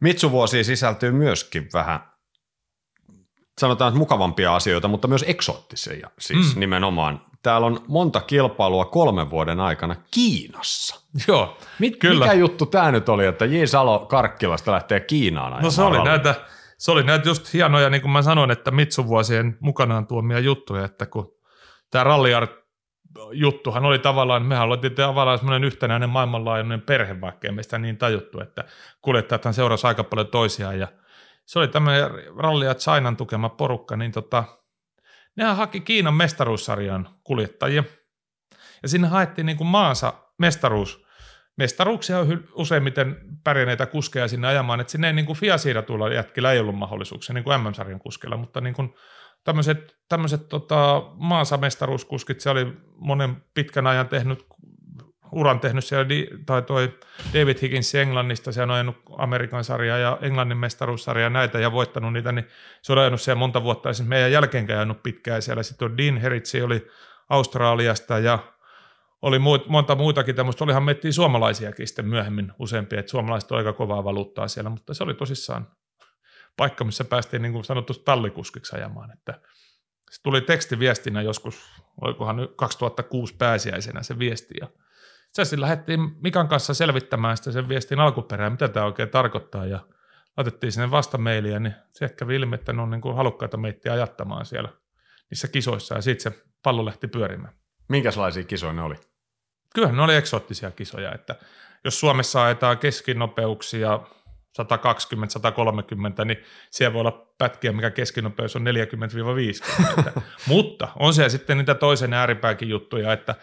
Mitsuvuosiin 0.00 0.64
sisältyy 0.64 1.12
myöskin 1.12 1.68
vähän, 1.72 2.11
sanotaan, 3.60 3.88
että 3.88 3.98
mukavampia 3.98 4.54
asioita, 4.54 4.88
mutta 4.88 5.08
myös 5.08 5.24
eksoottisia 5.28 6.10
siis 6.18 6.54
mm. 6.54 6.60
nimenomaan. 6.60 7.20
Täällä 7.42 7.66
on 7.66 7.80
monta 7.88 8.20
kilpailua 8.20 8.84
kolmen 8.84 9.30
vuoden 9.30 9.60
aikana 9.60 9.96
Kiinassa. 10.10 11.00
Joo, 11.28 11.56
Mit, 11.78 11.96
kyllä. 11.96 12.24
Mikä 12.24 12.32
juttu 12.32 12.66
tämä 12.66 12.92
nyt 12.92 13.08
oli, 13.08 13.26
että 13.26 13.44
J. 13.44 13.64
Salo 13.64 13.98
Karkkilasta 13.98 14.72
lähtee 14.72 15.00
Kiinaan 15.00 15.62
No 15.62 15.70
se 15.70 15.82
oli, 15.82 16.04
näitä, 16.04 16.34
se 16.78 16.90
oli 16.90 17.02
näitä 17.02 17.28
just 17.28 17.52
hienoja, 17.52 17.90
niin 17.90 18.02
kuin 18.02 18.12
mä 18.12 18.22
sanoin, 18.22 18.50
että 18.50 18.70
Mitsuvuosien 18.70 19.56
mukanaan 19.60 20.06
tuomia 20.06 20.38
juttuja, 20.38 20.84
että 20.84 21.06
kun 21.06 21.34
tämä 21.90 22.04
ralliart 22.04 22.50
juttuhan 23.32 23.84
oli 23.84 23.98
tavallaan, 23.98 24.46
mehän 24.46 24.68
oltiin 24.68 24.94
tavallaan 24.94 25.38
semmoinen 25.38 25.64
yhtenäinen 25.64 26.10
maailmanlaajuinen 26.10 26.80
perhe, 26.80 27.20
vaikka 27.20 27.48
ei 27.48 27.54
meistä 27.54 27.78
niin 27.78 27.98
tajuttu, 27.98 28.40
että 28.40 28.64
kuljettajathan 29.02 29.54
seurasi 29.54 29.86
aika 29.86 30.04
paljon 30.04 30.26
toisiaan 30.26 30.78
ja 30.78 30.88
se 31.46 31.58
oli 31.58 31.68
tämmöinen 31.68 32.10
ralli 32.36 32.64
ja 32.64 32.74
Chinan 32.74 33.16
tukema 33.16 33.48
porukka, 33.48 33.96
niin 33.96 34.12
tota, 34.12 34.44
nehän 35.36 35.56
haki 35.56 35.80
Kiinan 35.80 36.14
mestaruussarjan 36.14 37.08
kuljettajia. 37.24 37.84
Ja 38.82 38.88
sinne 38.88 39.08
haettiin 39.08 39.46
niin 39.46 39.56
kuin 39.56 39.68
maansa 39.68 40.12
mestaruus, 40.38 41.04
mestaruuksia 41.58 42.18
on 42.18 42.44
useimmiten 42.54 43.16
pärjänneitä 43.44 43.86
kuskeja 43.86 44.28
sinne 44.28 44.48
ajamaan, 44.48 44.80
että 44.80 44.90
sinne 44.90 45.06
ei 45.06 45.12
niin 45.12 45.26
kuin 45.26 45.38
FIA-siiratuilla 45.38 46.14
jätkillä 46.14 46.52
ei 46.52 46.60
ollut 46.60 46.78
mahdollisuuksia 46.78 47.34
niin 47.34 47.44
kuin 47.44 47.60
MM-sarjan 47.60 48.00
kuskella, 48.00 48.36
mutta 48.36 48.60
niin 48.60 48.74
kuin 48.74 48.94
tämmöiset, 49.44 49.96
tämmöiset 50.08 50.48
tota, 50.48 51.02
maasamestaruuskuskit, 51.14 52.40
se 52.40 52.50
oli 52.50 52.72
monen 52.94 53.44
pitkän 53.54 53.86
ajan 53.86 54.08
tehnyt, 54.08 54.46
uran 55.32 55.60
tehnyt 55.60 55.84
siellä, 55.84 56.06
tai 56.46 56.62
toi 56.62 56.98
David 57.34 57.56
Higgins 57.62 57.94
Englannista, 57.94 58.52
se 58.52 58.62
on 58.62 58.70
ajanut 58.70 58.96
Amerikan 59.18 59.64
sarjaa 59.64 59.98
ja 59.98 60.18
Englannin 60.20 60.58
mestaruussarjaa 60.58 61.30
näitä 61.30 61.58
ja 61.58 61.72
voittanut 61.72 62.12
niitä, 62.12 62.32
niin 62.32 62.46
se 62.82 62.92
on 62.92 62.98
ajanut 62.98 63.20
siellä 63.20 63.38
monta 63.38 63.62
vuotta, 63.62 63.90
esimerkiksi 63.90 64.08
meidän 64.08 64.32
jälkeenkään 64.32 64.78
ajanut 64.78 65.02
pitkään 65.02 65.42
siellä. 65.42 65.62
Sitten 65.62 65.90
on 65.90 65.98
Dean 65.98 66.18
Heritsi 66.18 66.62
oli 66.62 66.86
Australiasta 67.28 68.18
ja 68.18 68.38
oli 69.22 69.38
muut, 69.38 69.68
monta 69.68 69.94
muutakin 69.94 70.34
tämmöistä, 70.34 70.64
olihan 70.64 70.82
meittiin 70.82 71.12
suomalaisiakin 71.12 71.86
sitten 71.86 72.08
myöhemmin 72.08 72.52
useampia, 72.58 73.00
että 73.00 73.10
suomalaiset 73.10 73.52
on 73.52 73.58
aika 73.58 73.72
kovaa 73.72 74.04
valuuttaa 74.04 74.48
siellä, 74.48 74.70
mutta 74.70 74.94
se 74.94 75.04
oli 75.04 75.14
tosissaan 75.14 75.66
paikka, 76.56 76.84
missä 76.84 77.04
päästiin 77.04 77.42
niin 77.42 77.52
kuin 77.52 77.64
sanottu 77.64 77.94
tallikuskiksi 77.94 78.76
ajamaan. 78.76 79.12
Että 79.12 79.40
se 80.10 80.22
tuli 80.22 80.40
tekstiviestinä 80.40 81.22
joskus, 81.22 81.82
olikohan 82.00 82.48
2006 82.56 83.34
pääsiäisenä 83.38 84.02
se 84.02 84.18
viesti. 84.18 84.54
Ja 84.60 84.68
itse 85.40 85.60
lähdettiin 85.60 86.00
Mikan 86.22 86.48
kanssa 86.48 86.74
selvittämään 86.74 87.36
sitä 87.36 87.52
sen 87.52 87.68
viestin 87.68 88.00
alkuperää, 88.00 88.50
mitä 88.50 88.68
tämä 88.68 88.86
oikein 88.86 89.08
tarkoittaa. 89.08 89.66
Ja 89.66 89.80
laitettiin 90.36 90.72
sinne 90.72 90.90
vastamailia, 90.90 91.60
niin 91.60 91.74
se 91.90 92.08
kävi 92.08 92.36
ilmi, 92.36 92.54
että 92.54 92.72
ne 92.72 92.82
on 92.82 92.90
niin 92.90 93.00
kuin 93.00 93.16
halukkaita 93.16 93.56
meittiä 93.56 93.92
ajattamaan 93.92 94.46
siellä 94.46 94.68
niissä 95.30 95.48
kisoissa. 95.48 95.94
Ja 95.94 96.02
sitten 96.02 96.32
se 96.32 96.42
pallo 96.62 96.84
lähti 96.84 97.08
pyörimään. 97.08 97.54
Minkälaisia 97.88 98.44
kisoja 98.44 98.72
ne 98.72 98.82
oli? 98.82 98.94
Kyllähän 99.74 99.96
ne 99.96 100.02
oli 100.02 100.16
eksoottisia 100.16 100.70
kisoja, 100.70 101.14
että 101.14 101.34
jos 101.84 102.00
Suomessa 102.00 102.44
ajetaan 102.44 102.78
keskinopeuksia 102.78 104.00
120-130, 106.22 106.24
niin 106.24 106.38
siellä 106.70 106.92
voi 106.92 107.00
olla 107.00 107.26
pätkiä, 107.38 107.72
mikä 107.72 107.90
keskinopeus 107.90 108.56
on 108.56 108.64
40-50. 110.16 110.20
Mutta 110.46 110.88
on 110.98 111.14
siellä 111.14 111.28
sitten 111.28 111.58
niitä 111.58 111.74
toisen 111.74 112.12
ääripääkin 112.12 112.68
juttuja, 112.68 113.12
että 113.12 113.34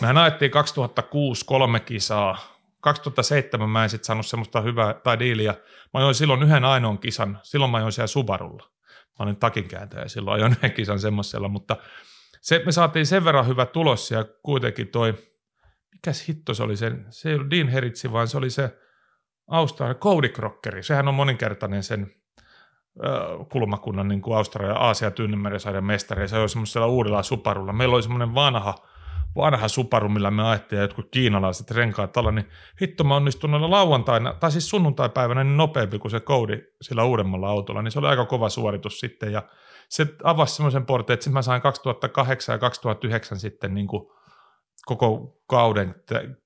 mehän 0.00 0.18
ajettiin 0.18 0.50
2006 0.50 1.44
kolme 1.44 1.80
kisaa, 1.80 2.38
2007 2.80 3.70
mä 3.70 3.82
en 3.82 3.90
sitten 3.90 4.06
saanut 4.06 4.26
semmoista 4.26 4.60
hyvää 4.60 4.94
tai 4.94 5.18
diiliä. 5.18 5.52
Mä 5.94 6.00
ajoin 6.00 6.14
silloin 6.14 6.42
yhden 6.42 6.64
ainoan 6.64 6.98
kisan, 6.98 7.38
silloin 7.42 7.70
mä 7.70 7.76
ajoin 7.76 7.92
siellä 7.92 8.06
Subarulla. 8.06 8.68
Mä 9.18 9.24
olin 9.24 9.36
takinkääntäjä 9.36 10.08
silloin 10.08 10.34
ajoin 10.34 10.52
yhden 10.52 10.72
kisan 10.72 11.00
semmoisella, 11.00 11.48
mutta 11.48 11.76
se, 12.40 12.62
me 12.66 12.72
saatiin 12.72 13.06
sen 13.06 13.24
verran 13.24 13.46
hyvä 13.46 13.66
tulos 13.66 14.10
ja 14.10 14.24
kuitenkin 14.42 14.88
toi, 14.88 15.14
mikäs 15.92 16.28
hitto 16.28 16.54
se 16.54 16.62
oli 16.62 16.76
se, 16.76 16.92
se 17.10 17.28
ei 17.28 17.34
ollut 17.34 17.50
Dean 17.50 17.68
Heritsi, 17.68 18.12
vaan 18.12 18.28
se 18.28 18.38
oli 18.38 18.50
se 18.50 18.78
Australia, 19.48 19.94
Cody 19.94 20.28
Crockeri, 20.28 20.82
sehän 20.82 21.08
on 21.08 21.14
moninkertainen 21.14 21.82
sen 21.82 22.12
kulmakunnan 23.52 24.08
niin 24.08 24.22
kuin 24.22 24.36
Australia, 24.36 24.74
Aasia, 24.74 25.10
Tyynnemeren 25.10 25.84
mestari, 25.84 26.28
se 26.28 26.38
oli 26.38 26.48
semmoisella 26.48 26.86
uudella 26.86 27.22
Subarulla. 27.22 27.72
Meillä 27.72 27.94
oli 27.94 28.02
semmoinen 28.02 28.34
vanha, 28.34 28.74
vanha 29.36 29.68
Subaru, 29.68 30.08
millä 30.08 30.30
me 30.30 30.48
ajettiin 30.48 30.76
ja 30.76 30.82
jotkut 30.82 31.08
kiinalaiset 31.10 31.70
renkaat 31.70 32.16
alla, 32.16 32.32
niin 32.32 32.48
hitto 32.82 33.04
mä 33.04 33.16
onnistun 33.16 33.50
noilla 33.50 33.70
lauantaina, 33.70 34.34
tai 34.34 34.52
siis 34.52 34.70
sunnuntaipäivänä 34.70 35.44
niin 35.44 35.56
nopeampi 35.56 35.98
kuin 35.98 36.10
se 36.10 36.20
koodi 36.20 36.62
sillä 36.82 37.04
uudemmalla 37.04 37.48
autolla, 37.48 37.82
niin 37.82 37.92
se 37.92 37.98
oli 37.98 38.08
aika 38.08 38.26
kova 38.26 38.48
suoritus 38.48 39.00
sitten 39.00 39.32
ja 39.32 39.42
se 39.88 40.06
avasi 40.24 40.54
semmoisen 40.54 40.86
portin, 40.86 41.14
että 41.14 41.30
mä 41.30 41.42
sain 41.42 41.62
2008 41.62 42.52
ja 42.52 42.58
2009 42.58 43.38
sitten 43.38 43.74
niin 43.74 43.86
kuin 43.86 44.06
koko 44.86 45.38
kauden 45.46 45.94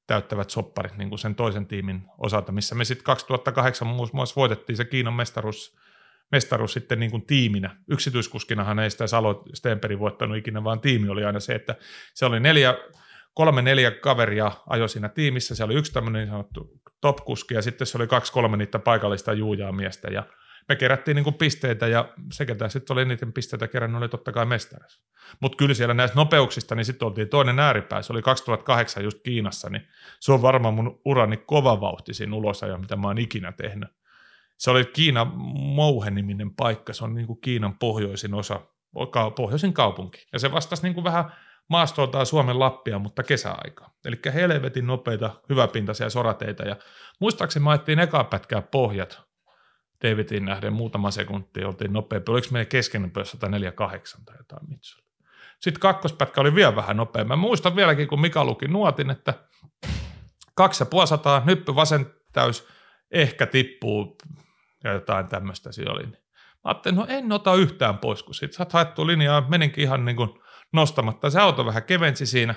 täyttävät 0.06 0.50
sopparit 0.50 0.96
niin 0.96 1.08
kuin 1.08 1.18
sen 1.18 1.34
toisen 1.34 1.66
tiimin 1.66 2.02
osalta, 2.18 2.52
missä 2.52 2.74
me 2.74 2.84
sitten 2.84 3.04
2008 3.04 3.88
muun 3.88 4.08
muassa 4.12 4.36
voitettiin 4.36 4.76
se 4.76 4.84
Kiinan 4.84 5.14
mestaruus, 5.14 5.76
mestaruus 6.32 6.72
sitten 6.72 7.00
niin 7.00 7.10
kuin 7.10 7.26
tiiminä. 7.26 7.76
Yksityiskuskinahan 7.90 8.78
ei 8.78 8.90
sitä 8.90 9.06
Salo 9.06 9.44
Stenberg 9.54 9.98
voittanut 9.98 10.36
ikinä, 10.36 10.64
vaan 10.64 10.80
tiimi 10.80 11.08
oli 11.08 11.24
aina 11.24 11.40
se, 11.40 11.54
että 11.54 11.74
se 12.14 12.26
oli 12.26 12.40
neljä, 12.40 12.74
kolme 13.34 13.62
neljä 13.62 13.90
kaveria 13.90 14.52
ajo 14.66 14.88
siinä 14.88 15.08
tiimissä, 15.08 15.54
se 15.54 15.64
oli 15.64 15.74
yksi 15.74 15.92
tämmöinen 15.92 16.20
niin 16.20 16.30
sanottu 16.30 16.80
top-kuski 17.00 17.54
ja 17.54 17.62
sitten 17.62 17.86
se 17.86 17.98
oli 17.98 18.06
kaksi 18.06 18.32
kolme 18.32 18.56
niitä 18.56 18.78
paikallista 18.78 19.32
juujaa 19.32 19.72
miestä 19.72 20.08
ja 20.08 20.22
me 20.68 20.76
kerättiin 20.76 21.14
niin 21.14 21.24
kuin 21.24 21.34
pisteitä 21.34 21.86
ja 21.86 22.12
se, 22.32 22.46
ketä 22.46 22.68
sitten 22.68 22.94
oli 22.94 23.02
eniten 23.02 23.32
pisteitä 23.32 23.68
kerännyt, 23.68 23.98
oli 23.98 24.08
totta 24.08 24.32
kai 24.32 24.46
mestaris. 24.46 25.00
Mutta 25.40 25.56
kyllä 25.56 25.74
siellä 25.74 25.94
näistä 25.94 26.16
nopeuksista, 26.16 26.74
niin 26.74 26.84
sitten 26.84 27.06
oltiin 27.06 27.28
toinen 27.28 27.58
ääripää. 27.58 28.02
Se 28.02 28.12
oli 28.12 28.22
2008 28.22 29.04
just 29.04 29.18
Kiinassa, 29.22 29.70
niin 29.70 29.82
se 30.20 30.32
on 30.32 30.42
varmaan 30.42 30.74
mun 30.74 31.00
urani 31.04 31.36
kova 31.36 31.80
vauhtisin 31.80 32.32
ulosajo, 32.32 32.78
mitä 32.78 32.96
mä 32.96 33.06
oon 33.06 33.18
ikinä 33.18 33.52
tehnyt. 33.52 33.88
Se 34.58 34.70
oli 34.70 34.84
Kiina 34.84 35.24
Mouhe-niminen 35.74 36.54
paikka, 36.56 36.92
se 36.92 37.04
on 37.04 37.14
niin 37.14 37.26
kuin 37.26 37.40
Kiinan 37.40 37.78
pohjoisin 37.78 38.34
osa, 38.34 38.60
pohjoisin 39.36 39.72
kaupunki. 39.72 40.26
Ja 40.32 40.38
se 40.38 40.52
vastasi 40.52 40.82
niin 40.82 40.94
kuin 40.94 41.04
vähän 41.04 41.32
maastolta 41.68 42.24
Suomen 42.24 42.58
Lappia, 42.58 42.98
mutta 42.98 43.22
kesäaika. 43.22 43.90
Eli 44.04 44.16
helvetin 44.34 44.86
nopeita, 44.86 45.30
hyväpintaisia 45.48 46.10
sorateita. 46.10 46.62
Ja 46.62 46.76
muistaakseni 47.20 47.64
mä 47.64 47.70
ajettiin 47.70 47.98
eka 47.98 48.24
pätkää 48.24 48.62
pohjat 48.62 49.26
Davidin 50.02 50.44
nähden 50.44 50.72
muutama 50.72 51.10
sekunti, 51.10 51.64
oltiin 51.64 51.92
nopeampi. 51.92 52.32
Oliko 52.32 52.46
meidän 52.50 52.66
keskeinen 52.66 53.10
pöydä 53.10 53.24
148 53.24 54.24
tai 54.24 54.36
jotain 54.36 54.68
Mitsulla. 54.68 55.06
Sitten 55.60 55.80
kakkospätkä 55.80 56.40
oli 56.40 56.54
vielä 56.54 56.76
vähän 56.76 56.96
nopeampi. 56.96 57.28
Mä 57.28 57.36
muistan 57.36 57.76
vieläkin, 57.76 58.08
kun 58.08 58.20
Mika 58.20 58.44
luki 58.44 58.68
nuotin, 58.68 59.10
että 59.10 59.34
250, 60.54 61.42
nyppy 61.46 61.74
vasen 61.74 62.06
täys, 62.32 62.68
ehkä 63.10 63.46
tippuu 63.46 64.18
ja 64.84 64.92
jotain 64.92 65.28
tämmöistä 65.28 65.72
siinä 65.72 65.92
oli. 65.92 66.06
Mä 66.06 66.16
ajattelin, 66.64 66.96
no 66.96 67.06
en 67.08 67.32
ota 67.32 67.54
yhtään 67.54 67.98
pois, 67.98 68.22
kun 68.22 68.34
sit 68.34 68.52
sä 68.52 68.62
oot 68.62 68.72
haettu 68.72 69.06
linjaa, 69.06 69.48
meninkin 69.48 69.84
ihan 69.84 70.04
niin 70.04 70.16
kuin 70.16 70.30
nostamatta. 70.72 71.30
Se 71.30 71.40
auto 71.40 71.66
vähän 71.66 71.82
kevensi 71.82 72.26
siinä, 72.26 72.54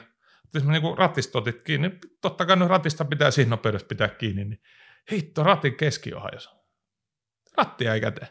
jos 0.53 0.63
mä 0.63 0.71
niin 0.71 0.97
ratista 0.97 1.37
otit 1.37 1.61
kiinni, 1.61 1.91
totta 2.21 2.45
kai 2.45 2.55
nyt 2.55 2.67
ratista 2.67 3.05
pitää 3.05 3.31
siinä 3.31 3.49
nopeudessa 3.49 3.87
pitää 3.87 4.07
kiinni, 4.07 4.45
niin 4.45 4.61
hitto, 5.11 5.43
ratin 5.43 5.75
keskiohajassa 5.75 6.58
rattia 7.57 7.93
ei 7.93 8.01
käteen. 8.01 8.27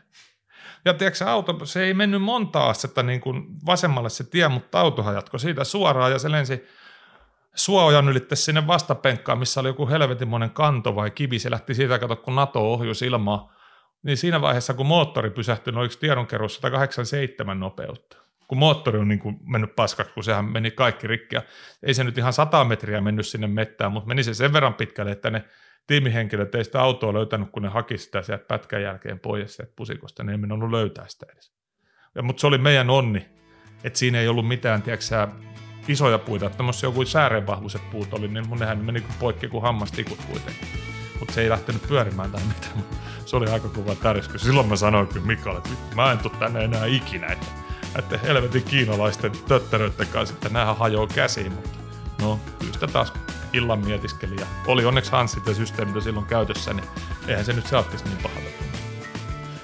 Ja 0.84 0.94
tiedätkö, 0.94 1.24
auto, 1.30 1.66
se 1.66 1.84
ei 1.84 1.94
mennyt 1.94 2.22
monta 2.22 2.68
astetta 2.68 3.02
niin 3.02 3.20
kuin 3.20 3.44
vasemmalle 3.66 4.10
se 4.10 4.24
tie, 4.24 4.48
mutta 4.48 4.80
autohan 4.80 5.14
jatkoi 5.14 5.40
siitä 5.40 5.64
suoraan 5.64 6.12
ja 6.12 6.18
se 6.18 6.30
lensi 6.30 6.64
suojan 7.54 8.08
ylitte 8.08 8.36
sinne 8.36 8.66
vastapenkkaan, 8.66 9.38
missä 9.38 9.60
oli 9.60 9.68
joku 9.68 9.88
helvetimoinen 9.88 10.50
kanto 10.50 10.96
vai 10.96 11.10
kivi. 11.10 11.38
Se 11.38 11.50
lähti 11.50 11.74
siitä, 11.74 11.98
kato, 11.98 12.16
kun 12.16 12.34
NATO 12.34 12.72
ohjus 12.72 13.02
ilmaa. 13.02 13.52
Niin 14.02 14.16
siinä 14.16 14.40
vaiheessa, 14.40 14.74
kun 14.74 14.86
moottori 14.86 15.30
pysähtyi, 15.30 15.72
niin 15.72 15.78
oliko 15.78 15.94
tiedonkerros 16.00 16.54
187 16.54 17.60
nopeutta. 17.60 18.16
Kun 18.48 18.58
moottori 18.58 18.98
on 18.98 19.08
niin 19.08 19.18
kuin 19.18 19.36
mennyt 19.42 19.76
paskaksi, 19.76 20.14
kun 20.14 20.24
sehän 20.24 20.44
meni 20.44 20.70
kaikki 20.70 21.06
rikki. 21.06 21.36
Ei 21.82 21.94
se 21.94 22.04
nyt 22.04 22.18
ihan 22.18 22.32
100 22.32 22.64
metriä 22.64 23.00
mennyt 23.00 23.26
sinne 23.26 23.46
mettään, 23.46 23.92
mutta 23.92 24.08
meni 24.08 24.22
se 24.22 24.34
sen 24.34 24.52
verran 24.52 24.74
pitkälle, 24.74 25.10
että 25.10 25.30
ne 25.30 25.44
tiimihenkilöt 25.88 26.54
ei 26.54 26.64
sitä 26.64 26.80
autoa 26.80 27.14
löytänyt, 27.14 27.50
kun 27.50 27.62
ne 27.62 27.68
haki 27.68 27.98
sitä 27.98 28.22
sieltä 28.22 28.44
pätkän 28.48 28.82
jälkeen 28.82 29.18
pois 29.18 29.56
sieltä 29.56 29.72
pusikosta, 29.76 30.24
ne 30.24 30.32
ei 30.32 30.38
ollut 30.52 30.70
löytää 30.70 31.04
sitä 31.08 31.26
edes. 31.32 31.52
Mutta 32.22 32.40
se 32.40 32.46
oli 32.46 32.58
meidän 32.58 32.90
onni, 32.90 33.28
että 33.84 33.98
siinä 33.98 34.20
ei 34.20 34.28
ollut 34.28 34.48
mitään, 34.48 34.82
tiedätkö 34.82 35.28
isoja 35.88 36.18
puita, 36.18 36.50
tämmöisiä 36.50 36.86
joku 36.86 37.04
sääreenvahvuiset 37.04 37.90
puut 37.90 38.14
oli, 38.14 38.28
niin 38.28 38.48
mun 38.48 38.58
nehän 38.58 38.78
meni 38.78 39.04
poikki 39.20 39.48
kuin 39.48 39.62
hammastikut 39.62 40.18
kuitenkin. 40.26 40.68
Mutta 41.18 41.34
se 41.34 41.42
ei 41.42 41.50
lähtenyt 41.50 41.82
pyörimään 41.88 42.30
tai 42.30 42.42
mitään. 42.48 42.84
Se 43.26 43.36
oli 43.36 43.50
aika 43.50 43.68
kova 43.68 43.94
tärsky. 43.94 44.38
Silloin 44.38 44.68
mä 44.68 44.76
sanoin 44.76 45.06
kyllä 45.06 45.26
Mikalle, 45.26 45.58
että 45.58 45.96
mä 45.96 46.12
en 46.12 46.18
tule 46.18 46.32
tänne 46.38 46.64
enää 46.64 46.86
ikinä, 46.86 47.26
että, 47.26 47.46
että 47.98 48.18
helvetin 48.18 48.62
kiinalaisten 48.62 49.32
töttäröiden 49.48 50.06
kanssa, 50.06 50.34
että 50.34 50.48
näähän 50.48 50.76
hajoaa 50.76 51.06
käsiin, 51.06 51.52
mutta 51.52 51.78
no, 52.22 52.40
sitä 52.72 52.86
taas 52.86 53.12
illan 53.52 53.78
mietiskeli. 53.78 54.36
Ja 54.40 54.46
oli 54.66 54.84
onneksi 54.84 55.12
Hanssit 55.12 55.46
ja 55.46 55.54
systeemit 55.54 56.02
silloin 56.02 56.26
käytössä, 56.26 56.72
niin 56.72 56.88
eihän 57.28 57.44
se 57.44 57.52
nyt 57.52 57.66
saattisi 57.66 58.04
niin 58.04 58.18
pahalta 58.22 58.48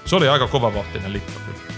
Se 0.05 0.17
oli 0.17 0.29
aika 0.29 0.49
kova 0.49 0.75
vauhtinen 0.75 1.13
lippu 1.13 1.33
kyllä. 1.47 1.75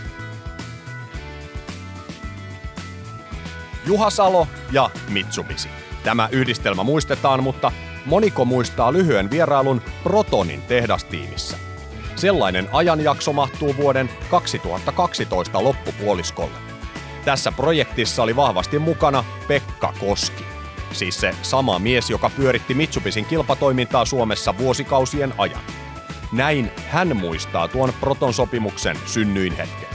Juha 3.86 4.10
Salo 4.10 4.48
ja 4.72 4.90
Mitsubishi. 5.08 5.68
Tämä 6.04 6.28
yhdistelmä 6.32 6.84
muistetaan, 6.84 7.42
mutta 7.42 7.72
moniko 8.06 8.44
muistaa 8.44 8.92
lyhyen 8.92 9.30
vierailun 9.30 9.82
Protonin 10.02 10.62
tehdastiimissä. 10.62 11.58
Sellainen 12.16 12.68
ajanjakso 12.72 13.32
mahtuu 13.32 13.76
vuoden 13.76 14.10
2012 14.30 15.64
loppupuoliskolle. 15.64 16.58
Tässä 17.24 17.52
projektissa 17.52 18.22
oli 18.22 18.36
vahvasti 18.36 18.78
mukana 18.78 19.24
Pekka 19.48 19.92
Koski 20.00 20.55
siis 20.92 21.20
se 21.20 21.34
sama 21.42 21.78
mies, 21.78 22.10
joka 22.10 22.30
pyöritti 22.36 22.74
Mitsubisin 22.74 23.24
kilpatoimintaa 23.24 24.04
Suomessa 24.04 24.58
vuosikausien 24.58 25.34
ajan. 25.38 25.60
Näin 26.32 26.70
hän 26.88 27.16
muistaa 27.16 27.68
tuon 27.68 27.92
Proton 28.00 28.34
sopimuksen 28.34 28.96
synnyin 29.06 29.56
hetken. 29.56 29.88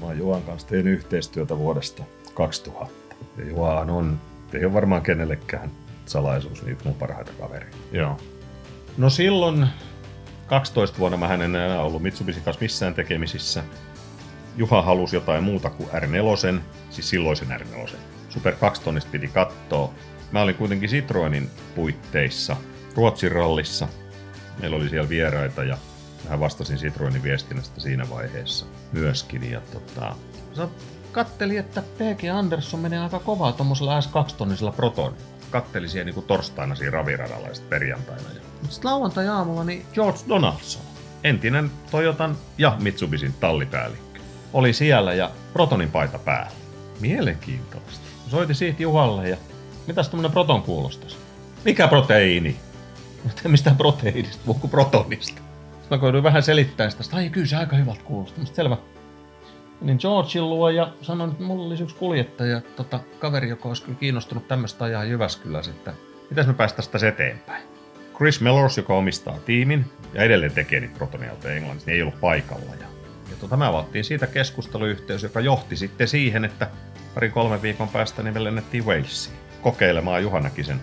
Mä 0.00 0.06
oon 0.06 0.18
Juhan 0.18 0.42
kanssa 0.42 0.68
tein 0.68 0.88
yhteistyötä 0.88 1.58
vuodesta 1.58 2.02
2000. 2.34 3.14
Ja 3.36 3.44
Juhan 3.48 3.90
on, 3.90 4.20
ei 4.52 4.64
ole 4.64 4.72
varmaan 4.72 5.02
kenellekään 5.02 5.70
salaisuus, 6.06 6.62
niitä 6.62 6.84
mun 6.84 6.94
parhaita 6.94 7.32
kavereita. 7.40 7.76
Joo. 7.92 8.16
No 8.98 9.10
silloin 9.10 9.66
12 10.50 10.98
vuonna 10.98 11.16
mä 11.16 11.34
en 11.34 11.42
enää 11.42 11.82
ollut 11.82 12.02
Mitsubishi 12.02 12.40
kanssa 12.40 12.60
missään 12.60 12.94
tekemisissä. 12.94 13.64
Juha 14.56 14.82
halusi 14.82 15.16
jotain 15.16 15.44
muuta 15.44 15.70
kuin 15.70 15.88
R4, 15.88 16.60
siis 16.90 17.10
silloisen 17.10 17.48
R4. 17.48 17.96
Super 18.28 18.54
2 18.54 18.82
tonnista 18.82 19.10
piti 19.10 19.28
katsoa. 19.28 19.94
Mä 20.32 20.42
olin 20.42 20.54
kuitenkin 20.54 20.90
Citroenin 20.90 21.50
puitteissa 21.74 22.56
Ruotsin 22.94 23.32
rallissa. 23.32 23.88
Meillä 24.60 24.76
oli 24.76 24.88
siellä 24.88 25.08
vieraita 25.08 25.64
ja 25.64 25.78
mä 26.30 26.40
vastasin 26.40 26.78
Citroenin 26.78 27.22
viestinnästä 27.22 27.80
siinä 27.80 28.10
vaiheessa 28.10 28.66
myöskin. 28.92 29.50
Ja 29.50 29.60
tota, 29.60 30.16
katteli, 31.12 31.56
että 31.56 31.82
P.G. 31.82 32.24
Andersson 32.34 32.80
menee 32.80 32.98
aika 32.98 33.18
kovaa 33.18 33.52
tuommoisella 33.52 34.00
S2-tonnisella 34.00 34.72
Proton. 34.72 35.16
Katteli 35.50 35.88
siellä 35.88 36.12
niin 36.12 36.24
torstaina 36.24 36.74
siinä 36.74 36.90
raviradalla 36.90 37.48
ja 37.48 37.54
perjantaina. 37.68 38.30
Ja 38.34 38.49
mutta 38.60 38.74
sitten 38.74 38.90
lauantai-aamulla 38.90 39.64
niin 39.64 39.86
George 39.94 40.18
Donaldson, 40.28 40.82
entinen 41.24 41.70
Toyotan 41.90 42.36
ja 42.58 42.76
Mitsubisin 42.80 43.34
tallipäällikkö, 43.40 44.20
oli 44.52 44.72
siellä 44.72 45.14
ja 45.14 45.30
Protonin 45.52 45.90
paita 45.90 46.18
päällä. 46.18 46.52
Mielenkiintoista. 47.00 48.06
Soitin 48.28 48.56
siitä 48.56 48.82
Juhalle 48.82 49.28
ja 49.28 49.36
mitäs 49.86 50.08
tämmönen 50.08 50.30
Proton 50.30 50.62
kuulostaisi? 50.62 51.16
Mikä 51.64 51.88
proteiini? 51.88 52.56
Mutta 53.24 53.48
mistä 53.48 53.74
proteiinista, 53.78 54.42
puhuu 54.46 54.68
protonista. 54.68 55.40
Sitten 55.80 56.00
koiduin 56.00 56.24
vähän 56.24 56.42
selittää 56.42 56.90
sitä, 56.90 57.02
että 57.02 57.30
kyllä 57.30 57.46
se 57.46 57.56
aika 57.56 57.76
hyvältä 57.76 58.02
kuulostaa. 58.04 58.44
Selvä. 58.44 58.76
Niin 59.80 59.98
Georgein 60.00 60.50
luo 60.50 60.68
ja 60.68 60.92
sanoin, 61.02 61.30
että 61.30 61.42
mulla 61.42 61.66
olisi 61.66 61.82
yksi 61.82 61.96
kuljettaja, 61.96 62.60
tota, 62.76 63.00
kaveri, 63.18 63.48
joka 63.48 63.68
olisi 63.68 63.82
kyllä 63.82 63.98
kiinnostunut 63.98 64.48
tämmöistä 64.48 64.84
ajaa 64.84 65.04
Jyväskylässä, 65.04 65.70
että 65.70 65.94
mitäs 66.30 66.46
me 66.46 66.54
päästä 66.54 66.76
tästä 66.76 67.08
eteenpäin. 67.08 67.62
Chris 68.20 68.40
Mellors, 68.40 68.76
joka 68.76 68.94
omistaa 68.94 69.38
tiimin 69.38 69.84
ja 70.14 70.22
edelleen 70.22 70.52
tekee 70.52 70.80
niitä 70.80 70.94
protoniautoja 70.98 71.54
Englannissa, 71.54 71.90
niin 71.90 71.94
ei 71.94 72.02
ollut 72.02 72.20
paikalla. 72.20 72.74
Ja, 72.80 72.86
ja 73.30 73.36
tota, 73.40 73.56
me 73.56 73.66
avattiin 73.66 74.04
siitä 74.04 74.26
keskusteluyhteys, 74.26 75.22
joka 75.22 75.40
johti 75.40 75.76
sitten 75.76 76.08
siihen, 76.08 76.44
että 76.44 76.70
pari 77.14 77.30
kolme 77.30 77.62
viikon 77.62 77.88
päästä 77.88 78.22
niin 78.22 78.34
me 78.34 78.44
lennettiin 78.44 78.86
Walesiin 78.86 79.36
kokeilemaan 79.62 80.22
Juhanakisen 80.22 80.80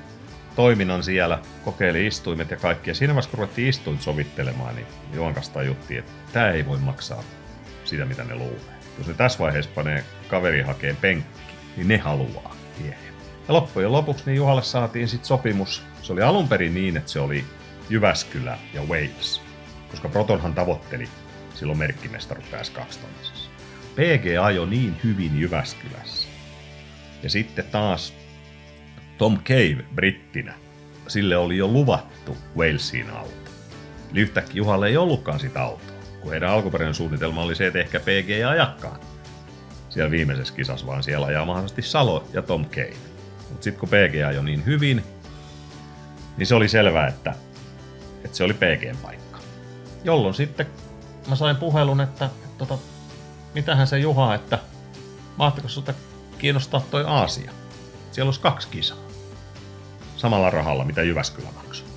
toiminnan 0.55 1.03
siellä, 1.03 1.39
kokeili 1.65 2.07
istuimet 2.07 2.51
ja 2.51 2.57
kaikki. 2.57 2.89
Ja 2.89 2.95
siinä 2.95 3.14
vaiheessa, 3.14 3.31
kun 3.31 3.39
ruvettiin 3.39 3.68
istuin 3.68 3.99
sovittelemaan, 3.99 4.76
niin 4.76 4.88
tajuttiin, 5.53 5.99
että 5.99 6.11
tämä 6.34 6.49
ei 6.49 6.65
voi 6.65 6.77
maksaa 6.77 7.23
sitä, 7.85 8.05
mitä 8.05 8.23
ne 8.23 8.35
luulee. 8.35 8.77
Jos 8.97 9.07
ne 9.07 9.14
tässä 9.14 9.39
vaiheessa 9.39 9.72
panee 9.76 10.03
kaveri 10.27 10.61
hakee 10.61 10.95
penkki, 11.01 11.41
niin 11.77 11.88
ne 11.88 11.97
haluaa. 11.97 12.55
Yeah. 12.85 13.07
Ja 13.48 13.53
loppujen 13.53 13.91
lopuksi 13.91 14.24
niin 14.26 14.36
Juhalle 14.36 14.64
saatiin 14.64 15.07
sitten 15.07 15.28
sopimus. 15.28 15.84
Se 16.02 16.14
oli 16.14 16.22
alun 16.22 16.48
perin 16.48 16.74
niin, 16.74 16.98
että 16.98 17.11
se 17.11 17.19
oli 17.19 17.45
Jyväskylä 17.90 18.57
ja 18.74 18.82
Wales, 18.82 19.41
koska 19.91 20.10
Protonhan 20.10 20.53
tavoitteli 20.53 21.10
silloin 21.53 21.80
merkkimestaru 21.80 22.41
pääsi 22.52 22.72
kaksitonnisessa. 22.72 23.49
PG 23.95 24.26
ajoi 24.41 24.68
niin 24.68 24.98
hyvin 25.03 25.40
Jyväskylässä. 25.40 26.28
Ja 27.24 27.30
sitten 27.30 27.65
taas 27.65 28.14
Tom 29.18 29.38
Cave 29.44 29.86
brittinä, 29.95 30.53
sille 31.07 31.38
oli 31.38 31.57
jo 31.57 31.68
luvattu 31.68 32.38
Walesiin 32.57 33.10
auto. 33.10 33.52
Eli 34.11 34.22
yhtäkkiä 34.22 34.57
Juhalle 34.57 34.88
ei 34.88 34.98
ollutkaan 34.98 35.40
sitä 35.40 35.64
autoa, 35.64 35.98
kun 36.22 36.32
heidän 36.32 36.49
alkuperäinen 36.49 36.94
suunnitelma 36.95 37.41
oli 37.41 37.56
se, 37.56 37.68
että 37.68 37.80
ehkä 37.80 37.99
PG 37.99 38.30
ei 38.30 38.44
ajakaan 38.44 38.99
siellä 39.90 40.11
viimeisessä 40.11 40.53
kisassa, 40.53 40.88
vaan 40.88 41.03
siellä 41.03 41.28
ajaa 41.28 41.45
mahdollisesti 41.45 41.82
Salo 41.82 42.28
ja 42.34 42.41
Tom 42.41 42.65
Cave. 42.65 43.07
Mutta 43.49 43.64
sitten 43.64 43.80
kun 43.80 43.90
PG 43.90 44.28
ajoi 44.28 44.44
niin 44.44 44.65
hyvin, 44.65 45.03
niin 46.38 46.48
se 46.48 46.56
oli 46.56 46.69
selvää, 46.69 47.07
että, 47.07 47.36
että 48.24 48.38
se 48.38 48.44
oli 48.44 48.53
PGn 48.53 48.98
paikka. 49.02 49.40
Jolloin 50.03 50.34
sitten 50.34 50.68
mä 51.28 51.36
sain 51.36 51.56
puhelun, 51.56 52.02
että, 52.02 52.26
että 52.26 52.57
tota, 52.57 52.78
mitähän 53.53 53.88
se 53.88 53.99
Juha, 53.99 54.36
että 54.36 54.60
mahtiko 55.38 55.68
sinulta 55.68 55.94
kiinnostaa 56.38 56.82
toi 56.91 57.03
Aasia? 57.07 57.52
Siellä 58.11 58.28
olisi 58.28 58.41
kaksi 58.41 58.68
kisaa. 58.72 58.98
Samalla 60.18 60.49
rahalla, 60.49 60.86
mitä 60.86 61.03
Jyväskylä 61.03 61.48
maksoi. 61.56 61.88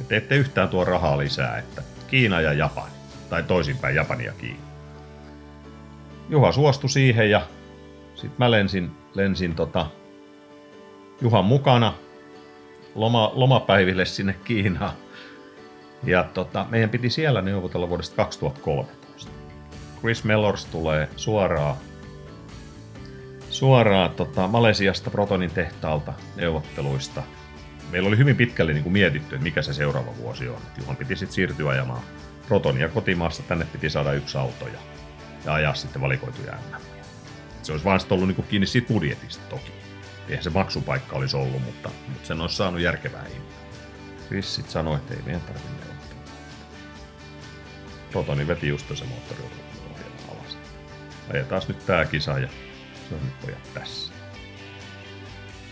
Että 0.00 0.16
ette 0.16 0.36
yhtään 0.36 0.68
tuo 0.68 0.84
rahaa 0.84 1.18
lisää, 1.18 1.58
että 1.58 1.82
Kiina 2.06 2.40
ja 2.40 2.52
Japani. 2.52 2.92
Tai 3.30 3.42
toisinpäin 3.42 3.96
Japani 3.96 4.24
ja 4.24 4.32
Kiina. 4.32 4.66
Juha 6.28 6.52
suostui 6.52 6.90
siihen 6.90 7.30
ja 7.30 7.46
sitten 8.14 8.34
mä 8.38 8.50
lensin, 8.50 8.90
lensin 9.14 9.54
tota, 9.54 9.86
Juhan 11.20 11.44
mukana 11.44 11.94
loma, 12.94 13.30
lomapäiville 13.34 14.04
sinne 14.04 14.34
Kiinaan. 14.44 14.92
Ja 16.04 16.24
tota, 16.24 16.66
meidän 16.70 16.90
piti 16.90 17.10
siellä 17.10 17.42
neuvotella 17.42 17.88
vuodesta 17.88 18.16
2013. 18.16 19.32
Chris 20.00 20.24
Mellors 20.24 20.64
tulee 20.64 21.08
suoraan, 21.16 21.76
suoraan 23.50 24.10
tota, 24.10 24.48
Malesiasta 24.48 25.10
Protonin 25.10 25.50
tehtaalta 25.50 26.12
neuvotteluista. 26.36 27.22
Meillä 27.90 28.08
oli 28.08 28.18
hyvin 28.18 28.36
pitkälle 28.36 28.72
niin 28.72 28.82
kuin 28.82 28.92
mietitty, 28.92 29.34
että 29.34 29.44
mikä 29.44 29.62
se 29.62 29.72
seuraava 29.74 30.16
vuosi 30.16 30.48
on. 30.48 30.60
Juhan 30.78 30.96
piti 30.96 31.16
sitten 31.16 31.34
siirtyä 31.34 31.70
ajamaan 31.70 32.02
Protonia 32.48 32.88
kotimaasta, 32.88 33.42
tänne 33.42 33.66
piti 33.72 33.90
saada 33.90 34.12
yksi 34.12 34.38
auto 34.38 34.66
ja, 34.66 34.78
ja 35.44 35.54
ajaa 35.54 35.74
sitten 35.74 36.02
valikoituja 36.02 36.52
MM. 36.52 36.80
Se 37.62 37.72
olisi 37.72 37.84
vaan 37.84 38.00
ollut 38.10 38.28
niin 38.28 38.36
kuin 38.36 38.48
kiinni 38.48 38.66
siitä 38.66 38.88
budjetista 38.88 39.44
toki. 39.48 39.85
Eihän 40.28 40.44
se 40.44 40.50
maksupaikka 40.50 41.16
olisi 41.16 41.36
ollut, 41.36 41.62
mutta, 41.64 41.90
mutta 42.08 42.26
sen 42.26 42.40
olisi 42.40 42.56
saanut 42.56 42.80
järkevää 42.80 43.24
hintaa. 43.24 43.56
Chris 44.26 44.54
sitten 44.54 44.72
sanoi, 44.72 44.96
että 44.96 45.14
ei 45.14 45.22
meidän 45.22 45.40
tarvitse 45.40 45.68
neuvotella. 45.68 46.22
Protoni 48.10 48.46
veti 48.46 48.68
just 48.68 48.96
se 48.96 49.04
moottoriohjelma 49.04 49.66
alas. 50.32 50.58
Ajetaan 51.32 51.62
nyt 51.68 51.86
tää 51.86 52.04
kisa 52.04 52.38
ja 52.38 52.48
se 53.08 53.14
on 53.14 53.20
nyt 53.24 53.40
pojat 53.40 53.74
tässä. 53.74 54.12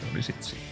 Se 0.00 0.06
oli 0.12 0.22
sit 0.22 0.42
siinä. 0.42 0.64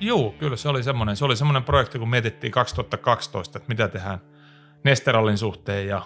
Joo, 0.00 0.34
kyllä 0.38 0.56
se 0.56 0.68
oli 0.68 0.82
semmoinen. 0.82 1.16
Se 1.16 1.24
oli 1.24 1.36
semmoinen 1.36 1.64
projekti, 1.64 1.98
kun 1.98 2.10
mietittiin 2.10 2.50
2012, 2.50 3.58
että 3.58 3.68
mitä 3.68 3.88
tehdään 3.88 4.20
Nesterallin 4.84 5.38
suhteen 5.38 5.86
ja 5.86 6.02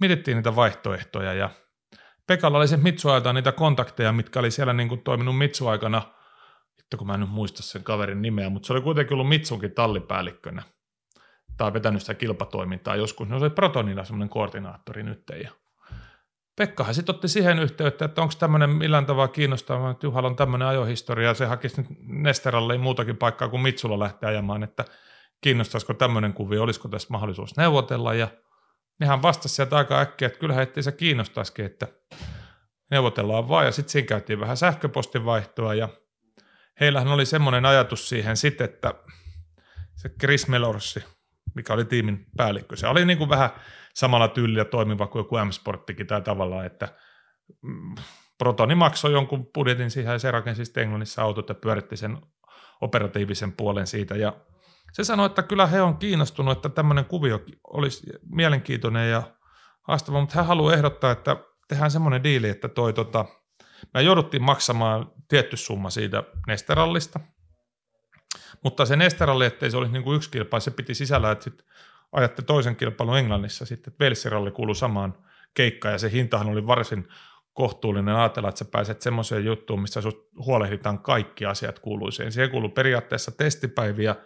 mietittiin 0.00 0.36
niitä 0.36 0.56
vaihtoehtoja 0.56 1.34
ja 1.34 1.50
Pekalla 2.26 2.58
oli 2.58 2.68
se 2.68 2.76
Mitsu-ajalta 2.76 3.32
niitä 3.32 3.52
kontakteja, 3.52 4.12
mitkä 4.12 4.38
oli 4.38 4.50
siellä 4.50 4.72
niin 4.72 4.88
kuin 4.88 5.00
toiminut 5.00 5.38
Mitsu-aikana, 5.38 6.02
Vittu, 6.78 6.96
kun 6.96 7.06
mä 7.06 7.14
en 7.14 7.20
nyt 7.20 7.30
muista 7.30 7.62
sen 7.62 7.84
kaverin 7.84 8.22
nimeä, 8.22 8.50
mutta 8.50 8.66
se 8.66 8.72
oli 8.72 8.80
kuitenkin 8.80 9.14
ollut 9.14 9.28
Mitsunkin 9.28 9.72
tallipäällikkönä 9.72 10.62
tai 11.56 11.72
vetänyt 11.72 12.02
sitä 12.02 12.14
kilpatoimintaa 12.14 12.96
joskus. 12.96 13.28
Se 13.28 13.34
oli 13.34 13.50
Protonilla 13.50 14.04
semmoinen 14.04 14.28
koordinaattori 14.28 15.02
nyt. 15.02 15.22
Ja 15.42 15.50
Pekkahan 16.56 16.94
sitten 16.94 17.14
otti 17.14 17.28
siihen 17.28 17.58
yhteyttä, 17.58 18.04
että 18.04 18.22
onko 18.22 18.34
tämmöinen 18.38 18.70
millään 18.70 19.06
tavalla 19.06 19.28
kiinnostava, 19.28 19.90
että 19.90 20.06
Juhalla 20.06 20.28
on 20.28 20.36
tämmöinen 20.36 20.68
ajohistoria, 20.68 21.28
ja 21.28 21.34
se 21.34 21.46
hakisi 21.46 21.80
nyt 21.80 21.90
Nesteralle 22.00 22.78
muutakin 22.78 23.16
paikkaa 23.16 23.48
kuin 23.48 23.62
Mitsulla 23.62 23.98
lähteä 23.98 24.28
ajamaan, 24.28 24.62
että 24.62 24.84
kiinnostaisiko 25.40 25.94
tämmöinen 25.94 26.32
kuvio, 26.32 26.62
olisiko 26.62 26.88
tässä 26.88 27.08
mahdollisuus 27.10 27.56
neuvotella, 27.56 28.14
ja 28.14 28.28
nehän 29.00 29.22
vastasi 29.22 29.54
sieltä 29.54 29.76
aika 29.76 30.00
äkkiä, 30.00 30.26
että 30.26 30.38
kyllähän 30.38 30.62
ettei 30.62 30.82
se 30.82 30.92
kiinnostaisikin, 30.92 31.64
että 31.64 31.88
neuvotellaan 32.90 33.48
vaan, 33.48 33.66
ja 33.66 33.72
sitten 33.72 33.92
siinä 33.92 34.06
käytiin 34.06 34.40
vähän 34.40 34.56
sähköpostin 34.56 35.24
vaihtoa, 35.24 35.74
ja 35.74 35.88
heillähän 36.80 37.08
oli 37.08 37.26
semmoinen 37.26 37.66
ajatus 37.66 38.08
siihen 38.08 38.36
sitten, 38.36 38.64
että 38.64 38.94
se 39.94 40.08
Chris 40.08 40.48
Melorsi, 40.48 41.04
mikä 41.54 41.72
oli 41.72 41.84
tiimin 41.84 42.26
päällikkö, 42.36 42.76
se 42.76 42.86
oli 42.86 43.04
niin 43.04 43.18
kuin 43.18 43.30
vähän 43.30 43.50
samalla 43.94 44.28
tyylillä 44.28 44.64
toimiva 44.64 45.06
kuin 45.06 45.20
joku 45.20 45.36
M-Sporttikin 45.44 46.06
tai 46.06 46.22
tavallaan, 46.22 46.66
että 46.66 46.88
mm, 47.62 47.94
Protoni 48.38 48.74
maksoi 48.74 49.12
jonkun 49.12 49.46
budjetin 49.54 49.90
siihen 49.90 50.12
ja 50.12 50.18
se 50.18 50.30
rakensi 50.30 50.64
sitten 50.64 50.82
Englannissa 50.82 51.22
autot 51.22 51.48
ja 51.48 51.54
pyöritti 51.54 51.96
sen 51.96 52.18
operatiivisen 52.80 53.52
puolen 53.52 53.86
siitä. 53.86 54.16
Ja 54.16 54.36
se 54.94 55.04
sanoi, 55.04 55.26
että 55.26 55.42
kyllä 55.42 55.66
he 55.66 55.82
on 55.82 55.96
kiinnostunut, 55.96 56.58
että 56.58 56.68
tämmöinen 56.68 57.04
kuvio 57.04 57.40
olisi 57.72 58.06
mielenkiintoinen 58.30 59.10
ja 59.10 59.22
haastava, 59.82 60.20
mutta 60.20 60.34
hän 60.34 60.46
haluaa 60.46 60.74
ehdottaa, 60.74 61.10
että 61.10 61.36
tehdään 61.68 61.90
semmoinen 61.90 62.22
diili, 62.22 62.48
että 62.48 62.68
toi 62.68 62.92
tota, 62.92 63.24
me 63.94 64.02
jouduttiin 64.02 64.42
maksamaan 64.42 65.12
tietty 65.28 65.56
summa 65.56 65.90
siitä 65.90 66.22
Nesterallista, 66.46 67.20
mutta 68.62 68.86
se 68.86 68.96
Nesteralli, 68.96 69.46
ettei 69.46 69.70
se 69.70 69.76
olisi 69.76 69.92
niin 69.92 70.02
kuin 70.02 70.16
yksi 70.16 70.30
kilpailu, 70.30 70.60
se 70.60 70.70
piti 70.70 70.94
sisällä, 70.94 71.30
että 71.30 71.44
sit 71.44 71.64
ajatte 72.12 72.42
toisen 72.42 72.76
kilpailun 72.76 73.18
Englannissa, 73.18 73.66
sitten 73.66 73.94
Velsiralli 74.00 74.50
kuului 74.50 74.74
samaan 74.74 75.18
keikkaan 75.54 75.92
ja 75.92 75.98
se 75.98 76.10
hintahan 76.10 76.48
oli 76.48 76.66
varsin 76.66 77.08
kohtuullinen 77.52 78.16
ajatella, 78.16 78.48
että 78.48 78.58
sä 78.58 78.64
pääset 78.64 79.00
semmoiseen 79.00 79.44
juttuun, 79.44 79.82
missä 79.82 80.00
huolehditaan 80.46 80.98
kaikki 80.98 81.46
asiat 81.46 81.78
kuuluiseen. 81.78 82.32
Siihen 82.32 82.50
kuuluu 82.50 82.68
periaatteessa 82.68 83.30
testipäiviä, 83.30 84.16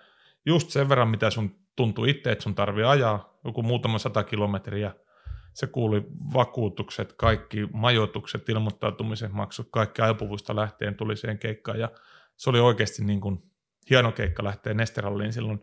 just 0.48 0.70
sen 0.70 0.88
verran, 0.88 1.08
mitä 1.08 1.30
sun 1.30 1.56
tuntuu 1.76 2.04
itse, 2.04 2.32
että 2.32 2.42
sun 2.42 2.54
tarvii 2.54 2.84
ajaa, 2.84 3.38
joku 3.44 3.62
muutama 3.62 3.98
sata 3.98 4.24
kilometriä. 4.24 4.94
Se 5.54 5.66
kuuli 5.66 6.06
vakuutukset, 6.34 7.12
kaikki 7.12 7.68
majoitukset, 7.72 8.48
ilmoittautumisen 8.48 9.34
maksut, 9.34 9.68
kaikki 9.70 10.02
ajopuvuista 10.02 10.56
lähtien 10.56 10.94
tuli 10.94 11.16
siihen 11.16 11.38
keikkaan. 11.38 11.80
Ja 11.80 11.90
se 12.36 12.50
oli 12.50 12.60
oikeasti 12.60 13.04
niin 13.04 13.20
kuin 13.20 13.38
hieno 13.90 14.12
keikka 14.12 14.44
lähteä 14.44 14.74
Nesteralliin 14.74 15.32
silloin 15.32 15.60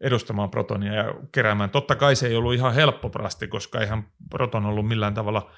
edustamaan 0.00 0.50
Protonia 0.50 0.94
ja 0.94 1.14
keräämään. 1.32 1.70
Totta 1.70 1.96
kai 1.96 2.16
se 2.16 2.26
ei 2.26 2.36
ollut 2.36 2.54
ihan 2.54 2.74
helppo 2.74 3.10
prasti, 3.10 3.48
koska 3.48 3.80
eihän 3.80 4.06
Proton 4.30 4.66
ollut 4.66 4.88
millään 4.88 5.14
tavalla, 5.14 5.50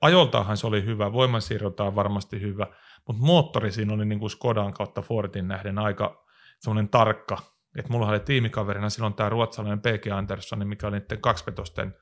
ajoltaanhan 0.00 0.56
se 0.56 0.66
oli 0.66 0.84
hyvä, 0.84 1.12
voimansiirroltaan 1.12 1.94
varmasti 1.94 2.40
hyvä, 2.40 2.66
mutta 3.06 3.22
moottori 3.22 3.72
siinä 3.72 3.94
oli 3.94 4.04
niin 4.06 4.20
kuin 4.20 4.30
Skodan 4.30 4.72
kautta 4.72 5.02
Fordin 5.02 5.48
nähden 5.48 5.78
aika 5.78 6.24
semmoinen 6.60 6.88
tarkka, 6.88 7.38
että 7.76 7.92
mulla 7.92 8.08
oli 8.08 8.20
tiimikaverina 8.20 8.90
silloin 8.90 9.14
tämä 9.14 9.28
ruotsalainen 9.28 9.80
P.G. 9.80 10.06
Andersson, 10.06 10.68
mikä 10.68 10.86
oli 10.86 10.98
niiden 10.98 11.20
kaksipetosten 11.20 11.94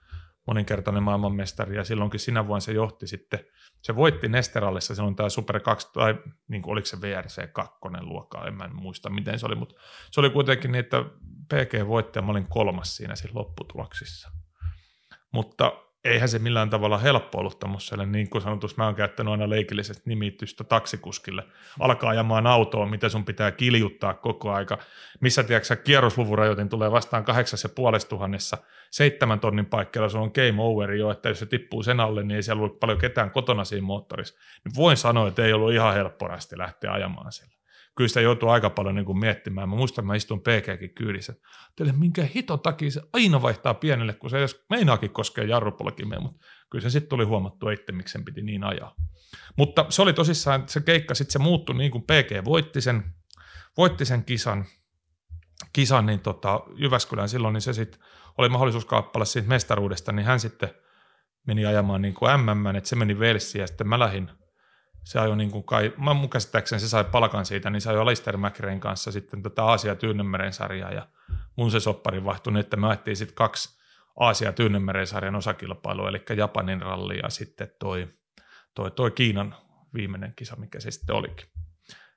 moninkertainen 0.47 1.03
maailmanmestari, 1.03 1.77
ja 1.77 1.85
silloinkin 1.85 2.21
sinä 2.21 2.47
vuonna 2.47 2.61
se 2.61 2.73
johti 2.73 3.07
sitten, 3.07 3.41
se 3.83 3.97
voitti 3.97 4.29
Nesterallissa, 4.29 4.95
silloin 4.95 5.17
tämä 5.17 5.29
Super 5.29 5.61
2, 5.61 5.93
tai 5.93 6.15
niin 6.49 6.63
kuin, 6.63 6.73
oliko 6.73 6.87
se 6.87 7.01
VRC 7.01 7.53
2 7.53 7.75
luokka, 8.01 8.47
en 8.47 8.55
mä 8.55 8.69
muista 8.69 9.11
miten 9.11 9.39
se 9.39 9.47
oli, 9.47 9.55
mutta 9.55 9.75
se 10.11 10.21
oli 10.21 10.31
kuitenkin 10.31 10.73
niin, 10.73 10.85
että 10.85 11.05
PG 11.49 11.89
voitti 11.89 12.19
ja 12.19 12.23
mä 12.23 12.31
olin 12.31 12.47
kolmas 12.49 12.97
siinä 12.97 13.17
siinä 13.17 13.35
lopputuloksissa. 13.35 14.31
Mutta 15.33 15.73
eihän 16.05 16.29
se 16.29 16.39
millään 16.39 16.71
tavalla 16.71 16.99
helppo 16.99 17.39
ollut 17.39 17.59
tämmöiselle, 17.59 18.07
niin 18.07 18.31
kuin 18.31 18.43
sanotus, 18.43 18.77
mä 18.77 18.85
oon 18.85 18.95
käyttänyt 18.95 19.31
aina 19.31 19.51
leikillisestä 19.51 20.03
nimitystä 20.07 20.65
taksikuskille. 20.65 21.43
Alkaa 21.81 22.11
ajamaan 22.11 22.47
autoa, 22.47 22.87
mitä 22.87 23.09
sun 23.09 23.25
pitää 23.25 23.51
kiljuttaa 23.51 24.15
koko 24.15 24.53
aika. 24.53 24.79
Missä, 25.21 25.43
tiedätkö 25.43 25.77
kierrosluvurajoitin 25.77 26.69
tulee 26.69 26.91
vastaan 26.91 27.25
kahdeksas 27.25 27.63
ja 27.63 27.69
puolesta 27.69 28.09
tuhannessa, 28.09 28.59
seitsemän 28.91 29.41
tonnin 29.41 29.67
paikkeilla 29.67 30.09
se 30.09 30.19
on 30.19 30.31
game 30.35 30.63
over 30.63 30.93
jo, 30.93 31.11
että 31.11 31.29
jos 31.29 31.39
se 31.39 31.47
tippuu 31.47 31.83
sen 31.83 32.01
alle, 32.01 32.23
niin 32.23 32.37
ei 32.37 32.43
siellä 32.43 32.61
ollut 32.61 32.81
paljon 32.81 32.99
ketään 32.99 33.31
kotona 33.31 33.65
siinä 33.65 33.87
moottorissa. 33.87 34.39
Niin 34.65 34.75
voin 34.77 34.97
sanoa, 34.97 35.29
että 35.29 35.45
ei 35.45 35.53
ollut 35.53 35.73
ihan 35.73 35.95
helppo 35.95 36.29
lähteä 36.57 36.93
ajamaan 36.93 37.33
sillä 37.33 37.55
kyllä 37.97 38.09
sitä 38.09 38.21
joutuu 38.21 38.49
aika 38.49 38.71
paljon 38.71 38.95
niin 38.95 39.07
kuin 39.07 39.19
miettimään. 39.19 39.69
Mä 39.69 39.77
muistan, 39.77 40.03
että 40.03 40.07
mä 40.07 40.15
istun 40.15 40.41
PGkin 40.41 40.95
kyydissä. 40.95 41.35
Teille 41.77 41.93
minkä 41.93 42.29
hito 42.35 42.57
takia 42.57 42.91
se 42.91 43.03
aina 43.13 43.43
vaihtaa 43.43 43.75
pienelle, 43.75 44.13
kun 44.13 44.31
se 44.31 44.39
edes 44.39 44.65
meinaakin 44.71 45.11
koskee 45.11 45.45
jarrupolkimeen, 45.45 46.23
mutta 46.23 46.47
kyllä 46.71 46.83
se 46.83 46.91
sitten 46.91 47.09
tuli 47.09 47.25
huomattua 47.25 47.73
itse, 47.73 47.93
miksi 47.93 48.13
sen 48.13 48.25
piti 48.25 48.43
niin 48.43 48.65
ajaa. 48.65 48.95
Mutta 49.57 49.87
se 49.89 50.03
oli 50.03 50.13
tosissaan, 50.13 50.69
se 50.69 50.81
keikka 50.81 51.15
sitten 51.15 51.33
se 51.33 51.39
muuttui 51.39 51.75
niin 51.75 51.91
kuin 51.91 52.03
PG 52.05 52.45
voitti 52.45 52.81
sen, 52.81 53.05
voitti 53.77 54.05
sen 54.05 54.25
kisan, 54.25 54.65
kisan 55.73 56.07
niin 56.07 56.21
tota, 56.21 56.61
Jyväskylän 56.77 57.29
silloin, 57.29 57.53
niin 57.53 57.63
se 57.63 57.73
sitten 57.73 58.01
oli 58.39 58.49
mahdollisuus 58.49 58.85
kaappalla 58.85 59.25
siitä 59.25 59.49
mestaruudesta, 59.49 60.13
niin 60.13 60.27
hän 60.27 60.41
sitten 60.41 60.71
meni 61.47 61.67
ajamaan 61.67 62.03
niin 62.03 62.15
kuin 62.15 62.41
MM, 62.41 62.67
että 62.77 62.89
se 62.89 62.97
meni 62.97 63.19
Velsiin 63.19 63.61
ja 63.61 63.67
sitten 63.67 63.89
mä 63.89 63.99
lähdin– 63.99 64.31
se 65.05 65.19
ajoi 65.19 65.37
niin 65.37 65.51
kuin 65.51 65.65
kai, 65.65 65.93
mä 65.99 66.15
mun 66.15 66.31
käsittääkseni 66.31 66.81
se 66.81 66.89
sai 66.89 67.05
palkan 67.05 67.47
siitä, 67.47 67.71
niin 67.71 67.81
se 67.81 67.91
ajoi 67.91 68.07
Lister 68.07 68.37
McRaen 68.37 68.81
kanssa 68.81 69.13
sitten 69.13 69.43
tätä 69.43 69.65
Aasia 69.65 69.95
Tyynemeren 69.95 70.53
sarjaa 70.53 70.93
ja 70.93 71.09
mun 71.57 71.71
se 71.71 71.81
soppari 71.81 72.25
vaihtui 72.25 72.53
niin, 72.53 72.61
että 72.61 72.77
me 72.77 72.89
ajettiin 72.89 73.17
sitten 73.17 73.35
kaksi 73.35 73.79
Aasia 74.21 74.53
Tyynemeren 74.53 75.07
sarjan 75.07 75.37
osakilpailua, 75.37 76.09
eli 76.09 76.23
Japanin 76.37 76.83
ralli 76.83 77.19
ja 77.23 77.31
sitten 77.31 77.69
toi, 77.79 78.09
toi, 78.75 78.91
toi 78.91 79.11
Kiinan 79.11 79.55
viimeinen 79.95 80.33
kisa, 80.37 80.57
mikä 80.57 80.81
se 80.81 80.91
sitten 80.91 81.17
olikin. 81.17 81.47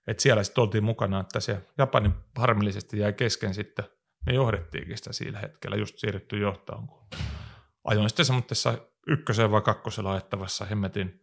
Et 0.07 0.19
siellä 0.19 0.43
sitten 0.43 0.61
oltiin 0.61 0.84
mukana, 0.84 1.19
että 1.19 1.39
se 1.39 1.61
Japani 1.77 2.11
harmillisesti 2.35 2.99
jäi 2.99 3.14
kesken 3.14 3.53
sitten, 3.53 3.85
me 4.26 4.34
johdettiinkin 4.34 4.97
sitä 4.97 5.14
sillä 5.14 5.39
hetkellä, 5.39 5.76
just 5.76 5.97
siirrytty 5.97 6.39
johtoon, 6.39 6.88
kun 6.88 7.07
ajoin 7.84 8.09
sitten 8.09 8.26
semmoisessa 8.26 8.77
ykköseen 9.07 9.51
vai 9.51 9.61
kakkosella 9.61 10.11
ajettavassa 10.11 10.65
hemmetin 10.65 11.22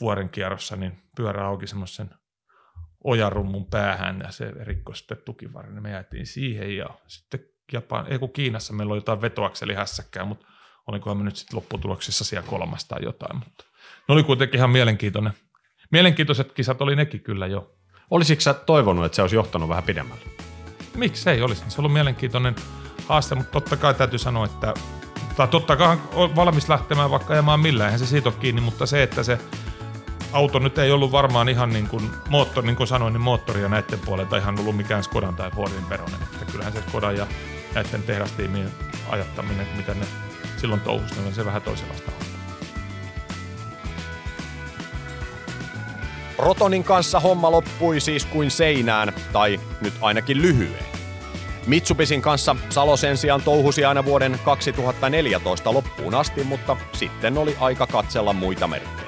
vuoren 0.00 0.28
kierrossa, 0.28 0.76
niin 0.76 1.02
pyörä 1.16 1.46
auki 1.46 1.66
semmoisen 1.66 2.10
ojarummun 3.04 3.66
päähän 3.66 4.20
ja 4.24 4.30
se 4.30 4.52
rikkoi 4.60 4.96
sitten 4.96 5.18
tukivarin. 5.24 5.74
Niin 5.74 5.82
me 5.82 5.90
jäätiin 5.90 6.26
siihen 6.26 6.76
ja 6.76 6.86
sitten 7.06 7.40
Japan, 7.72 8.06
ei 8.08 8.18
kun 8.18 8.32
Kiinassa 8.32 8.72
meillä 8.72 8.92
oli 8.92 8.98
jotain 8.98 9.20
vetoakselihässäkkää, 9.20 10.24
mutta 10.24 10.46
olikohan 10.86 11.16
me 11.16 11.24
nyt 11.24 11.36
sitten 11.36 11.56
lopputuloksissa 11.56 12.24
siellä 12.24 12.48
kolmas 12.48 12.84
tai 12.84 13.04
jotain. 13.04 13.36
Mutta 13.36 13.64
ne 14.08 14.14
oli 14.14 14.22
kuitenkin 14.22 14.58
ihan 14.58 14.70
mielenkiintoinen. 14.70 15.32
Mielenkiintoiset 15.90 16.52
kisat 16.52 16.82
oli 16.82 16.96
nekin 16.96 17.20
kyllä 17.20 17.46
jo. 17.46 17.76
Olisitko 18.10 18.40
sä 18.40 18.54
toivonut, 18.54 19.04
että 19.04 19.16
se 19.16 19.22
olisi 19.22 19.36
johtanut 19.36 19.68
vähän 19.68 19.84
pidemmälle? 19.84 20.24
Miksi 20.94 21.30
ei 21.30 21.42
olisi? 21.42 21.64
Se 21.68 21.74
on 21.74 21.78
ollut 21.78 21.92
mielenkiintoinen 21.92 22.54
haaste, 23.08 23.34
mutta 23.34 23.52
totta 23.52 23.76
kai 23.76 23.94
täytyy 23.94 24.18
sanoa, 24.18 24.46
että 24.46 24.74
tai 25.36 25.48
totta 25.48 25.76
kai 25.76 25.96
on 26.12 26.36
valmis 26.36 26.68
lähtemään 26.68 27.10
vaikka 27.10 27.32
ajamaan 27.32 27.60
millään, 27.60 27.88
eihän 27.88 27.98
se 27.98 28.06
siitä 28.06 28.28
ole 28.28 28.36
kiinni, 28.40 28.60
mutta 28.60 28.86
se, 28.86 29.02
että 29.02 29.22
se 29.22 29.38
auto 30.32 30.58
nyt 30.58 30.78
ei 30.78 30.92
ollut 30.92 31.12
varmaan 31.12 31.48
ihan 31.48 31.70
niin 31.70 31.88
kuin 31.88 32.10
moottori, 32.28 32.66
niin 32.66 32.76
kuin 32.76 32.86
sanoin, 32.86 33.12
niin 33.12 33.20
moottoria 33.20 33.68
näiden 33.68 33.98
puolelta 33.98 34.36
ihan 34.36 34.60
ollut 34.60 34.76
mikään 34.76 35.04
Skodan 35.04 35.36
tai 35.36 35.50
Fordin 35.50 35.88
veronen. 35.88 36.22
Että 36.32 36.52
kyllähän 36.52 36.72
se 36.72 36.82
Skodan 36.88 37.16
ja 37.16 37.26
näiden 37.74 38.02
tehdastiimien 38.02 38.70
ajattaminen, 39.08 39.66
mitä 39.76 39.94
ne 39.94 40.06
silloin 40.56 40.80
touhusi, 40.80 41.14
niin 41.20 41.34
se 41.34 41.44
vähän 41.44 41.62
toisenlaista 41.62 42.12
Rotonin 46.38 46.84
kanssa 46.84 47.20
homma 47.20 47.50
loppui 47.50 48.00
siis 48.00 48.24
kuin 48.24 48.50
seinään, 48.50 49.12
tai 49.32 49.60
nyt 49.80 49.94
ainakin 50.00 50.42
lyhyen. 50.42 50.84
Mitsubisin 51.66 52.22
kanssa 52.22 52.56
Salo 52.68 52.96
sen 52.96 53.16
sijaan 53.16 53.42
touhusi 53.42 53.84
aina 53.84 54.04
vuoden 54.04 54.40
2014 54.44 55.72
loppuun 55.72 56.14
asti, 56.14 56.44
mutta 56.44 56.76
sitten 56.92 57.38
oli 57.38 57.56
aika 57.60 57.86
katsella 57.86 58.32
muita 58.32 58.66
merkkejä. 58.66 59.05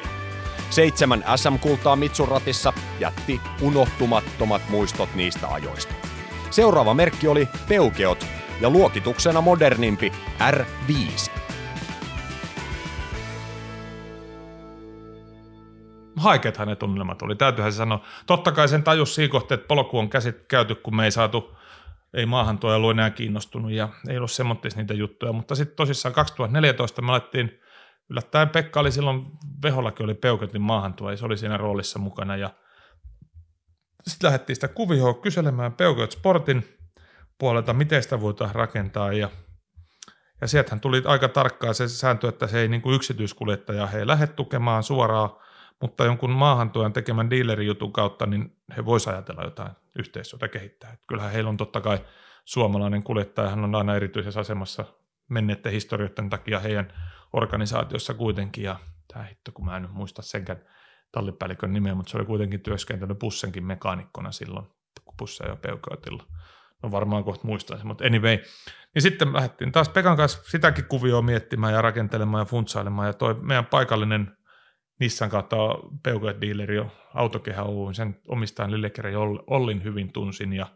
Seitsemän 0.70 1.24
SM-kultaa 1.36 1.96
Mitsuratissa 1.96 2.72
jätti 3.00 3.40
unohtumattomat 3.60 4.62
muistot 4.68 5.14
niistä 5.14 5.48
ajoista. 5.48 5.94
Seuraava 6.50 6.94
merkki 6.94 7.28
oli 7.28 7.48
Peugeot 7.68 8.26
ja 8.60 8.70
luokituksena 8.70 9.40
modernimpi 9.40 10.12
R5. 10.50 11.30
haikeathan 16.16 16.68
ne 16.68 16.76
tunnelmat 16.76 17.22
oli, 17.22 17.36
täytyyhän 17.36 17.72
se 17.72 17.76
sanoa. 17.76 18.04
Totta 18.26 18.52
kai 18.52 18.68
sen 18.68 18.82
tajus 18.82 19.14
siinä 19.14 19.30
kohtaa, 19.30 19.54
että 19.54 19.68
polku 19.68 19.98
on 19.98 20.10
käsit 20.10 20.46
käyty, 20.46 20.74
kun 20.74 20.96
me 20.96 21.04
ei 21.04 21.10
saatu, 21.10 21.56
ei 22.14 22.26
maahantuoja 22.26 22.76
ollut 22.76 22.90
enää 22.90 23.10
kiinnostunut 23.10 23.72
ja 23.72 23.88
ei 24.08 24.16
ollut 24.16 24.30
semmoitteis 24.30 24.76
niitä 24.76 24.94
juttuja, 24.94 25.32
mutta 25.32 25.54
sitten 25.54 25.76
tosissaan 25.76 26.14
2014 26.14 27.02
me 27.02 27.12
alettiin, 27.12 27.60
yllättäen 28.10 28.48
Pekka 28.48 28.80
oli 28.80 28.92
silloin, 28.92 29.26
Vehollakin 29.62 30.04
oli 30.04 30.14
Peugeotin 30.14 30.62
maahantuoja, 30.62 31.16
se 31.16 31.26
oli 31.26 31.36
siinä 31.36 31.56
roolissa 31.56 31.98
mukana 31.98 32.36
ja 32.36 32.50
sitten 34.08 34.28
lähdettiin 34.28 34.56
sitä 34.56 34.68
kuvioon 34.68 35.20
kyselemään 35.20 35.72
Peugeot 35.72 36.10
Sportin 36.10 36.78
puolelta, 37.38 37.72
miten 37.72 38.02
sitä 38.02 38.20
voitaisiin 38.20 38.54
rakentaa 38.54 39.12
ja 39.12 39.28
ja 40.40 40.46
sieltähän 40.46 40.80
tuli 40.80 41.02
aika 41.04 41.28
tarkkaan 41.28 41.74
se 41.74 41.88
sääntö, 41.88 42.28
että 42.28 42.46
se 42.46 42.60
ei 42.60 42.68
niin 42.68 42.82
kuin 42.82 42.94
yksityiskuljettaja 42.94 43.86
he 43.86 44.06
lähde 44.06 44.26
tukemaan 44.26 44.82
suoraan 44.82 45.30
mutta 45.80 46.04
jonkun 46.04 46.30
maahantuojan 46.30 46.92
tekemän 46.92 47.30
dealerijutun 47.30 47.92
kautta, 47.92 48.26
niin 48.26 48.56
he 48.76 48.84
voisivat 48.84 49.14
ajatella 49.14 49.44
jotain 49.44 49.70
yhteistyötä 49.98 50.48
kehittää. 50.48 50.92
Että 50.92 51.04
kyllähän 51.06 51.32
heillä 51.32 51.50
on 51.50 51.56
totta 51.56 51.80
kai 51.80 51.98
suomalainen 52.44 53.02
kuljettaja, 53.02 53.48
hän 53.48 53.64
on 53.64 53.74
aina 53.74 53.96
erityisessä 53.96 54.40
asemassa 54.40 54.84
menneiden 55.28 55.72
historioiden 55.72 56.30
takia 56.30 56.60
heidän 56.60 56.92
organisaatiossa 57.32 58.14
kuitenkin, 58.14 58.64
ja 58.64 58.76
tämä 59.12 59.24
hitto, 59.24 59.52
kun 59.52 59.64
mä 59.64 59.76
en 59.76 59.88
muista 59.90 60.22
senkään 60.22 60.62
tallipäällikön 61.12 61.72
nimeä, 61.72 61.94
mutta 61.94 62.10
se 62.10 62.16
oli 62.16 62.26
kuitenkin 62.26 62.60
työskentelynyt 62.60 63.18
Pussenkin 63.18 63.64
mekaanikkona 63.64 64.32
silloin, 64.32 64.66
kun 65.04 65.14
Pussa 65.16 65.46
jo 65.46 65.56
peukoitilla. 65.56 66.24
No 66.82 66.90
varmaan 66.90 67.24
kohta 67.24 67.46
muistan 67.46 67.86
mutta 67.86 68.04
anyway. 68.04 68.38
Niin 68.94 69.02
sitten 69.02 69.32
lähdettiin 69.32 69.72
taas 69.72 69.88
Pekan 69.88 70.16
kanssa 70.16 70.42
sitäkin 70.42 70.84
kuvioa 70.84 71.22
miettimään 71.22 71.72
ja 71.72 71.82
rakentelemaan 71.82 72.40
ja 72.40 72.44
funtsailemaan, 72.44 73.06
ja 73.06 73.12
toi 73.12 73.34
meidän 73.34 73.66
paikallinen 73.66 74.36
Nissan 75.00 75.30
kautta 75.30 75.56
Peugeot 76.02 76.40
dealeri 76.40 76.76
jo 76.76 76.90
Autokehä 77.14 77.62
Oy, 77.62 77.94
sen 77.94 78.20
omistajan 78.28 78.70
Lillekeri 78.70 79.16
Ollin 79.46 79.84
hyvin 79.84 80.12
tunsin 80.12 80.52
ja 80.52 80.66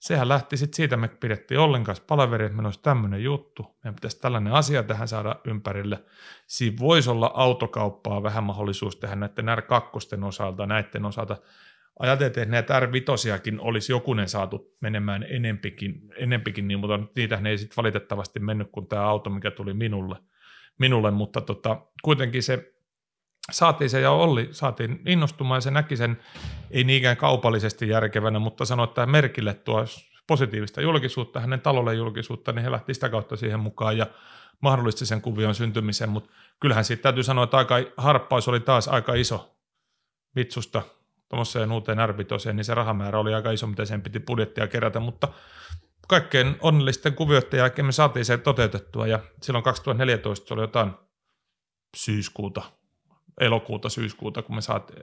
sehän 0.00 0.28
lähti 0.28 0.56
sitten 0.56 0.76
siitä, 0.76 0.96
me 0.96 1.08
pidettiin 1.08 1.60
Ollin 1.60 1.84
kanssa 1.84 2.04
palaveri, 2.06 2.44
että 2.44 2.56
meillä 2.56 2.66
olisi 2.66 2.82
tämmöinen 2.82 3.22
juttu, 3.22 3.62
meidän 3.84 3.94
pitäisi 3.94 4.20
tällainen 4.20 4.52
asia 4.52 4.82
tähän 4.82 5.08
saada 5.08 5.36
ympärille. 5.44 6.04
Siinä 6.46 6.78
voisi 6.78 7.10
olla 7.10 7.30
autokauppaa 7.34 8.22
vähän 8.22 8.44
mahdollisuus 8.44 8.96
tehdä 8.96 9.16
näiden 9.16 9.46
R2 9.48 10.24
osalta, 10.24 10.66
näiden 10.66 11.04
osalta. 11.04 11.36
Ajateltiin, 11.98 12.42
että 12.42 12.52
näitä 12.52 12.80
r 12.80 12.90
olisi 13.60 13.92
jokunen 13.92 14.28
saatu 14.28 14.76
menemään 14.80 15.26
enempikin, 15.28 16.00
enempikin 16.16 16.68
niin, 16.68 16.78
mutta 16.80 16.98
niitä 17.16 17.40
ei 17.44 17.58
sitten 17.58 17.76
valitettavasti 17.76 18.40
mennyt 18.40 18.68
kuin 18.72 18.86
tämä 18.86 19.02
auto, 19.02 19.30
mikä 19.30 19.50
tuli 19.50 19.74
minulle, 19.74 20.16
minulle 20.78 21.10
mutta 21.10 21.40
tota, 21.40 21.82
kuitenkin 22.02 22.42
se 22.42 22.77
saatiin 23.50 23.90
se 23.90 24.00
ja 24.00 24.10
Olli 24.10 24.48
saatiin 24.50 25.00
innostumaan 25.06 25.56
ja 25.56 25.60
se 25.60 25.70
näki 25.70 25.96
sen 25.96 26.18
ei 26.70 26.84
niinkään 26.84 27.16
kaupallisesti 27.16 27.88
järkevänä, 27.88 28.38
mutta 28.38 28.64
sanoi, 28.64 28.84
että 28.84 29.06
merkille 29.06 29.54
tuo 29.54 29.84
positiivista 30.26 30.80
julkisuutta, 30.80 31.40
hänen 31.40 31.60
talolle 31.60 31.94
julkisuutta, 31.94 32.52
niin 32.52 32.62
he 32.62 32.70
lähti 32.70 32.94
sitä 32.94 33.08
kautta 33.08 33.36
siihen 33.36 33.60
mukaan 33.60 33.98
ja 33.98 34.06
mahdollisti 34.60 35.06
sen 35.06 35.22
kuvion 35.22 35.54
syntymisen, 35.54 36.08
mutta 36.08 36.30
kyllähän 36.60 36.84
siitä 36.84 37.02
täytyy 37.02 37.22
sanoa, 37.22 37.44
että 37.44 37.56
aika 37.56 37.74
harppaus 37.96 38.48
oli 38.48 38.60
taas 38.60 38.88
aika 38.88 39.14
iso 39.14 39.54
Mitsusta 40.34 40.82
tuommoiseen 41.28 41.72
uuteen 41.72 42.08
r 42.08 42.14
niin 42.52 42.64
se 42.64 42.74
rahamäärä 42.74 43.18
oli 43.18 43.34
aika 43.34 43.50
iso, 43.50 43.66
mitä 43.66 43.84
sen 43.84 44.02
piti 44.02 44.20
budjettia 44.20 44.66
kerätä, 44.66 45.00
mutta 45.00 45.28
kaikkein 46.08 46.56
onnellisten 46.60 47.14
kuvioiden 47.14 47.58
jälkeen 47.58 47.86
me 47.86 47.92
saatiin 47.92 48.24
se 48.24 48.38
toteutettua 48.38 49.06
ja 49.06 49.20
silloin 49.42 49.64
2014 49.64 50.48
se 50.48 50.54
oli 50.54 50.62
jotain 50.62 50.92
syyskuuta, 51.96 52.62
elokuuta, 53.40 53.88
syyskuuta, 53.88 54.42
kun 54.42 54.54
me 54.54 54.60
saatiin, 54.60 55.02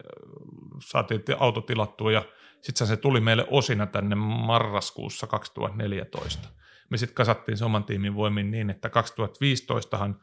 saatiin 0.86 1.22
auto 1.40 1.62
tilattua 1.62 2.12
ja 2.12 2.26
sitten 2.62 2.88
se 2.88 2.98
tuli 2.98 3.20
meille 3.20 3.48
osina 3.50 3.88
tänne 3.88 4.16
marraskuussa 4.16 5.28
2014. 5.28 6.50
Me 6.90 6.98
sitten 6.98 7.16
kasattiin 7.16 7.58
se 7.58 7.66
oman 7.66 7.84
tiimin 7.84 8.16
voimin 8.16 8.52
niin, 8.52 8.70
että 8.70 8.88
2015han 8.88 10.14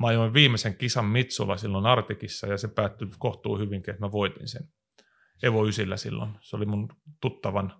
mä 0.00 0.06
ajoin 0.06 0.34
viimeisen 0.34 0.76
kisan 0.76 1.04
Mitsulla 1.04 1.56
silloin 1.56 1.86
Artikissa 1.86 2.46
ja 2.46 2.58
se 2.58 2.68
päättyi 2.68 3.08
kohtuu 3.18 3.58
hyvinkin, 3.58 3.94
että 3.94 4.06
mä 4.06 4.12
voitin 4.12 4.48
sen. 4.48 4.68
Evo 5.42 5.66
Ysillä 5.66 5.96
silloin. 5.96 6.30
Se 6.40 6.56
oli 6.56 6.66
mun 6.66 6.88
tuttavan 7.20 7.72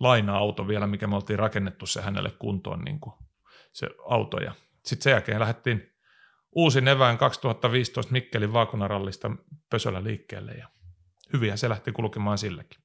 laina-auto 0.00 0.68
vielä, 0.68 0.86
mikä 0.86 1.06
me 1.06 1.16
oltiin 1.16 1.38
rakennettu 1.38 1.86
se 1.86 2.02
hänelle 2.02 2.30
kuntoon 2.38 2.80
niin 2.84 3.00
kuin 3.00 3.14
se 3.72 3.88
auto. 4.08 4.36
Ja 4.36 4.52
sitten 4.84 5.02
sen 5.02 5.10
jälkeen 5.10 5.40
lähdettiin 5.40 5.91
uusin 6.52 6.88
evään 6.88 7.18
2015 7.18 8.12
Mikkelin 8.12 8.52
vaakunarallista 8.52 9.30
Pösölä 9.70 10.04
liikkeelle 10.04 10.52
ja 10.52 10.68
hyviä 11.32 11.56
se 11.56 11.68
lähti 11.68 11.92
kulkemaan 11.92 12.38
silläkin. 12.38 12.82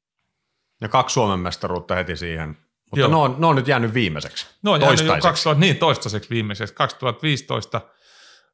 Ja 0.81 0.89
kaksi 0.89 1.13
Suomen 1.13 1.39
mestaruutta 1.39 1.95
heti 1.95 2.17
siihen, 2.17 2.49
mutta 2.49 2.99
Joo. 2.99 3.09
ne 3.09 3.15
on, 3.15 3.35
ne 3.37 3.47
on 3.47 3.55
nyt 3.55 3.67
jäänyt 3.67 3.93
viimeiseksi. 3.93 4.47
No 4.63 4.71
on 4.71 4.81
jäänyt 4.81 5.05
jo 5.05 5.17
2000, 5.21 5.59
niin 5.59 5.77
toistaiseksi 5.77 6.29
viimeiseksi. 6.29 6.73
2015 6.73 7.81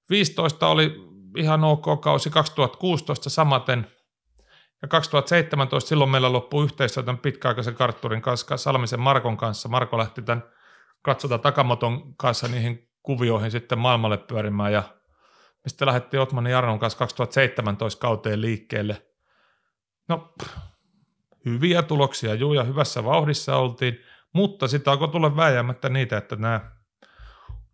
15 0.10 0.68
oli 0.68 0.96
ihan 1.38 1.64
ok 1.64 2.02
kausi, 2.02 2.30
2016 2.30 3.30
samaten. 3.30 3.88
Ja 4.82 4.88
2017 4.88 5.88
silloin 5.88 6.10
meillä 6.10 6.34
loppui 6.34 6.64
yhteistyö 6.64 7.04
tämän 7.04 7.20
pitkäaikaisen 7.20 7.76
kartturin 7.76 8.22
kanssa, 8.22 8.58
Salmisen 8.58 9.00
Markon 9.00 9.38
kanssa. 9.38 9.70
Marko 9.70 9.98
lähti 9.98 10.22
tämän 10.22 10.44
katsota 11.02 11.38
takamoton 11.38 12.16
kanssa 12.16 12.48
niihin 12.48 12.90
kuvioihin 13.04 13.52
sitten 13.52 13.80
maailmalle 13.80 14.18
pyörimään 14.18 14.74
ja 14.74 14.84
mistä 15.64 15.86
lähdettiin 15.86 16.22
Otmanin 16.22 16.52
Jarnon 16.52 16.80
kanssa 16.80 17.00
2017 17.00 18.02
kauteen 18.02 18.42
liikkeelle. 18.42 19.06
No, 20.10 20.34
hyviä 21.46 21.82
tuloksia, 21.82 22.34
juu, 22.34 22.54
ja 22.54 22.64
hyvässä 22.64 23.04
vauhdissa 23.04 23.58
oltiin, 23.58 24.00
mutta 24.34 24.68
sitten 24.68 24.92
alkoi 24.92 25.08
tulla 25.08 25.36
vääjäämättä 25.36 25.90
niitä, 25.90 26.18
että 26.18 26.36
nämä 26.36 26.72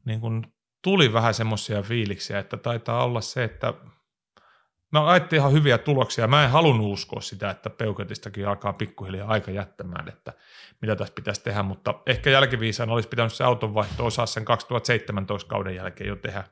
niin 0.06 0.22
kun, 0.22 0.54
tuli 0.82 1.14
vähän 1.14 1.34
semmoisia 1.34 1.82
fiiliksiä, 1.82 2.40
että 2.40 2.58
taitaa 2.58 3.04
olla 3.04 3.22
se, 3.22 3.44
että 3.44 3.74
No 4.92 5.08
ajettiin 5.08 5.40
ihan 5.40 5.52
hyviä 5.52 5.78
tuloksia. 5.78 6.28
Mä 6.28 6.44
en 6.44 6.50
halunnut 6.50 6.94
uskoa 6.94 7.22
sitä, 7.22 7.50
että 7.50 7.70
Peuketistakin 7.70 8.48
alkaa 8.48 8.74
pikkuhiljaa 8.74 9.30
aika 9.30 9.52
jättämään, 9.52 10.10
että 10.10 10.34
mitä 10.82 10.96
tässä 10.96 11.14
pitäisi 11.14 11.44
tehdä, 11.44 11.64
mutta 11.64 11.94
ehkä 12.06 12.30
jälkiviisaan 12.30 12.90
olisi 12.90 13.10
pitänyt 13.10 13.34
se 13.34 13.44
autonvaihto 13.44 14.06
osaa 14.06 14.26
sen 14.26 14.46
2017 14.46 15.50
kauden 15.50 15.76
jälkeen 15.76 16.08
jo 16.08 16.16
tehdä 16.16 16.44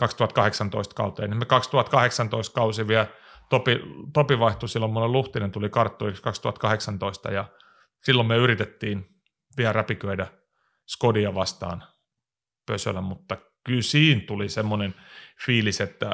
2018 0.00 0.94
kauteen. 0.94 1.36
Me 1.36 1.44
2018 1.44 2.54
kausi 2.54 2.88
vielä 2.88 3.06
Topi, 3.48 3.80
Topi 4.12 4.38
vaihtui 4.38 4.68
silloin, 4.68 4.92
mulle 4.92 5.08
Luhtinen 5.08 5.52
tuli 5.52 5.68
karttuiksi 5.68 6.22
2018 6.22 7.30
ja 7.30 7.44
silloin 8.02 8.28
me 8.28 8.36
yritettiin 8.36 9.06
vielä 9.56 9.72
räpiköidä 9.72 10.26
Skodia 10.86 11.34
vastaan 11.34 11.82
Pösölä, 12.66 13.00
mutta 13.00 13.36
kyllä 13.64 13.82
siinä 13.82 14.20
tuli 14.26 14.48
semmoinen 14.48 14.94
fiilis, 15.46 15.80
että 15.80 16.08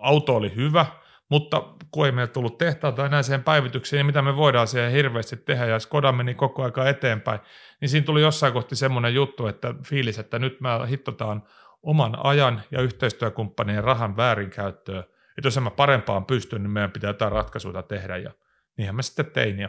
auto 0.00 0.36
oli 0.36 0.56
hyvä, 0.56 0.86
mutta 1.30 1.62
kun 1.90 2.06
ei 2.06 2.12
meillä 2.12 2.32
tullut 2.32 2.58
tehtaalta 2.58 3.06
enää 3.06 3.22
siihen 3.22 3.44
päivitykseen 3.44 3.98
ja 3.98 4.04
mitä 4.04 4.22
me 4.22 4.36
voidaan 4.36 4.68
siihen 4.68 4.92
hirveästi 4.92 5.36
tehdä 5.36 5.66
ja 5.66 5.78
Skoda 5.78 6.12
meni 6.12 6.34
koko 6.34 6.62
aika 6.62 6.88
eteenpäin, 6.88 7.40
niin 7.80 7.88
siinä 7.88 8.04
tuli 8.04 8.20
jossain 8.20 8.52
kohti 8.52 8.76
semmoinen 8.76 9.14
juttu, 9.14 9.46
että 9.46 9.74
fiilis, 9.84 10.18
että 10.18 10.38
nyt 10.38 10.60
mä 10.60 10.86
hittotaan 10.86 11.42
oman 11.82 12.26
ajan 12.26 12.62
ja 12.70 12.80
yhteistyökumppanien 12.80 13.84
rahan 13.84 14.16
väärinkäyttöä, 14.16 15.00
että 15.38 15.46
jos 15.46 15.60
mä 15.60 15.70
parempaan 15.70 16.24
pysty, 16.24 16.58
niin 16.58 16.70
meidän 16.70 16.90
pitää 16.92 17.10
jotain 17.10 17.32
ratkaisuja 17.32 17.82
tehdä. 17.82 18.16
Ja 18.16 18.30
niinhän 18.76 18.96
mä 18.96 19.02
sitten 19.02 19.26
tein. 19.26 19.58
Ja 19.58 19.68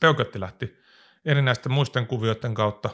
Peukötti 0.00 0.40
lähti 0.40 0.78
erinäisten 1.24 1.72
muisten 1.72 2.06
kuvioiden 2.06 2.54
kautta. 2.54 2.90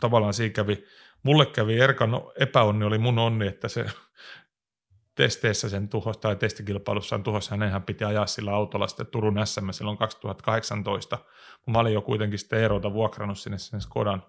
Tavallaan 0.00 0.34
siinä 0.34 0.52
kävi, 0.52 0.84
mulle 1.22 1.46
kävi 1.46 1.78
Erkan 1.78 2.10
epäonni, 2.38 2.84
oli 2.84 2.98
mun 2.98 3.18
onni, 3.18 3.46
että 3.46 3.68
se 3.68 3.86
testeissä 5.14 5.68
sen 5.68 5.88
tuhos 5.88 6.18
tai 6.18 6.36
testikilpailussaan 6.36 7.22
tuhossa, 7.22 7.50
hänenhän 7.50 7.82
piti 7.82 8.04
ajaa 8.04 8.26
sillä 8.26 8.54
autolla 8.54 8.88
sitten 8.88 9.06
Turun 9.06 9.46
SM 9.46 9.70
silloin 9.70 9.98
2018. 9.98 11.18
Mä 11.66 11.78
olin 11.78 11.94
jo 11.94 12.02
kuitenkin 12.02 12.38
sitten 12.38 12.62
erota 12.62 12.92
vuokrannut 12.92 13.38
sinne 13.38 13.58
sen 13.58 13.80
Skodan, 13.80 14.22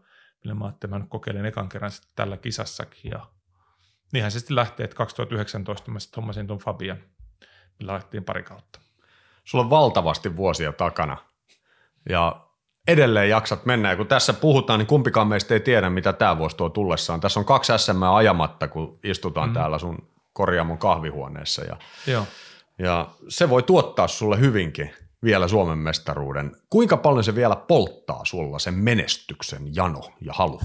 millä 0.44 0.56
mä 0.56 0.66
ajattelin, 0.66 0.96
että 0.96 1.06
mä 1.06 1.10
kokeilen 1.10 1.46
ekan 1.46 1.70
kerran 1.70 1.92
sitten 1.92 2.12
tällä 2.16 2.38
kisassakin. 2.38 3.12
Ja 3.12 3.26
niinhän 4.14 4.32
se 4.32 4.40
sitten 4.40 4.56
lähtee, 4.56 4.84
että 4.84 4.96
2019 4.96 5.92
mä 5.92 6.00
sitten 6.00 6.22
hommasin 6.22 6.48
tuon 6.48 6.60
Fabian, 6.60 6.98
millä 7.80 7.94
lähtiin 7.94 8.24
pari 8.24 8.44
kautta. 8.44 8.80
Sulla 9.44 9.64
on 9.64 9.70
valtavasti 9.70 10.38
vuosia 10.38 10.72
takana 10.72 11.18
ja 12.10 12.48
edelleen 12.88 13.30
jaksat 13.30 13.66
mennä. 13.66 13.90
Ja 13.90 13.96
kun 13.96 14.08
tässä 14.08 14.34
puhutaan, 14.34 14.80
niin 14.80 14.88
kumpikaan 14.88 15.28
meistä 15.28 15.54
ei 15.54 15.60
tiedä, 15.60 15.90
mitä 15.90 16.14
tämä 16.14 16.38
vuosi 16.38 16.58
tuo 16.58 16.70
tullessaan. 16.70 17.22
Tässä 17.22 17.40
on 17.40 17.46
kaksi 17.46 17.74
SM 17.78 18.04
ajamatta, 18.04 18.68
kun 18.68 19.00
istutaan 19.04 19.50
mm. 19.50 19.54
täällä 19.54 19.80
sun 19.80 20.08
korjaamon 20.34 20.78
kahvihuoneessa. 20.78 21.64
Ja, 21.64 21.78
Joo. 22.08 22.28
ja 22.78 23.10
se 23.28 23.50
voi 23.50 23.64
tuottaa 23.64 24.08
sulle 24.08 24.40
hyvinkin 24.40 24.94
vielä 25.24 25.48
Suomen 25.48 25.78
mestaruuden. 25.78 26.56
Kuinka 26.70 26.98
paljon 26.98 27.24
se 27.24 27.36
vielä 27.36 27.56
polttaa 27.56 28.26
sulla 28.26 28.60
sen 28.60 28.74
menestyksen 28.74 29.76
jano 29.76 30.02
ja 30.22 30.34
halu? 30.34 30.60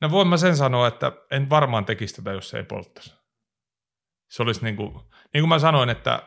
No 0.00 0.10
voin 0.10 0.28
mä 0.28 0.36
sen 0.36 0.56
sanoa, 0.56 0.88
että 0.88 1.12
en 1.30 1.50
varmaan 1.50 1.84
tekisi 1.84 2.14
tätä, 2.14 2.32
jos 2.32 2.50
se 2.50 2.56
ei 2.56 2.64
polttaisi. 2.64 3.14
Se 4.30 4.42
olisi 4.42 4.64
niin 4.64 4.76
kuin, 4.76 4.92
niin 5.34 5.42
kuin 5.42 5.48
mä 5.48 5.58
sanoin, 5.58 5.90
että 5.90 6.22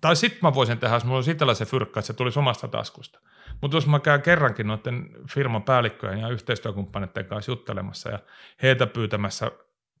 tai 0.00 0.16
sitten 0.16 0.38
mä 0.42 0.54
voisin 0.54 0.78
tehdä, 0.78 0.94
jos 0.96 1.04
mulla 1.04 1.18
olisi 1.18 1.30
itsellä 1.30 1.54
se 1.54 1.64
fyrkka, 1.64 2.00
että 2.00 2.06
se 2.06 2.12
tulisi 2.12 2.38
omasta 2.38 2.68
taskusta. 2.68 3.20
Mutta 3.60 3.76
jos 3.76 3.86
mä 3.86 4.00
käyn 4.00 4.22
kerrankin 4.22 4.66
noiden 4.66 5.10
firman 5.30 5.62
päällikköjen 5.62 6.18
ja 6.18 6.28
yhteistyökumppaneiden 6.28 7.26
kanssa 7.26 7.52
juttelemassa 7.52 8.10
ja 8.10 8.18
heitä 8.62 8.86
pyytämässä 8.86 9.50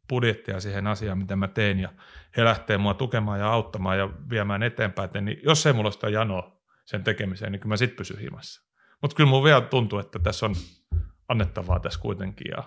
budjettia 0.08 0.60
siihen 0.60 0.86
asiaan, 0.86 1.18
mitä 1.18 1.36
mä 1.36 1.48
teen, 1.48 1.80
ja 1.80 1.88
he 2.36 2.44
lähtee 2.44 2.78
mua 2.78 2.94
tukemaan 2.94 3.38
ja 3.38 3.52
auttamaan 3.52 3.98
ja 3.98 4.10
viemään 4.30 4.62
eteenpäin, 4.62 5.10
niin 5.20 5.40
jos 5.44 5.66
ei 5.66 5.72
mulla 5.72 5.90
sitä 5.90 6.08
janoa 6.08 6.62
sen 6.84 7.04
tekemiseen, 7.04 7.52
niin 7.52 7.60
kyllä 7.60 7.72
mä 7.72 7.76
sit 7.76 7.96
pysyn 7.96 8.18
himassa. 8.18 8.62
Mutta 9.02 9.16
kyllä 9.16 9.30
mun 9.30 9.44
vielä 9.44 9.60
tuntuu, 9.60 9.98
että 9.98 10.18
tässä 10.18 10.46
on 10.46 10.54
annettavaa 11.28 11.80
tässä 11.80 12.00
kuitenkin, 12.00 12.50
ja 12.56 12.62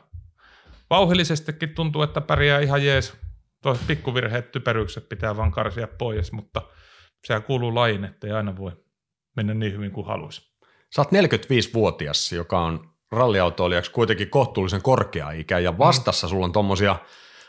vauhillisestikin 0.89 1.69
tuntuu, 1.69 2.01
että 2.01 2.21
pärjää 2.21 2.59
ihan 2.59 2.85
jees. 2.85 3.13
Tuossa 3.61 3.83
pikkuvirheet, 3.87 4.51
typerykset 4.51 5.09
pitää 5.09 5.37
vaan 5.37 5.51
karsia 5.51 5.87
pois, 5.87 6.31
mutta 6.31 6.61
sehän 7.25 7.43
kuuluu 7.43 7.75
lajiin, 7.75 8.05
että 8.05 8.27
ei 8.27 8.33
aina 8.33 8.57
voi 8.57 8.71
mennä 9.35 9.53
niin 9.53 9.73
hyvin 9.73 9.91
kuin 9.91 10.07
haluaisi. 10.07 10.55
Sä 10.95 11.01
oot 11.01 11.11
45-vuotias, 11.11 12.31
joka 12.31 12.59
on 12.59 12.89
ralliautoilijaksi 13.11 13.91
kuitenkin 13.91 14.29
kohtuullisen 14.29 14.81
korkea 14.81 15.31
ikä, 15.31 15.59
ja 15.59 15.77
vastassa 15.77 16.27
mm. 16.27 16.29
sulla 16.29 16.45
on 16.45 16.51
tommosia, 16.51 16.95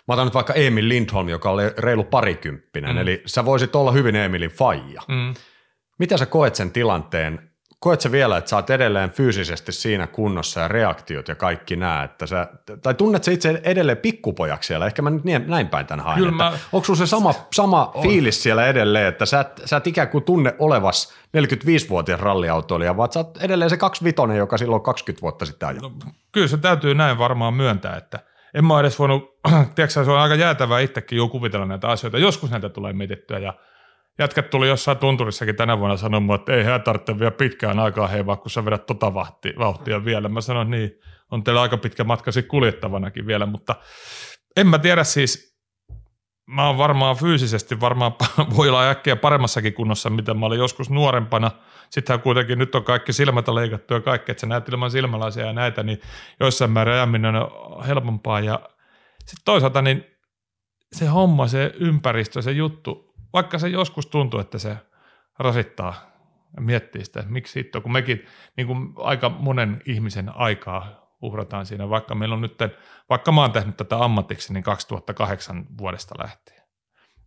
mä 0.08 0.14
otan 0.14 0.26
nyt 0.26 0.34
vaikka 0.34 0.52
Emil 0.52 0.88
Lindholm, 0.88 1.28
joka 1.28 1.50
on 1.50 1.58
reilu 1.78 2.04
parikymppinen, 2.04 2.96
mm. 2.96 3.02
eli 3.02 3.22
sä 3.26 3.44
voisit 3.44 3.76
olla 3.76 3.92
hyvin 3.92 4.16
Emilin 4.16 4.50
faija. 4.50 5.02
Mm. 5.08 5.34
Mitä 5.98 6.16
sä 6.16 6.26
koet 6.26 6.54
sen 6.54 6.70
tilanteen? 6.70 7.50
Koet 7.78 8.00
sä 8.00 8.12
vielä, 8.12 8.36
että 8.36 8.50
sä 8.50 8.56
oot 8.56 8.70
edelleen 8.70 9.10
fyysisesti 9.10 9.72
siinä 9.72 10.06
kunnossa 10.06 10.60
ja 10.60 10.68
reaktiot 10.68 11.28
ja 11.28 11.34
kaikki 11.34 11.76
nämä, 11.76 12.02
että 12.02 12.26
sä, 12.26 12.46
tai 12.82 12.94
tunnet 12.94 13.24
sä 13.24 13.30
itse 13.32 13.60
edelleen 13.64 13.98
pikkupojaksi 13.98 14.66
siellä, 14.66 14.86
ehkä 14.86 15.02
mä 15.02 15.10
nyt 15.10 15.24
näin 15.46 15.68
päin 15.68 15.86
tämän 15.86 16.04
haen, 16.04 16.34
mä... 16.34 16.52
onko 16.72 16.84
sulla 16.84 16.98
se 16.98 17.06
sama, 17.06 17.34
sama 17.54 17.92
fiilis 18.02 18.42
siellä 18.42 18.66
edelleen, 18.66 19.06
että 19.06 19.26
sä 19.26 19.40
et, 19.40 19.62
sä 19.64 19.76
et 19.76 19.86
ikään 19.86 20.08
kuin 20.08 20.24
tunne 20.24 20.54
olevas 20.58 21.14
45-vuotias 21.36 22.20
ralliautoilija, 22.20 22.96
vaan 22.96 23.12
sä 23.12 23.20
oot 23.20 23.38
edelleen 23.42 23.70
se 23.70 23.76
25 23.76 24.38
joka 24.38 24.58
silloin 24.58 24.82
20 24.82 25.22
vuotta 25.22 25.46
sitten 25.46 25.68
ajoi. 25.68 25.80
No, 25.80 25.92
kyllä 26.32 26.48
se 26.48 26.56
täytyy 26.56 26.94
näin 26.94 27.18
varmaan 27.18 27.54
myöntää, 27.54 27.96
että 27.96 28.20
en 28.56 28.64
mä 28.64 28.80
edes 28.80 28.98
voinut, 28.98 29.40
tiedätkö 29.74 30.04
se 30.04 30.10
on 30.10 30.18
aika 30.18 30.34
jäätävää 30.34 30.80
itsekin 30.80 31.16
jo 31.16 31.28
kuvitella 31.28 31.66
näitä 31.66 31.88
asioita, 31.88 32.18
joskus 32.18 32.50
näitä 32.50 32.68
tulee 32.68 32.92
mietittyä 32.92 33.38
ja 33.38 33.54
Jätkät 34.18 34.50
tuli 34.50 34.68
jossain 34.68 34.98
tunturissakin 34.98 35.56
tänä 35.56 35.78
vuonna 35.78 35.96
sanomaan, 35.96 36.40
että 36.40 36.52
ei 36.52 36.64
hän 36.64 36.82
tarvitse 36.82 37.18
vielä 37.18 37.30
pitkään 37.30 37.78
aikaa 37.78 38.08
hei, 38.08 38.24
kun 38.24 38.50
sä 38.50 38.64
vedät 38.64 38.86
tota 38.86 39.14
vauhtia, 39.14 39.52
vauhtia 39.58 40.04
vielä. 40.04 40.28
Mä 40.28 40.40
sanoin, 40.40 40.70
niin 40.70 40.90
on 41.30 41.44
teillä 41.44 41.62
aika 41.62 41.76
pitkä 41.76 42.04
matka 42.04 42.32
sitten 42.32 42.50
kuljettavanakin 42.50 43.26
vielä, 43.26 43.46
mutta 43.46 43.74
en 44.56 44.66
mä 44.66 44.78
tiedä 44.78 45.04
siis, 45.04 45.55
mä 46.46 46.66
oon 46.66 46.78
varmaan 46.78 47.16
fyysisesti 47.16 47.80
varmaan 47.80 48.12
voi 48.56 48.68
olla 48.68 48.90
äkkiä 48.90 49.16
paremmassakin 49.16 49.74
kunnossa, 49.74 50.10
mitä 50.10 50.34
mä 50.34 50.46
olin 50.46 50.58
joskus 50.58 50.90
nuorempana. 50.90 51.50
Sittenhän 51.90 52.22
kuitenkin 52.22 52.58
nyt 52.58 52.74
on 52.74 52.84
kaikki 52.84 53.12
silmät 53.12 53.48
leikattu 53.48 53.94
ja 53.94 54.00
kaikki, 54.00 54.32
että 54.32 54.40
sä 54.40 54.46
näet 54.46 54.68
ilman 54.68 54.90
silmälaisia 54.90 55.46
ja 55.46 55.52
näitä, 55.52 55.82
niin 55.82 56.00
joissain 56.40 56.70
määrin 56.70 56.94
ajaminen 56.94 57.36
on 57.36 57.84
helpompaa. 57.86 58.40
Ja 58.40 58.60
sitten 59.18 59.44
toisaalta 59.44 59.82
niin 59.82 60.04
se 60.92 61.06
homma, 61.06 61.48
se 61.48 61.72
ympäristö, 61.80 62.42
se 62.42 62.52
juttu, 62.52 63.14
vaikka 63.32 63.58
se 63.58 63.68
joskus 63.68 64.06
tuntuu, 64.06 64.40
että 64.40 64.58
se 64.58 64.76
rasittaa 65.38 65.94
ja 66.56 66.62
miettii 66.62 67.04
sitä, 67.04 67.24
miksi 67.28 67.52
sitten, 67.52 67.82
kun 67.82 67.92
mekin 67.92 68.26
niin 68.56 68.66
kuin 68.66 68.94
aika 68.96 69.28
monen 69.28 69.82
ihmisen 69.86 70.36
aikaa 70.36 71.05
uhrataan 71.22 71.66
siinä, 71.66 71.88
vaikka 71.88 72.14
meillä 72.14 72.34
on 72.34 72.40
nyt, 72.40 72.58
vaikka 73.10 73.32
mä 73.32 73.40
oon 73.40 73.52
tehnyt 73.52 73.76
tätä 73.76 74.04
ammatiksi 74.04 74.52
niin 74.52 74.64
2008 74.64 75.66
vuodesta 75.78 76.14
lähtien. 76.18 76.56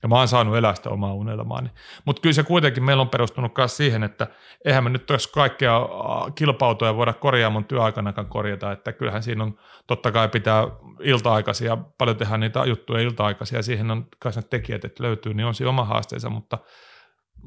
Ja 0.04 0.10
mä 0.10 0.16
oon 0.16 0.28
saanut 0.28 0.58
elää 0.58 0.76
sitä 0.76 0.90
omaa 0.90 1.14
unelmaani. 1.14 1.70
Mutta 2.06 2.22
kyllä 2.22 2.34
se 2.34 2.44
kuitenkin 2.44 2.84
meillä 2.84 3.02
on 3.02 3.10
perustunut 3.10 3.52
myös 3.58 3.78
siihen, 3.78 4.04
että 4.04 4.28
eihän 4.66 4.84
me 4.84 4.90
nyt 4.90 5.10
jos 5.10 5.28
kaikkea 5.28 5.82
kilpautoja 6.36 6.96
voida 6.96 7.14
korjaa 7.14 7.50
mun 7.50 7.66
työaikanakaan 7.66 8.28
korjata, 8.28 8.72
että 8.72 8.94
kyllähän 8.94 9.24
siinä 9.24 9.44
on, 9.44 9.58
totta 9.88 10.12
kai 10.12 10.30
pitää 10.30 10.68
ilta-aikaisia, 11.04 11.78
paljon 11.98 12.18
tehdä 12.18 12.38
niitä 12.38 12.66
juttuja 12.66 13.02
ilta-aikaisia, 13.02 13.62
siihen 13.62 13.92
on 13.92 14.08
kai 14.20 14.32
ne 14.36 14.42
tekijät, 14.42 14.86
että 14.86 15.04
löytyy, 15.04 15.34
niin 15.34 15.46
on 15.46 15.56
siinä 15.56 15.70
oma 15.70 15.84
haasteensa, 15.84 16.30
mutta 16.30 16.58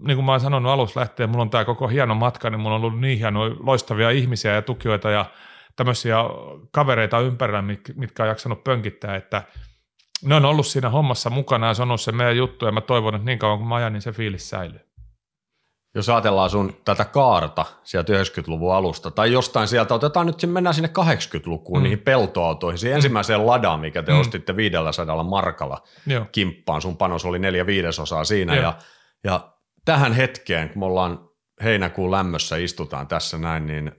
niin 0.06 0.16
kuin 0.16 0.24
mä 0.24 0.32
oon 0.32 0.40
sanonut 0.40 0.72
alussa 0.72 1.00
lähtien, 1.00 1.30
mulla 1.30 1.42
on 1.42 1.50
tämä 1.50 1.64
koko 1.64 1.88
hieno 1.88 2.14
matka, 2.14 2.50
niin 2.50 2.60
mulla 2.60 2.76
on 2.76 2.84
ollut 2.84 3.00
niin 3.00 3.18
hienoja, 3.18 3.54
loistavia 3.60 4.10
ihmisiä 4.10 4.54
ja 4.54 4.62
tukijoita 4.62 5.10
ja 5.10 5.24
tämmöisiä 5.76 6.16
kavereita 6.70 7.20
ympärillä, 7.20 7.62
mitkä 7.94 8.22
on 8.22 8.28
jaksanut 8.28 8.64
pönkittää, 8.64 9.16
että– 9.16 9.42
ne 10.22 10.34
on 10.34 10.44
ollut 10.44 10.66
siinä 10.66 10.90
hommassa 10.90 11.30
mukana 11.30 11.66
ja 11.66 11.74
se 11.74 11.82
on 11.82 11.90
ollut 11.90 12.00
se 12.00 12.12
meidän 12.12 12.36
juttu 12.36 12.66
ja 12.66 12.72
mä 12.72 12.80
toivon, 12.80 13.14
että 13.14 13.26
niin 13.26 13.38
kauan 13.38 13.58
kuin 13.58 13.68
mä 13.68 13.74
ajan, 13.74 13.92
niin 13.92 14.02
se 14.02 14.12
fiilis 14.12 14.50
säilyy. 14.50 14.80
Jos 15.94 16.08
ajatellaan 16.08 16.50
sun 16.50 16.76
tätä 16.84 17.04
kaarta 17.04 17.64
sieltä 17.84 18.12
90-luvun 18.12 18.74
alusta, 18.74 19.10
tai 19.10 19.32
jostain 19.32 19.68
sieltä, 19.68 19.94
otetaan 19.94 20.26
nyt, 20.26 20.36
mennään 20.46 20.74
sinne 20.74 20.90
80-lukuun, 20.98 21.78
mm. 21.78 21.82
niihin 21.82 21.98
peltoautoihin, 21.98 22.78
siihen 22.78 22.94
mm. 22.94 22.96
ensimmäiseen 22.96 23.46
ladaan, 23.46 23.80
mikä 23.80 24.02
te 24.02 24.12
mm. 24.12 24.20
ostitte 24.20 24.56
500 24.56 25.22
markalla 25.24 25.82
Joo. 26.06 26.26
kimppaan, 26.32 26.82
sun 26.82 26.96
panos 26.96 27.24
oli 27.24 27.38
neljä 27.38 27.66
viidesosaa 27.66 28.24
siinä, 28.24 28.56
ja, 28.56 28.74
ja 29.24 29.52
tähän 29.84 30.12
hetkeen, 30.12 30.68
kun 30.68 30.82
me 30.82 30.86
ollaan 30.86 31.28
heinäkuun 31.64 32.10
lämmössä 32.10 32.56
istutaan 32.56 33.08
tässä 33.08 33.38
näin, 33.38 33.66
niin 33.66 33.92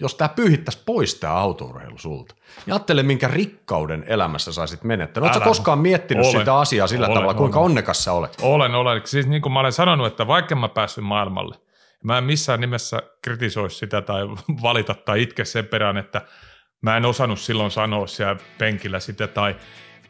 jos 0.00 0.14
tämä 0.14 0.28
pyyhittäisi 0.28 0.82
pois 0.86 1.14
tämä 1.14 1.32
autourheilu 1.32 1.98
sulta, 1.98 2.34
niin 2.66 2.74
ajattele, 2.74 3.02
minkä 3.02 3.28
rikkauden 3.28 4.04
elämässä 4.06 4.52
saisit 4.52 4.84
menettänyt. 4.84 5.30
Oletko 5.30 5.48
koskaan 5.48 5.78
miettinyt 5.78 6.26
olen, 6.26 6.40
sitä 6.40 6.58
asiaa 6.58 6.86
sillä 6.86 7.06
olen, 7.06 7.14
tavalla, 7.14 7.34
kuinka 7.34 7.58
olen. 7.58 7.70
onnekas 7.70 8.04
sä 8.04 8.12
olet? 8.12 8.36
Olen, 8.42 8.74
olen. 8.74 9.02
Siis 9.04 9.26
niin 9.26 9.42
kuin 9.42 9.52
mä 9.52 9.60
olen 9.60 9.72
sanonut, 9.72 10.06
että 10.06 10.26
vaikka 10.26 10.56
mä 10.56 10.68
päässyt 10.68 11.04
maailmalle, 11.04 11.56
mä 12.04 12.18
en 12.18 12.24
missään 12.24 12.60
nimessä 12.60 13.02
kritisoisi 13.22 13.76
sitä 13.76 14.02
tai 14.02 14.22
valita 14.62 14.94
tai 14.94 15.22
itke 15.22 15.44
sen 15.44 15.66
perään, 15.66 15.96
että 15.96 16.22
mä 16.82 16.96
en 16.96 17.04
osannut 17.04 17.40
silloin 17.40 17.70
sanoa 17.70 18.06
siellä 18.06 18.36
penkillä 18.58 19.00
sitä 19.00 19.26
tai 19.26 19.56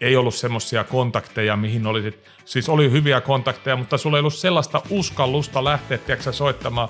ei 0.01 0.17
ollut 0.17 0.35
semmoisia 0.35 0.85
kontakteja, 0.85 1.57
mihin 1.57 1.87
olisit, 1.87 2.25
siis 2.45 2.69
oli 2.69 2.91
hyviä 2.91 3.21
kontakteja, 3.21 3.77
mutta 3.77 3.99
sulla 3.99 4.17
ei 4.17 4.21
ollut 4.21 4.35
sellaista 4.35 4.83
uskallusta 4.91 5.65
lähteä, 5.65 5.99
tiedätkö, 5.99 6.33
soittamaan. 6.33 6.89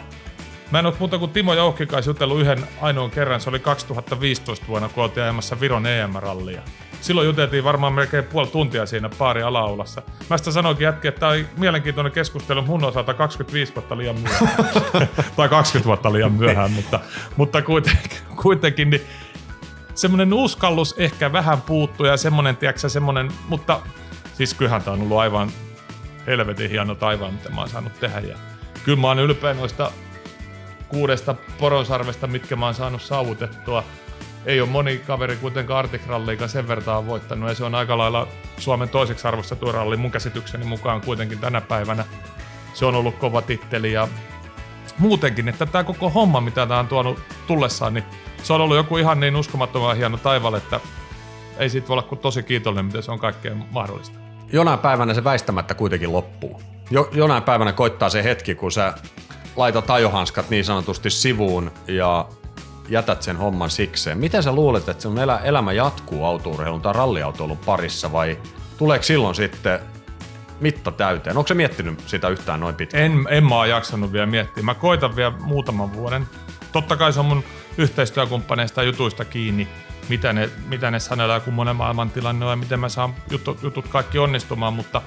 Mä 0.70 0.78
en 0.78 0.86
ole 0.86 0.94
muuta 0.98 1.18
kuin 1.18 1.30
Timo 1.30 1.54
Jouhki 1.54 1.86
kanssa 1.86 2.10
jutellut 2.10 2.40
yhden 2.40 2.66
ainoan 2.80 3.10
kerran, 3.10 3.40
se 3.40 3.50
oli 3.50 3.58
2015 3.58 4.66
vuonna, 4.68 4.88
kun 4.88 5.04
oltiin 5.04 5.22
ajamassa 5.22 5.60
Viron 5.60 5.86
EM-rallia. 5.86 6.62
Silloin 7.00 7.26
juteltiin 7.26 7.64
varmaan 7.64 7.92
melkein 7.92 8.24
puoli 8.24 8.46
tuntia 8.46 8.86
siinä 8.86 9.08
paari 9.18 9.42
alaulassa. 9.42 10.02
Mä 10.30 10.38
sitä 10.38 10.50
sanoinkin 10.50 10.84
jätki, 10.84 11.08
että 11.08 11.20
tämä 11.20 11.32
oli 11.32 11.46
mielenkiintoinen 11.56 12.12
keskustelu 12.12 12.62
mun 12.62 12.84
osalta 12.84 13.14
25 13.14 13.74
vuotta 13.74 13.96
liian 13.96 14.16
myöhään. 14.18 14.48
tai 15.36 15.48
20 15.48 15.86
vuotta 15.86 16.12
liian 16.12 16.32
myöhään, 16.32 16.70
mutta, 16.70 17.00
mutta 17.36 17.62
kuitenkin, 17.62 18.18
kuitenkin 18.42 18.90
niin 18.90 19.02
semmoinen 19.94 20.32
uskallus 20.32 20.94
ehkä 20.98 21.32
vähän 21.32 21.60
puuttuu 21.60 22.06
ja 22.06 22.16
semmoinen, 22.16 22.56
tiedätkö, 22.56 22.88
semmoinen, 22.88 23.28
mutta 23.48 23.80
siis 24.34 24.54
kyllähän 24.54 24.82
tämä 24.82 24.94
on 24.94 25.02
ollut 25.02 25.18
aivan 25.18 25.50
helvetin 26.26 26.70
hieno 26.70 26.94
taivaan, 26.94 27.34
mitä 27.34 27.50
mä 27.50 27.60
oon 27.60 27.68
saanut 27.68 28.00
tehdä. 28.00 28.20
Ja 28.20 28.36
kyllä 28.84 28.98
mä 29.00 29.06
oon 29.06 29.18
ylpeä 29.18 29.54
noista 29.54 29.92
kuudesta 30.90 31.34
poronsarvesta, 31.58 32.26
mitkä 32.26 32.56
mä 32.56 32.64
oon 32.64 32.74
saanut 32.74 33.02
saavutettua. 33.02 33.84
Ei 34.46 34.60
ole 34.60 34.68
moni 34.68 34.98
kaveri 34.98 35.36
kuitenkaan 35.36 35.78
Arctic 35.78 36.06
Rallyika 36.06 36.48
sen 36.48 36.68
verran 36.68 37.06
voittanut 37.06 37.48
ja 37.48 37.54
se 37.54 37.64
on 37.64 37.74
aika 37.74 37.98
lailla 37.98 38.28
Suomen 38.58 38.88
toiseksi 38.88 39.28
arvostettu 39.28 39.72
ralli 39.72 39.96
mun 39.96 40.10
käsitykseni 40.10 40.64
mukaan 40.64 41.00
kuitenkin 41.00 41.38
tänä 41.38 41.60
päivänä. 41.60 42.04
Se 42.74 42.86
on 42.86 42.94
ollut 42.94 43.16
kova 43.16 43.42
titteli 43.42 43.92
ja 43.92 44.08
muutenkin, 44.98 45.48
että 45.48 45.66
tämä 45.66 45.84
koko 45.84 46.10
homma, 46.10 46.40
mitä 46.40 46.66
tämä 46.66 46.80
on 46.80 46.88
tuonut 46.88 47.18
tullessaan, 47.46 47.94
niin 47.94 48.04
se 48.42 48.52
on 48.52 48.60
ollut 48.60 48.76
joku 48.76 48.96
ihan 48.96 49.20
niin 49.20 49.36
uskomattoman 49.36 49.96
hieno 49.96 50.16
taival, 50.16 50.54
että 50.54 50.80
ei 51.58 51.70
siitä 51.70 51.88
voi 51.88 51.94
olla 51.94 52.02
kuin 52.02 52.18
tosi 52.18 52.42
kiitollinen, 52.42 52.84
miten 52.84 53.02
se 53.02 53.10
on 53.10 53.18
kaikkeen 53.18 53.64
mahdollista. 53.70 54.18
Jonain 54.52 54.78
päivänä 54.78 55.14
se 55.14 55.24
väistämättä 55.24 55.74
kuitenkin 55.74 56.12
loppuu. 56.12 56.62
Jo, 56.90 57.08
jonain 57.12 57.42
päivänä 57.42 57.72
koittaa 57.72 58.10
se 58.10 58.24
hetki, 58.24 58.54
kun 58.54 58.72
sä 58.72 58.94
laitat 59.60 59.90
ajohanskat 59.90 60.50
niin 60.50 60.64
sanotusti 60.64 61.10
sivuun 61.10 61.70
ja 61.88 62.28
jätät 62.88 63.22
sen 63.22 63.36
homman 63.36 63.70
sikseen. 63.70 64.18
Miten 64.18 64.42
sä 64.42 64.52
luulet, 64.52 64.88
että 64.88 65.02
sun 65.02 65.18
elä, 65.18 65.38
elämä 65.38 65.72
jatkuu 65.72 66.24
autourheilun 66.24 66.82
tai 66.82 66.92
ralliautoilun 66.92 67.58
parissa 67.58 68.12
vai 68.12 68.38
tuleeko 68.78 69.02
silloin 69.02 69.34
sitten 69.34 69.80
mitta 70.60 70.92
täyteen? 70.92 71.36
Onko 71.36 71.48
se 71.48 71.54
miettinyt 71.54 72.00
sitä 72.06 72.28
yhtään 72.28 72.60
noin 72.60 72.74
pitkään? 72.74 73.04
En, 73.04 73.26
en 73.30 73.44
mä 73.44 73.56
oo 73.56 73.64
jaksanut 73.64 74.12
vielä 74.12 74.26
miettiä. 74.26 74.62
Mä 74.62 74.74
koitan 74.74 75.16
vielä 75.16 75.32
muutaman 75.40 75.92
vuoden. 75.92 76.26
Totta 76.72 76.96
kai 76.96 77.12
se 77.12 77.20
on 77.20 77.26
mun 77.26 77.44
yhteistyökumppaneista 77.78 78.82
jutuista 78.82 79.24
kiinni, 79.24 79.68
mitä 80.08 80.32
ne, 80.32 80.50
mitä 80.68 80.90
ne 80.90 81.00
sanelee, 81.00 81.40
kun 81.40 81.54
monen 81.54 81.76
maailman 81.76 82.10
tilanne 82.10 82.44
on 82.44 82.52
ja 82.52 82.56
miten 82.56 82.80
mä 82.80 82.88
saan 82.88 83.14
jutut, 83.30 83.62
jutut 83.62 83.88
kaikki 83.88 84.18
onnistumaan, 84.18 84.72
mutta 84.74 85.02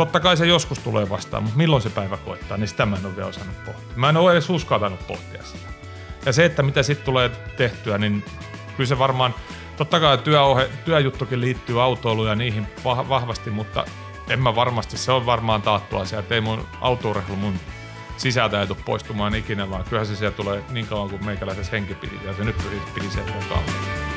totta 0.00 0.20
kai 0.20 0.36
se 0.36 0.46
joskus 0.46 0.78
tulee 0.78 1.08
vastaan, 1.08 1.42
mutta 1.42 1.58
milloin 1.58 1.82
se 1.82 1.90
päivä 1.90 2.16
koittaa, 2.16 2.56
niin 2.56 2.68
sitä 2.68 2.86
mä 2.86 2.96
en 2.96 3.06
ole 3.06 3.16
vielä 3.16 3.28
osannut 3.28 3.64
pohtia. 3.64 3.96
Mä 3.96 4.08
en 4.08 4.16
ole 4.16 4.32
edes 4.32 4.50
uskaltanut 4.50 5.06
pohtia 5.06 5.42
sitä. 5.42 5.68
Ja 6.26 6.32
se, 6.32 6.44
että 6.44 6.62
mitä 6.62 6.82
sitten 6.82 7.04
tulee 7.04 7.30
tehtyä, 7.56 7.98
niin 7.98 8.24
kyllä 8.76 8.88
se 8.88 8.98
varmaan, 8.98 9.34
totta 9.76 10.00
kai 10.00 10.18
työohe, 10.18 10.70
työjuttukin 10.84 11.40
liittyy 11.40 11.82
autoiluun 11.82 12.28
ja 12.28 12.34
niihin 12.34 12.66
vahvasti, 12.84 13.50
mutta 13.50 13.84
en 14.28 14.40
mä 14.40 14.54
varmasti, 14.54 14.98
se 14.98 15.12
on 15.12 15.26
varmaan 15.26 15.62
taattu 15.62 15.96
asia, 15.96 16.18
että 16.18 16.34
ei 16.34 16.40
mun 16.40 16.66
autourheilu 16.80 17.36
mun 17.36 17.54
sisältä 18.16 18.60
ei 18.60 18.66
tule 18.66 18.78
poistumaan 18.84 19.34
ikinä, 19.34 19.70
vaan 19.70 19.84
kyllähän 19.84 20.06
se 20.06 20.16
siellä 20.16 20.36
tulee 20.36 20.64
niin 20.70 20.86
kauan 20.86 21.10
kuin 21.10 21.24
meikäläisessä 21.24 21.72
henki 21.72 21.96
ja 22.24 22.34
se 22.34 22.44
nyt 22.44 22.56
pidi 22.94 23.10
sen 23.10 23.24
kauan. 23.48 24.09